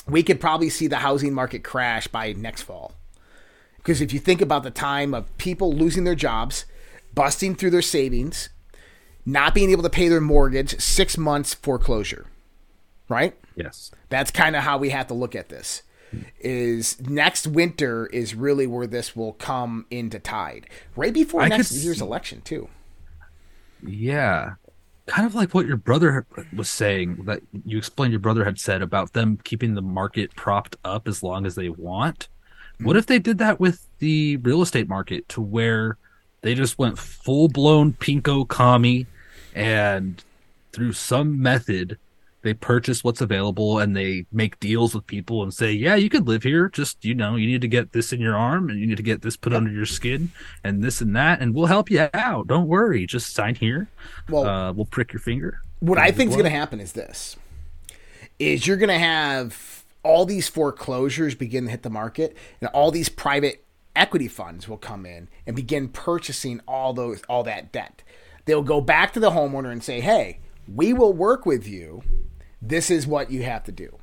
we 0.08 0.22
could 0.22 0.40
probably 0.40 0.70
see 0.70 0.86
the 0.86 0.98
housing 0.98 1.34
market 1.34 1.64
crash 1.64 2.06
by 2.06 2.32
next 2.32 2.62
fall. 2.62 2.92
Because 3.78 4.00
if 4.00 4.12
you 4.12 4.20
think 4.20 4.40
about 4.40 4.62
the 4.62 4.70
time 4.70 5.14
of 5.14 5.36
people 5.38 5.72
losing 5.72 6.04
their 6.04 6.14
jobs, 6.14 6.64
busting 7.14 7.54
through 7.54 7.70
their 7.70 7.82
savings, 7.82 8.50
not 9.24 9.54
being 9.54 9.70
able 9.70 9.82
to 9.82 9.90
pay 9.90 10.08
their 10.08 10.20
mortgage, 10.20 10.80
six 10.80 11.18
months 11.18 11.54
foreclosure, 11.54 12.26
right? 13.08 13.36
Yes. 13.56 13.90
That's 14.10 14.30
kind 14.30 14.54
of 14.54 14.62
how 14.62 14.78
we 14.78 14.90
have 14.90 15.08
to 15.08 15.14
look 15.14 15.34
at 15.34 15.48
this. 15.48 15.82
Is 16.38 17.00
next 17.00 17.48
winter 17.48 18.06
is 18.06 18.34
really 18.34 18.66
where 18.66 18.86
this 18.86 19.16
will 19.16 19.32
come 19.32 19.86
into 19.90 20.20
tide, 20.20 20.68
right 20.94 21.12
before 21.12 21.42
I 21.42 21.48
next 21.48 21.72
year's 21.72 21.98
see- 21.98 22.04
election 22.04 22.42
too. 22.42 22.68
Yeah. 23.84 24.54
Kind 25.06 25.26
of 25.26 25.34
like 25.34 25.52
what 25.54 25.66
your 25.66 25.76
brother 25.76 26.26
was 26.54 26.68
saying 26.68 27.24
that 27.26 27.40
you 27.64 27.78
explained 27.78 28.12
your 28.12 28.20
brother 28.20 28.44
had 28.44 28.58
said 28.58 28.82
about 28.82 29.12
them 29.12 29.38
keeping 29.44 29.74
the 29.74 29.82
market 29.82 30.34
propped 30.34 30.76
up 30.84 31.06
as 31.06 31.22
long 31.22 31.46
as 31.46 31.54
they 31.54 31.68
want. 31.68 32.28
What 32.80 32.96
mm. 32.96 32.98
if 32.98 33.06
they 33.06 33.18
did 33.18 33.38
that 33.38 33.60
with 33.60 33.86
the 33.98 34.36
real 34.38 34.62
estate 34.62 34.88
market 34.88 35.28
to 35.30 35.40
where 35.40 35.96
they 36.42 36.54
just 36.54 36.78
went 36.78 36.98
full 36.98 37.48
blown 37.48 37.92
pinko 37.92 38.46
commie 38.48 39.06
and 39.54 40.22
through 40.72 40.92
some 40.92 41.40
method 41.40 41.98
they 42.46 42.54
purchase 42.54 43.02
what's 43.02 43.20
available 43.20 43.80
and 43.80 43.96
they 43.96 44.24
make 44.30 44.60
deals 44.60 44.94
with 44.94 45.06
people 45.06 45.42
and 45.42 45.52
say, 45.52 45.72
Yeah, 45.72 45.96
you 45.96 46.08
could 46.08 46.28
live 46.28 46.44
here. 46.44 46.68
Just 46.68 47.04
you 47.04 47.14
know, 47.14 47.34
you 47.34 47.46
need 47.46 47.60
to 47.60 47.68
get 47.68 47.92
this 47.92 48.12
in 48.12 48.20
your 48.20 48.36
arm 48.36 48.70
and 48.70 48.78
you 48.78 48.86
need 48.86 48.96
to 48.96 49.02
get 49.02 49.22
this 49.22 49.36
put 49.36 49.52
under 49.52 49.70
your 49.70 49.84
skin 49.84 50.30
and 50.62 50.82
this 50.82 51.00
and 51.00 51.14
that, 51.16 51.40
and 51.40 51.54
we'll 51.54 51.66
help 51.66 51.90
you 51.90 52.08
out. 52.14 52.46
Don't 52.46 52.68
worry. 52.68 53.04
Just 53.04 53.34
sign 53.34 53.56
here. 53.56 53.88
Well- 54.28 54.46
uh, 54.46 54.72
we'll 54.72 54.86
prick 54.86 55.12
your 55.12 55.20
finger. 55.20 55.60
What 55.80 55.98
I 55.98 56.10
think 56.10 56.30
is 56.30 56.36
going 56.36 56.44
to 56.44 56.50
happen 56.50 56.80
is 56.80 56.92
this: 56.92 57.36
is 58.38 58.66
you're 58.66 58.78
going 58.78 58.88
to 58.88 58.98
have 58.98 59.84
all 60.02 60.24
these 60.24 60.48
foreclosures 60.48 61.34
begin 61.34 61.64
to 61.64 61.70
hit 61.70 61.82
the 61.82 61.90
market, 61.90 62.36
and 62.60 62.70
all 62.70 62.90
these 62.90 63.08
private 63.08 63.64
equity 63.94 64.28
funds 64.28 64.68
will 64.68 64.78
come 64.78 65.04
in 65.04 65.28
and 65.46 65.56
begin 65.56 65.88
purchasing 65.88 66.60
all 66.66 66.92
those 66.94 67.22
all 67.28 67.42
that 67.42 67.72
debt. 67.72 68.02
They'll 68.44 68.62
go 68.62 68.80
back 68.80 69.12
to 69.14 69.20
the 69.20 69.32
homeowner 69.32 69.72
and 69.72 69.82
say, 69.82 70.00
"Hey, 70.00 70.38
we 70.72 70.92
will 70.92 71.12
work 71.12 71.46
with 71.46 71.66
you. 71.66 72.02
This 72.60 72.90
is 72.90 73.06
what 73.06 73.30
you 73.30 73.42
have 73.42 73.64
to 73.64 73.72
do." 73.72 73.98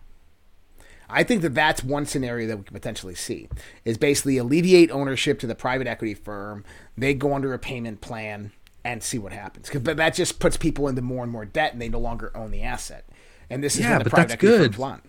I 1.09 1.23
think 1.23 1.41
that 1.41 1.53
that's 1.53 1.83
one 1.83 2.05
scenario 2.05 2.47
that 2.47 2.57
we 2.57 2.63
could 2.63 2.73
potentially 2.73 3.13
see 3.15 3.47
is 3.85 3.97
basically 3.97 4.37
alleviate 4.37 4.89
ownership 4.89 5.37
to 5.39 5.47
the 5.47 5.53
private 5.55 5.85
equity 5.85 6.13
firm. 6.13 6.63
They 6.97 7.13
go 7.13 7.33
under 7.35 7.53
a 7.53 7.59
payment 7.59 8.01
plan 8.01 8.51
and 8.83 9.03
see 9.03 9.17
what 9.19 9.31
happens. 9.31 9.69
'Cause- 9.69 9.81
But 9.81 9.97
that 9.97 10.13
just 10.15 10.39
puts 10.39 10.57
people 10.57 10.87
into 10.87 11.01
more 11.01 11.23
and 11.23 11.31
more 11.31 11.45
debt, 11.45 11.73
and 11.73 11.81
they 11.81 11.89
no 11.89 11.99
longer 11.99 12.31
own 12.35 12.51
the 12.51 12.63
asset. 12.63 13.05
And 13.49 13.63
this 13.63 13.75
is 13.75 13.81
Yeah, 13.81 13.91
what 13.91 13.97
the 13.99 14.03
but 14.05 14.09
private 14.11 14.27
that's 14.29 14.33
equity 14.35 14.57
good. 14.57 14.65
firms 14.71 14.77
want. 14.77 15.03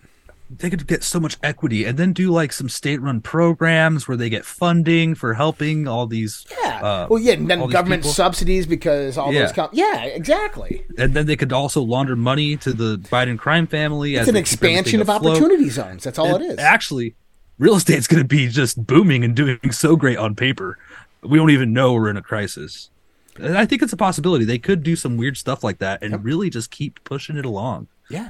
They 0.49 0.69
could 0.69 0.85
get 0.85 1.03
so 1.03 1.19
much 1.19 1.37
equity 1.41 1.85
and 1.85 1.97
then 1.97 2.13
do 2.13 2.29
like 2.29 2.53
some 2.53 2.69
state 2.69 3.01
run 3.01 3.19
programs 3.19 4.07
where 4.07 4.15
they 4.15 4.29
get 4.29 4.45
funding 4.45 5.15
for 5.15 5.33
helping 5.33 5.87
all 5.87 6.05
these. 6.05 6.45
Yeah. 6.61 6.81
uh, 6.83 7.07
well, 7.09 7.19
yeah, 7.19 7.33
and 7.33 7.49
then 7.49 7.67
government 7.69 8.05
subsidies 8.05 8.67
because 8.67 9.17
all 9.17 9.33
Yeah. 9.33 9.41
those. 9.43 9.53
Com- 9.53 9.69
yeah, 9.73 10.03
exactly. 10.05 10.85
and 10.99 11.13
then 11.15 11.25
they 11.25 11.35
could 11.35 11.51
also 11.51 11.81
launder 11.81 12.15
money 12.15 12.57
to 12.57 12.73
the 12.73 12.97
Biden 12.99 13.39
crime 13.39 13.65
family. 13.65 14.13
It's 14.15 14.23
as 14.23 14.27
an 14.27 14.35
expansion 14.35 15.01
of 15.01 15.09
afloat. 15.09 15.37
opportunity 15.37 15.69
zones. 15.69 16.03
That's 16.03 16.19
all 16.19 16.35
And 16.35 16.43
it 16.45 16.51
is. 16.51 16.59
Actually, 16.59 17.15
real 17.57 17.75
estate's 17.75 18.05
going 18.07 18.21
to 18.21 18.27
be 18.27 18.47
just 18.47 18.85
booming 18.85 19.23
and 19.23 19.35
doing 19.35 19.71
so 19.71 19.95
great 19.95 20.17
on 20.17 20.35
paper. 20.35 20.77
We 21.23 21.39
don't 21.39 21.49
even 21.49 21.73
know 21.73 21.93
we're 21.93 22.09
in 22.11 22.17
a 22.17 22.21
crisis. 22.21 22.91
And 23.37 23.57
I 23.57 23.65
think 23.65 23.81
it's 23.81 23.91
a 23.93 23.97
possibility. 23.97 24.45
They 24.45 24.59
could 24.59 24.83
do 24.83 24.95
some 24.95 25.17
weird 25.17 25.37
stuff 25.37 25.63
like 25.63 25.79
that 25.79 26.03
and 26.03 26.23
really 26.23 26.49
just 26.51 26.69
keep 26.69 27.03
pushing 27.03 27.35
it 27.35 27.45
along. 27.45 27.87
Yeah. 28.09 28.29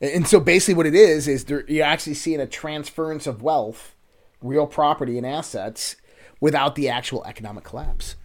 And 0.00 0.26
so 0.26 0.40
basically, 0.40 0.74
what 0.74 0.86
it 0.86 0.94
is 0.94 1.28
is 1.28 1.44
there, 1.44 1.64
you're 1.68 1.84
actually 1.84 2.14
seeing 2.14 2.40
a 2.40 2.46
transference 2.46 3.26
of 3.26 3.42
wealth, 3.42 3.94
real 4.40 4.66
property 4.66 5.18
and 5.18 5.26
assets, 5.26 5.96
without 6.40 6.74
the 6.74 6.88
actual 6.88 7.22
economic 7.24 7.64
collapse. 7.64 8.16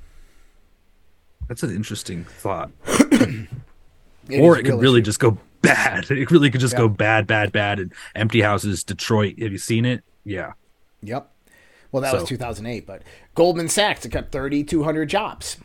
That's 1.47 1.63
an 1.63 1.75
interesting 1.75 2.23
thought. 2.23 2.71
It 4.27 4.39
or 4.41 4.57
it 4.57 4.63
could 4.63 4.79
really 4.81 5.01
issue. 5.01 5.05
just 5.05 5.19
go 5.19 5.37
bad. 5.61 6.05
It 6.09 6.31
really 6.31 6.49
could 6.49 6.59
just 6.61 6.73
Yeah. 6.73 6.79
go 6.79 6.87
bad, 6.87 7.27
bad, 7.27 7.51
bad. 7.51 7.77
And 7.79 7.93
empty 8.15 8.41
houses, 8.41 8.83
Detroit. 8.83 9.37
Have 9.39 9.51
you 9.51 9.59
seen 9.59 9.85
it? 9.85 10.03
Yeah. 10.23 10.53
Yep. 11.03 11.29
Well, 11.91 12.01
that 12.01 12.11
was 12.13 12.27
2008, 12.27 12.87
but 12.87 13.03
Goldman 13.35 13.69
Sachs 13.69 14.01
to 14.01 14.09
cut 14.09 14.31
3,200 14.31 15.07
jobs. 15.07 15.57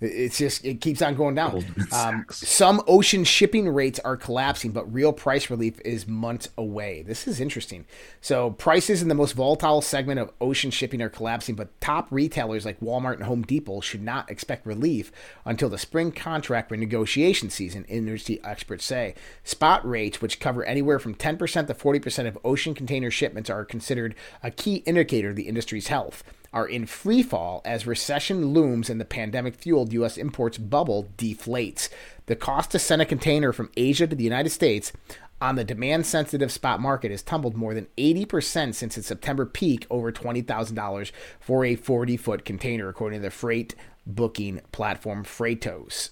It- 0.00 0.06
It's 0.06 0.38
just 0.38 0.64
it 0.64 0.80
keeps 0.80 1.00
on 1.00 1.14
going 1.14 1.34
down. 1.34 1.64
Um, 1.92 2.26
some 2.30 2.82
ocean 2.86 3.24
shipping 3.24 3.68
rates 3.68 3.98
are 4.00 4.16
collapsing, 4.16 4.72
but 4.72 4.92
real 4.92 5.12
price 5.12 5.48
relief 5.48 5.80
is 5.84 6.06
months 6.06 6.48
away. 6.58 7.02
This 7.02 7.26
is 7.26 7.40
interesting. 7.40 7.86
So 8.20 8.50
prices 8.50 9.00
in 9.00 9.08
the 9.08 9.14
most 9.14 9.32
volatile 9.32 9.80
segment 9.80 10.20
of 10.20 10.30
ocean 10.40 10.70
shipping 10.70 11.00
are 11.00 11.08
collapsing, 11.08 11.54
but 11.54 11.78
top 11.80 12.08
retailers 12.10 12.66
like 12.66 12.78
Walmart 12.80 13.14
and 13.14 13.24
Home 13.24 13.42
Depot 13.42 13.80
should 13.80 14.02
not 14.02 14.30
expect 14.30 14.66
relief 14.66 15.10
until 15.46 15.68
the 15.70 15.78
spring 15.78 16.12
contract 16.12 16.70
renegotiation 16.70 17.50
season. 17.50 17.84
Industry 17.86 18.38
experts 18.44 18.84
say 18.84 19.14
spot 19.44 19.86
rates, 19.88 20.20
which 20.20 20.40
cover 20.40 20.62
anywhere 20.64 20.98
from 20.98 21.14
10% 21.14 21.66
to 21.68 21.74
40% 21.74 22.26
of 22.28 22.38
ocean 22.44 22.74
container 22.74 23.10
shipments, 23.10 23.48
are 23.48 23.64
considered 23.64 24.14
a 24.42 24.50
key 24.50 24.76
indicator 24.86 25.30
of 25.30 25.36
the 25.36 25.48
industry's 25.48 25.88
health 25.88 26.22
are 26.56 26.66
in 26.66 26.86
free 26.86 27.22
fall 27.22 27.60
as 27.66 27.86
recession 27.86 28.46
looms 28.54 28.88
and 28.88 28.98
the 28.98 29.04
pandemic 29.04 29.54
fueled 29.54 29.92
U.S. 29.92 30.16
imports 30.16 30.56
bubble 30.56 31.06
deflates. 31.18 31.90
The 32.24 32.34
cost 32.34 32.70
to 32.70 32.78
send 32.78 33.02
a 33.02 33.04
container 33.04 33.52
from 33.52 33.70
Asia 33.76 34.06
to 34.06 34.16
the 34.16 34.24
United 34.24 34.48
States 34.48 34.90
on 35.38 35.56
the 35.56 35.64
demand 35.64 36.06
sensitive 36.06 36.50
spot 36.50 36.80
market 36.80 37.10
has 37.10 37.22
tumbled 37.22 37.56
more 37.58 37.74
than 37.74 37.88
80% 37.98 38.74
since 38.74 38.96
its 38.96 39.06
September 39.06 39.44
peak, 39.44 39.86
over 39.90 40.10
$20,000 40.10 41.12
for 41.38 41.62
a 41.66 41.76
40 41.76 42.16
foot 42.16 42.46
container, 42.46 42.88
according 42.88 43.20
to 43.20 43.24
the 43.24 43.30
freight 43.30 43.74
booking 44.06 44.62
platform 44.72 45.24
Freightos 45.24 46.08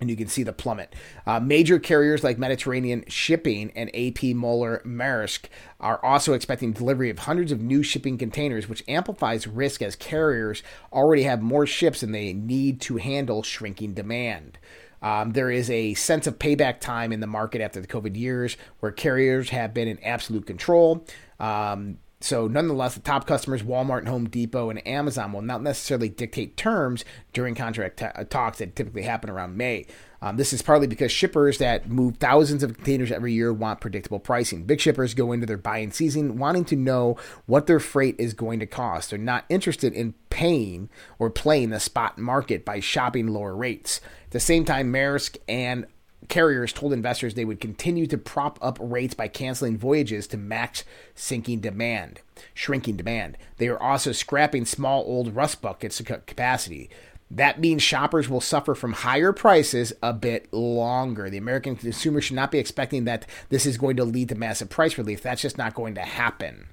and 0.00 0.08
you 0.08 0.16
can 0.16 0.28
see 0.28 0.42
the 0.42 0.52
plummet. 0.52 0.94
Uh, 1.26 1.40
major 1.40 1.78
carriers 1.78 2.22
like 2.22 2.38
Mediterranean 2.38 3.04
Shipping 3.08 3.72
and 3.74 3.90
AP 3.94 4.34
Moller 4.34 4.82
Maersk 4.84 5.46
are 5.80 6.04
also 6.04 6.32
expecting 6.34 6.72
delivery 6.72 7.10
of 7.10 7.20
hundreds 7.20 7.52
of 7.52 7.60
new 7.60 7.82
shipping 7.82 8.18
containers, 8.18 8.68
which 8.68 8.84
amplifies 8.88 9.46
risk 9.46 9.82
as 9.82 9.96
carriers 9.96 10.62
already 10.92 11.24
have 11.24 11.42
more 11.42 11.66
ships 11.66 12.00
than 12.00 12.12
they 12.12 12.32
need 12.32 12.80
to 12.82 12.96
handle 12.96 13.42
shrinking 13.42 13.94
demand. 13.94 14.58
Um, 15.00 15.32
there 15.32 15.50
is 15.50 15.70
a 15.70 15.94
sense 15.94 16.26
of 16.26 16.38
payback 16.38 16.80
time 16.80 17.12
in 17.12 17.20
the 17.20 17.26
market 17.26 17.60
after 17.60 17.80
the 17.80 17.86
COVID 17.86 18.16
years 18.16 18.56
where 18.80 18.90
carriers 18.90 19.50
have 19.50 19.72
been 19.72 19.88
in 19.88 20.02
absolute 20.02 20.46
control. 20.46 21.04
Um, 21.38 21.98
so, 22.20 22.48
nonetheless, 22.48 22.94
the 22.94 23.00
top 23.00 23.26
customers, 23.26 23.62
Walmart 23.62 24.00
and 24.00 24.08
Home 24.08 24.28
Depot 24.28 24.70
and 24.70 24.84
Amazon, 24.86 25.32
will 25.32 25.42
not 25.42 25.62
necessarily 25.62 26.08
dictate 26.08 26.56
terms 26.56 27.04
during 27.32 27.54
contract 27.54 27.98
ta- 27.98 28.12
uh, 28.16 28.24
talks 28.24 28.58
that 28.58 28.74
typically 28.74 29.02
happen 29.02 29.30
around 29.30 29.56
May. 29.56 29.86
Um, 30.20 30.36
this 30.36 30.52
is 30.52 30.60
partly 30.60 30.88
because 30.88 31.12
shippers 31.12 31.58
that 31.58 31.88
move 31.88 32.16
thousands 32.16 32.64
of 32.64 32.74
containers 32.74 33.12
every 33.12 33.32
year 33.32 33.52
want 33.52 33.80
predictable 33.80 34.18
pricing. 34.18 34.64
Big 34.64 34.80
shippers 34.80 35.14
go 35.14 35.30
into 35.30 35.46
their 35.46 35.56
buying 35.56 35.92
season 35.92 36.38
wanting 36.38 36.64
to 36.66 36.76
know 36.76 37.16
what 37.46 37.68
their 37.68 37.78
freight 37.78 38.16
is 38.18 38.34
going 38.34 38.58
to 38.58 38.66
cost. 38.66 39.10
They're 39.10 39.18
not 39.18 39.44
interested 39.48 39.92
in 39.92 40.14
paying 40.28 40.88
or 41.20 41.30
playing 41.30 41.70
the 41.70 41.78
spot 41.78 42.18
market 42.18 42.64
by 42.64 42.80
shopping 42.80 43.28
lower 43.28 43.54
rates. 43.54 44.00
At 44.24 44.32
the 44.32 44.40
same 44.40 44.64
time, 44.64 44.92
Maersk 44.92 45.36
and 45.48 45.86
carriers 46.28 46.72
told 46.72 46.92
investors 46.92 47.34
they 47.34 47.44
would 47.44 47.60
continue 47.60 48.06
to 48.06 48.18
prop 48.18 48.58
up 48.62 48.78
rates 48.80 49.14
by 49.14 49.28
canceling 49.28 49.78
voyages 49.78 50.26
to 50.28 50.36
match 50.36 50.84
sinking 51.14 51.60
demand, 51.60 52.20
shrinking 52.54 52.96
demand. 52.96 53.36
They 53.56 53.68
are 53.68 53.82
also 53.82 54.12
scrapping 54.12 54.64
small 54.64 55.02
old 55.04 55.34
rust 55.34 55.60
buckets 55.62 56.00
capacity. 56.00 56.90
That 57.30 57.60
means 57.60 57.82
shoppers 57.82 58.28
will 58.28 58.40
suffer 58.40 58.74
from 58.74 58.94
higher 58.94 59.32
prices 59.32 59.92
a 60.02 60.14
bit 60.14 60.52
longer. 60.52 61.28
The 61.28 61.36
American 61.36 61.76
consumer 61.76 62.20
should 62.20 62.36
not 62.36 62.50
be 62.50 62.58
expecting 62.58 63.04
that 63.04 63.26
this 63.50 63.66
is 63.66 63.76
going 63.76 63.96
to 63.96 64.04
lead 64.04 64.30
to 64.30 64.34
massive 64.34 64.70
price 64.70 64.96
relief. 64.96 65.22
That's 65.22 65.42
just 65.42 65.58
not 65.58 65.74
going 65.74 65.94
to 65.96 66.02
happen. 66.02 66.68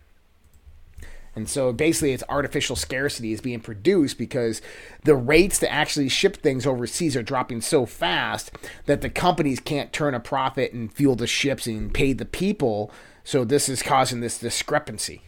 And 1.35 1.49
so 1.49 1.73
basically, 1.73 2.13
it's 2.13 2.23
artificial 2.29 2.75
scarcity 2.75 3.33
is 3.33 3.41
being 3.41 3.59
produced 3.59 4.17
because 4.17 4.61
the 5.03 5.15
rates 5.15 5.59
to 5.59 5.71
actually 5.71 6.07
ship 6.07 6.37
things 6.37 6.65
overseas 6.65 7.15
are 7.15 7.23
dropping 7.23 7.61
so 7.61 7.85
fast 7.85 8.51
that 8.85 9.01
the 9.01 9.09
companies 9.09 9.59
can't 9.59 9.91
turn 9.91 10.13
a 10.13 10.19
profit 10.19 10.71
and 10.71 10.91
fuel 10.91 11.15
the 11.15 11.27
ships 11.27 11.67
and 11.67 11.93
pay 11.93 12.13
the 12.13 12.25
people. 12.25 12.89
So 13.23 13.43
this 13.43 13.67
is 13.67 13.83
causing 13.83 14.21
this 14.21 14.39
discrepancy. 14.39 15.21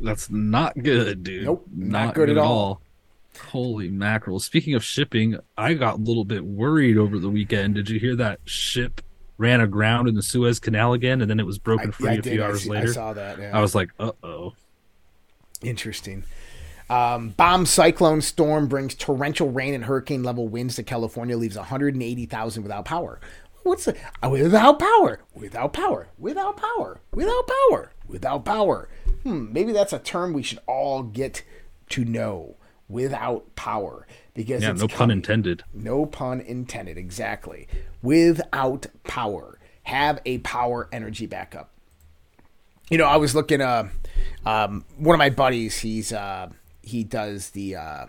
That's 0.00 0.28
not 0.30 0.76
good, 0.82 1.22
dude. 1.22 1.44
Nope, 1.44 1.66
not, 1.72 2.06
not 2.06 2.14
good, 2.14 2.26
good, 2.26 2.38
at 2.38 2.42
all. 2.42 2.52
all. 2.52 2.82
Holy 3.50 3.88
mackerel. 3.88 4.40
Speaking 4.40 4.74
of 4.74 4.84
shipping, 4.84 5.38
I 5.56 5.74
got 5.74 5.94
a 5.94 6.02
little 6.02 6.24
bit 6.24 6.44
worried 6.44 6.98
over 6.98 7.18
the 7.18 7.30
weekend. 7.30 7.76
Did 7.76 7.88
you 7.88 7.98
hear 8.00 8.16
that 8.16 8.40
ship 8.44 9.00
ran 9.38 9.60
aground 9.60 10.08
in 10.08 10.14
the 10.14 10.22
Suez 10.22 10.58
Canal 10.60 10.92
again 10.92 11.20
and 11.20 11.30
then 11.30 11.40
it 11.40 11.46
was 11.46 11.58
broken 11.58 11.88
I, 11.88 11.92
free 11.92 12.18
a 12.18 12.22
few 12.22 12.42
hours 12.42 12.64
see, 12.64 12.70
later? 12.70 12.90
I 12.90 12.92
saw 12.92 13.12
that. 13.12 13.38
Yeah. 13.38 13.56
I 13.56 13.60
was 13.60 13.74
like, 13.74 13.90
uh 13.98 14.12
oh. 14.22 14.54
Interesting. 15.62 16.24
Um, 16.90 17.30
bomb 17.30 17.64
cyclone 17.64 18.20
storm 18.20 18.68
brings 18.68 18.94
torrential 18.94 19.50
rain 19.50 19.72
and 19.72 19.84
hurricane 19.84 20.22
level 20.22 20.48
winds 20.48 20.76
to 20.76 20.82
California, 20.82 21.36
leaves 21.36 21.56
180,000 21.56 22.62
without 22.62 22.84
power. 22.84 23.20
What's 23.62 23.84
the 23.84 23.96
uh, 24.22 24.28
without 24.28 24.78
power? 24.78 25.20
Without 25.34 25.72
power? 25.72 26.08
Without 26.18 26.56
power? 26.56 27.00
Without 27.14 27.48
power? 27.70 27.92
Without 28.08 28.44
power? 28.44 28.88
Hmm, 29.22 29.52
maybe 29.52 29.72
that's 29.72 29.92
a 29.92 30.00
term 30.00 30.32
we 30.32 30.42
should 30.42 30.58
all 30.66 31.02
get 31.02 31.44
to 31.90 32.04
know. 32.04 32.56
Without 32.88 33.54
power, 33.56 34.06
because 34.34 34.62
yeah, 34.62 34.72
no 34.72 34.80
coming. 34.80 34.88
pun 34.90 35.10
intended. 35.10 35.64
No 35.72 36.04
pun 36.04 36.40
intended. 36.40 36.98
Exactly. 36.98 37.66
Without 38.02 38.86
power, 39.04 39.58
have 39.84 40.20
a 40.26 40.38
power 40.38 40.90
energy 40.92 41.24
backup. 41.24 41.70
You 42.90 42.98
know, 42.98 43.06
I 43.06 43.16
was 43.16 43.34
looking. 43.34 43.62
Uh, 43.62 43.88
um, 44.44 44.84
one 44.96 45.14
of 45.14 45.18
my 45.18 45.30
buddies, 45.30 45.78
he's 45.78 46.12
uh, 46.12 46.50
he 46.82 47.04
does 47.04 47.50
the. 47.50 47.76
Uh, 47.76 48.06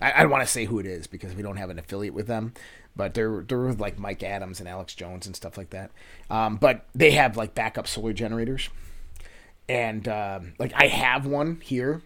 I, 0.00 0.12
I 0.12 0.22
don't 0.22 0.30
want 0.30 0.44
to 0.44 0.50
say 0.50 0.64
who 0.64 0.78
it 0.78 0.86
is 0.86 1.06
because 1.06 1.34
we 1.34 1.42
don't 1.42 1.56
have 1.56 1.70
an 1.70 1.78
affiliate 1.78 2.14
with 2.14 2.26
them, 2.26 2.54
but 2.94 3.14
they're 3.14 3.42
they're 3.46 3.60
with 3.60 3.80
like 3.80 3.98
Mike 3.98 4.22
Adams 4.22 4.60
and 4.60 4.68
Alex 4.68 4.94
Jones 4.94 5.26
and 5.26 5.34
stuff 5.34 5.56
like 5.56 5.70
that. 5.70 5.90
Um, 6.30 6.56
but 6.56 6.86
they 6.94 7.12
have 7.12 7.36
like 7.36 7.54
backup 7.54 7.86
solar 7.86 8.12
generators, 8.12 8.68
and 9.68 10.06
uh, 10.06 10.40
like 10.58 10.72
I 10.74 10.86
have 10.88 11.26
one 11.26 11.60
here. 11.62 12.02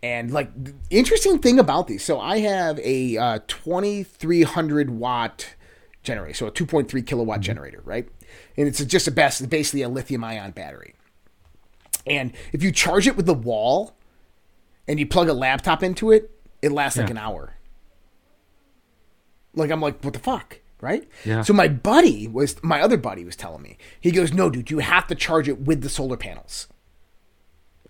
And 0.00 0.30
like 0.30 0.52
interesting 0.90 1.40
thing 1.40 1.58
about 1.58 1.88
these, 1.88 2.04
so 2.04 2.20
I 2.20 2.38
have 2.38 2.78
a 2.78 3.16
uh, 3.16 3.38
2300 3.48 4.90
watt 4.90 5.56
generator, 6.04 6.34
so 6.34 6.46
a 6.46 6.52
2.3 6.52 7.04
kilowatt 7.04 7.38
mm-hmm. 7.38 7.42
generator, 7.42 7.82
right? 7.84 8.08
And 8.56 8.68
it's 8.68 8.84
just 8.84 9.08
a 9.08 9.10
best, 9.10 9.48
basically 9.50 9.82
a 9.82 9.88
lithium 9.88 10.22
ion 10.22 10.52
battery. 10.52 10.94
And 12.10 12.32
if 12.52 12.62
you 12.62 12.72
charge 12.72 13.06
it 13.06 13.16
with 13.16 13.26
the 13.26 13.34
wall 13.34 13.96
and 14.86 14.98
you 14.98 15.06
plug 15.06 15.28
a 15.28 15.34
laptop 15.34 15.82
into 15.82 16.10
it, 16.10 16.30
it 16.62 16.72
lasts 16.72 16.96
yeah. 16.96 17.04
like 17.04 17.10
an 17.10 17.18
hour. 17.18 17.54
Like 19.54 19.70
I'm 19.70 19.80
like, 19.80 20.02
what 20.02 20.12
the 20.12 20.20
fuck? 20.20 20.60
Right? 20.80 21.08
Yeah. 21.24 21.42
So 21.42 21.52
my 21.52 21.66
buddy 21.66 22.28
was 22.28 22.62
my 22.62 22.80
other 22.80 22.96
buddy 22.96 23.24
was 23.24 23.34
telling 23.34 23.62
me. 23.62 23.78
He 24.00 24.12
goes, 24.12 24.32
No, 24.32 24.48
dude, 24.48 24.70
you 24.70 24.78
have 24.78 25.08
to 25.08 25.16
charge 25.16 25.48
it 25.48 25.62
with 25.62 25.82
the 25.82 25.88
solar 25.88 26.16
panels. 26.16 26.68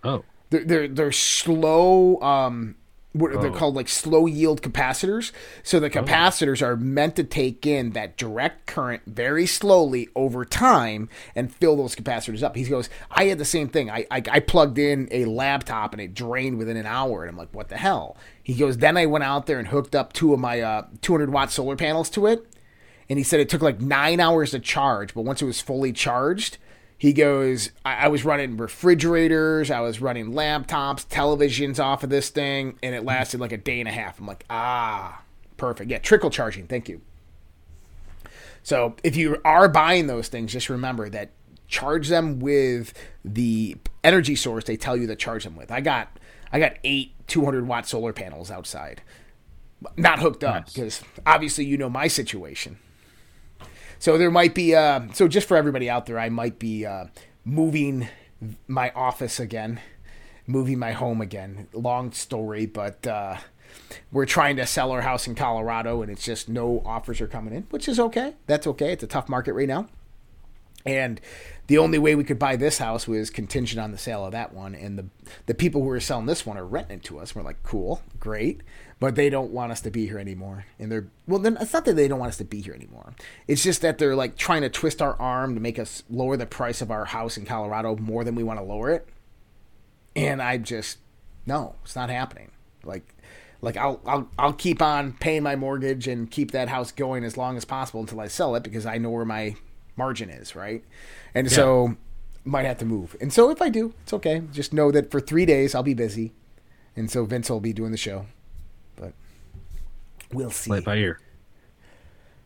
Oh. 0.03 0.23
They're 0.49 0.65
they're, 0.65 0.87
they're 0.87 1.11
slow 1.11 2.19
um 2.21 2.75
what 3.13 3.33
oh. 3.33 3.41
they're 3.41 3.51
called 3.51 3.75
like 3.75 3.87
slow 3.87 4.25
yield 4.25 4.61
capacitors. 4.61 5.31
So 5.63 5.79
the 5.79 5.87
oh. 5.87 6.03
capacitors 6.03 6.61
oh. 6.61 6.67
are 6.67 6.75
meant 6.75 7.15
to 7.15 7.23
take 7.23 7.65
in 7.65 7.91
that 7.91 8.17
direct 8.17 8.67
current 8.67 9.01
very 9.07 9.45
slowly 9.45 10.09
over 10.15 10.45
time 10.45 11.09
and 11.35 11.53
fill 11.53 11.75
those 11.75 11.95
capacitors 11.95 12.43
up. 12.43 12.55
He 12.55 12.63
goes, 12.63 12.89
I 13.11 13.25
had 13.25 13.37
the 13.37 13.45
same 13.45 13.69
thing. 13.69 13.89
I, 13.89 14.05
I, 14.11 14.21
I 14.29 14.39
plugged 14.39 14.77
in 14.77 15.07
a 15.11 15.25
laptop 15.25 15.93
and 15.93 16.01
it 16.01 16.13
drained 16.13 16.57
within 16.57 16.77
an 16.77 16.85
hour, 16.85 17.23
and 17.23 17.31
I'm 17.31 17.37
like, 17.37 17.53
what 17.53 17.69
the 17.69 17.77
hell? 17.77 18.15
He 18.43 18.53
goes, 18.53 18.77
then 18.77 18.97
I 18.97 19.05
went 19.05 19.23
out 19.23 19.45
there 19.45 19.59
and 19.59 19.67
hooked 19.67 19.95
up 19.95 20.13
two 20.13 20.33
of 20.33 20.39
my 20.39 20.61
uh, 20.61 20.87
200 21.01 21.31
watt 21.31 21.51
solar 21.51 21.75
panels 21.75 22.09
to 22.11 22.27
it, 22.27 22.45
and 23.09 23.17
he 23.17 23.23
said 23.23 23.39
it 23.39 23.49
took 23.49 23.61
like 23.61 23.81
nine 23.81 24.19
hours 24.19 24.51
to 24.51 24.59
charge, 24.59 25.13
but 25.13 25.23
once 25.23 25.41
it 25.41 25.45
was 25.45 25.61
fully 25.61 25.91
charged 25.91 26.57
he 26.99 27.13
goes, 27.13 27.71
I, 27.85 27.95
I, 27.95 28.07
was 28.09 28.25
running 28.25 28.57
refrigerators, 28.57 29.71
I 29.71 29.79
was 29.79 30.01
running 30.01 30.33
laptops, 30.33 31.07
televisions 31.07 31.81
off 31.81 32.03
of 32.03 32.09
this 32.09 32.29
thing, 32.29 32.77
and 32.83 32.93
it 32.93 33.05
lasted 33.05 33.39
like 33.39 33.53
a 33.53 33.57
day 33.57 33.79
and 33.79 33.87
a 33.87 33.91
half. 33.91 34.19
I'm 34.19 34.27
like, 34.27 34.43
ah, 34.49 35.21
perfect. 35.55 35.89
Yeah, 35.89 35.99
trickle 35.99 36.29
charging. 36.29 36.67
Thank 36.67 36.89
you. 36.89 36.99
So 38.63 38.95
if 39.01 39.15
you 39.15 39.37
are 39.45 39.69
buying 39.69 40.07
those 40.07 40.27
things, 40.27 40.51
just 40.51 40.67
remember 40.67 41.09
that 41.09 41.29
charge 41.69 42.09
them 42.09 42.39
with 42.39 42.93
the 43.23 43.77
energy 44.03 44.35
source 44.35 44.65
they 44.65 44.75
tell 44.75 44.97
you 44.97 45.07
to 45.07 45.15
charge 45.15 45.45
them 45.45 45.55
with. 45.55 45.71
I 45.71 45.79
got 45.79 46.19
I 46.51 46.59
got 46.59 46.73
eight 46.83 47.13
200 47.27 47.65
watt 47.65 47.87
solar 47.87 48.11
panels 48.11 48.51
outside, 48.51 49.01
not 49.95 50.19
hooked 50.19 50.43
up 50.43 50.65
because 50.65 51.01
nice. 51.01 51.19
obviously 51.25 51.63
you 51.63 51.77
know 51.77 51.89
my 51.89 52.07
situation. 52.07 52.77
So 53.99 54.17
there 54.17 54.31
might 54.31 54.55
be, 54.55 54.73
uh, 54.73 55.01
so 55.13 55.27
just 55.27 55.45
for 55.45 55.57
everybody 55.57 55.89
out 55.89 56.05
there, 56.05 56.17
I 56.17 56.29
might 56.29 56.57
be 56.57 56.85
uh, 56.85 57.07
moving 57.43 58.07
my 58.65 58.91
office 58.91 59.41
again, 59.41 59.81
moving 60.47 60.79
my 60.79 60.93
home 60.93 61.19
again. 61.19 61.67
Long 61.73 62.13
story, 62.13 62.65
but 62.65 63.05
uh, 63.05 63.35
we're 64.09 64.25
trying 64.25 64.55
to 64.55 64.65
sell 64.65 64.91
our 64.91 65.01
house 65.01 65.27
in 65.27 65.35
Colorado, 65.35 66.01
and 66.01 66.09
it's 66.09 66.23
just 66.23 66.47
no 66.47 66.81
offers 66.85 67.19
are 67.19 67.27
coming 67.27 67.53
in, 67.53 67.63
which 67.71 67.89
is 67.89 67.99
okay. 67.99 68.35
That's 68.47 68.67
okay. 68.67 68.93
It's 68.93 69.03
a 69.03 69.07
tough 69.07 69.27
market 69.27 69.53
right 69.53 69.67
now. 69.67 69.87
And 70.85 71.19
the 71.67 71.77
only 71.77 71.99
way 71.99 72.15
we 72.15 72.23
could 72.23 72.39
buy 72.39 72.55
this 72.55 72.77
house 72.77 73.07
was 73.07 73.29
contingent 73.29 73.81
on 73.81 73.91
the 73.91 73.97
sale 73.97 74.25
of 74.25 74.31
that 74.31 74.53
one. 74.53 74.73
And 74.73 74.97
the 74.97 75.05
the 75.45 75.53
people 75.53 75.83
who 75.83 75.89
are 75.89 75.99
selling 75.99 76.25
this 76.25 76.45
one 76.45 76.57
are 76.57 76.65
renting 76.65 76.97
it 76.97 77.03
to 77.05 77.19
us. 77.19 77.35
We're 77.35 77.43
like, 77.43 77.63
cool, 77.63 78.01
great 78.19 78.61
but 78.99 79.15
they 79.15 79.29
don't 79.29 79.51
want 79.51 79.71
us 79.71 79.81
to 79.81 79.91
be 79.91 80.07
here 80.07 80.19
anymore. 80.19 80.65
And 80.77 80.91
they're 80.91 81.07
well, 81.25 81.39
then 81.39 81.57
it's 81.59 81.73
not 81.73 81.85
that 81.85 81.95
they 81.95 82.07
don't 82.07 82.19
want 82.19 82.31
us 82.31 82.37
to 82.37 82.43
be 82.43 82.61
here 82.61 82.73
anymore. 82.73 83.13
It's 83.47 83.63
just 83.63 83.81
that 83.81 83.97
they're 83.97 84.15
like 84.15 84.37
trying 84.37 84.61
to 84.61 84.69
twist 84.69 85.01
our 85.01 85.15
arm 85.19 85.55
to 85.55 85.61
make 85.61 85.79
us 85.79 86.03
lower 86.09 86.35
the 86.35 86.45
price 86.45 86.81
of 86.81 86.91
our 86.91 87.05
house 87.05 87.37
in 87.37 87.45
Colorado 87.45 87.95
more 87.95 88.23
than 88.23 88.35
we 88.35 88.43
want 88.43 88.59
to 88.59 88.65
lower 88.65 88.89
it. 88.91 89.07
And 90.15 90.41
I 90.41 90.57
just 90.57 90.97
no, 91.45 91.75
it's 91.83 91.95
not 91.95 92.09
happening. 92.09 92.51
Like 92.83 93.15
like 93.61 93.77
I'll 93.77 94.01
I'll 94.05 94.29
I'll 94.37 94.53
keep 94.53 94.81
on 94.81 95.13
paying 95.13 95.43
my 95.43 95.55
mortgage 95.55 96.07
and 96.07 96.29
keep 96.29 96.51
that 96.51 96.67
house 96.67 96.91
going 96.91 97.23
as 97.23 97.37
long 97.37 97.55
as 97.55 97.63
possible 97.63 98.01
until 98.01 98.19
I 98.19 98.27
sell 98.27 98.55
it 98.55 98.63
because 98.63 98.85
I 98.85 98.97
know 98.97 99.11
where 99.11 99.25
my 99.25 99.55
margin 99.99 100.31
is, 100.31 100.55
right? 100.55 100.83
And 101.35 101.49
yeah. 101.49 101.55
so 101.55 101.95
might 102.43 102.65
have 102.65 102.79
to 102.79 102.85
move. 102.85 103.15
And 103.21 103.31
so 103.31 103.51
if 103.51 103.61
I 103.61 103.69
do, 103.69 103.93
it's 104.01 104.13
okay. 104.13 104.41
Just 104.51 104.73
know 104.73 104.91
that 104.91 105.11
for 105.11 105.19
3 105.19 105.45
days 105.45 105.75
I'll 105.75 105.83
be 105.83 105.93
busy. 105.93 106.33
And 106.95 107.11
so 107.11 107.25
Vince 107.25 107.49
will 107.49 107.59
be 107.59 107.73
doing 107.73 107.91
the 107.91 107.97
show. 107.97 108.25
But 108.95 109.13
we'll 110.33 110.51
see. 110.51 110.69
Play 110.69 110.79
by 110.79 110.95
ear. 110.95 111.19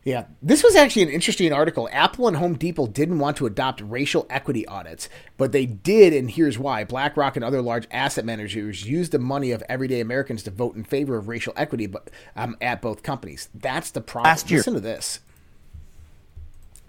Yeah, 0.05 0.25
this 0.41 0.63
was 0.63 0.75
actually 0.75 1.03
an 1.03 1.09
interesting 1.09 1.53
article. 1.53 1.87
Apple 1.91 2.27
and 2.27 2.35
Home 2.35 2.55
Depot 2.55 2.87
didn't 2.87 3.19
want 3.19 3.37
to 3.37 3.45
adopt 3.45 3.79
racial 3.79 4.27
equity 4.29 4.65
audits, 4.65 5.07
but 5.37 5.53
they 5.53 5.65
did, 5.65 6.11
and 6.13 6.29
here's 6.29 6.59
why. 6.59 6.83
BlackRock 6.83 7.37
and 7.37 7.45
other 7.45 7.61
large 7.61 7.87
asset 7.89 8.25
managers 8.25 8.85
used 8.85 9.13
the 9.13 9.19
money 9.19 9.51
of 9.51 9.63
everyday 9.69 10.01
Americans 10.01 10.43
to 10.43 10.51
vote 10.51 10.75
in 10.75 10.83
favor 10.83 11.15
of 11.15 11.29
racial 11.29 11.53
equity 11.55 11.87
but, 11.87 12.09
um, 12.35 12.57
at 12.59 12.81
both 12.81 13.01
companies. 13.01 13.47
That's 13.53 13.91
the 13.91 14.01
problem. 14.01 14.29
Last 14.29 14.51
year. 14.51 14.59
Listen 14.59 14.73
to 14.73 14.81
this. 14.81 15.21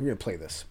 We're 0.05 0.09
going 0.09 0.19
to 0.19 0.25
play 0.25 0.37
this. 0.37 0.67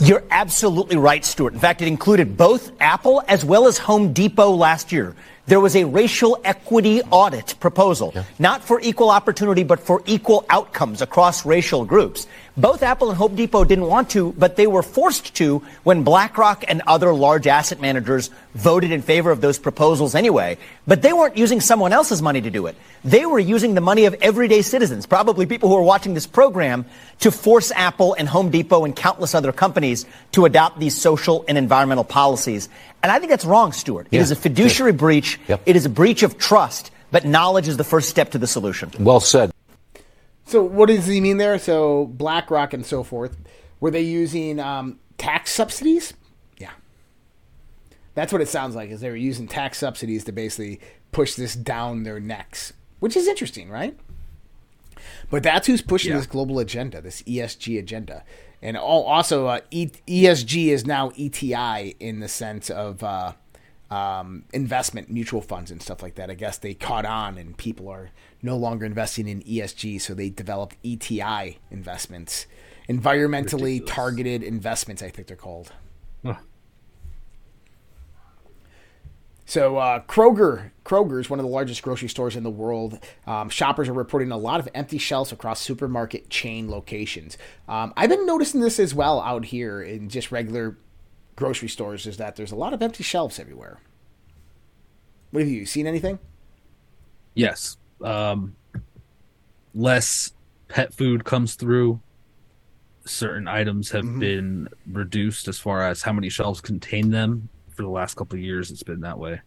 You're 0.00 0.24
absolutely 0.30 0.96
right, 0.96 1.22
Stuart. 1.22 1.52
In 1.52 1.58
fact, 1.58 1.82
it 1.82 1.86
included 1.86 2.38
both 2.38 2.72
Apple 2.80 3.22
as 3.28 3.44
well 3.44 3.66
as 3.66 3.76
Home 3.76 4.14
Depot 4.14 4.52
last 4.52 4.90
year 4.90 5.14
there 5.46 5.58
was 5.58 5.74
a 5.74 5.84
racial 5.84 6.40
equity 6.44 7.02
audit 7.10 7.58
proposal, 7.58 8.12
yeah. 8.14 8.24
not 8.38 8.62
for 8.62 8.80
equal 8.80 9.10
opportunity, 9.10 9.64
but 9.64 9.80
for 9.80 10.02
equal 10.06 10.44
outcomes 10.48 11.02
across 11.02 11.44
racial 11.44 11.84
groups. 11.84 12.28
Both 12.56 12.82
Apple 12.82 13.08
and 13.08 13.16
Home 13.16 13.34
Depot 13.34 13.64
didn't 13.64 13.86
want 13.86 14.10
to, 14.10 14.32
but 14.32 14.56
they 14.56 14.66
were 14.66 14.82
forced 14.82 15.34
to 15.36 15.62
when 15.84 16.04
BlackRock 16.04 16.64
and 16.68 16.82
other 16.86 17.12
large 17.14 17.46
asset 17.46 17.80
managers 17.80 18.30
voted 18.54 18.92
in 18.92 19.00
favor 19.00 19.30
of 19.30 19.40
those 19.40 19.58
proposals 19.58 20.14
anyway. 20.14 20.58
But 20.86 21.00
they 21.00 21.14
weren't 21.14 21.38
using 21.38 21.62
someone 21.62 21.94
else's 21.94 22.20
money 22.20 22.42
to 22.42 22.50
do 22.50 22.66
it. 22.66 22.76
They 23.04 23.24
were 23.24 23.38
using 23.38 23.74
the 23.74 23.80
money 23.80 24.04
of 24.04 24.14
everyday 24.20 24.60
citizens, 24.60 25.06
probably 25.06 25.46
people 25.46 25.70
who 25.70 25.76
are 25.76 25.82
watching 25.82 26.12
this 26.12 26.26
program, 26.26 26.84
to 27.20 27.30
force 27.30 27.72
Apple 27.72 28.14
and 28.14 28.28
Home 28.28 28.50
Depot 28.50 28.84
and 28.84 28.94
countless 28.94 29.34
other 29.34 29.52
companies 29.52 30.04
to 30.32 30.44
adopt 30.44 30.78
these 30.78 30.96
social 31.00 31.46
and 31.48 31.56
environmental 31.56 32.04
policies. 32.04 32.68
And 33.02 33.10
I 33.10 33.18
think 33.18 33.30
that's 33.30 33.46
wrong, 33.46 33.72
Stuart. 33.72 34.08
Yeah. 34.10 34.20
It 34.20 34.22
is 34.24 34.30
a 34.30 34.36
fiduciary 34.36 34.92
yeah. 34.92 34.98
breach. 34.98 35.31
Yep. 35.48 35.62
It 35.66 35.76
is 35.76 35.86
a 35.86 35.90
breach 35.90 36.22
of 36.22 36.38
trust, 36.38 36.90
but 37.10 37.24
knowledge 37.24 37.68
is 37.68 37.76
the 37.76 37.84
first 37.84 38.08
step 38.08 38.30
to 38.32 38.38
the 38.38 38.46
solution. 38.46 38.90
Well 38.98 39.20
said. 39.20 39.50
So 40.46 40.62
what 40.62 40.86
does 40.88 41.06
he 41.06 41.20
mean 41.20 41.36
there? 41.36 41.58
So 41.58 42.06
BlackRock 42.06 42.72
and 42.72 42.84
so 42.84 43.02
forth, 43.02 43.36
were 43.80 43.90
they 43.90 44.00
using 44.02 44.58
um, 44.60 44.98
tax 45.18 45.52
subsidies? 45.52 46.14
Yeah, 46.58 46.70
that's 48.14 48.32
what 48.32 48.42
it 48.42 48.48
sounds 48.48 48.74
like. 48.74 48.90
Is 48.90 49.00
they 49.00 49.10
were 49.10 49.16
using 49.16 49.46
tax 49.48 49.78
subsidies 49.78 50.24
to 50.24 50.32
basically 50.32 50.80
push 51.12 51.34
this 51.34 51.54
down 51.54 52.02
their 52.02 52.20
necks, 52.20 52.72
which 53.00 53.16
is 53.16 53.26
interesting, 53.28 53.70
right? 53.70 53.96
But 55.30 55.42
that's 55.42 55.66
who's 55.66 55.82
pushing 55.82 56.12
Yeah. 56.12 56.18
this 56.18 56.26
global 56.26 56.58
agenda, 56.58 57.00
this 57.00 57.22
ESG 57.22 57.78
agenda, 57.78 58.24
and 58.60 58.76
all, 58.76 59.04
also 59.04 59.46
uh, 59.46 59.60
e- 59.70 59.90
ESG 60.06 60.68
is 60.68 60.86
now 60.86 61.10
ETI 61.18 61.96
in 61.98 62.20
the 62.20 62.28
sense 62.28 62.70
of 62.70 63.02
uh, 63.02 63.32
um, 63.92 64.44
investment 64.54 65.10
mutual 65.10 65.42
funds 65.42 65.70
and 65.70 65.82
stuff 65.82 66.02
like 66.02 66.14
that. 66.14 66.30
I 66.30 66.34
guess 66.34 66.56
they 66.56 66.72
caught 66.72 67.04
on, 67.04 67.36
and 67.36 67.54
people 67.54 67.88
are 67.88 68.10
no 68.40 68.56
longer 68.56 68.86
investing 68.86 69.28
in 69.28 69.42
ESG, 69.42 70.00
so 70.00 70.14
they 70.14 70.30
developed 70.30 70.76
ETI 70.82 71.58
investments, 71.70 72.46
environmentally 72.88 73.84
targeted 73.84 74.42
investments. 74.42 75.02
I 75.02 75.10
think 75.10 75.28
they're 75.28 75.36
called. 75.36 75.72
Huh. 76.24 76.36
So 79.44 79.76
uh, 79.76 80.00
Kroger, 80.04 80.70
Kroger 80.86 81.20
is 81.20 81.28
one 81.28 81.38
of 81.38 81.44
the 81.44 81.52
largest 81.52 81.82
grocery 81.82 82.08
stores 82.08 82.34
in 82.34 82.44
the 82.44 82.50
world. 82.50 82.98
Um, 83.26 83.50
shoppers 83.50 83.90
are 83.90 83.92
reporting 83.92 84.32
a 84.32 84.38
lot 84.38 84.58
of 84.58 84.70
empty 84.74 84.96
shelves 84.96 85.32
across 85.32 85.60
supermarket 85.60 86.30
chain 86.30 86.70
locations. 86.70 87.36
Um, 87.68 87.92
I've 87.94 88.08
been 88.08 88.24
noticing 88.24 88.62
this 88.62 88.80
as 88.80 88.94
well 88.94 89.20
out 89.20 89.44
here 89.44 89.82
in 89.82 90.08
just 90.08 90.32
regular 90.32 90.78
grocery 91.36 91.68
stores. 91.68 92.06
Is 92.06 92.16
that 92.18 92.36
there's 92.36 92.52
a 92.52 92.56
lot 92.56 92.72
of 92.74 92.82
empty 92.82 93.02
shelves 93.04 93.38
everywhere. 93.38 93.80
What 95.30 95.40
have 95.42 95.50
you 95.50 95.64
seen? 95.66 95.86
Anything? 95.86 96.18
Yes. 97.34 97.76
Um, 98.02 98.54
less 99.74 100.32
pet 100.68 100.92
food 100.92 101.24
comes 101.24 101.54
through. 101.54 102.00
Certain 103.04 103.48
items 103.48 103.90
have 103.90 104.04
Mm-hmm. 104.04 104.18
been 104.20 104.68
reduced 104.86 105.48
as 105.48 105.58
far 105.58 105.82
as 105.82 106.02
how 106.02 106.12
many 106.12 106.28
shelves 106.28 106.60
contain 106.60 107.10
them. 107.10 107.48
For 107.70 107.82
the 107.82 107.88
last 107.88 108.14
couple 108.16 108.36
of 108.38 108.44
years, 108.44 108.70
it's 108.70 108.82
been 108.82 109.00
that 109.00 109.18
way. 109.18 109.40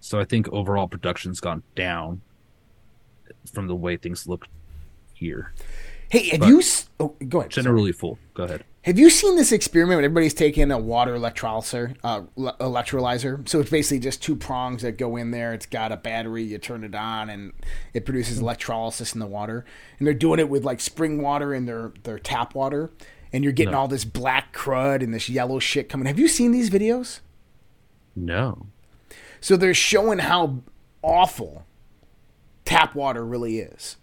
So 0.00 0.20
I 0.20 0.24
think 0.24 0.48
overall 0.50 0.86
production's 0.86 1.40
gone 1.40 1.62
down 1.74 2.20
from 3.52 3.66
the 3.66 3.74
way 3.74 3.96
things 3.96 4.28
look 4.28 4.46
here. 5.12 5.52
Hey, 6.08 6.28
have 6.28 6.40
But 6.40 6.48
you? 6.48 6.58
s- 6.60 6.88
Oh, 7.00 7.14
go 7.28 7.40
ahead. 7.40 7.50
Generally 7.50 7.92
full. 7.92 8.18
Go 8.34 8.44
ahead. 8.44 8.64
Have 8.84 8.98
you 8.98 9.08
seen 9.08 9.36
this 9.36 9.50
experiment 9.50 9.96
when 9.96 10.04
everybody's 10.04 10.34
taking 10.34 10.70
a 10.70 10.76
water 10.78 11.14
electrolyzer? 11.16 11.96
Uh, 12.04 12.24
le- 12.36 12.54
electrolyzer. 12.58 13.48
So 13.48 13.60
it's 13.60 13.70
basically 13.70 13.98
just 14.00 14.22
two 14.22 14.36
prongs 14.36 14.82
that 14.82 14.98
go 14.98 15.16
in 15.16 15.30
there. 15.30 15.54
It's 15.54 15.64
got 15.64 15.90
a 15.90 15.96
battery. 15.96 16.42
You 16.42 16.58
turn 16.58 16.84
it 16.84 16.94
on, 16.94 17.30
and 17.30 17.54
it 17.94 18.04
produces 18.04 18.40
electrolysis 18.40 19.14
in 19.14 19.20
the 19.20 19.26
water. 19.26 19.64
And 19.98 20.06
they're 20.06 20.12
doing 20.12 20.38
it 20.38 20.50
with 20.50 20.64
like 20.64 20.80
spring 20.80 21.22
water 21.22 21.54
and 21.54 21.66
their 21.66 21.92
their 22.02 22.18
tap 22.18 22.54
water. 22.54 22.90
And 23.32 23.42
you're 23.42 23.54
getting 23.54 23.72
No. 23.72 23.78
all 23.80 23.88
this 23.88 24.04
black 24.04 24.54
crud 24.54 25.02
and 25.02 25.14
this 25.14 25.30
yellow 25.30 25.58
shit 25.58 25.88
coming. 25.88 26.06
Have 26.06 26.18
you 26.18 26.28
seen 26.28 26.52
these 26.52 26.68
videos? 26.68 27.20
No. 28.14 28.66
So 29.40 29.56
they're 29.56 29.72
showing 29.74 30.18
how 30.18 30.62
awful 31.02 31.64
tap 32.66 32.94
water 32.94 33.24
really 33.24 33.60
is. 33.60 33.96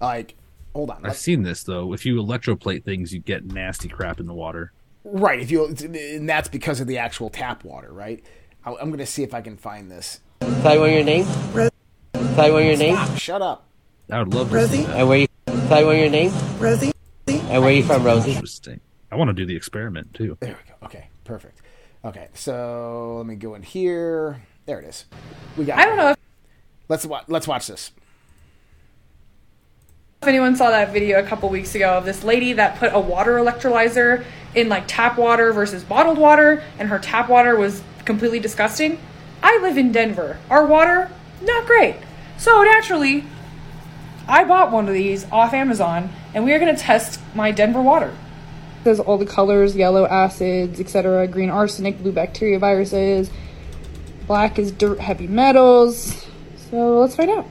Like, 0.00 0.34
hold 0.74 0.90
on. 0.90 1.04
I've 1.04 1.16
seen 1.16 1.42
this 1.42 1.62
though. 1.62 1.92
If 1.92 2.04
you 2.06 2.16
electroplate 2.16 2.84
things, 2.84 3.12
you 3.12 3.20
get 3.20 3.44
nasty 3.44 3.88
crap 3.88 4.20
in 4.20 4.26
the 4.26 4.34
water. 4.34 4.72
Right. 5.04 5.40
If 5.40 5.50
you, 5.50 5.66
and 5.66 6.28
that's 6.28 6.48
because 6.48 6.80
of 6.80 6.86
the 6.86 6.98
actual 6.98 7.30
tap 7.30 7.64
water, 7.64 7.92
right? 7.92 8.24
I- 8.64 8.72
I'm 8.74 8.88
going 8.88 8.98
to 8.98 9.06
see 9.06 9.22
if 9.22 9.32
I 9.34 9.40
can 9.40 9.56
find 9.56 9.90
this. 9.90 10.20
Tell 10.40 10.74
you 10.74 10.80
what 10.80 10.90
your 10.90 11.04
name? 11.04 11.24
Tell 12.34 12.46
you 12.46 12.52
what 12.52 12.64
your 12.64 12.76
name? 12.76 12.96
Stop, 12.96 13.18
shut 13.18 13.42
up. 13.42 13.66
I 14.10 14.18
would 14.18 14.34
love 14.34 14.50
to 14.50 14.68
see 14.68 14.82
that. 14.82 14.96
And 14.98 15.08
where 15.08 15.18
you? 15.18 15.26
Tell 15.68 15.80
you 15.80 15.86
what 15.86 15.96
your 15.96 16.10
name? 16.10 16.32
Rosie. 16.58 16.92
And 17.26 17.62
where 17.62 17.72
you 17.72 17.82
from, 17.84 18.02
Rosie? 18.04 18.32
Interesting. 18.32 18.80
I 19.10 19.16
want 19.16 19.28
to 19.28 19.34
do 19.34 19.46
the 19.46 19.56
experiment 19.56 20.12
too. 20.14 20.36
There 20.40 20.56
we 20.64 20.70
go. 20.70 20.86
Okay, 20.86 21.08
perfect. 21.24 21.62
Okay, 22.04 22.28
so 22.34 23.16
let 23.18 23.26
me 23.26 23.34
go 23.36 23.54
in 23.54 23.62
here. 23.62 24.42
There 24.66 24.80
it 24.80 24.86
is. 24.86 25.04
We 25.56 25.64
got. 25.64 25.78
I 25.78 25.84
don't 25.84 25.96
know 25.96 26.10
if- 26.10 26.16
Let's 26.88 27.06
wa- 27.06 27.22
let's 27.28 27.46
watch 27.46 27.66
this. 27.68 27.92
If 30.22 30.28
anyone 30.28 30.54
saw 30.54 30.68
that 30.68 30.92
video 30.92 31.18
a 31.18 31.22
couple 31.22 31.48
weeks 31.48 31.74
ago 31.74 31.96
of 31.96 32.04
this 32.04 32.22
lady 32.22 32.52
that 32.52 32.76
put 32.76 32.92
a 32.92 33.00
water 33.00 33.36
electrolyzer 33.36 34.22
in 34.54 34.68
like 34.68 34.84
tap 34.86 35.16
water 35.16 35.50
versus 35.50 35.82
bottled 35.82 36.18
water 36.18 36.62
and 36.78 36.90
her 36.90 36.98
tap 36.98 37.30
water 37.30 37.56
was 37.56 37.82
completely 38.04 38.38
disgusting? 38.38 39.00
I 39.42 39.58
live 39.62 39.78
in 39.78 39.92
denver. 39.92 40.38
Our 40.50 40.66
water 40.66 41.10
not 41.40 41.64
great. 41.64 41.96
So 42.36 42.62
naturally 42.62 43.24
i 44.28 44.44
bought 44.44 44.70
one 44.70 44.88
of 44.88 44.92
these 44.92 45.24
off 45.32 45.54
amazon 45.54 46.10
and 46.34 46.44
we 46.44 46.52
are 46.52 46.58
going 46.58 46.76
to 46.76 46.82
test 46.82 47.18
my 47.34 47.50
denver 47.50 47.80
water. 47.80 48.08
It 48.08 48.84
there's 48.84 49.00
all 49.00 49.16
the 49.16 49.24
colors 49.24 49.74
yellow 49.74 50.04
acids 50.04 50.80
etc 50.80 51.26
green 51.28 51.48
arsenic 51.48 52.02
blue 52.02 52.12
bacteria 52.12 52.58
viruses 52.58 53.30
black 54.26 54.58
is 54.58 54.70
dirt 54.70 55.00
heavy 55.00 55.28
metals. 55.28 56.26
So 56.68 57.00
let's 57.00 57.16
find 57.16 57.30
out 57.30 57.46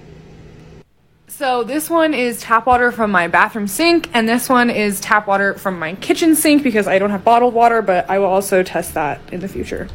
so 1.40 1.64
this 1.64 1.90
one 1.90 2.14
is 2.14 2.42
tap 2.42 2.66
water 2.66 2.92
from 2.92 3.12
my 3.12 3.30
bathroom 3.30 3.66
sink, 3.66 4.10
and 4.14 4.28
this 4.28 4.50
one 4.50 4.70
is 4.70 5.00
tap 5.00 5.26
water 5.26 5.54
from 5.54 5.80
my 5.80 5.96
kitchen 5.96 6.36
sink 6.36 6.64
because 6.64 6.86
I 6.86 7.00
don't 7.00 7.12
have 7.12 7.24
bottled 7.24 7.54
water, 7.54 7.82
but 7.82 8.10
I 8.10 8.20
will 8.20 8.26
also 8.26 8.62
test 8.62 8.94
that 8.96 9.22
in 9.32 9.40
the 9.40 9.48
future. 9.48 9.88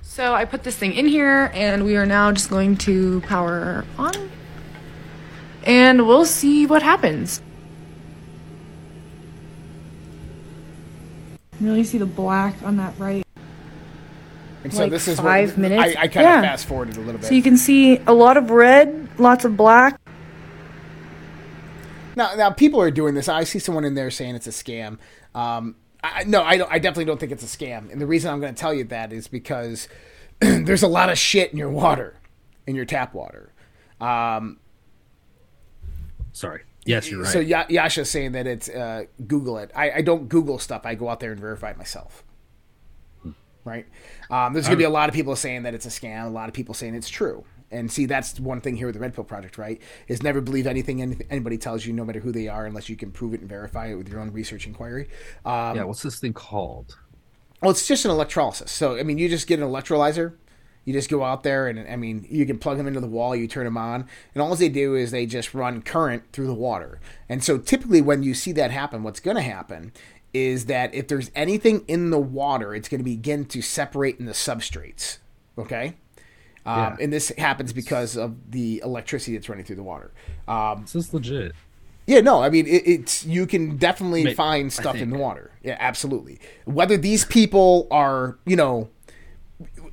So 0.00 0.32
I 0.32 0.46
put 0.46 0.62
this 0.62 0.74
thing 0.74 0.94
in 0.94 1.08
here, 1.08 1.50
and 1.52 1.84
we 1.84 1.94
are 1.96 2.06
now 2.06 2.32
just 2.32 2.48
going 2.48 2.78
to 2.78 3.20
power 3.20 3.84
on, 3.98 4.30
and 5.64 6.06
we'll 6.06 6.24
see 6.24 6.64
what 6.64 6.82
happens. 6.82 7.42
Really 11.60 11.84
see 11.84 11.98
the 11.98 12.06
black 12.06 12.54
on 12.62 12.78
that 12.78 12.98
right. 12.98 13.26
And 14.64 14.72
so 14.72 14.84
Like 14.84 14.90
this 14.90 15.06
is 15.06 15.20
five 15.20 15.50
what, 15.50 15.58
minutes? 15.58 15.96
I, 15.98 16.04
I 16.04 16.08
kind 16.08 16.26
of 16.26 16.32
Yeah. 16.32 16.40
fast 16.40 16.64
forwarded 16.64 16.96
a 16.96 17.00
little 17.00 17.20
bit. 17.20 17.28
So 17.28 17.34
you 17.34 17.42
can 17.42 17.58
see 17.58 17.98
a 18.06 18.14
lot 18.14 18.38
of 18.38 18.48
red, 18.48 19.10
lots 19.18 19.44
of 19.44 19.54
black. 19.54 20.00
Now, 22.16 22.34
now 22.34 22.50
people 22.50 22.80
are 22.80 22.90
doing 22.90 23.14
this. 23.14 23.28
I 23.28 23.44
see 23.44 23.58
someone 23.58 23.84
in 23.84 23.94
there 23.94 24.10
saying 24.10 24.34
it's 24.34 24.46
a 24.46 24.50
scam. 24.50 24.98
Um, 25.34 25.76
I, 26.02 26.24
no, 26.24 26.42
I, 26.42 26.56
don't, 26.56 26.72
I 26.72 26.78
definitely 26.78 27.04
don't 27.04 27.20
think 27.20 27.30
it's 27.30 27.44
a 27.44 27.58
scam. 27.58 27.92
And 27.92 28.00
the 28.00 28.06
reason 28.06 28.32
I'm 28.32 28.40
going 28.40 28.54
to 28.54 28.58
tell 28.60 28.74
you 28.74 28.84
that 28.84 29.12
is 29.12 29.28
because 29.28 29.88
there's 30.40 30.82
a 30.82 30.88
lot 30.88 31.10
of 31.10 31.18
shit 31.18 31.52
in 31.52 31.58
your 31.58 31.70
water, 31.70 32.18
in 32.66 32.74
your 32.74 32.84
tap 32.86 33.14
water. 33.14 33.52
Um, 34.00 34.58
Sorry. 36.32 36.62
Yes, 36.84 37.10
you're 37.10 37.22
right. 37.22 37.32
So 37.32 37.40
ya- 37.40 37.66
Yasha's 37.68 38.08
saying 38.10 38.32
that 38.32 38.46
it's 38.46 38.68
uh, 38.68 39.04
Google 39.26 39.58
it. 39.58 39.72
I, 39.74 39.90
I 39.90 40.02
don't 40.02 40.28
Google 40.28 40.58
stuff. 40.58 40.82
I 40.84 40.94
go 40.94 41.08
out 41.08 41.20
there 41.20 41.32
and 41.32 41.40
verify 41.40 41.70
it 41.70 41.78
myself. 41.78 42.22
Right. 43.64 43.86
Um, 44.30 44.52
there's 44.52 44.66
going 44.66 44.76
to 44.76 44.80
be 44.80 44.84
a 44.84 44.90
lot 44.90 45.08
of 45.08 45.14
people 45.14 45.34
saying 45.34 45.64
that 45.64 45.74
it's 45.74 45.86
a 45.86 45.88
scam. 45.88 46.26
A 46.26 46.30
lot 46.30 46.48
of 46.48 46.54
people 46.54 46.72
saying 46.72 46.94
it's 46.94 47.08
true. 47.08 47.44
And 47.76 47.90
see, 47.92 48.06
that's 48.06 48.40
one 48.40 48.60
thing 48.60 48.76
here 48.76 48.86
with 48.86 48.94
the 48.94 49.00
Red 49.00 49.14
Pill 49.14 49.24
Project, 49.24 49.58
right? 49.58 49.80
Is 50.08 50.22
never 50.22 50.40
believe 50.40 50.66
anything 50.66 51.02
any- 51.02 51.18
anybody 51.30 51.58
tells 51.58 51.84
you, 51.86 51.92
no 51.92 52.04
matter 52.04 52.20
who 52.20 52.32
they 52.32 52.48
are, 52.48 52.66
unless 52.66 52.88
you 52.88 52.96
can 52.96 53.10
prove 53.10 53.34
it 53.34 53.40
and 53.40 53.48
verify 53.48 53.88
it 53.88 53.94
with 53.94 54.08
your 54.08 54.20
own 54.20 54.32
research 54.32 54.66
inquiry. 54.66 55.08
Um, 55.44 55.76
yeah, 55.76 55.84
what's 55.84 56.02
this 56.02 56.18
thing 56.18 56.32
called? 56.32 56.96
well, 57.62 57.70
it's 57.70 57.86
just 57.86 58.04
an 58.04 58.10
electrolysis. 58.10 58.70
So, 58.70 58.96
I 58.96 59.02
mean, 59.02 59.18
you 59.18 59.28
just 59.28 59.46
get 59.46 59.60
an 59.60 59.66
electrolyzer. 59.66 60.34
You 60.84 60.92
just 60.92 61.10
go 61.10 61.24
out 61.24 61.42
there 61.42 61.66
and, 61.66 61.80
I 61.88 61.96
mean, 61.96 62.24
you 62.30 62.46
can 62.46 62.58
plug 62.58 62.76
them 62.76 62.86
into 62.86 63.00
the 63.00 63.08
wall, 63.08 63.34
you 63.34 63.48
turn 63.48 63.64
them 63.64 63.76
on, 63.76 64.06
and 64.34 64.42
all 64.42 64.54
they 64.54 64.68
do 64.68 64.94
is 64.94 65.10
they 65.10 65.26
just 65.26 65.52
run 65.52 65.82
current 65.82 66.22
through 66.32 66.46
the 66.46 66.54
water. 66.54 67.00
And 67.28 67.42
so, 67.42 67.58
typically, 67.58 68.00
when 68.00 68.22
you 68.22 68.34
see 68.34 68.52
that 68.52 68.70
happen, 68.70 69.02
what's 69.02 69.18
going 69.18 69.36
to 69.36 69.42
happen 69.42 69.92
is 70.32 70.66
that 70.66 70.94
if 70.94 71.08
there's 71.08 71.30
anything 71.34 71.84
in 71.88 72.10
the 72.10 72.20
water, 72.20 72.74
it's 72.74 72.88
going 72.88 73.00
to 73.00 73.04
begin 73.04 73.46
to 73.46 73.62
separate 73.62 74.20
in 74.20 74.26
the 74.26 74.32
substrates. 74.32 75.18
Okay? 75.58 75.96
Um, 76.66 76.78
Yeah. 76.78 76.96
And 77.00 77.12
this 77.12 77.28
happens 77.38 77.72
because 77.72 78.16
of 78.16 78.34
the 78.50 78.80
electricity 78.84 79.34
that's 79.36 79.48
running 79.48 79.64
through 79.64 79.76
the 79.76 79.82
water. 79.82 80.10
Um, 80.48 80.82
this 80.82 80.94
is 80.94 81.14
legit. 81.14 81.52
Yeah, 82.06 82.20
no, 82.20 82.40
I 82.42 82.50
mean 82.50 82.66
it, 82.66 82.82
it's 82.86 83.24
you 83.26 83.46
can 83.46 83.76
definitely 83.78 84.24
May- 84.24 84.34
find 84.34 84.72
stuff 84.72 84.96
in 84.96 85.10
the 85.10 85.18
water. 85.18 85.50
Yeah, 85.62 85.76
absolutely. 85.80 86.38
Whether 86.64 86.96
these 86.96 87.24
people 87.24 87.88
are, 87.90 88.38
you 88.46 88.54
know, 88.56 88.88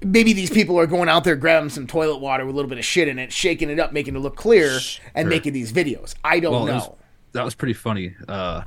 maybe 0.04 0.34
these 0.34 0.50
people 0.52 0.78
are 0.80 0.86
going 0.86 1.10
out 1.10 1.24
there 1.24 1.36
grabbing 1.36 1.70
some 1.70 1.88
toilet 1.88 2.18
water 2.20 2.46
with 2.46 2.54
a 2.54 2.56
little 2.56 2.70
bit 2.70 2.78
of 2.78 2.86
shit 2.86 3.08
in 3.08 3.18
it, 3.18 3.32
shaking 3.32 3.70
it 3.70 3.80
up, 3.80 3.94
making 3.94 4.16
it 4.16 4.20
look 4.20 4.36
clear, 4.36 4.78
and 5.16 5.28
making 5.30 5.54
these 5.54 5.72
videos. 5.74 6.14
I 6.24 6.40
don't 6.40 6.52
Well, 6.54 6.66
know. 6.66 6.74
was- 6.76 6.90
that 7.32 7.44
was 7.46 7.56
pretty 7.56 7.74
funny. 7.74 8.14
Uh, 8.28 8.62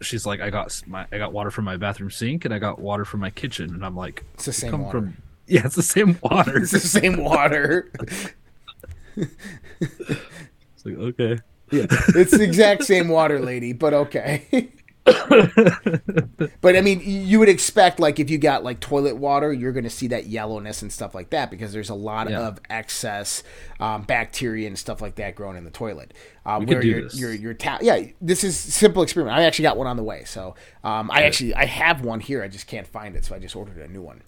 she's 0.00 0.24
like, 0.24 0.40
I 0.40 0.48
got 0.50 0.80
my, 0.86 1.06
I 1.12 1.18
got 1.18 1.32
water 1.34 1.50
from 1.50 1.64
my 1.66 1.76
bathroom 1.76 2.10
sink, 2.10 2.44
and 2.46 2.54
I 2.54 2.58
got 2.58 2.78
water 2.78 3.04
from 3.04 3.20
my 3.20 3.28
kitchen, 3.30 3.74
and 3.74 3.84
I'm 3.84 3.94
like, 3.96 4.24
It's 4.34 4.46
the 4.46 4.50
"You 4.50 4.52
same 4.54 4.70
come 4.70 4.82
water." 4.84 5.00
From, 5.00 5.16
yeah, 5.52 5.66
it's 5.66 5.76
the 5.76 5.82
same 5.82 6.18
water. 6.22 6.58
it's 6.58 6.72
the 6.72 6.80
same 6.80 7.22
water. 7.22 7.90
It's 9.16 10.84
like 10.84 10.96
okay. 10.96 11.38
yeah, 11.70 11.86
it's 11.90 12.30
the 12.36 12.42
exact 12.42 12.84
same 12.84 13.08
water, 13.08 13.38
lady. 13.40 13.72
But 13.72 13.94
okay. 13.94 14.70
but 15.04 16.76
I 16.76 16.80
mean, 16.80 17.02
you 17.04 17.40
would 17.40 17.48
expect 17.48 17.98
like 17.98 18.20
if 18.20 18.30
you 18.30 18.38
got 18.38 18.62
like 18.62 18.78
toilet 18.80 19.16
water, 19.16 19.52
you're 19.52 19.72
going 19.72 19.82
to 19.84 19.90
see 19.90 20.06
that 20.08 20.26
yellowness 20.26 20.80
and 20.80 20.92
stuff 20.92 21.12
like 21.14 21.30
that 21.30 21.50
because 21.50 21.72
there's 21.72 21.90
a 21.90 21.94
lot 21.94 22.30
Yeah. 22.30 22.46
of 22.46 22.60
excess 22.70 23.42
um, 23.80 24.02
bacteria 24.02 24.68
and 24.68 24.78
stuff 24.78 25.02
like 25.02 25.16
that 25.16 25.34
growing 25.34 25.56
in 25.56 25.64
the 25.64 25.70
toilet. 25.72 26.14
We 26.46 26.66
could 26.66 26.68
where 26.68 26.82
do 26.82 26.88
your, 26.88 27.02
this. 27.02 27.18
your 27.18 27.32
your 27.32 27.54
tap, 27.54 27.80
yeah, 27.82 28.00
this 28.20 28.44
is 28.44 28.56
simple 28.56 29.02
experiment. 29.02 29.36
I 29.36 29.42
actually 29.42 29.64
got 29.64 29.76
one 29.76 29.88
on 29.88 29.96
the 29.96 30.04
way, 30.04 30.22
so 30.24 30.54
um, 30.84 31.10
I 31.10 31.24
actually 31.24 31.54
I 31.54 31.64
have 31.66 32.02
one 32.02 32.20
here. 32.20 32.42
I 32.42 32.48
just 32.48 32.66
can't 32.68 32.86
find 32.86 33.16
it, 33.16 33.24
so 33.24 33.34
I 33.34 33.40
just 33.40 33.56
ordered 33.56 33.78
a 33.78 33.88
new 33.88 34.02
one. 34.02 34.22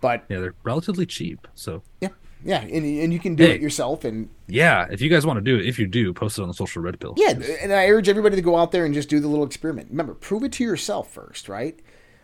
But 0.00 0.24
Yeah, 0.28 0.40
they're 0.40 0.54
relatively 0.64 1.06
cheap. 1.06 1.46
So 1.54 1.82
yeah, 2.00 2.08
yeah, 2.44 2.60
and, 2.62 2.72
and 2.72 3.12
you 3.12 3.18
can 3.18 3.34
do 3.34 3.44
Hey. 3.44 3.54
it 3.56 3.60
yourself 3.60 4.04
and 4.04 4.28
yeah, 4.46 4.86
if 4.90 5.00
you 5.00 5.08
guys 5.10 5.26
want 5.26 5.36
to 5.36 5.42
do 5.42 5.56
it, 5.58 5.66
if 5.66 5.78
you 5.78 5.86
do, 5.86 6.12
post 6.14 6.38
it 6.38 6.42
on 6.42 6.48
the 6.48 6.54
social 6.54 6.82
red 6.82 6.98
pill. 6.98 7.14
Yeah, 7.16 7.30
and 7.62 7.72
I 7.72 7.86
urge 7.88 8.08
everybody 8.08 8.36
to 8.36 8.42
go 8.42 8.56
out 8.56 8.72
there 8.72 8.84
and 8.84 8.94
just 8.94 9.08
do 9.08 9.20
the 9.20 9.28
little 9.28 9.44
experiment. 9.44 9.90
Remember, 9.90 10.14
prove 10.14 10.42
it 10.44 10.52
to 10.52 10.64
yourself 10.64 11.10
first, 11.12 11.48
right? 11.48 11.78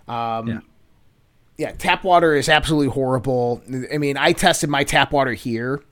Um, 0.08 0.46
yeah. 0.48 0.58
Yeah, 1.58 1.72
tap 1.72 2.04
water 2.04 2.34
is 2.34 2.50
absolutely 2.50 2.88
horrible. 2.92 3.62
I 3.90 3.96
mean, 3.96 4.18
I 4.18 4.32
tested 4.32 4.68
my 4.68 4.84
tap 4.84 5.10
water 5.10 5.32
here, 5.32 5.82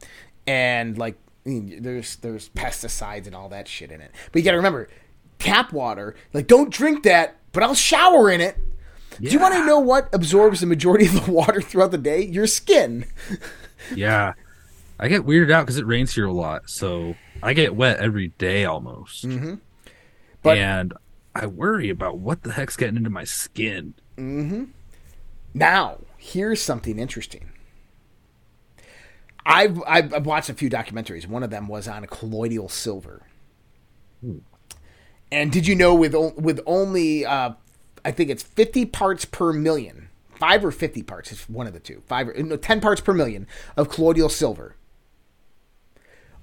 and 0.47 0.99
like, 0.99 1.17
I 1.47 1.49
mean, 1.49 1.83
there's 1.83 2.17
there's 2.17 2.51
pesticides 2.51 3.27
and 3.27 3.35
all 3.35 3.49
that 3.49 3.67
shit 3.67 3.91
in 3.91 4.03
it. 4.03 4.11
But 4.31 4.41
you 4.41 4.45
got 4.45 4.51
to 4.51 4.59
remember, 4.59 4.89
tap 5.39 5.73
water. 5.73 6.17
Like, 6.35 6.49
don't 6.49 6.71
drink 6.71 7.05
that, 7.05 7.37
but 7.53 7.63
I'll 7.63 7.75
shower 7.75 8.31
in 8.31 8.43
it. 8.43 8.59
Do 9.21 9.29
you 9.31 9.39
want 9.39 9.55
to 9.55 9.67
know 9.67 9.79
what 9.79 10.09
absorbs 10.13 10.61
the 10.61 10.67
majority 10.67 11.07
of 11.07 11.25
the 11.25 11.33
water 11.33 11.61
throughout 11.61 11.91
the 11.91 11.99
day? 11.99 12.23
Your 12.25 12.47
skin. 12.47 13.07
Yeah. 13.95 14.33
I 14.99 15.09
get 15.09 15.27
weirded 15.27 15.53
out 15.53 15.67
because 15.67 15.77
it 15.77 15.87
rains 15.87 16.15
here 16.15 16.25
a 16.25 16.33
lot, 16.33 16.71
so 16.71 17.17
I 17.43 17.53
get 17.53 17.77
wet 17.77 17.99
every 17.99 18.29
day 18.39 18.65
almost. 18.65 19.27
Mm-hmm. 19.27 19.57
and 20.49 20.95
I 21.35 21.47
worry 21.47 21.91
about 21.91 22.19
what 22.19 22.45
the 22.45 22.53
heck's 22.53 22.77
getting 22.77 22.97
into 22.97 23.11
my 23.11 23.25
skin. 23.25 23.93
Mm-hmm. 24.17 24.65
Now, 25.53 25.99
here's 26.17 26.63
something 26.63 26.99
interesting. 26.99 27.51
I've, 29.45 29.83
I've 29.87 30.15
I've 30.15 30.27
watched 30.27 30.49
a 30.49 30.55
few 30.55 30.71
documentaries. 30.71 31.27
One 31.27 31.43
of 31.43 31.51
them 31.51 31.69
was 31.69 31.87
on 31.87 32.07
colloidal 32.07 32.69
silver. 32.71 33.27
And 35.31 35.53
did 35.53 35.67
you 35.67 35.75
know 35.75 35.95
with 35.95 36.15
with 36.39 36.61
only 36.65 37.27
uh, 37.27 37.53
I 38.05 38.11
think 38.11 38.31
it's 38.31 38.43
50 38.43 38.87
parts 38.87 39.25
per 39.25 39.53
million, 39.53 40.09
five 40.37 40.65
or 40.65 40.71
50 40.71 41.03
parts, 41.03 41.33
it's 41.33 41.49
one 41.49 41.67
of 41.67 41.73
the 41.73 41.81
two, 41.81 42.03
five 42.07 42.29
or 42.29 42.35
no, 42.35 42.57
10 42.57 42.81
parts 42.81 43.01
per 43.01 43.13
million 43.13 43.47
of 43.77 43.89
colloidal 43.89 44.29
silver. 44.29 44.77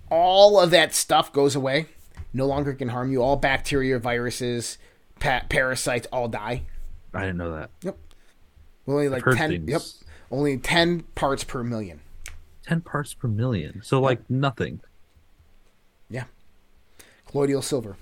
All 0.10 0.60
of 0.60 0.72
that 0.72 0.94
stuff 0.94 1.32
goes 1.32 1.56
away. 1.56 1.86
No 2.34 2.46
longer 2.46 2.74
can 2.74 2.90
harm 2.90 3.12
you. 3.12 3.22
All 3.22 3.36
bacteria, 3.36 4.00
viruses, 4.00 4.78
pa- 5.20 5.44
parasites 5.50 6.08
all 6.12 6.28
die. 6.28 6.64
I 7.14 7.22
didn't 7.22 7.38
know 7.38 7.56
that. 7.56 7.70
Yep. 7.82 7.98
Only 8.88 9.10
like 9.10 9.24
10 9.24 9.36
things. 9.36 9.70
Yep. 9.70 9.82
Only 10.32 10.58
10 10.58 11.02
parts 11.16 11.44
per 11.44 11.64
million. 11.64 12.02
10 12.64 12.82
parts 12.82 13.14
per 13.14 13.28
million. 13.28 13.82
So, 13.84 14.00
like, 14.00 14.30
nothing. 14.30 14.82
Yeah. 16.10 16.26
Colloidal 17.28 17.62
silver. 17.62 17.98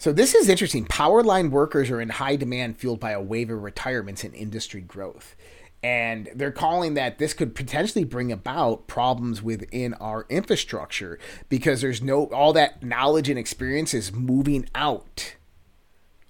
So 0.00 0.14
this 0.14 0.34
is 0.34 0.48
interesting. 0.48 0.86
Power 0.86 1.22
line 1.22 1.50
workers 1.50 1.90
are 1.90 2.00
in 2.00 2.08
high 2.08 2.36
demand, 2.36 2.78
fueled 2.78 3.00
by 3.00 3.10
a 3.10 3.20
wave 3.20 3.50
of 3.50 3.62
retirements 3.62 4.24
and 4.24 4.34
industry 4.34 4.80
growth. 4.80 5.36
And 5.82 6.30
they're 6.34 6.50
calling 6.50 6.94
that 6.94 7.18
this 7.18 7.34
could 7.34 7.54
potentially 7.54 8.04
bring 8.04 8.32
about 8.32 8.86
problems 8.86 9.42
within 9.42 9.92
our 9.92 10.24
infrastructure 10.30 11.18
because 11.50 11.82
there's 11.82 12.00
no 12.00 12.28
all 12.28 12.54
that 12.54 12.82
knowledge 12.82 13.28
and 13.28 13.38
experience 13.38 13.92
is 13.92 14.10
moving 14.10 14.66
out 14.74 15.36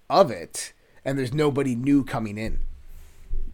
of 0.09 0.33
it, 0.33 0.73
and 1.05 1.17
there's 1.17 1.33
nobody 1.33 1.77
new 1.77 2.03
coming 2.03 2.39
in. 2.39 2.59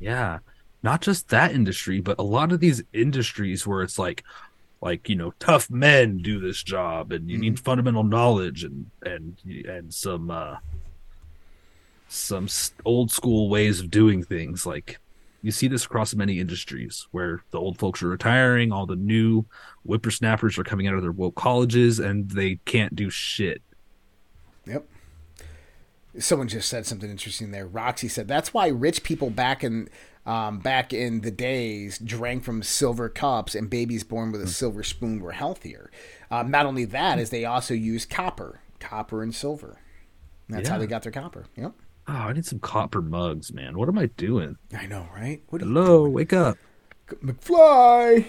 Yeah. 0.01 0.39
Not 0.83 1.03
just 1.03 1.29
that 1.29 1.53
industry, 1.53 2.01
but 2.01 2.19
a 2.19 2.23
lot 2.23 2.53
of 2.53 2.61
these 2.61 2.83
industries 2.95 3.67
where 3.67 3.83
it's 3.83 3.99
like, 3.99 4.25
like 4.87 5.09
you 5.09 5.17
know, 5.17 5.35
tough 5.41 5.69
men 5.69 6.19
do 6.19 6.39
this 6.39 6.63
job, 6.63 7.11
and 7.11 7.29
you 7.29 7.37
need 7.39 7.59
fundamental 7.59 8.05
knowledge 8.05 8.63
and 8.63 8.89
and 9.03 9.37
and 9.45 9.93
some 9.93 10.31
uh 10.31 10.59
some 12.07 12.49
old 12.85 13.11
school 13.11 13.49
ways 13.49 13.81
of 13.81 13.91
doing 13.91 14.23
things. 14.23 14.65
Like 14.65 15.01
you 15.43 15.51
see 15.51 15.67
this 15.67 15.85
across 15.85 16.15
many 16.15 16.39
industries 16.39 17.09
where 17.11 17.43
the 17.51 17.59
old 17.59 17.79
folks 17.79 18.01
are 18.01 18.09
retiring, 18.09 18.71
all 18.71 18.87
the 18.87 18.95
new 18.95 19.45
whippersnappers 19.85 20.57
are 20.57 20.65
coming 20.65 20.87
out 20.87 20.95
of 20.95 21.03
their 21.03 21.11
woke 21.11 21.35
colleges, 21.35 21.99
and 21.99 22.31
they 22.31 22.61
can't 22.65 22.95
do 22.95 23.11
shit. 23.11 23.63
Yep. 24.67 24.87
Someone 26.21 26.47
just 26.47 26.69
said 26.69 26.87
something 26.87 27.11
interesting 27.11 27.51
there. 27.51 27.67
Roxy 27.67 28.07
said 28.07 28.29
that's 28.29 28.55
why 28.55 28.69
rich 28.69 29.03
people 29.03 29.31
back 29.31 29.65
in 29.65 29.89
um, 30.27 30.59
back 30.59 30.93
in 30.93 31.21
the 31.21 31.31
days 31.31 31.99
drank 31.99 32.45
from 32.45 32.63
silver 32.63 33.09
cups, 33.09 33.55
and 33.55 33.71
babies 33.71 34.05
born 34.05 34.33
with 34.33 34.43
a 34.43 34.47
silver 34.47 34.83
spoon 34.83 35.21
were 35.21 35.33
healthier. 35.33 35.91
Um, 36.31 36.51
not 36.51 36.67
only 36.67 36.85
that, 36.87 37.19
is 37.19 37.31
they 37.31 37.45
also 37.45 37.75
used 37.75 38.11
copper, 38.11 38.61
copper 38.81 39.23
and 39.23 39.35
silver. 39.35 39.79
That's 40.49 40.69
how 40.69 40.79
they 40.79 40.87
got 40.87 41.03
their 41.03 41.13
copper. 41.13 41.47
Yep. 41.57 41.73
Oh, 42.09 42.13
I 42.13 42.33
need 42.33 42.47
some 42.47 42.61
copper 42.61 43.03
mugs, 43.03 43.53
man. 43.53 43.77
What 43.77 43.89
am 43.89 43.99
I 43.99 44.07
doing? 44.07 44.59
I 44.77 44.87
know, 44.87 45.09
right? 45.15 45.43
What 45.49 45.61
Hello, 45.63 46.09
wake 46.09 46.33
up. 46.33 46.57
McFly. 47.09 48.27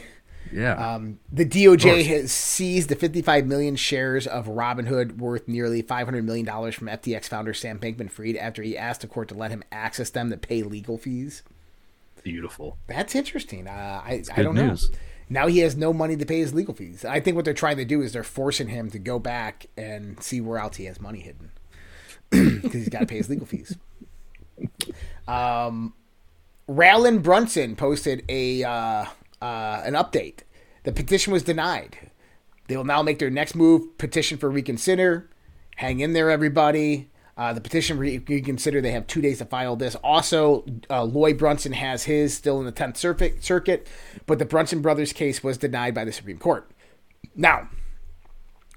Yeah. 0.51 0.73
Um, 0.73 1.19
the 1.31 1.45
DOJ 1.45 2.05
has 2.05 2.31
seized 2.31 2.89
the 2.89 2.95
55 2.95 3.45
million 3.45 3.75
shares 3.75 4.25
of 4.25 4.47
Robinhood 4.47 5.17
worth 5.17 5.47
nearly 5.47 5.81
500 5.81 6.23
million 6.25 6.45
dollars 6.45 6.73
from 6.73 6.87
FTX 6.87 7.25
founder 7.25 7.53
Sam 7.53 7.79
Bankman-Fried 7.79 8.37
after 8.37 8.63
he 8.63 8.77
asked 8.77 9.01
the 9.01 9.07
court 9.07 9.27
to 9.29 9.35
let 9.35 9.51
him 9.51 9.63
access 9.71 10.09
them 10.09 10.29
to 10.29 10.37
pay 10.37 10.63
legal 10.63 10.97
fees. 10.97 11.43
Beautiful. 12.27 12.77
That's 12.87 13.15
interesting. 13.15 13.67
Uh, 13.69 14.01
I 14.03 14.21
I 14.35 14.43
don't 14.43 14.55
news. 14.55 14.91
know. 14.91 14.97
Now 15.29 15.47
he 15.47 15.59
has 15.59 15.77
no 15.77 15.93
money 15.93 16.17
to 16.17 16.25
pay 16.25 16.39
his 16.39 16.53
legal 16.53 16.73
fees. 16.73 17.05
I 17.05 17.21
think 17.21 17.37
what 17.37 17.45
they're 17.45 17.53
trying 17.53 17.77
to 17.77 17.85
do 17.85 18.01
is 18.01 18.11
they're 18.11 18.23
forcing 18.23 18.67
him 18.67 18.89
to 18.91 18.99
go 18.99 19.17
back 19.17 19.67
and 19.77 20.21
see 20.21 20.41
where 20.41 20.59
else 20.59 20.75
he 20.75 20.85
has 20.85 20.99
money 20.99 21.21
hidden 21.21 21.51
because 22.29 22.73
he's 22.73 22.89
got 22.89 22.99
to 22.99 23.05
pay 23.05 23.15
his 23.15 23.29
legal 23.29 23.45
fees. 23.47 23.77
Um, 25.25 25.93
Brunson 26.67 27.77
posted 27.77 28.25
a 28.27 28.63
uh, 28.63 29.05
uh, 29.41 29.81
an 29.85 29.93
update. 29.93 30.39
The 30.83 30.91
petition 30.91 31.31
was 31.31 31.43
denied. 31.43 31.97
They 32.67 32.75
will 32.75 32.83
now 32.83 33.01
make 33.03 33.19
their 33.19 33.29
next 33.29 33.55
move: 33.55 33.97
petition 33.97 34.37
for 34.37 34.49
reconsider. 34.49 35.29
Hang 35.77 36.01
in 36.01 36.11
there, 36.11 36.29
everybody. 36.29 37.09
Uh, 37.37 37.53
the 37.53 37.61
petition 37.61 37.99
re- 37.99 38.17
reconsider. 38.27 38.81
They 38.81 38.91
have 38.91 39.05
two 39.05 39.21
days 39.21 39.37
to 39.37 39.45
file 39.45 39.75
this. 39.75 39.95
Also, 40.03 40.65
uh, 40.89 41.03
Lloyd 41.03 41.37
Brunson 41.37 41.71
has 41.73 42.03
his 42.03 42.33
still 42.33 42.59
in 42.59 42.65
the 42.65 42.71
Tenth 42.71 42.97
Circuit, 42.97 43.43
circuit, 43.43 43.87
but 44.25 44.39
the 44.39 44.45
Brunson 44.45 44.81
brothers 44.81 45.13
case 45.13 45.43
was 45.43 45.57
denied 45.57 45.93
by 45.93 46.03
the 46.03 46.11
Supreme 46.11 46.39
Court. 46.39 46.71
Now, 47.35 47.69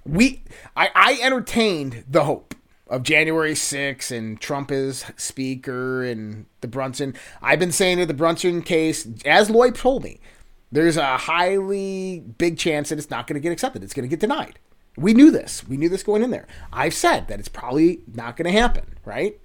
we 0.05 0.43
I, 0.77 0.91
I 0.95 1.19
entertained 1.23 2.05
the 2.09 2.25
hope 2.25 2.55
of 2.89 3.03
January 3.05 3.53
6th 3.53 4.15
and 4.15 4.41
Trump 4.41 4.71
is 4.71 5.05
speaker 5.17 6.03
and 6.03 6.47
the 6.61 6.69
Brunson. 6.69 7.15
I've 7.41 7.61
been 7.61 7.73
saying 7.73 7.99
that 7.99 8.07
the 8.07 8.15
Brunson 8.15 8.63
case, 8.63 9.09
as 9.25 9.49
Lloyd 9.49 9.77
told 9.77 10.03
me, 10.03 10.21
there's 10.73 10.97
a 10.97 11.17
highly 11.17 12.21
big 12.21 12.59
chance 12.59 12.89
that 12.89 12.99
it's 12.99 13.11
not 13.11 13.27
going 13.27 13.35
to 13.35 13.41
get 13.41 13.53
accepted. 13.53 13.83
It's 13.83 13.95
going 13.95 14.09
to 14.09 14.09
get 14.09 14.21
denied. 14.21 14.59
We 15.01 15.15
knew 15.15 15.31
this. 15.31 15.67
We 15.67 15.77
knew 15.77 15.89
this 15.89 16.03
going 16.03 16.23
in 16.23 16.31
there. 16.31 16.47
I've 16.73 16.95
said 16.95 17.29
that 17.29 17.39
it's 17.39 17.49
probably 17.49 18.01
not 18.13 18.37
going 18.37 18.53
to 18.53 18.59
happen, 18.59 18.97
right? 19.05 19.41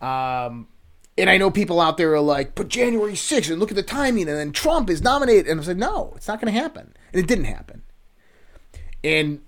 Um, 0.00 0.68
and 1.16 1.28
I 1.28 1.36
know 1.36 1.50
people 1.50 1.80
out 1.80 1.96
there 1.96 2.14
are 2.14 2.20
like, 2.20 2.54
but 2.54 2.68
January 2.68 3.14
6th, 3.14 3.50
and 3.50 3.58
look 3.58 3.70
at 3.70 3.76
the 3.76 3.82
timing, 3.82 4.28
and 4.28 4.38
then 4.38 4.52
Trump 4.52 4.88
is 4.88 5.02
nominated. 5.02 5.48
And 5.48 5.58
I 5.58 5.60
was 5.60 5.68
like, 5.68 5.76
no, 5.76 6.12
it's 6.16 6.28
not 6.28 6.40
going 6.40 6.52
to 6.52 6.58
happen. 6.58 6.94
And 7.12 7.20
it 7.20 7.26
didn't 7.26 7.46
happen. 7.46 7.82
And 9.02 9.40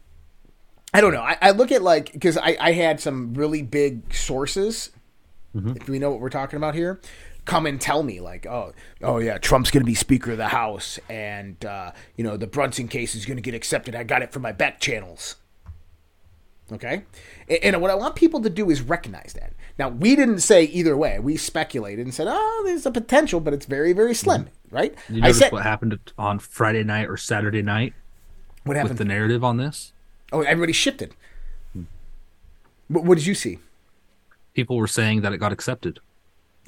I 0.92 1.00
don't 1.00 1.12
know. 1.12 1.22
I, 1.22 1.36
I 1.40 1.50
look 1.52 1.70
at 1.70 1.82
like, 1.82 2.12
because 2.12 2.36
I, 2.36 2.56
I 2.60 2.72
had 2.72 3.00
some 3.00 3.34
really 3.34 3.62
big 3.62 4.12
sources, 4.12 4.90
if 5.54 5.88
we 5.88 5.98
know 5.98 6.10
what 6.10 6.20
we're 6.20 6.30
talking 6.30 6.56
about 6.56 6.74
here, 6.74 7.00
come 7.50 7.66
and 7.66 7.80
tell 7.80 8.04
me, 8.04 8.20
like, 8.20 8.46
oh, 8.46 8.72
oh 9.02 9.18
yeah, 9.18 9.36
Trump's 9.36 9.72
going 9.72 9.82
to 9.82 9.86
be 9.86 9.94
Speaker 9.94 10.30
of 10.32 10.38
the 10.38 10.48
House, 10.48 11.00
and, 11.08 11.62
uh, 11.64 11.90
you 12.16 12.22
know, 12.22 12.36
the 12.36 12.46
Brunson 12.46 12.86
case 12.86 13.16
is 13.16 13.26
going 13.26 13.36
to 13.38 13.42
get 13.42 13.54
accepted. 13.54 13.96
I 13.96 14.04
got 14.04 14.22
it 14.22 14.32
from 14.32 14.42
my 14.42 14.52
back 14.52 14.78
channels. 14.78 15.34
Okay? 16.72 17.02
And, 17.48 17.58
and 17.64 17.82
what 17.82 17.90
I 17.90 17.96
want 17.96 18.14
people 18.14 18.40
to 18.42 18.50
do 18.50 18.70
is 18.70 18.82
recognize 18.82 19.32
that. 19.32 19.52
Now, 19.78 19.88
we 19.88 20.14
didn't 20.14 20.38
say 20.38 20.64
either 20.64 20.96
way. 20.96 21.18
We 21.18 21.36
speculated 21.36 22.06
and 22.06 22.14
said, 22.14 22.28
oh, 22.30 22.62
there's 22.64 22.86
a 22.86 22.92
potential, 22.92 23.40
but 23.40 23.52
it's 23.52 23.66
very, 23.66 23.92
very 23.92 24.14
slim, 24.14 24.48
right? 24.70 24.94
You 25.08 25.16
I 25.16 25.20
notice 25.22 25.38
said, 25.38 25.52
what 25.52 25.64
happened 25.64 25.98
on 26.16 26.38
Friday 26.38 26.84
night 26.84 27.08
or 27.08 27.16
Saturday 27.16 27.62
night? 27.62 27.94
What 28.62 28.76
happened? 28.76 28.90
With 28.90 28.98
the 28.98 29.04
narrative 29.06 29.42
on 29.42 29.56
this? 29.56 29.92
oh, 30.32 30.42
everybody 30.42 30.72
shifted. 30.72 31.16
What, 32.86 33.04
what 33.04 33.18
did 33.18 33.26
you 33.26 33.34
see? 33.34 33.58
People 34.54 34.76
were 34.76 34.86
saying 34.86 35.22
that 35.22 35.32
it 35.32 35.38
got 35.38 35.52
accepted 35.52 35.98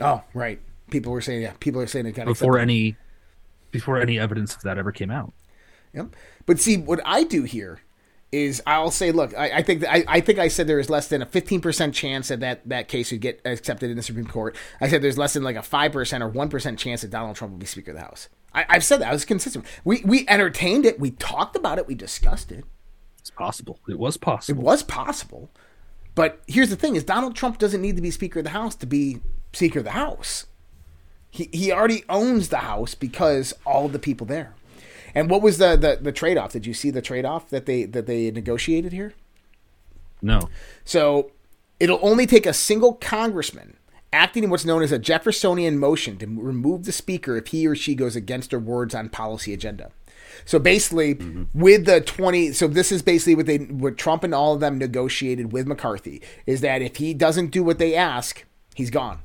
Oh, 0.01 0.23
right. 0.35 0.61
People 0.93 1.13
were 1.13 1.21
saying, 1.21 1.43
yeah, 1.43 1.55
people 1.59 1.81
are 1.81 1.87
saying 1.87 2.07
it 2.07 2.13
got 2.13 2.27
before 2.27 2.59
accepted. 2.59 2.71
any 2.71 2.97
before 3.73 4.01
any 4.01 4.19
evidence 4.19 4.55
of 4.55 4.63
that 4.63 4.79
ever 4.79 4.93
came 4.93 5.11
out. 5.11 5.33
Yep. 5.95 6.15
But 6.47 6.61
see, 6.61 6.77
what 6.77 7.01
I 7.05 7.25
do 7.25 7.43
here 7.43 7.81
is 8.31 8.63
I'll 8.67 8.91
say, 8.91 9.11
look, 9.13 9.37
I, 9.37 9.59
I 9.59 9.63
think 9.63 9.85
I, 9.87 10.05
I 10.07 10.21
think 10.21 10.39
I 10.39 10.49
said 10.49 10.67
there 10.67 10.79
is 10.79 10.89
less 10.89 11.09
than 11.09 11.21
a 11.21 11.27
15% 11.27 11.93
chance 11.93 12.29
that, 12.29 12.41
that 12.41 12.69
that 12.69 12.89
case 12.89 13.11
would 13.11 13.21
get 13.21 13.41
accepted 13.45 13.91
in 13.91 13.97
the 13.97 14.03
Supreme 14.03 14.27
Court. 14.27 14.57
I 14.81 14.89
said 14.89 15.03
there's 15.03 15.19
less 15.19 15.35
than 15.35 15.43
like 15.43 15.57
a 15.57 15.61
5% 15.61 15.95
or 15.95 16.31
1% 16.31 16.79
chance 16.79 17.03
that 17.03 17.11
Donald 17.11 17.37
Trump 17.37 17.53
will 17.53 17.59
be 17.59 17.67
Speaker 17.67 17.91
of 17.91 17.99
the 17.99 18.03
House. 18.03 18.29
I, 18.55 18.65
I've 18.69 18.85
said 18.85 19.01
that. 19.01 19.09
I 19.09 19.13
was 19.13 19.25
consistent. 19.25 19.67
We, 19.85 20.03
we 20.05 20.27
entertained 20.29 20.87
it. 20.87 21.01
We 21.01 21.11
talked 21.11 21.57
about 21.57 21.79
it. 21.79 21.87
We 21.87 21.95
discussed 21.95 22.53
it. 22.53 22.65
It's 23.19 23.31
possible. 23.31 23.79
It 23.89 23.99
was 23.99 24.17
possible. 24.17 24.61
It 24.61 24.63
was 24.63 24.83
possible. 24.83 25.51
But 26.15 26.43
here's 26.47 26.71
the 26.71 26.77
thing 26.77 26.97
is 26.97 27.05
Donald 27.05 27.37
Trump 27.37 27.59
doesn't 27.59 27.81
need 27.81 27.97
to 27.97 28.03
be 28.03 28.11
Speaker 28.11 28.41
of 28.41 28.45
the 28.45 28.51
House 28.51 28.75
to 28.77 28.87
be 28.87 29.21
Speaker 29.53 29.81
of 29.81 29.85
the 29.85 29.93
House. 29.93 30.47
He, 31.35 31.49
he 31.51 31.73
already 31.73 32.05
owns 32.11 32.51
the 32.51 32.59
House 32.59 32.95
because 32.95 33.55
all 33.65 33.87
of 33.87 33.93
the 33.93 33.99
people 33.99 34.27
there. 34.27 34.55
And 35.15 35.31
what 35.31 35.41
was 35.41 35.57
the, 35.57 35.77
the, 35.77 35.99
the 36.01 36.13
trade 36.13 36.37
off? 36.37 36.53
Did 36.53 36.67
you 36.67 36.75
see 36.75 36.91
the 36.91 37.01
trade 37.01 37.25
off 37.25 37.49
that 37.49 37.65
they 37.65 37.85
that 37.87 38.07
they 38.07 38.31
negotiated 38.31 38.93
here? 38.93 39.15
No. 40.21 40.51
So 40.85 41.33
it'll 41.81 41.99
only 42.03 42.27
take 42.27 42.45
a 42.45 42.53
single 42.53 42.93
congressman 42.95 43.79
acting 44.13 44.45
in 44.45 44.51
what's 44.51 44.67
known 44.67 44.83
as 44.83 44.93
a 44.93 44.99
Jeffersonian 44.99 45.79
motion 45.79 46.19
to 46.19 46.27
remove 46.27 46.85
the 46.85 46.93
speaker 46.93 47.39
if 47.39 47.47
he 47.47 47.67
or 47.67 47.75
she 47.75 47.95
goes 47.95 48.15
against 48.15 48.51
their 48.51 48.59
words 48.59 48.95
on 48.95 49.09
policy 49.09 49.55
agenda. 49.55 49.91
So 50.45 50.59
basically, 50.59 51.15
mm-hmm. 51.15 51.45
with 51.59 51.87
the 51.87 52.03
twenty, 52.03 52.53
so 52.53 52.69
this 52.69 52.93
is 52.93 53.01
basically 53.01 53.37
what 53.37 53.47
they, 53.47 53.57
what 53.59 53.97
Trump 53.97 54.23
and 54.23 54.35
all 54.35 54.53
of 54.53 54.61
them 54.61 54.77
negotiated 54.77 55.51
with 55.51 55.67
McCarthy 55.67 56.21
is 56.45 56.61
that 56.61 56.83
if 56.83 56.97
he 56.97 57.15
doesn't 57.15 57.53
do 57.53 57.65
what 57.65 57.79
they 57.79 57.95
ask, 57.95 58.45
he's 58.75 58.91
gone. 58.91 59.21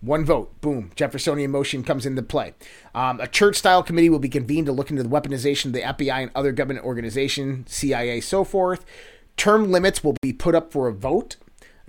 One 0.00 0.24
vote, 0.24 0.60
boom, 0.60 0.92
Jeffersonian 0.94 1.50
motion 1.50 1.82
comes 1.82 2.06
into 2.06 2.22
play. 2.22 2.54
Um, 2.94 3.20
a 3.20 3.26
church 3.26 3.56
style 3.56 3.82
committee 3.82 4.08
will 4.08 4.20
be 4.20 4.28
convened 4.28 4.66
to 4.66 4.72
look 4.72 4.90
into 4.90 5.02
the 5.02 5.08
weaponization 5.08 5.66
of 5.66 5.72
the 5.72 5.80
FBI 5.80 6.22
and 6.22 6.30
other 6.36 6.52
government 6.52 6.86
organizations, 6.86 7.72
CIA, 7.72 8.20
so 8.20 8.44
forth. 8.44 8.84
Term 9.36 9.72
limits 9.72 10.04
will 10.04 10.16
be 10.22 10.32
put 10.32 10.54
up 10.54 10.72
for 10.72 10.86
a 10.86 10.92
vote. 10.92 11.36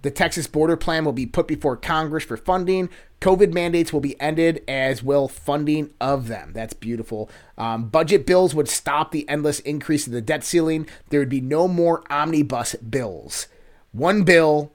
The 0.01 0.11
Texas 0.11 0.47
border 0.47 0.77
plan 0.77 1.05
will 1.05 1.13
be 1.13 1.25
put 1.25 1.47
before 1.47 1.75
Congress 1.75 2.23
for 2.23 2.37
funding. 2.37 2.89
COVID 3.21 3.53
mandates 3.53 3.91
will 3.91 3.99
be 3.99 4.19
ended, 4.21 4.63
as 4.67 5.03
will 5.03 5.27
funding 5.27 5.91
of 5.99 6.27
them. 6.27 6.53
That's 6.53 6.73
beautiful. 6.73 7.29
Um, 7.57 7.89
budget 7.89 8.25
bills 8.25 8.55
would 8.55 8.69
stop 8.69 9.11
the 9.11 9.27
endless 9.27 9.59
increase 9.59 10.07
in 10.07 10.13
the 10.13 10.21
debt 10.21 10.43
ceiling. 10.43 10.87
There 11.09 11.19
would 11.19 11.29
be 11.29 11.41
no 11.41 11.67
more 11.67 12.03
omnibus 12.09 12.75
bills. 12.75 13.47
One 13.91 14.23
bill, 14.23 14.71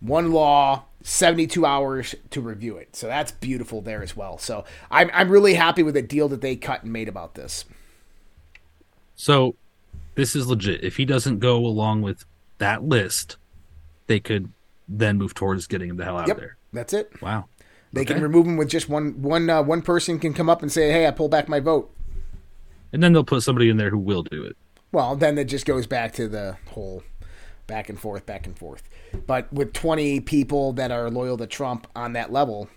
one 0.00 0.30
law, 0.32 0.84
72 1.04 1.66
hours 1.66 2.14
to 2.30 2.40
review 2.40 2.78
it. 2.78 2.96
So 2.96 3.06
that's 3.06 3.30
beautiful 3.30 3.82
there 3.82 4.02
as 4.02 4.16
well. 4.16 4.38
So 4.38 4.64
I'm, 4.90 5.10
I'm 5.12 5.28
really 5.28 5.54
happy 5.54 5.82
with 5.82 5.94
the 5.94 6.02
deal 6.02 6.28
that 6.30 6.40
they 6.40 6.56
cut 6.56 6.82
and 6.82 6.92
made 6.92 7.08
about 7.08 7.34
this. 7.34 7.66
So 9.14 9.54
this 10.14 10.34
is 10.34 10.48
legit. 10.48 10.82
If 10.82 10.96
he 10.96 11.04
doesn't 11.04 11.40
go 11.40 11.58
along 11.58 12.00
with 12.00 12.24
that 12.56 12.84
list, 12.84 13.36
they 14.06 14.18
could 14.18 14.50
then 14.88 15.18
move 15.18 15.34
towards 15.34 15.66
getting 15.66 15.90
him 15.90 15.98
the 15.98 16.04
hell 16.04 16.16
out 16.16 16.26
yep, 16.26 16.38
of 16.38 16.40
there. 16.40 16.56
That's 16.72 16.94
it. 16.94 17.20
Wow. 17.20 17.44
They 17.92 18.00
okay. 18.00 18.14
can 18.14 18.22
remove 18.22 18.46
him 18.46 18.56
with 18.56 18.70
just 18.70 18.88
one 18.88 19.22
one 19.22 19.48
uh, 19.48 19.62
one 19.62 19.82
person 19.82 20.18
can 20.18 20.34
come 20.34 20.50
up 20.50 20.62
and 20.62 20.72
say, 20.72 20.90
"Hey, 20.90 21.06
I 21.06 21.12
pull 21.12 21.28
back 21.28 21.48
my 21.48 21.60
vote." 21.60 21.94
And 22.92 23.00
then 23.00 23.12
they'll 23.12 23.22
put 23.22 23.44
somebody 23.44 23.68
in 23.68 23.76
there 23.76 23.90
who 23.90 23.98
will 23.98 24.24
do 24.24 24.42
it. 24.42 24.56
Well, 24.90 25.14
then 25.14 25.38
it 25.38 25.44
just 25.44 25.64
goes 25.64 25.86
back 25.86 26.12
to 26.14 26.26
the 26.26 26.56
whole 26.70 27.04
back 27.66 27.88
and 27.88 27.98
forth, 27.98 28.26
back 28.26 28.46
and 28.46 28.56
forth. 28.56 28.82
But 29.26 29.52
with 29.52 29.72
20 29.72 30.20
people 30.20 30.72
that 30.74 30.90
are 30.90 31.10
loyal 31.10 31.36
to 31.38 31.46
Trump 31.46 31.86
on 31.94 32.12
that 32.14 32.32
level, 32.32 32.68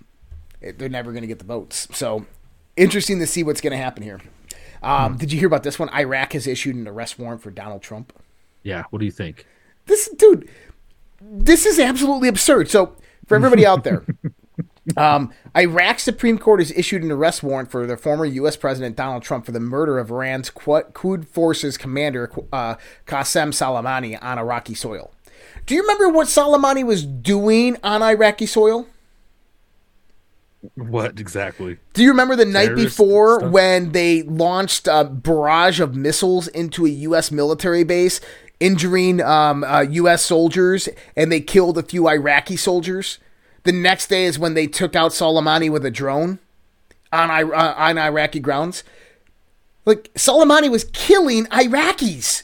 it, 0.61 0.79
they're 0.79 0.89
never 0.89 1.11
going 1.11 1.21
to 1.21 1.27
get 1.27 1.39
the 1.39 1.45
votes. 1.45 1.88
So 1.91 2.25
interesting 2.75 3.19
to 3.19 3.27
see 3.27 3.43
what's 3.43 3.61
going 3.61 3.71
to 3.71 3.77
happen 3.77 4.03
here. 4.03 4.21
Um, 4.81 5.13
hmm. 5.13 5.17
Did 5.17 5.31
you 5.31 5.39
hear 5.39 5.47
about 5.47 5.63
this 5.63 5.79
one? 5.79 5.89
Iraq 5.89 6.33
has 6.33 6.47
issued 6.47 6.75
an 6.75 6.88
arrest 6.88 7.19
warrant 7.19 7.41
for 7.41 7.51
Donald 7.51 7.81
Trump. 7.81 8.13
Yeah. 8.63 8.83
What 8.89 8.99
do 8.99 9.05
you 9.05 9.11
think? 9.11 9.45
This 9.85 10.09
dude, 10.09 10.49
this 11.21 11.65
is 11.65 11.79
absolutely 11.79 12.27
absurd. 12.27 12.69
So 12.69 12.95
for 13.25 13.35
everybody 13.35 13.65
out 13.65 13.83
there, 13.83 14.05
um, 14.95 15.33
Iraq 15.55 15.99
Supreme 15.99 16.38
Court 16.38 16.61
has 16.61 16.71
issued 16.71 17.03
an 17.03 17.11
arrest 17.11 17.43
warrant 17.43 17.69
for 17.69 17.85
the 17.85 17.97
former 17.97 18.25
U.S. 18.25 18.55
President 18.55 18.95
Donald 18.95 19.23
Trump 19.23 19.45
for 19.45 19.51
the 19.51 19.59
murder 19.59 19.99
of 19.99 20.09
Iran's 20.09 20.49
Quds 20.49 21.27
Forces 21.27 21.77
commander 21.77 22.31
uh, 22.53 22.75
Qasem 23.05 23.49
Soleimani 23.49 24.17
on 24.21 24.39
Iraqi 24.39 24.75
soil. 24.75 25.11
Do 25.65 25.75
you 25.75 25.81
remember 25.81 26.09
what 26.09 26.27
Soleimani 26.27 26.85
was 26.85 27.05
doing 27.05 27.75
on 27.83 28.01
Iraqi 28.01 28.45
soil? 28.45 28.88
What 30.75 31.19
exactly? 31.19 31.77
Do 31.93 32.03
you 32.03 32.09
remember 32.09 32.35
the 32.35 32.45
night 32.45 32.75
before 32.75 33.39
stuff? 33.39 33.51
when 33.51 33.91
they 33.91 34.23
launched 34.23 34.88
a 34.88 35.03
barrage 35.03 35.79
of 35.79 35.95
missiles 35.95 36.47
into 36.47 36.85
a 36.85 36.89
U.S. 36.89 37.31
military 37.31 37.83
base, 37.83 38.19
injuring 38.59 39.21
um, 39.21 39.63
uh, 39.63 39.81
U.S. 39.81 40.25
soldiers, 40.25 40.89
and 41.15 41.31
they 41.31 41.41
killed 41.41 41.77
a 41.77 41.83
few 41.83 42.07
Iraqi 42.07 42.57
soldiers? 42.57 43.19
The 43.68 43.74
next 43.74 44.07
day 44.07 44.24
is 44.24 44.39
when 44.39 44.53
they 44.53 44.65
took 44.65 44.95
out 44.95 45.11
Soleimani 45.11 45.70
with 45.70 45.86
a 45.86 45.91
drone 45.91 46.39
on, 47.11 47.30
uh, 47.30 47.74
on 47.78 47.97
Iraqi 47.97 48.39
grounds. 48.39 48.86
Like, 49.84 50.09
Soleimani 50.13 50.72
was 50.72 50.86
killing 50.93 51.47
Iraqis. 51.47 52.43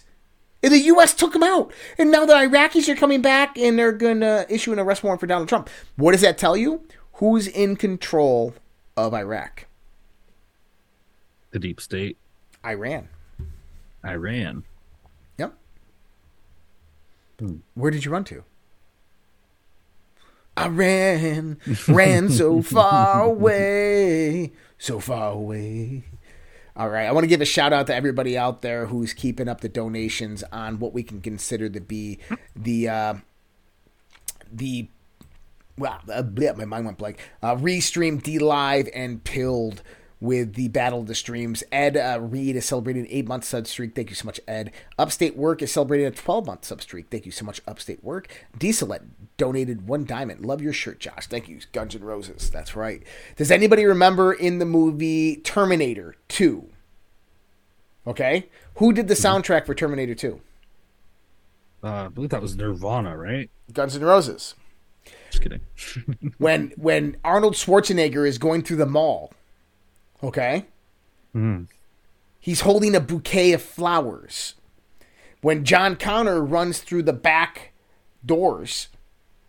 And 0.61 0.73
the 0.73 0.79
U.S. 0.79 1.13
took 1.13 1.33
him 1.33 1.41
out. 1.41 1.71
And 1.97 2.11
now 2.11 2.25
the 2.25 2.33
Iraqis 2.33 2.89
are 2.89 2.95
coming 2.97 3.21
back 3.21 3.57
and 3.57 3.79
they're 3.79 3.93
going 3.93 4.19
to 4.19 4.45
issue 4.49 4.73
an 4.73 4.79
arrest 4.79 5.01
warrant 5.01 5.21
for 5.21 5.27
Donald 5.27 5.47
Trump. 5.47 5.69
What 5.95 6.11
does 6.11 6.19
that 6.19 6.37
tell 6.37 6.57
you? 6.57 6.85
Who's 7.13 7.47
in 7.47 7.77
control 7.77 8.53
of 8.97 9.13
Iraq? 9.13 9.67
The 11.51 11.59
deep 11.59 11.79
state. 11.79 12.17
Iran. 12.65 13.07
Iran. 14.03 14.65
Yep. 15.37 15.53
Hmm. 17.39 17.55
Where 17.75 17.91
did 17.91 18.03
you 18.03 18.11
run 18.11 18.25
to? 18.25 18.43
I 20.55 20.67
ran, 20.67 21.57
ran 21.87 22.29
so 22.29 22.61
far 22.61 23.23
away, 23.23 24.51
so 24.77 24.99
far 24.99 25.31
away. 25.31 26.05
All 26.75 26.89
right. 26.89 27.05
I 27.05 27.11
want 27.11 27.23
to 27.23 27.27
give 27.27 27.41
a 27.41 27.45
shout 27.45 27.71
out 27.71 27.87
to 27.87 27.95
everybody 27.95 28.37
out 28.37 28.61
there 28.61 28.87
who's 28.87 29.13
keeping 29.13 29.47
up 29.47 29.61
the 29.61 29.69
donations 29.69 30.43
on 30.51 30.79
what 30.79 30.93
we 30.93 31.03
can 31.03 31.21
consider 31.21 31.69
to 31.69 31.79
be 31.79 32.19
the 32.55 32.89
uh, 32.89 33.13
the 34.51 34.87
well, 35.77 35.99
uh, 36.11 36.23
my 36.55 36.65
mind 36.65 36.85
went 36.85 36.97
blank. 36.97 37.19
Uh, 37.41 37.55
Restream, 37.55 38.21
DLive, 38.21 38.89
and 38.93 39.23
Pilled 39.23 39.81
with 40.19 40.53
the 40.53 40.69
Battle 40.69 41.01
of 41.01 41.07
the 41.07 41.15
Streams. 41.15 41.63
Ed 41.71 41.97
uh, 41.97 42.19
Reed 42.21 42.55
is 42.55 42.65
celebrating 42.65 43.03
an 43.03 43.07
eight 43.11 43.27
month 43.27 43.43
sub 43.43 43.67
streak. 43.67 43.93
Thank 43.93 44.09
you 44.09 44.15
so 44.15 44.25
much, 44.25 44.39
Ed. 44.47 44.71
Upstate 44.97 45.35
Work 45.35 45.61
is 45.61 45.71
celebrating 45.71 46.05
a 46.07 46.11
12 46.11 46.45
month 46.45 46.65
sub 46.65 46.81
streak. 46.81 47.07
Thank 47.11 47.25
you 47.25 47.31
so 47.31 47.45
much, 47.45 47.61
Upstate 47.67 48.03
Work. 48.03 48.29
Dieselet 48.57 49.01
donated 49.43 49.87
one 49.87 50.05
diamond. 50.05 50.45
Love 50.45 50.61
your 50.61 50.73
shirt, 50.73 50.99
Josh. 50.99 51.27
Thank 51.27 51.49
you, 51.49 51.59
Guns 51.71 51.95
N' 51.95 52.03
Roses. 52.03 52.49
That's 52.49 52.75
right. 52.75 53.03
Does 53.35 53.51
anybody 53.51 53.85
remember 53.85 54.31
in 54.31 54.59
the 54.59 54.65
movie 54.65 55.37
Terminator 55.37 56.15
2? 56.29 56.69
Okay. 58.07 58.49
Who 58.75 58.93
did 58.93 59.07
the 59.07 59.13
mm-hmm. 59.13 59.41
soundtrack 59.41 59.65
for 59.65 59.75
Terminator 59.75 60.15
2? 60.15 60.39
Uh, 61.83 61.87
I 61.87 62.07
believe 62.07 62.29
that 62.29 62.41
was 62.41 62.55
Nirvana, 62.55 63.17
right? 63.17 63.49
Guns 63.73 63.95
N' 63.95 64.03
Roses. 64.03 64.55
Just 65.29 65.43
kidding. 65.43 65.61
when 66.37 66.71
when 66.77 67.17
Arnold 67.25 67.55
Schwarzenegger 67.55 68.25
is 68.25 68.37
going 68.37 68.61
through 68.63 68.77
the 68.77 68.85
mall 68.85 69.33
Okay? 70.23 70.65
Mm. 71.35 71.67
He's 72.39 72.61
holding 72.61 72.95
a 72.95 72.99
bouquet 72.99 73.51
of 73.51 73.61
flowers. 73.61 74.55
When 75.41 75.65
John 75.65 75.97
Connor 75.97 76.41
runs 76.41 76.79
through 76.79 77.03
the 77.03 77.13
back 77.13 77.73
doors, 78.25 78.87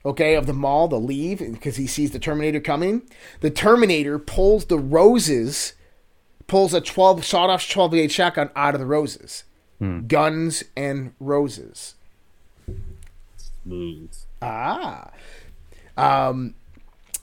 okay, 0.04 0.34
of 0.34 0.46
the 0.46 0.52
mall 0.52 0.88
to 0.88 0.96
leave 0.96 1.38
because 1.38 1.76
he 1.76 1.86
sees 1.86 2.10
the 2.10 2.18
Terminator 2.18 2.60
coming, 2.60 3.02
the 3.40 3.50
Terminator 3.50 4.18
pulls 4.18 4.66
the 4.66 4.78
roses, 4.78 5.74
pulls 6.46 6.74
a 6.74 6.80
12 6.80 7.24
shot 7.24 7.50
off 7.50 7.68
12 7.68 7.92
gauge 7.92 8.12
shotgun 8.12 8.50
out 8.54 8.74
of 8.74 8.80
the 8.80 8.86
roses. 8.86 9.44
Mm. 9.80 10.06
Guns 10.06 10.64
and 10.76 11.14
roses. 11.18 11.94
Smooth. 13.36 14.14
Ah. 14.40 15.10
Um, 15.96 16.54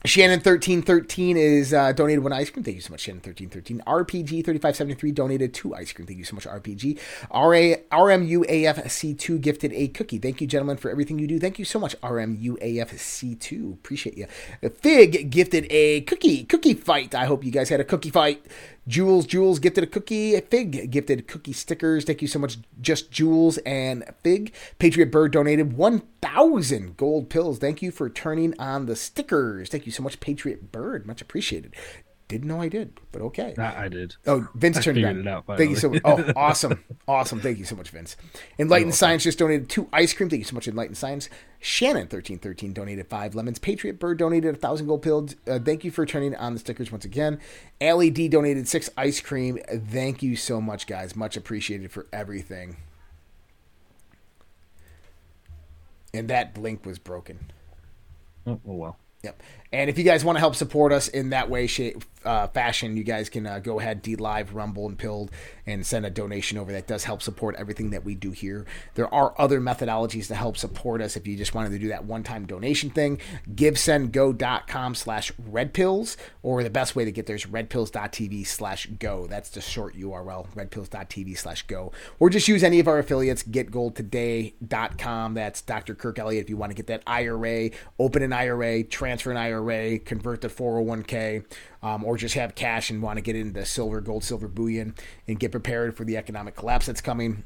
Shannon 0.04 0.40
thirteen 0.40 0.82
thirteen 0.82 1.36
is 1.36 1.72
uh, 1.72 1.92
donated 1.92 2.24
one 2.24 2.32
ice 2.32 2.50
cream. 2.50 2.64
Thank 2.64 2.74
you 2.74 2.80
so 2.80 2.90
much, 2.90 3.02
Shannon 3.02 3.20
thirteen 3.20 3.48
thirteen. 3.48 3.80
RPG 3.86 4.44
thirty 4.44 4.58
five 4.58 4.74
seventy 4.74 4.94
three 4.94 5.12
donated 5.12 5.54
two 5.54 5.74
ice 5.74 5.92
cream. 5.92 6.06
Thank 6.06 6.18
you 6.18 6.24
so 6.24 6.34
much, 6.34 6.46
RPG. 6.46 6.98
RA 7.32 7.76
RMUAFC 7.96 9.16
two 9.18 9.38
gifted 9.38 9.72
a 9.72 9.88
cookie. 9.88 10.18
Thank 10.18 10.40
you, 10.40 10.46
gentlemen, 10.48 10.76
for 10.76 10.90
everything 10.90 11.20
you 11.20 11.28
do. 11.28 11.38
Thank 11.38 11.58
you 11.58 11.64
so 11.64 11.78
much, 11.78 11.98
RMUAFC 12.00 13.38
two. 13.38 13.78
Appreciate 13.80 14.18
you. 14.18 14.26
Fig 14.70 15.30
gifted 15.30 15.66
a 15.70 16.00
cookie 16.02 16.44
cookie 16.44 16.74
fight. 16.74 17.14
I 17.14 17.26
hope 17.26 17.44
you 17.44 17.52
guys 17.52 17.68
had 17.68 17.78
a 17.80 17.84
cookie 17.84 18.10
fight. 18.10 18.44
Jules, 18.88 19.26
Jules 19.26 19.58
gifted 19.58 19.84
a 19.84 19.86
cookie. 19.86 20.38
Fig 20.40 20.90
gifted 20.90 21.28
cookie 21.28 21.52
stickers. 21.52 22.04
Thank 22.04 22.20
you 22.20 22.28
so 22.28 22.38
much, 22.38 22.58
Just 22.80 23.10
Jules 23.10 23.58
and 23.58 24.04
Fig. 24.22 24.52
Patriot 24.78 25.10
Bird 25.10 25.32
donated 25.32 25.74
1,000 25.74 26.96
gold 26.96 27.30
pills. 27.30 27.58
Thank 27.58 27.82
you 27.82 27.90
for 27.92 28.10
turning 28.10 28.58
on 28.58 28.86
the 28.86 28.96
stickers. 28.96 29.68
Thank 29.68 29.86
you 29.86 29.92
so 29.92 30.02
much, 30.02 30.18
Patriot 30.20 30.72
Bird. 30.72 31.06
Much 31.06 31.22
appreciated. 31.22 31.74
Didn't 32.32 32.48
know 32.48 32.62
I 32.62 32.68
did, 32.68 32.98
but 33.12 33.20
okay. 33.20 33.54
I, 33.58 33.84
I 33.84 33.88
did. 33.88 34.16
Oh, 34.26 34.48
Vince 34.54 34.78
I 34.78 34.80
turned 34.80 34.96
it 34.96 35.02
figured 35.02 35.26
on. 35.28 35.28
it 35.28 35.30
out 35.30 35.58
Thank 35.58 35.68
you 35.68 35.76
so 35.76 35.90
much. 35.90 36.00
Oh, 36.02 36.32
awesome. 36.36 36.82
awesome. 37.06 37.40
Thank 37.40 37.58
you 37.58 37.66
so 37.66 37.76
much, 37.76 37.90
Vince. 37.90 38.16
Enlightened 38.58 38.94
Science 38.94 39.22
just 39.22 39.38
donated 39.38 39.68
two 39.68 39.86
ice 39.92 40.14
cream. 40.14 40.30
Thank 40.30 40.40
you 40.40 40.46
so 40.46 40.54
much, 40.54 40.66
Enlightened 40.66 40.96
Science. 40.96 41.28
Shannon1313 41.60 42.72
donated 42.72 43.06
five 43.08 43.34
lemons. 43.34 43.58
Patriot 43.58 43.98
Bird 43.98 44.16
donated 44.16 44.54
a 44.54 44.58
thousand 44.58 44.86
gold 44.86 45.02
pills. 45.02 45.36
Uh, 45.46 45.58
thank 45.58 45.84
you 45.84 45.90
for 45.90 46.06
turning 46.06 46.34
on 46.36 46.54
the 46.54 46.58
stickers 46.58 46.90
once 46.90 47.04
again. 47.04 47.38
LED 47.82 48.30
donated 48.30 48.66
six 48.66 48.88
ice 48.96 49.20
cream. 49.20 49.58
Thank 49.68 50.22
you 50.22 50.34
so 50.34 50.58
much, 50.58 50.86
guys. 50.86 51.14
Much 51.14 51.36
appreciated 51.36 51.92
for 51.92 52.06
everything. 52.14 52.78
And 56.14 56.28
that 56.28 56.56
link 56.56 56.86
was 56.86 56.98
broken. 56.98 57.52
Oh, 58.46 58.52
oh 58.66 58.72
well. 58.72 58.96
Yep. 59.22 59.42
And 59.72 59.88
if 59.88 59.96
you 59.96 60.04
guys 60.04 60.24
want 60.24 60.36
to 60.36 60.40
help 60.40 60.54
support 60.54 60.92
us 60.92 61.08
in 61.08 61.30
that 61.30 61.48
way, 61.48 61.66
shape, 61.66 62.04
uh, 62.24 62.46
fashion, 62.48 62.96
you 62.96 63.04
guys 63.04 63.28
can 63.30 63.46
uh, 63.46 63.58
go 63.58 63.80
ahead, 63.80 64.02
DLive, 64.02 64.48
Rumble, 64.52 64.86
and 64.86 64.98
Pilled, 64.98 65.30
and 65.66 65.86
send 65.86 66.04
a 66.04 66.10
donation 66.10 66.58
over. 66.58 66.70
That 66.72 66.86
does 66.86 67.04
help 67.04 67.22
support 67.22 67.56
everything 67.56 67.90
that 67.90 68.04
we 68.04 68.14
do 68.14 68.32
here. 68.32 68.66
There 68.94 69.12
are 69.12 69.34
other 69.38 69.60
methodologies 69.60 70.26
to 70.28 70.34
help 70.34 70.56
support 70.58 71.00
us 71.00 71.16
if 71.16 71.26
you 71.26 71.36
just 71.36 71.54
wanted 71.54 71.70
to 71.70 71.78
do 71.78 71.88
that 71.88 72.04
one-time 72.04 72.46
donation 72.46 72.90
thing. 72.90 73.18
GiveSendGo.com 73.54 74.94
slash 74.94 75.32
redpills, 75.50 76.16
or 76.42 76.62
the 76.62 76.70
best 76.70 76.94
way 76.94 77.06
to 77.06 77.12
get 77.12 77.26
there 77.26 77.36
is 77.36 77.46
redpills.tv 77.46 78.46
slash 78.46 78.86
go. 78.98 79.26
That's 79.26 79.48
the 79.50 79.62
short 79.62 79.96
URL, 79.96 80.48
redpills.tv 80.54 81.38
slash 81.38 81.62
go. 81.62 81.92
Or 82.20 82.28
just 82.28 82.46
use 82.46 82.62
any 82.62 82.78
of 82.78 82.88
our 82.88 82.98
affiliates, 82.98 83.42
getgoldtoday.com. 83.42 85.34
That's 85.34 85.62
Dr. 85.62 85.94
Kirk 85.94 86.18
Elliott 86.18 86.44
if 86.44 86.50
you 86.50 86.56
want 86.56 86.70
to 86.70 86.76
get 86.76 86.88
that 86.88 87.02
IRA, 87.06 87.70
open 87.98 88.22
an 88.22 88.32
IRA, 88.32 88.84
transfer 88.84 89.30
an 89.30 89.36
IRA, 89.36 89.61
convert 90.04 90.40
to 90.42 90.48
401k, 90.48 91.44
um, 91.82 92.04
or 92.04 92.16
just 92.16 92.34
have 92.34 92.54
cash 92.54 92.90
and 92.90 93.02
want 93.02 93.16
to 93.16 93.20
get 93.22 93.36
into 93.36 93.64
silver, 93.64 94.00
gold, 94.00 94.24
silver 94.24 94.48
bullion, 94.48 94.94
and 95.26 95.38
get 95.38 95.50
prepared 95.52 95.96
for 95.96 96.04
the 96.04 96.16
economic 96.16 96.56
collapse 96.56 96.86
that's 96.86 97.00
coming. 97.00 97.44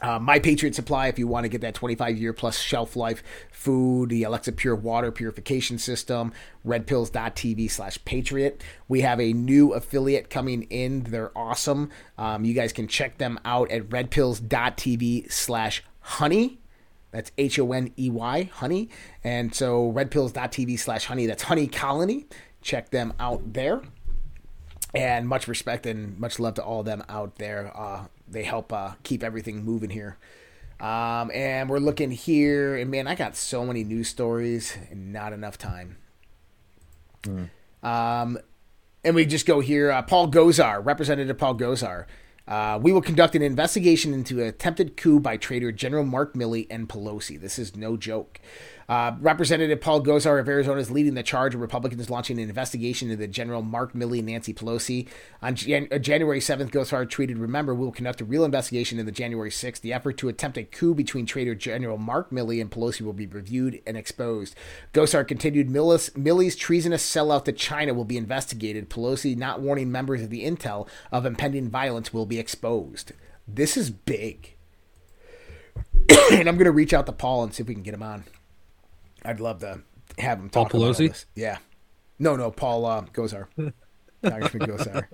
Uh, 0.00 0.18
My 0.18 0.38
Patriot 0.38 0.76
Supply, 0.76 1.08
if 1.08 1.18
you 1.18 1.26
want 1.26 1.44
to 1.44 1.48
get 1.48 1.60
that 1.62 1.74
25 1.74 2.16
year 2.18 2.32
plus 2.32 2.58
shelf 2.58 2.94
life 2.94 3.22
food, 3.50 4.10
the 4.10 4.22
Alexa 4.22 4.52
Pure 4.52 4.76
water 4.76 5.10
purification 5.10 5.76
system, 5.76 6.32
redpills.tv 6.64 7.68
slash 7.70 7.98
patriot. 8.04 8.62
We 8.86 9.00
have 9.00 9.20
a 9.20 9.32
new 9.32 9.72
affiliate 9.72 10.30
coming 10.30 10.62
in. 10.64 11.02
They're 11.04 11.36
awesome. 11.36 11.90
Um, 12.16 12.44
you 12.44 12.54
guys 12.54 12.72
can 12.72 12.86
check 12.86 13.18
them 13.18 13.40
out 13.44 13.70
at 13.72 13.88
redpills.tv 13.88 15.32
slash 15.32 15.82
honey. 16.00 16.60
That's 17.18 17.32
H 17.36 17.58
O 17.58 17.72
N 17.72 17.92
E 17.98 18.10
Y, 18.10 18.48
honey. 18.54 18.90
And 19.24 19.52
so 19.52 19.92
redpills.tv 19.92 20.78
slash 20.78 21.06
honey, 21.06 21.26
that's 21.26 21.42
honey 21.42 21.66
colony. 21.66 22.26
Check 22.62 22.90
them 22.90 23.12
out 23.18 23.54
there. 23.54 23.82
And 24.94 25.26
much 25.26 25.48
respect 25.48 25.84
and 25.84 26.16
much 26.20 26.38
love 26.38 26.54
to 26.54 26.62
all 26.62 26.78
of 26.78 26.86
them 26.86 27.02
out 27.08 27.34
there. 27.34 27.76
Uh, 27.76 28.04
they 28.28 28.44
help 28.44 28.72
uh, 28.72 28.92
keep 29.02 29.24
everything 29.24 29.64
moving 29.64 29.90
here. 29.90 30.16
Um, 30.78 31.32
and 31.34 31.68
we're 31.68 31.80
looking 31.80 32.12
here, 32.12 32.76
and 32.76 32.88
man, 32.88 33.08
I 33.08 33.16
got 33.16 33.34
so 33.34 33.66
many 33.66 33.82
news 33.82 34.06
stories 34.06 34.78
and 34.88 35.12
not 35.12 35.32
enough 35.32 35.58
time. 35.58 35.96
Um, 37.82 38.38
and 39.02 39.16
we 39.16 39.26
just 39.26 39.44
go 39.44 39.58
here. 39.58 39.90
Uh, 39.90 40.02
Paul 40.02 40.30
Gosar, 40.30 40.86
Representative 40.86 41.36
Paul 41.36 41.56
Gosar. 41.56 42.06
Uh, 42.48 42.78
we 42.80 42.92
will 42.92 43.02
conduct 43.02 43.34
an 43.34 43.42
investigation 43.42 44.14
into 44.14 44.40
an 44.40 44.48
attempted 44.48 44.96
coup 44.96 45.20
by 45.20 45.36
traitor 45.36 45.70
General 45.70 46.04
Mark 46.04 46.32
Milley 46.32 46.66
and 46.70 46.88
Pelosi. 46.88 47.38
This 47.38 47.58
is 47.58 47.76
no 47.76 47.98
joke. 47.98 48.40
Uh, 48.88 49.14
Representative 49.20 49.82
Paul 49.82 50.02
Gosar 50.02 50.40
of 50.40 50.48
Arizona 50.48 50.80
is 50.80 50.90
leading 50.90 51.12
the 51.12 51.22
charge 51.22 51.54
of 51.54 51.60
Republicans 51.60 52.08
launching 52.08 52.38
an 52.38 52.48
investigation 52.48 53.10
into 53.10 53.20
the 53.20 53.28
General 53.28 53.60
Mark 53.60 53.92
Milley 53.92 54.18
and 54.18 54.28
Nancy 54.28 54.54
Pelosi. 54.54 55.06
On 55.42 55.54
Jan- 55.54 55.88
uh, 55.92 55.98
January 55.98 56.40
7th, 56.40 56.70
Gosar 56.70 57.06
tweeted, 57.06 57.38
Remember, 57.38 57.74
we 57.74 57.84
will 57.84 57.92
conduct 57.92 58.22
a 58.22 58.24
real 58.24 58.44
investigation 58.44 58.98
into 58.98 59.12
January 59.12 59.50
6th. 59.50 59.82
The 59.82 59.92
effort 59.92 60.16
to 60.18 60.28
attempt 60.28 60.56
a 60.56 60.64
coup 60.64 60.94
between 60.94 61.26
traitor 61.26 61.54
General 61.54 61.98
Mark 61.98 62.30
Milley 62.30 62.62
and 62.62 62.70
Pelosi 62.70 63.02
will 63.02 63.12
be 63.12 63.26
reviewed 63.26 63.82
and 63.86 63.96
exposed. 63.96 64.54
Gosar 64.94 65.28
continued, 65.28 65.68
Millis- 65.68 66.10
Milley's 66.12 66.56
treasonous 66.56 67.08
sellout 67.08 67.44
to 67.44 67.52
China 67.52 67.92
will 67.92 68.06
be 68.06 68.16
investigated. 68.16 68.88
Pelosi, 68.88 69.36
not 69.36 69.60
warning 69.60 69.92
members 69.92 70.22
of 70.22 70.30
the 70.30 70.44
intel 70.44 70.88
of 71.12 71.26
impending 71.26 71.68
violence, 71.68 72.14
will 72.14 72.26
be 72.26 72.38
exposed. 72.38 73.12
This 73.46 73.76
is 73.76 73.90
big. 73.90 74.54
and 76.32 76.48
I'm 76.48 76.56
going 76.56 76.64
to 76.64 76.70
reach 76.70 76.94
out 76.94 77.04
to 77.04 77.12
Paul 77.12 77.42
and 77.42 77.52
see 77.52 77.62
if 77.62 77.68
we 77.68 77.74
can 77.74 77.82
get 77.82 77.94
him 77.94 78.02
on. 78.02 78.24
I'd 79.24 79.40
love 79.40 79.60
to 79.60 79.80
have 80.18 80.38
him 80.38 80.50
Paul 80.50 80.64
talk 80.64 80.74
about 80.74 80.82
Pelosi? 80.96 81.08
this. 81.08 81.26
Yeah. 81.34 81.58
No, 82.18 82.36
no, 82.36 82.50
Paul 82.50 82.86
uh, 82.86 83.02
Gosar. 83.12 83.46
Congressman 84.22 84.68
Gosar. 84.68 85.04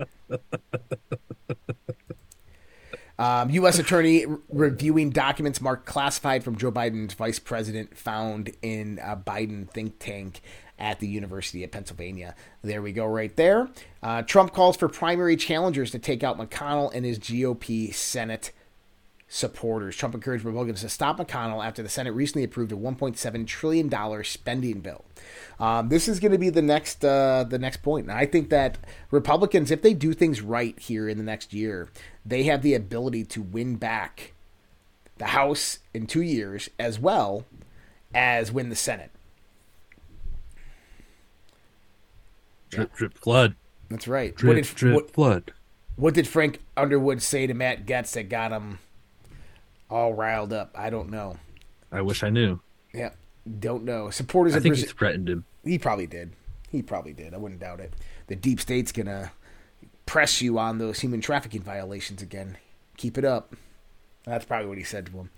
Um, 3.18 3.50
U.S. 3.50 3.78
Attorney 3.78 4.26
re- 4.26 4.38
reviewing 4.48 5.10
documents 5.10 5.60
marked 5.60 5.86
classified 5.86 6.42
from 6.42 6.56
Joe 6.56 6.72
Biden's 6.72 7.14
vice 7.14 7.38
president 7.38 7.96
found 7.96 8.50
in 8.60 8.98
a 9.02 9.16
Biden 9.16 9.70
think 9.70 9.98
tank 9.98 10.40
at 10.78 10.98
the 10.98 11.06
University 11.06 11.62
of 11.62 11.70
Pennsylvania. 11.70 12.34
There 12.62 12.82
we 12.82 12.92
go, 12.92 13.06
right 13.06 13.34
there. 13.36 13.68
Uh, 14.02 14.22
Trump 14.22 14.52
calls 14.52 14.76
for 14.76 14.88
primary 14.88 15.36
challengers 15.36 15.92
to 15.92 16.00
take 16.00 16.24
out 16.24 16.38
McConnell 16.38 16.92
and 16.92 17.04
his 17.04 17.20
GOP 17.20 17.94
Senate 17.94 18.50
supporters. 19.28 19.96
Trump 19.96 20.14
encouraged 20.14 20.44
Republicans 20.44 20.82
to 20.82 20.88
stop 20.88 21.18
McConnell 21.18 21.64
after 21.64 21.82
the 21.82 21.88
Senate 21.88 22.12
recently 22.12 22.44
approved 22.44 22.72
a 22.72 22.76
1.7 22.76 23.46
trillion 23.46 23.88
dollar 23.88 24.22
spending 24.22 24.80
bill. 24.80 25.04
Um, 25.58 25.88
this 25.88 26.08
is 26.08 26.20
going 26.20 26.32
to 26.32 26.38
be 26.38 26.50
the 26.50 26.62
next 26.62 27.04
uh, 27.04 27.44
the 27.48 27.58
next 27.58 27.78
point, 27.78 28.08
and 28.08 28.16
I 28.16 28.26
think 28.26 28.50
that 28.50 28.78
Republicans, 29.10 29.70
if 29.70 29.82
they 29.82 29.94
do 29.94 30.12
things 30.12 30.40
right 30.40 30.78
here 30.78 31.08
in 31.08 31.18
the 31.18 31.24
next 31.24 31.52
year, 31.52 31.90
they 32.24 32.44
have 32.44 32.62
the 32.62 32.74
ability 32.74 33.24
to 33.24 33.42
win 33.42 33.76
back 33.76 34.32
the 35.18 35.26
House 35.26 35.78
in 35.92 36.06
two 36.06 36.22
years, 36.22 36.68
as 36.78 36.98
well 36.98 37.44
as 38.14 38.52
win 38.52 38.68
the 38.68 38.76
Senate. 38.76 39.10
Drip, 42.70 42.94
drip, 42.94 43.16
flood. 43.16 43.54
That's 43.88 44.08
right. 44.08 44.34
Drip, 44.34 44.48
what 44.48 44.62
did 44.62 44.74
drip, 44.74 44.94
what, 44.94 45.10
flood. 45.10 45.52
what 45.94 46.14
did 46.14 46.26
Frank 46.26 46.60
Underwood 46.76 47.22
say 47.22 47.46
to 47.46 47.54
Matt 47.54 47.86
Gaetz 47.86 48.12
that 48.14 48.28
got 48.28 48.50
him 48.50 48.80
all 49.90 50.14
riled 50.14 50.52
up? 50.52 50.70
I 50.74 50.90
don't 50.90 51.10
know. 51.10 51.36
I 51.92 52.00
wish 52.02 52.22
I 52.22 52.30
knew. 52.30 52.60
Yeah, 52.92 53.10
don't 53.60 53.84
know. 53.84 54.10
Supporters 54.10 54.54
I 54.54 54.60
think 54.60 54.74
Brazil- 54.74 54.88
he 54.88 54.92
threatened 54.94 55.28
him. 55.28 55.44
He 55.64 55.78
probably 55.78 56.06
did. 56.06 56.32
He 56.70 56.82
probably 56.82 57.12
did. 57.12 57.34
I 57.34 57.36
wouldn't 57.38 57.60
doubt 57.60 57.80
it. 57.80 57.92
The 58.26 58.36
deep 58.36 58.60
state's 58.60 58.92
gonna 58.92 59.32
press 60.06 60.42
you 60.42 60.58
on 60.58 60.78
those 60.78 61.00
human 61.00 61.20
trafficking 61.20 61.62
violations 61.62 62.20
again. 62.22 62.56
Keep 62.96 63.18
it 63.18 63.24
up. 63.24 63.54
That's 64.24 64.44
probably 64.44 64.68
what 64.68 64.78
he 64.78 64.84
said 64.84 65.06
to 65.06 65.12
him. 65.12 65.30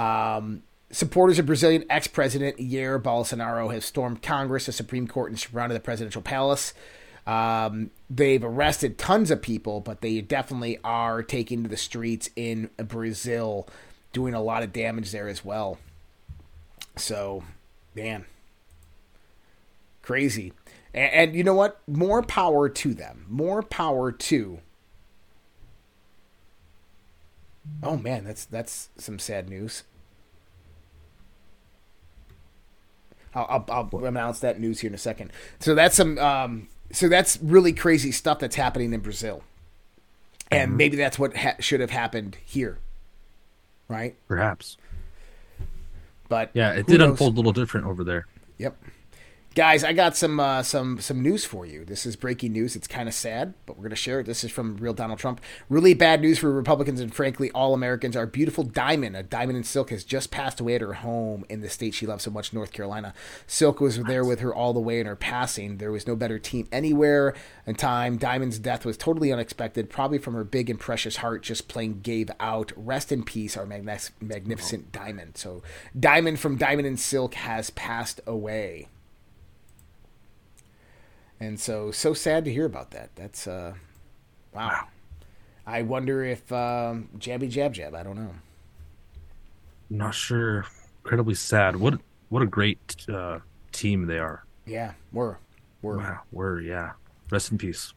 Um, 0.00 0.62
supporters 0.90 1.38
of 1.38 1.46
Brazilian 1.46 1.84
ex-president 1.90 2.58
Jair 2.58 3.00
Bolsonaro 3.02 3.72
have 3.72 3.84
stormed 3.84 4.22
Congress, 4.22 4.66
the 4.66 4.72
Supreme 4.72 5.06
Court, 5.06 5.30
and 5.30 5.38
surrounded 5.38 5.74
the 5.74 5.80
presidential 5.80 6.22
palace. 6.22 6.72
Um, 7.26 7.90
they've 8.08 8.42
arrested 8.42 8.98
tons 8.98 9.30
of 9.30 9.42
people, 9.42 9.80
but 9.80 10.00
they 10.00 10.20
definitely 10.20 10.78
are 10.82 11.22
taking 11.22 11.62
to 11.62 11.68
the 11.68 11.76
streets 11.76 12.30
in 12.34 12.70
Brazil, 12.76 13.68
doing 14.12 14.34
a 14.34 14.42
lot 14.42 14.62
of 14.62 14.72
damage 14.72 15.12
there 15.12 15.28
as 15.28 15.44
well. 15.44 15.78
So, 16.96 17.44
man, 17.94 18.24
crazy. 20.02 20.52
And, 20.92 21.12
and 21.12 21.34
you 21.36 21.44
know 21.44 21.54
what? 21.54 21.80
More 21.86 22.22
power 22.22 22.68
to 22.68 22.94
them. 22.94 23.26
More 23.28 23.62
power 23.62 24.10
to. 24.10 24.60
Oh 27.82 27.96
man, 27.96 28.24
that's 28.24 28.44
that's 28.44 28.88
some 28.96 29.18
sad 29.18 29.48
news. 29.48 29.84
I'll, 33.34 33.64
I'll, 33.70 33.90
I'll 33.92 34.04
announce 34.04 34.40
that 34.40 34.58
news 34.58 34.80
here 34.80 34.88
in 34.88 34.94
a 34.94 34.98
second. 34.98 35.32
So 35.60 35.74
that's 35.74 35.94
some. 35.96 36.18
Um, 36.18 36.68
so 36.92 37.08
that's 37.08 37.38
really 37.42 37.72
crazy 37.72 38.12
stuff 38.12 38.38
that's 38.38 38.56
happening 38.56 38.92
in 38.92 39.00
Brazil, 39.00 39.42
and 40.50 40.70
mm-hmm. 40.70 40.76
maybe 40.76 40.96
that's 40.96 41.18
what 41.18 41.36
ha- 41.36 41.56
should 41.60 41.80
have 41.80 41.90
happened 41.90 42.36
here, 42.44 42.78
right? 43.88 44.16
Perhaps. 44.28 44.76
But 46.28 46.50
Yeah, 46.54 46.72
it 46.72 46.86
did 46.86 47.00
knows? 47.00 47.10
unfold 47.10 47.34
a 47.34 47.36
little 47.36 47.52
different 47.52 47.86
over 47.86 48.04
there. 48.04 48.26
Yep. 48.58 48.76
Guys, 49.56 49.82
I 49.82 49.92
got 49.92 50.16
some 50.16 50.38
uh, 50.38 50.62
some 50.62 51.00
some 51.00 51.20
news 51.22 51.44
for 51.44 51.66
you. 51.66 51.84
This 51.84 52.06
is 52.06 52.14
breaking 52.14 52.52
news. 52.52 52.76
It's 52.76 52.86
kind 52.86 53.08
of 53.08 53.14
sad, 53.14 53.54
but 53.66 53.76
we're 53.76 53.82
going 53.82 53.90
to 53.90 53.96
share 53.96 54.20
it. 54.20 54.26
This 54.26 54.44
is 54.44 54.52
from 54.52 54.76
real 54.76 54.92
Donald 54.92 55.18
Trump. 55.18 55.40
Really 55.68 55.92
bad 55.92 56.20
news 56.20 56.38
for 56.38 56.52
Republicans 56.52 57.00
and 57.00 57.12
frankly 57.12 57.50
all 57.50 57.74
Americans. 57.74 58.14
Our 58.14 58.26
beautiful 58.26 58.62
Diamond, 58.62 59.16
a 59.16 59.24
Diamond 59.24 59.58
in 59.58 59.64
Silk, 59.64 59.90
has 59.90 60.04
just 60.04 60.30
passed 60.30 60.60
away 60.60 60.76
at 60.76 60.80
her 60.82 60.92
home 60.92 61.44
in 61.48 61.62
the 61.62 61.68
state 61.68 61.94
she 61.94 62.06
loves 62.06 62.22
so 62.22 62.30
much, 62.30 62.52
North 62.52 62.70
Carolina. 62.70 63.12
Silk 63.48 63.80
was 63.80 64.00
there 64.04 64.24
with 64.24 64.38
her 64.38 64.54
all 64.54 64.72
the 64.72 64.78
way 64.78 65.00
in 65.00 65.06
her 65.06 65.16
passing. 65.16 65.78
There 65.78 65.90
was 65.90 66.06
no 66.06 66.14
better 66.14 66.38
team 66.38 66.68
anywhere 66.70 67.34
in 67.66 67.74
time. 67.74 68.18
Diamond's 68.18 68.60
death 68.60 68.84
was 68.84 68.96
totally 68.96 69.32
unexpected, 69.32 69.90
probably 69.90 70.18
from 70.18 70.34
her 70.34 70.44
big 70.44 70.70
and 70.70 70.78
precious 70.78 71.16
heart 71.16 71.42
just 71.42 71.66
plain 71.66 71.98
gave 72.02 72.30
out. 72.38 72.70
Rest 72.76 73.10
in 73.10 73.24
peace, 73.24 73.56
our 73.56 73.66
magnific- 73.66 74.22
magnificent 74.22 74.92
Diamond. 74.92 75.36
So, 75.36 75.64
Diamond 75.98 76.38
from 76.38 76.56
Diamond 76.56 76.86
and 76.86 77.00
Silk 77.00 77.34
has 77.34 77.70
passed 77.70 78.20
away. 78.28 78.86
And 81.40 81.58
so, 81.58 81.90
so 81.90 82.12
sad 82.12 82.44
to 82.44 82.52
hear 82.52 82.66
about 82.66 82.90
that. 82.90 83.10
That's 83.16 83.46
uh, 83.46 83.74
wow. 84.54 84.88
I 85.66 85.82
wonder 85.82 86.22
if 86.22 86.52
um, 86.52 87.08
Jabby 87.18 87.48
Jab 87.48 87.72
Jab. 87.72 87.94
I 87.94 88.02
don't 88.02 88.16
know. 88.16 88.34
Not 89.88 90.14
sure. 90.14 90.66
Incredibly 91.02 91.34
sad. 91.34 91.76
What 91.76 92.00
what 92.28 92.42
a 92.42 92.46
great 92.46 92.96
uh, 93.08 93.38
team 93.72 94.06
they 94.06 94.18
are. 94.18 94.44
Yeah, 94.66 94.92
we're 95.12 95.36
we're 95.82 95.98
wow, 95.98 96.20
we're 96.30 96.60
yeah. 96.60 96.92
Rest 97.30 97.52
in 97.52 97.58
peace. 97.58 97.92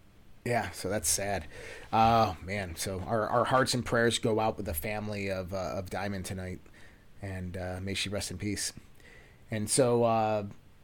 Yeah, 0.45 0.71
so 0.71 0.89
that's 0.89 1.09
sad. 1.09 1.47
Oh 1.91 2.35
man, 2.43 2.75
so 2.75 3.01
our, 3.07 3.27
our 3.29 3.45
hearts 3.45 3.73
and 3.73 3.85
prayers 3.85 4.19
go 4.19 4.39
out 4.39 4.57
with 4.57 4.65
the 4.65 4.73
family 4.73 5.29
of 5.29 5.53
uh, 5.53 5.73
of 5.75 5.89
Diamond 5.89 6.25
tonight, 6.25 6.59
and 7.21 7.57
uh, 7.57 7.79
may 7.81 7.93
she 7.93 8.09
rest 8.09 8.31
in 8.31 8.37
peace. 8.37 8.73
And 9.51 9.69
so 9.69 10.03
uh, 10.03 10.43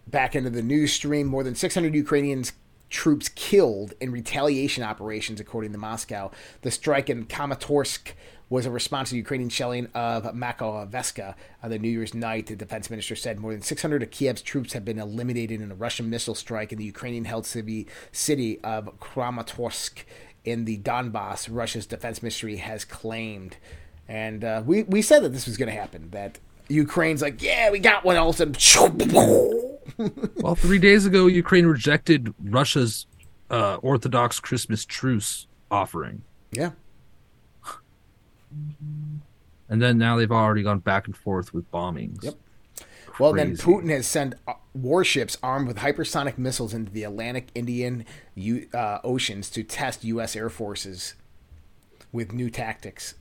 back 0.10 0.36
into 0.36 0.49
the 0.49 0.61
news 0.61 0.94
stream, 0.94 1.27
more 1.27 1.44
than 1.44 1.56
600 1.56 1.94
Ukrainians 1.94 2.53
troops 2.90 3.30
killed 3.30 3.94
in 4.02 4.11
retaliation 4.11 4.84
operations, 4.84 5.40
according 5.40 5.72
to 5.72 5.77
Moscow. 5.77 6.31
The 6.61 6.72
strike 6.72 7.10
in 7.10 7.26
Kramatorsk 7.26 8.14
was 8.49 8.65
a 8.65 8.72
response 8.72 9.11
to 9.11 9.15
Ukrainian 9.15 9.49
shelling 9.49 9.88
of 9.94 10.23
Makhoveska 10.34 11.36
on 11.61 11.69
the 11.69 11.77
New 11.77 11.90
Year's 11.90 12.15
night. 12.15 12.48
The 12.48 12.56
defense 12.56 12.90
minister 12.90 13.15
said 13.15 13.40
more 13.40 13.52
than 13.52 13.61
600 13.61 14.02
of 14.02 14.10
Kiev's 14.10 14.41
troops 14.41 14.73
have 14.73 14.84
been 14.84 14.98
eliminated 14.98 15.61
in 15.61 15.72
a 15.72 15.76
Russian 15.76 16.10
missile 16.10 16.34
strike 16.34 16.72
in 16.72 16.80
the 16.80 16.86
Ukrainian-held 16.86 17.45
city, 17.45 17.88
of 18.64 18.99
Kramatorsk 18.99 20.03
in 20.44 20.65
the 20.65 20.80
Donbass. 20.80 21.48
Russia's 21.52 21.86
defense 21.86 22.23
ministry 22.23 22.57
has 22.57 22.86
claimed. 22.86 23.57
And 24.07 24.44
uh, 24.44 24.64
we, 24.65 24.81
we 24.84 25.03
said 25.03 25.23
that 25.23 25.30
this 25.30 25.45
was 25.45 25.57
going 25.57 25.69
to 25.69 25.80
happen, 25.80 26.10
that 26.10 26.40
Ukraine's 26.69 27.22
like, 27.22 27.44
yeah, 27.44 27.69
we 27.69 27.77
got 27.77 28.03
one 28.03 28.15
else, 28.15 28.40
and 28.40 28.60
well, 30.38 30.56
three 30.56 30.80
days 30.80 31.06
ago, 31.06 31.28
Ukraine 31.28 31.66
rejected 31.66 32.34
Russia's 32.44 33.07
uh, 33.49 33.76
Orthodox 33.76 34.40
Christmas 34.40 34.86
truce 34.86 35.48
offering. 35.72 36.22
Yeah. 36.52 36.72
And 39.70 39.82
then 39.82 39.98
now 39.98 40.18
they've 40.18 40.32
already 40.32 40.64
gone 40.64 40.80
back 40.80 41.06
and 41.06 41.16
forth 41.16 41.53
with 41.53 41.70
bombings. 41.72 42.24
Yep. 42.24 42.36
Well, 43.20 43.34
then 43.34 43.57
Putin 43.57 43.90
has 43.90 44.07
sent 44.07 44.36
uh, 44.48 44.53
warships 44.74 45.38
armed 45.44 45.68
with 45.68 45.78
hypersonic 45.78 46.38
missiles 46.38 46.74
into 46.74 46.91
the 46.91 47.03
Atlantic 47.03 47.49
Indian 47.53 48.06
uh, 48.74 48.99
oceans 49.03 49.49
to 49.52 49.64
test 49.64 50.06
U.S. 50.06 50.38
air 50.38 50.49
forces 50.49 51.16
with 52.14 52.32
new 52.32 52.49
tactics 52.49 53.16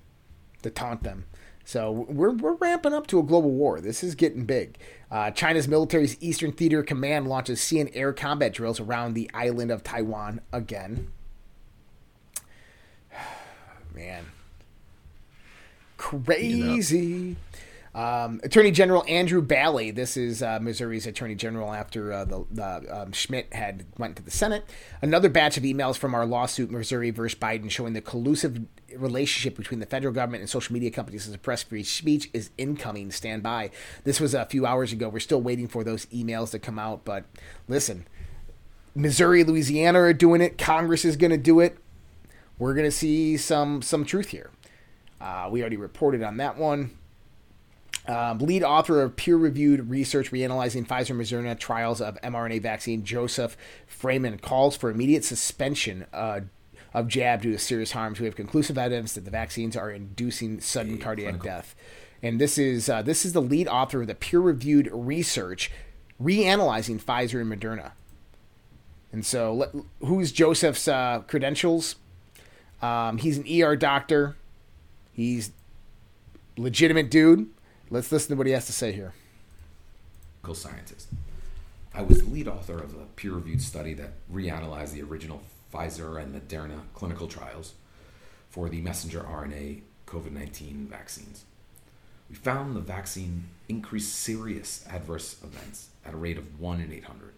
to 0.63 0.71
taunt 0.71 1.03
them. 1.03 1.25
So 1.69 2.07
we're, 2.09 2.31
we're 2.31 2.55
ramping 2.55 2.95
up 2.95 3.07
to 3.09 3.19
a 3.19 3.23
global 3.23 3.51
war. 3.51 3.79
This 3.83 4.03
is 4.03 4.15
getting 4.15 4.47
big. 4.47 4.79
Uh, 5.11 5.31
China's 5.33 5.69
military's 5.69 6.17
Eastern 6.19 6.51
Theater 6.51 6.83
Command 6.83 7.29
launches 7.29 7.61
sea 7.61 7.79
and 7.79 7.91
air 7.93 8.15
combat 8.15 8.55
drills 8.55 8.81
around 8.81 9.13
the 9.13 9.31
island 9.35 9.71
of 9.71 9.85
Taiwan 9.85 10.41
again. 10.51 11.13
Man. 13.95 14.25
Crazy. 15.99 17.37
Um, 17.99 18.41
Attorney 18.45 18.71
General 18.71 19.05
Andrew 19.09 19.43
Bailey, 19.43 19.91
this 19.91 20.17
is 20.17 20.41
uh, 20.41 20.61
Missouri's 20.61 21.05
Attorney 21.05 21.35
General 21.35 21.75
after 21.75 22.13
uh, 22.13 22.25
the, 22.25 22.87
um, 22.89 23.11
Schmitt 23.11 23.53
had 23.53 23.87
went 23.99 24.15
to 24.15 24.23
the 24.23 24.31
Senate. 24.31 24.65
Another 25.03 25.29
batch 25.29 25.57
of 25.57 25.65
emails 25.65 25.99
from 25.99 26.15
our 26.15 26.25
lawsuit, 26.25 26.71
Missouri 26.71 27.11
versus 27.11 27.37
Biden, 27.37 27.69
showing 27.69 27.95
the 27.95 28.01
collusive 28.01 28.61
relationship 28.95 29.57
between 29.57 29.81
the 29.81 29.87
federal 29.87 30.15
government 30.15 30.43
and 30.43 30.49
social 30.49 30.73
media 30.73 30.93
companies 30.93 31.25
to 31.25 31.33
suppress 31.33 31.65
free 31.65 31.83
speech 31.83 32.31
is 32.33 32.51
incoming. 32.57 33.11
Stand 33.11 33.43
by. 33.43 33.73
This 34.05 34.21
was 34.21 34.33
a 34.33 34.45
few 34.45 34.65
hours 34.65 34.93
ago. 34.93 35.09
We're 35.09 35.19
still 35.19 35.43
waiting 35.43 35.67
for 35.67 35.83
those 35.83 36.07
emails 36.07 36.53
to 36.53 36.61
come 36.61 36.79
out. 36.79 37.05
But 37.05 37.25
listen, 37.67 38.07
Missouri, 38.95 39.43
Louisiana 39.43 39.99
are 40.03 40.13
doing 40.13 40.41
it. 40.41 40.57
Congress 40.57 41.05
is 41.05 41.17
going 41.17 41.33
to 41.33 41.37
do 41.37 41.59
it. 41.59 41.77
We're 42.61 42.75
going 42.75 42.87
to 42.87 42.93
see 42.93 43.37
some 43.37 43.83
some 43.83 44.05
truth 44.05 44.29
here. 44.29 44.53
Uh, 45.21 45.49
we 45.51 45.63
already 45.63 45.77
reported 45.77 46.23
on 46.23 46.37
that 46.37 46.57
one. 46.57 46.93
Um, 48.09 48.39
lead 48.39 48.63
author 48.63 49.03
of 49.03 49.17
peer-reviewed 49.17 49.91
research 49.91 50.31
reanalyzing 50.33 50.87
Pfizer 50.87 51.15
Moderna 51.15 51.59
trials 51.59 52.01
of 52.01 52.19
mRNA 52.23 52.63
vaccine, 52.63 53.05
Joseph 53.05 53.55
Fraiman, 53.87 54.41
calls 54.41 54.77
for 54.77 54.91
immediate 54.91 55.27
suspension 55.27 56.07
uh, 56.15 56.41
of 56.95 57.07
jab 57.07 57.43
due 57.43 57.53
to 57.53 57.59
serious 57.59 57.93
harms. 57.93 58.19
We 58.19 58.25
have 58.25 58.35
conclusive 58.35 58.79
evidence 58.79 59.13
that 59.13 59.27
the 59.27 59.31
vaccines 59.31 59.77
are 59.77 59.91
inducing 59.91 60.61
sudden 60.61 60.93
the 60.93 60.99
cardiac 60.99 61.35
clinical. 61.35 61.51
death. 61.51 61.75
And 62.23 62.41
this 62.41 62.57
is 62.57 62.89
uh, 62.89 63.03
this 63.03 63.27
is 63.27 63.35
the 63.35 63.43
lead 63.43 63.69
author 63.69 64.01
of 64.01 64.07
the 64.07 64.15
peer-reviewed 64.15 64.89
research 64.91 65.71
reanalyzing 66.21 67.03
Pfizer 67.03 67.43
and 67.43 67.53
Moderna. 67.53 67.93
And 69.13 69.25
so, 69.25 69.53
let, 69.55 69.71
who's 70.01 70.33
Joseph's 70.33 70.89
uh, 70.89 71.23
credentials? 71.27 71.97
Um, 72.81 73.19
he's 73.19 73.39
an 73.39 73.45
ER 73.63 73.77
doctor. 73.77 74.37
He's 75.13 75.53
legitimate 76.57 77.11
dude. 77.11 77.51
Let's 77.91 78.13
listen 78.13 78.31
to 78.31 78.37
what 78.37 78.47
he 78.47 78.53
has 78.53 78.67
to 78.67 78.73
say 78.73 78.93
here. 78.93 79.15
Scientist. 80.53 81.09
I 81.93 82.01
was 82.01 82.23
the 82.23 82.31
lead 82.31 82.49
author 82.49 82.79
of 82.79 82.95
a 82.95 83.05
peer 83.17 83.33
reviewed 83.33 83.61
study 83.61 83.93
that 83.95 84.13
reanalyzed 84.33 84.93
the 84.93 85.03
original 85.03 85.43
Pfizer 85.71 86.23
and 86.23 86.35
Moderna 86.35 86.81
clinical 86.95 87.29
trials 87.29 87.75
for 88.49 88.71
the 88.71 88.81
messenger 88.81 89.21
RNA 89.21 89.83
COVID 90.07 90.33
19 90.33 90.87
vaccines. 90.91 91.45
We 92.31 92.37
found 92.37 92.75
the 92.75 92.81
vaccine 92.81 93.51
increased 93.69 94.15
serious 94.15 94.87
adverse 94.89 95.37
events 95.43 95.91
at 96.03 96.15
a 96.15 96.17
rate 96.17 96.39
of 96.39 96.59
1 96.59 96.81
in 96.81 96.91
800. 96.91 97.35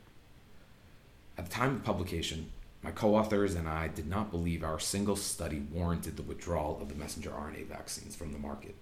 At 1.37 1.47
the 1.47 1.51
time 1.51 1.77
of 1.77 1.85
publication, 1.85 2.53
my 2.83 2.93
co 2.93 3.17
authors 3.17 3.57
and 3.57 3.69
I 3.69 3.89
did 3.89 4.07
not 4.07 4.31
believe 4.31 4.63
our 4.63 4.79
single 4.79 5.17
study 5.17 5.67
warranted 5.73 6.17
the 6.17 6.23
withdrawal 6.23 6.79
of 6.81 6.89
the 6.89 6.95
messenger 6.95 7.31
RNA 7.31 7.67
vaccines 7.67 8.15
from 8.15 8.33
the 8.33 8.39
market. 8.39 8.77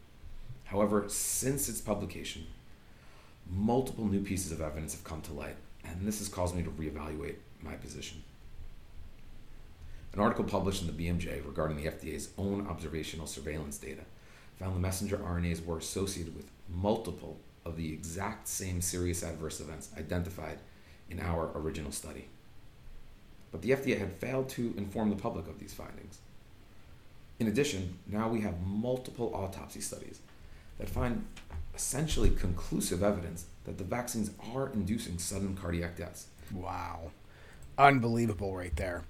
However, 0.69 1.05
since 1.09 1.69
its 1.71 1.81
publication, 1.81 2.47
multiple 3.51 4.07
new 4.07 4.23
pieces 4.23 4.53
of 4.53 4.61
evidence 4.61 4.93
have 4.93 5.03
come 5.03 5.23
to 5.23 5.33
light, 5.33 5.57
and 5.83 6.07
this 6.07 6.19
has 6.19 6.29
caused 6.29 6.55
me 6.55 6.63
to 6.63 6.71
reevaluate 6.71 7.37
my 7.63 7.73
position. 7.75 8.23
An 10.13 10.21
article 10.21 10.45
published 10.45 10.83
in 10.83 10.89
the 10.89 10.93
BMJ 10.93 11.47
regarding 11.47 11.79
the 11.79 11.91
FDA's 11.91 12.29
own 12.37 12.67
observational 12.67 13.27
surveillance 13.27 13.79
data 13.79 14.03
found 14.59 14.77
the 14.77 14.81
messenger 14.81 15.17
RNAs 15.17 15.65
were 15.65 15.79
associated 15.79 16.37
with 16.37 16.51
multiple 16.69 17.39
of 17.65 17.77
the 17.77 17.91
exact 17.91 18.47
same 18.47 18.83
serious 18.83 19.23
adverse 19.23 19.61
events 19.61 19.89
identified 19.97 20.59
in 21.09 21.19
our 21.19 21.51
original 21.55 21.93
study. 21.93 22.27
But 23.53 23.63
the 23.63 23.71
FDA 23.71 23.99
had 23.99 24.13
failed 24.15 24.51
to 24.51 24.75
inform 24.77 25.09
the 25.09 25.17
public 25.17 25.49
of 25.49 25.59
these 25.59 25.73
findings. 25.73 26.19
In 27.39 27.47
addition, 27.47 27.99
now 28.07 28.29
we 28.29 28.43
have 28.43 28.61
multiple 28.61 29.33
autopsy 29.35 29.81
studies 29.81 30.21
that 30.79 30.89
find 30.89 31.27
essentially 31.75 32.31
conclusive 32.31 33.03
evidence 33.03 33.47
that 33.65 33.79
the 33.79 33.85
vaccines 33.85 34.31
are 34.55 34.69
inducing 34.73 35.19
sudden 35.19 35.57
cardiac 35.57 35.97
deaths. 35.97 36.27
Wow. 36.53 37.11
Unbelievable, 37.77 38.57
right 38.57 38.75
there. 38.77 39.05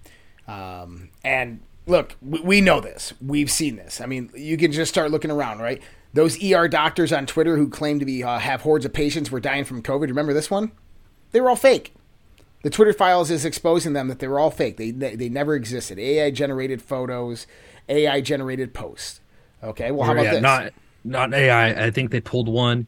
Um, 0.46 1.10
and 1.24 1.60
look, 1.86 2.16
we, 2.20 2.40
we 2.40 2.60
know 2.60 2.80
this. 2.80 3.14
We've 3.24 3.50
seen 3.50 3.76
this. 3.76 4.00
I 4.00 4.06
mean, 4.06 4.30
you 4.34 4.56
can 4.56 4.72
just 4.72 4.90
start 4.90 5.10
looking 5.10 5.30
around, 5.30 5.60
right? 5.60 5.82
Those 6.12 6.42
ER 6.42 6.68
doctors 6.68 7.12
on 7.12 7.26
Twitter 7.26 7.56
who 7.56 7.68
claim 7.68 7.98
to 8.00 8.04
be 8.04 8.24
uh, 8.24 8.38
have 8.38 8.62
hordes 8.62 8.84
of 8.84 8.92
patients 8.92 9.30
were 9.30 9.40
dying 9.40 9.64
from 9.64 9.82
COVID. 9.82 10.08
Remember 10.08 10.32
this 10.32 10.50
one? 10.50 10.72
They 11.32 11.40
were 11.40 11.50
all 11.50 11.56
fake. 11.56 11.94
The 12.62 12.70
Twitter 12.70 12.92
files 12.92 13.30
is 13.30 13.44
exposing 13.44 13.92
them 13.92 14.08
that 14.08 14.18
they 14.18 14.26
were 14.26 14.40
all 14.40 14.50
fake. 14.50 14.78
They 14.78 14.90
they, 14.90 15.14
they 15.14 15.28
never 15.28 15.54
existed. 15.54 15.98
AI 15.98 16.30
generated 16.30 16.82
photos, 16.82 17.46
AI 17.88 18.20
generated 18.20 18.74
posts. 18.74 19.20
Okay, 19.62 19.90
well, 19.90 20.06
how 20.06 20.12
about 20.12 20.24
yeah, 20.24 20.32
this? 20.32 20.42
Not 20.42 20.72
not 21.08 21.34
AI. 21.34 21.86
I 21.86 21.90
think 21.90 22.10
they 22.10 22.20
pulled 22.20 22.48
one. 22.48 22.86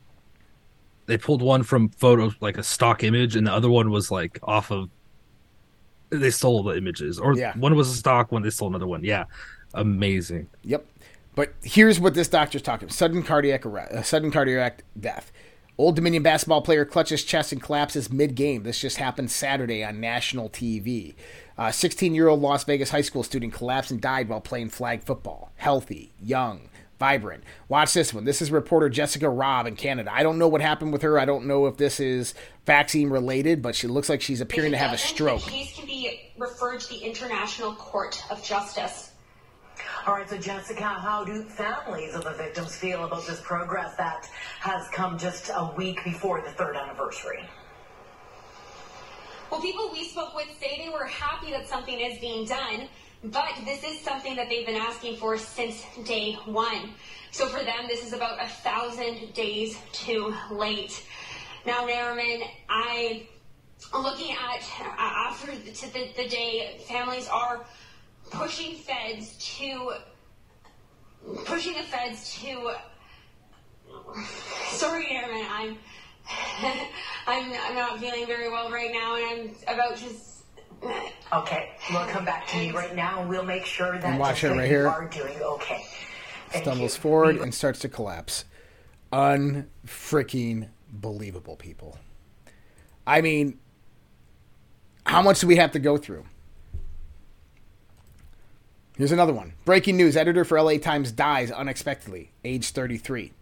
They 1.06 1.18
pulled 1.18 1.42
one 1.42 1.62
from 1.62 1.88
photos, 1.90 2.34
like 2.40 2.56
a 2.56 2.62
stock 2.62 3.02
image, 3.02 3.34
and 3.34 3.47
the 3.47 3.52
other 3.52 3.68
one 3.68 3.90
was 3.90 4.10
like 4.10 4.38
off 4.42 4.70
of. 4.70 4.90
They 6.10 6.30
stole 6.30 6.62
the 6.62 6.76
images, 6.76 7.18
or 7.18 7.34
yeah. 7.34 7.56
one 7.56 7.74
was 7.74 7.88
a 7.88 7.94
stock 7.94 8.32
one. 8.32 8.42
They 8.42 8.51
stole 8.51 8.68
another 8.68 8.86
one. 8.86 9.05
Yeah, 9.05 9.24
amazing. 9.74 10.48
Yep. 10.64 10.86
But 11.34 11.55
here's 11.62 12.01
what 12.01 12.14
this 12.14 12.28
doctor's 12.28 12.62
talking: 12.62 12.88
sudden 12.88 13.22
cardiac 13.22 13.64
arrest, 13.66 13.92
uh, 13.92 14.02
sudden 14.02 14.30
cardiac 14.30 14.84
death. 14.98 15.32
Old 15.78 15.97
Dominion 15.97 16.22
basketball 16.22 16.60
player 16.60 16.84
clutches 16.84 17.24
chest 17.24 17.52
and 17.52 17.62
collapses 17.62 18.12
mid-game. 18.12 18.64
This 18.64 18.78
just 18.78 18.98
happened 18.98 19.30
Saturday 19.30 19.82
on 19.82 19.98
national 19.98 20.51
TV. 20.51 21.14
16-year-old 21.59 22.40
Las 22.40 22.64
Vegas 22.64 22.90
high 22.90 23.01
school 23.01 23.22
student 23.22 23.52
collapsed 23.52 23.90
and 23.90 24.01
died 24.01 24.28
while 24.28 24.40
playing 24.40 24.70
flag 24.70 25.02
football. 25.02 25.52
Healthy, 25.56 26.12
young, 26.20 26.68
vibrant. 27.01 27.43
Watch 27.68 27.94
this 27.94 28.14
one. 28.14 28.24
This 28.24 28.40
is 28.43 28.52
reporter 28.52 28.89
Jessica 28.90 29.28
Robb 29.28 29.66
in 29.66 29.74
Canada. 29.74 30.12
I 30.12 30.22
don't 30.22 30.39
know 30.39 30.47
what 30.47 30.60
happened 30.60 30.93
with 30.93 31.02
her. 31.02 31.18
I 31.18 31.24
don't 31.24 31.47
know 31.47 31.66
if 31.66 31.78
this 31.78 31.98
is 31.98 32.35
vaccine 32.66 33.09
related, 33.09 33.62
but 33.62 33.74
she 33.74 33.89
looks 33.89 34.09
like 34.09 34.20
she's 34.20 34.43
appearing 34.43 34.72
to 34.72 34.77
have 34.77 34.93
a 34.93 34.98
stroke. 34.98 35.43
The 35.43 35.51
case 35.51 35.74
can 35.74 35.86
be 35.86 36.31
referred 36.39 36.81
to 36.81 36.89
the 36.90 36.98
International 36.98 37.74
Court 37.74 38.22
of 38.31 38.44
Justice. 38.44 39.12
All 40.06 40.14
right, 40.14 40.28
so 40.28 40.36
Jessica, 40.36 40.85
how 40.85 41.24
do 41.24 41.43
families 41.43 42.14
of 42.14 42.24
the 42.24 42.32
victims 42.35 42.77
feel 42.77 43.05
about 43.05 43.27
this 43.27 43.40
progress 43.40 43.97
that 43.97 44.28
has 44.60 44.86
come 44.89 45.18
just 45.18 45.51
a 45.55 45.72
week 45.77 46.05
before 46.05 46.43
the 46.43 46.51
third 46.51 46.77
anniversary? 46.77 47.48
Well, 49.51 49.60
people 49.60 49.90
we 49.90 50.05
spoke 50.05 50.35
with 50.36 50.48
say 50.60 50.82
they 50.85 50.90
were 50.90 51.06
happy 51.06 51.51
that 51.51 51.66
something 51.66 51.98
is 51.98 52.18
being 52.18 52.47
done, 52.47 52.89
but 53.24 53.48
this 53.64 53.84
is 53.84 54.01
something 54.01 54.36
that 54.36 54.48
they've 54.48 54.66
been 54.66 54.80
asking 54.80 55.16
for 55.16 55.36
since 55.36 55.84
day 56.05 56.34
one. 56.47 56.94
So 57.32 57.47
for 57.47 57.62
them, 57.62 57.86
this 57.86 58.05
is 58.05 58.12
about 58.12 58.42
a 58.42 58.48
thousand 58.48 59.34
days 59.34 59.78
too 59.92 60.34
late. 60.51 61.05
Now, 61.66 61.86
Nariman, 61.86 62.42
I 62.68 63.26
looking 63.92 64.32
at 64.32 64.62
uh, 64.80 65.28
after 65.28 65.55
the, 65.55 65.72
to 65.72 65.92
the, 65.92 66.12
the 66.16 66.28
day, 66.28 66.80
families 66.88 67.28
are 67.28 67.64
pushing 68.30 68.76
feds 68.76 69.36
to 69.59 69.92
pushing 71.44 71.74
the 71.74 71.82
feds 71.82 72.34
to. 72.40 72.74
Sorry, 74.70 75.06
Nariman, 75.06 75.47
I'm 75.51 75.78
I'm 77.26 77.52
I'm 77.66 77.74
not 77.74 78.01
feeling 78.01 78.26
very 78.26 78.51
well 78.51 78.70
right 78.70 78.92
now, 78.92 79.16
and 79.16 79.55
I'm 79.68 79.74
about 79.74 79.97
to. 79.98 80.06
Okay, 81.32 81.70
we'll 81.93 82.07
come 82.07 82.24
back 82.24 82.47
to 82.48 82.59
you 82.59 82.73
right 82.73 82.94
now, 82.97 83.20
and 83.20 83.28
we'll 83.28 83.44
make 83.44 83.65
sure 83.65 83.93
that 83.93 84.05
And 84.05 84.19
watch 84.19 84.40
just 84.40 84.44
it 84.44 84.48
that 84.48 84.57
right 84.57 84.69
here. 84.69 84.89
are 84.89 85.05
doing 85.09 85.40
okay. 85.40 85.85
Thank 86.51 86.65
Stumbles 86.65 86.97
you. 86.97 87.01
forward 87.02 87.36
and 87.36 87.55
starts 87.55 87.78
to 87.81 87.89
collapse. 87.89 88.44
Unfreaking 89.12 90.69
believable, 90.90 91.57
people. 91.57 91.98
I 93.07 93.20
mean, 93.20 93.59
how 95.07 95.23
much 95.23 95.40
do 95.40 95.47
we 95.47 95.57
have 95.57 95.73
to 95.73 95.78
go 95.78 95.97
through? 95.97 96.24
Here's 98.97 99.12
another 99.12 99.32
one. 99.32 99.55
Breaking 99.65 99.97
news: 99.97 100.16
Editor 100.16 100.44
for 100.44 100.61
LA 100.61 100.78
Times 100.78 101.12
dies 101.12 101.51
unexpectedly, 101.51 102.32
age 102.44 102.70
33. 102.70 103.32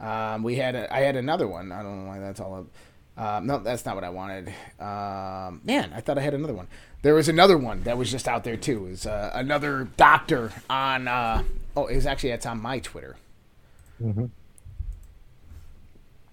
Um, 0.00 0.42
we 0.42 0.56
had 0.56 0.74
a, 0.74 0.92
I 0.94 1.00
had 1.00 1.16
another 1.16 1.46
one. 1.48 1.70
I 1.72 1.82
don't 1.82 2.04
know 2.04 2.08
why 2.10 2.18
that's 2.18 2.40
all 2.40 2.54
up. 2.54 2.66
Um, 3.16 3.46
no, 3.46 3.58
that's 3.58 3.84
not 3.86 3.94
what 3.94 4.02
I 4.04 4.10
wanted. 4.10 4.48
Um, 4.80 5.60
man, 5.64 5.92
I 5.94 6.00
thought 6.00 6.18
I 6.18 6.20
had 6.22 6.34
another 6.34 6.54
one. 6.54 6.66
There 7.02 7.14
was 7.14 7.28
another 7.28 7.56
one 7.56 7.82
that 7.84 7.96
was 7.96 8.10
just 8.10 8.26
out 8.26 8.42
there 8.44 8.56
too. 8.56 8.86
It 8.86 8.90
was 8.90 9.06
uh, 9.06 9.30
another 9.34 9.88
doctor 9.96 10.52
on. 10.68 11.06
Uh, 11.06 11.44
oh, 11.76 11.86
it 11.86 11.94
was 11.94 12.06
actually 12.06 12.30
it's 12.30 12.46
on 12.46 12.60
my 12.60 12.80
Twitter. 12.80 13.16
Mm-hmm. 14.02 14.26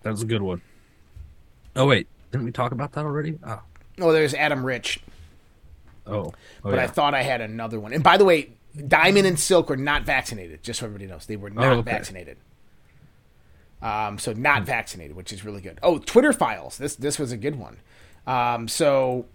That 0.03 0.10
was 0.12 0.22
a 0.24 0.26
good 0.26 0.41
one. 0.41 0.62
Oh 1.76 1.86
wait, 1.86 2.08
didn't 2.32 2.45
we 2.45 2.52
talk 2.52 2.72
about 2.72 2.94
that 2.94 3.06
already? 3.06 3.38
Oh, 3.45 3.62
Oh, 3.99 4.12
there's 4.12 4.34
Adam 4.34 4.66
Rich. 4.66 5.02
oh, 6.08 6.14
oh 6.14 6.34
but 6.64 6.80
I 6.80 6.88
thought 6.88 7.14
I 7.14 7.22
had 7.22 7.41
another 7.41 7.80
one. 7.80 7.94
And 7.94 8.03
by 8.03 8.18
the 8.18 8.26
way, 8.26 8.49
Diamond 8.88 9.28
and 9.28 9.40
Silk 9.40 9.70
were 9.70 9.78
not 9.78 10.03
vaccinated. 10.03 10.64
Just 10.64 10.80
so 10.80 10.86
everybody 10.88 11.06
knows, 11.12 11.28
they 11.28 11.36
were 11.36 11.49
not 11.52 11.66
Oh, 11.66 11.72
okay. 11.80 11.91
vaccinated. 11.91 12.38
Um, 13.82 14.20
so 14.20 14.34
not 14.34 14.64
vaccinated, 14.64 15.16
which 15.16 15.34
is 15.34 15.44
really 15.44 15.62
good. 15.62 15.80
Oh, 15.82 15.98
Twitter 15.98 16.34
files. 16.34 16.78
This 16.78 16.95
this 16.95 17.18
was 17.18 17.32
a 17.32 17.38
good 17.38 17.58
one. 17.58 17.78
Um, 18.28 18.68
so 18.68 19.26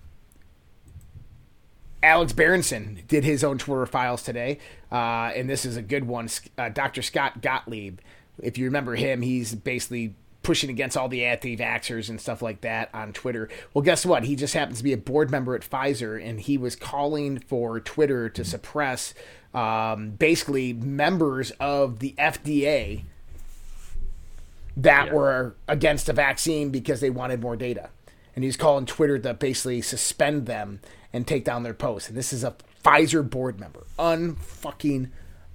Alex 2.02 2.32
Berenson 2.32 3.02
did 3.08 3.24
his 3.24 3.42
own 3.42 3.58
Twitter 3.58 3.86
files 3.86 4.22
today, 4.22 4.58
uh, 4.92 5.32
and 5.34 5.50
this 5.50 5.64
is 5.64 5.76
a 5.76 5.82
good 5.82 6.04
one. 6.04 6.28
Uh, 6.56 6.68
Dr. 6.68 7.02
Scott 7.02 7.42
Gottlieb, 7.42 7.98
if 8.40 8.56
you 8.58 8.66
remember 8.66 8.94
him, 8.94 9.22
he's 9.22 9.54
basically 9.54 10.14
pushing 10.42 10.70
against 10.70 10.96
all 10.96 11.08
the 11.08 11.24
anti-vaxxers 11.24 12.08
and 12.08 12.20
stuff 12.20 12.40
like 12.40 12.60
that 12.60 12.88
on 12.94 13.12
Twitter. 13.12 13.48
Well, 13.74 13.82
guess 13.82 14.06
what? 14.06 14.22
He 14.22 14.36
just 14.36 14.54
happens 14.54 14.78
to 14.78 14.84
be 14.84 14.92
a 14.92 14.96
board 14.96 15.28
member 15.28 15.56
at 15.56 15.68
Pfizer, 15.68 16.24
and 16.24 16.40
he 16.40 16.56
was 16.56 16.76
calling 16.76 17.40
for 17.40 17.80
Twitter 17.80 18.28
to 18.28 18.44
suppress 18.44 19.12
um, 19.52 20.10
basically 20.10 20.72
members 20.72 21.50
of 21.58 21.98
the 21.98 22.14
FDA 22.16 23.02
that 24.76 25.12
were 25.12 25.54
against 25.68 26.06
the 26.06 26.12
vaccine 26.12 26.70
because 26.70 27.00
they 27.00 27.10
wanted 27.10 27.40
more 27.40 27.56
data. 27.56 27.90
And 28.34 28.44
he's 28.44 28.56
calling 28.56 28.84
Twitter 28.86 29.18
to 29.18 29.32
basically 29.34 29.80
suspend 29.80 30.46
them 30.46 30.80
and 31.12 31.26
take 31.26 31.44
down 31.44 31.62
their 31.62 31.72
posts. 31.74 32.08
And 32.08 32.18
this 32.18 32.32
is 32.32 32.44
a 32.44 32.54
Pfizer 32.84 33.28
board 33.28 33.58
member. 33.58 33.84
Unfucking 33.98 35.08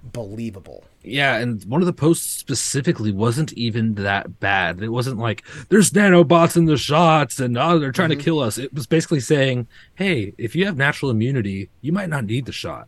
believable. 0.03 0.83
Yeah, 1.03 1.37
and 1.37 1.63
one 1.65 1.81
of 1.81 1.85
the 1.87 1.93
posts 1.93 2.25
specifically 2.31 3.11
wasn't 3.11 3.53
even 3.53 3.95
that 3.95 4.39
bad. 4.39 4.81
It 4.81 4.89
wasn't 4.89 5.17
like 5.17 5.43
there's 5.69 5.91
nanobots 5.91 6.55
in 6.57 6.65
the 6.65 6.77
shots 6.77 7.39
and 7.39 7.57
oh 7.57 7.79
they're 7.79 7.91
trying 7.91 8.09
Mhm. 8.09 8.17
to 8.17 8.23
kill 8.23 8.39
us. 8.39 8.57
It 8.57 8.73
was 8.73 8.85
basically 8.87 9.19
saying, 9.19 9.67
"Hey, 9.95 10.33
if 10.37 10.55
you 10.55 10.65
have 10.65 10.77
natural 10.77 11.09
immunity, 11.11 11.69
you 11.81 11.91
might 11.91 12.09
not 12.09 12.25
need 12.25 12.45
the 12.45 12.51
shot." 12.51 12.87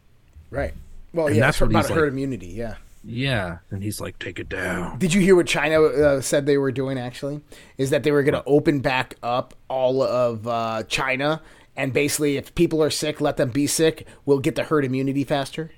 Right. 0.52 0.74
Well, 1.14 1.28
And 1.28 1.36
yeah, 1.36 1.46
that's 1.48 1.62
what 1.62 1.70
about 1.70 1.90
herd 1.90 2.02
like- 2.06 2.12
immunity. 2.12 2.48
Yeah. 2.48 2.76
Yeah, 3.04 3.58
and 3.70 3.84
he's 3.84 4.00
like, 4.00 4.18
"Take 4.18 4.40
it 4.40 4.48
down." 4.48 4.98
Did 4.98 5.14
you 5.14 5.22
hear 5.22 5.36
what 5.36 5.48
China 5.48 5.82
uh, 5.82 6.22
said 6.22 6.46
they 6.46 6.58
were 6.58 6.72
doing? 6.72 6.98
Actually, 6.98 7.42
is 7.78 7.90
that 7.90 8.04
they 8.04 8.12
were 8.12 8.24
going 8.24 8.34
to 8.34 8.44
open 8.46 8.80
back 8.80 9.16
up 9.22 9.54
all 9.68 10.02
of 10.02 10.48
uh, 10.48 10.84
China, 10.84 11.42
and 11.76 11.92
basically, 11.92 12.38
if 12.38 12.56
people 12.56 12.82
are 12.82 12.90
sick, 12.90 13.20
let 13.20 13.38
them 13.38 13.50
be 13.50 13.68
sick. 13.68 14.08
We'll 14.26 14.40
get 14.40 14.56
the 14.56 14.64
herd 14.64 14.86
immunity 14.86 15.26
faster. 15.26 15.72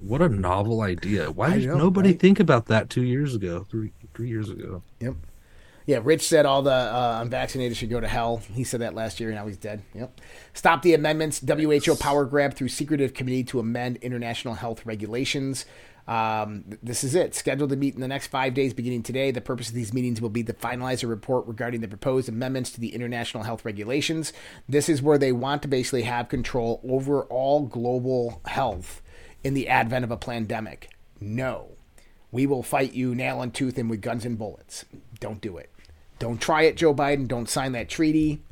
What 0.00 0.20
a 0.20 0.28
novel 0.28 0.82
idea! 0.82 1.30
Why 1.30 1.54
did 1.54 1.68
know, 1.68 1.78
nobody 1.78 2.10
right? 2.10 2.20
think 2.20 2.38
about 2.38 2.66
that 2.66 2.90
two 2.90 3.02
years 3.02 3.34
ago, 3.34 3.66
three 3.70 3.92
three 4.14 4.28
years 4.28 4.50
ago? 4.50 4.82
Yep. 5.00 5.14
Yeah, 5.88 6.00
Rich 6.02 6.28
said 6.28 6.44
all 6.44 6.60
the 6.60 6.70
uh, 6.70 7.20
unvaccinated 7.22 7.74
should 7.78 7.88
go 7.88 7.98
to 7.98 8.06
hell. 8.06 8.42
He 8.52 8.62
said 8.62 8.82
that 8.82 8.94
last 8.94 9.20
year, 9.20 9.30
and 9.30 9.38
now 9.38 9.46
he's 9.46 9.56
dead. 9.56 9.80
Yep. 9.94 10.20
Stop 10.52 10.82
the 10.82 10.92
amendments. 10.92 11.40
WHO 11.40 11.96
power 11.96 12.26
grab 12.26 12.52
through 12.52 12.68
secretive 12.68 13.14
committee 13.14 13.42
to 13.44 13.58
amend 13.58 13.96
international 14.02 14.52
health 14.52 14.84
regulations. 14.84 15.64
Um, 16.06 16.64
this 16.82 17.04
is 17.04 17.14
it. 17.14 17.34
Scheduled 17.34 17.70
to 17.70 17.76
meet 17.76 17.94
in 17.94 18.02
the 18.02 18.06
next 18.06 18.26
five 18.26 18.52
days, 18.52 18.74
beginning 18.74 19.02
today. 19.02 19.30
The 19.30 19.40
purpose 19.40 19.70
of 19.70 19.74
these 19.74 19.94
meetings 19.94 20.20
will 20.20 20.28
be 20.28 20.42
to 20.42 20.52
finalize 20.52 21.02
a 21.02 21.06
report 21.06 21.46
regarding 21.46 21.80
the 21.80 21.88
proposed 21.88 22.28
amendments 22.28 22.70
to 22.72 22.80
the 22.80 22.94
international 22.94 23.44
health 23.44 23.64
regulations. 23.64 24.34
This 24.68 24.90
is 24.90 25.00
where 25.00 25.16
they 25.16 25.32
want 25.32 25.62
to 25.62 25.68
basically 25.68 26.02
have 26.02 26.28
control 26.28 26.82
over 26.86 27.22
all 27.22 27.62
global 27.62 28.42
health 28.44 29.00
in 29.42 29.54
the 29.54 29.68
advent 29.68 30.04
of 30.04 30.10
a 30.10 30.18
pandemic. 30.18 30.90
No. 31.18 31.70
We 32.30 32.46
will 32.46 32.62
fight 32.62 32.92
you 32.92 33.14
nail 33.14 33.40
and 33.40 33.54
tooth 33.54 33.78
and 33.78 33.88
with 33.88 34.02
guns 34.02 34.26
and 34.26 34.36
bullets. 34.36 34.84
Don't 35.18 35.40
do 35.40 35.56
it. 35.56 35.70
Don't 36.18 36.40
try 36.40 36.62
it, 36.62 36.76
Joe 36.76 36.94
Biden. 36.94 37.28
Don't 37.28 37.48
sign 37.48 37.72
that 37.72 37.88
treaty. 37.88 38.42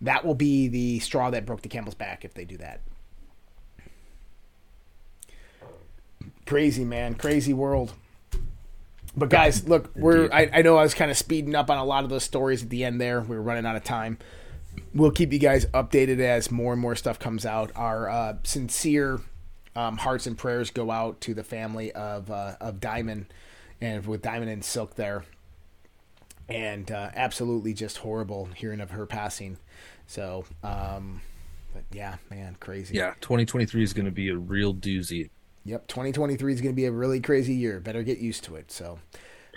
That 0.00 0.24
will 0.24 0.34
be 0.34 0.68
the 0.68 1.00
straw 1.00 1.30
that 1.30 1.46
broke 1.46 1.62
the 1.62 1.68
camel's 1.68 1.94
back 1.94 2.24
if 2.24 2.34
they 2.34 2.44
do 2.44 2.56
that. 2.58 2.80
Crazy, 6.44 6.84
man. 6.84 7.14
Crazy 7.14 7.52
world. 7.52 7.94
But 9.16 9.30
guys, 9.30 9.66
look, 9.66 9.90
we're 9.96 10.28
I, 10.30 10.50
I 10.52 10.62
know 10.62 10.76
I 10.76 10.82
was 10.82 10.94
kind 10.94 11.10
of 11.10 11.16
speeding 11.16 11.54
up 11.54 11.70
on 11.70 11.78
a 11.78 11.84
lot 11.84 12.04
of 12.04 12.10
those 12.10 12.22
stories 12.22 12.62
at 12.62 12.70
the 12.70 12.84
end 12.84 13.00
there. 13.00 13.20
We 13.20 13.34
were 13.34 13.42
running 13.42 13.64
out 13.64 13.74
of 13.74 13.82
time. 13.82 14.18
We'll 14.94 15.10
keep 15.10 15.32
you 15.32 15.38
guys 15.38 15.64
updated 15.66 16.20
as 16.20 16.50
more 16.50 16.74
and 16.74 16.82
more 16.82 16.94
stuff 16.94 17.18
comes 17.18 17.46
out. 17.46 17.72
Our 17.74 18.10
uh, 18.10 18.36
sincere 18.44 19.20
um, 19.74 19.96
hearts 19.96 20.26
and 20.26 20.36
prayers 20.36 20.70
go 20.70 20.90
out 20.90 21.22
to 21.22 21.32
the 21.32 21.42
family 21.42 21.92
of 21.92 22.30
uh, 22.30 22.56
of 22.60 22.78
Diamond 22.78 23.26
and 23.80 24.06
with 24.06 24.20
Diamond 24.20 24.50
and 24.50 24.62
Silk 24.62 24.96
there 24.96 25.24
and 26.48 26.90
uh, 26.90 27.10
absolutely 27.14 27.74
just 27.74 27.98
horrible 27.98 28.46
hearing 28.54 28.80
of 28.80 28.90
her 28.90 29.06
passing. 29.06 29.58
So, 30.06 30.44
um, 30.62 31.20
but 31.74 31.84
yeah, 31.92 32.16
man, 32.30 32.56
crazy. 32.60 32.96
Yeah, 32.96 33.14
2023 33.20 33.82
is 33.82 33.92
going 33.92 34.06
to 34.06 34.12
be 34.12 34.28
a 34.28 34.36
real 34.36 34.74
doozy. 34.74 35.30
Yep, 35.64 35.88
2023 35.88 36.52
is 36.52 36.60
going 36.60 36.72
to 36.72 36.76
be 36.76 36.84
a 36.84 36.92
really 36.92 37.20
crazy 37.20 37.54
year. 37.54 37.80
Better 37.80 38.02
get 38.04 38.18
used 38.18 38.44
to 38.44 38.54
it. 38.54 38.70
So, 38.70 39.00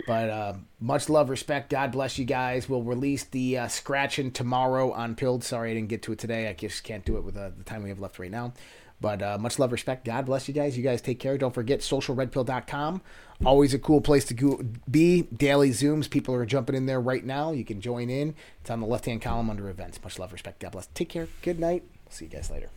but 0.06 0.28
uh, 0.28 0.54
much 0.80 1.08
love, 1.08 1.30
respect. 1.30 1.70
God 1.70 1.92
bless 1.92 2.18
you 2.18 2.24
guys. 2.24 2.68
We'll 2.68 2.82
release 2.82 3.24
the 3.24 3.58
uh, 3.58 3.68
scratching 3.68 4.32
tomorrow 4.32 4.90
on 4.92 5.14
Pilled. 5.14 5.44
Sorry 5.44 5.70
I 5.70 5.74
didn't 5.74 5.88
get 5.88 6.02
to 6.02 6.12
it 6.12 6.18
today. 6.18 6.48
I 6.48 6.52
just 6.52 6.82
can't 6.82 7.04
do 7.04 7.16
it 7.16 7.22
with 7.22 7.36
uh, 7.36 7.50
the 7.56 7.64
time 7.64 7.84
we 7.84 7.90
have 7.90 8.00
left 8.00 8.18
right 8.18 8.30
now. 8.30 8.52
But 9.00 9.22
uh, 9.22 9.38
much 9.38 9.58
love, 9.58 9.72
respect. 9.72 10.04
God 10.04 10.26
bless 10.26 10.46
you 10.48 10.52
guys. 10.52 10.76
You 10.76 10.82
guys 10.82 11.00
take 11.00 11.20
care. 11.20 11.38
Don't 11.38 11.54
forget 11.54 11.80
socialredpill.com. 11.80 13.00
Always 13.44 13.72
a 13.72 13.78
cool 13.78 14.00
place 14.00 14.24
to 14.26 14.34
go- 14.34 14.60
be. 14.90 15.22
Daily 15.22 15.70
Zooms. 15.70 16.10
People 16.10 16.34
are 16.34 16.44
jumping 16.44 16.76
in 16.76 16.86
there 16.86 17.00
right 17.00 17.24
now. 17.24 17.52
You 17.52 17.64
can 17.64 17.80
join 17.80 18.10
in. 18.10 18.34
It's 18.60 18.70
on 18.70 18.80
the 18.80 18.86
left 18.86 19.06
hand 19.06 19.22
column 19.22 19.48
under 19.48 19.68
events. 19.70 19.98
Much 20.02 20.18
love, 20.18 20.32
respect. 20.32 20.60
God 20.60 20.72
bless. 20.72 20.88
Take 20.88 21.08
care. 21.08 21.28
Good 21.42 21.58
night. 21.58 21.84
See 22.10 22.26
you 22.26 22.30
guys 22.30 22.50
later. 22.50 22.68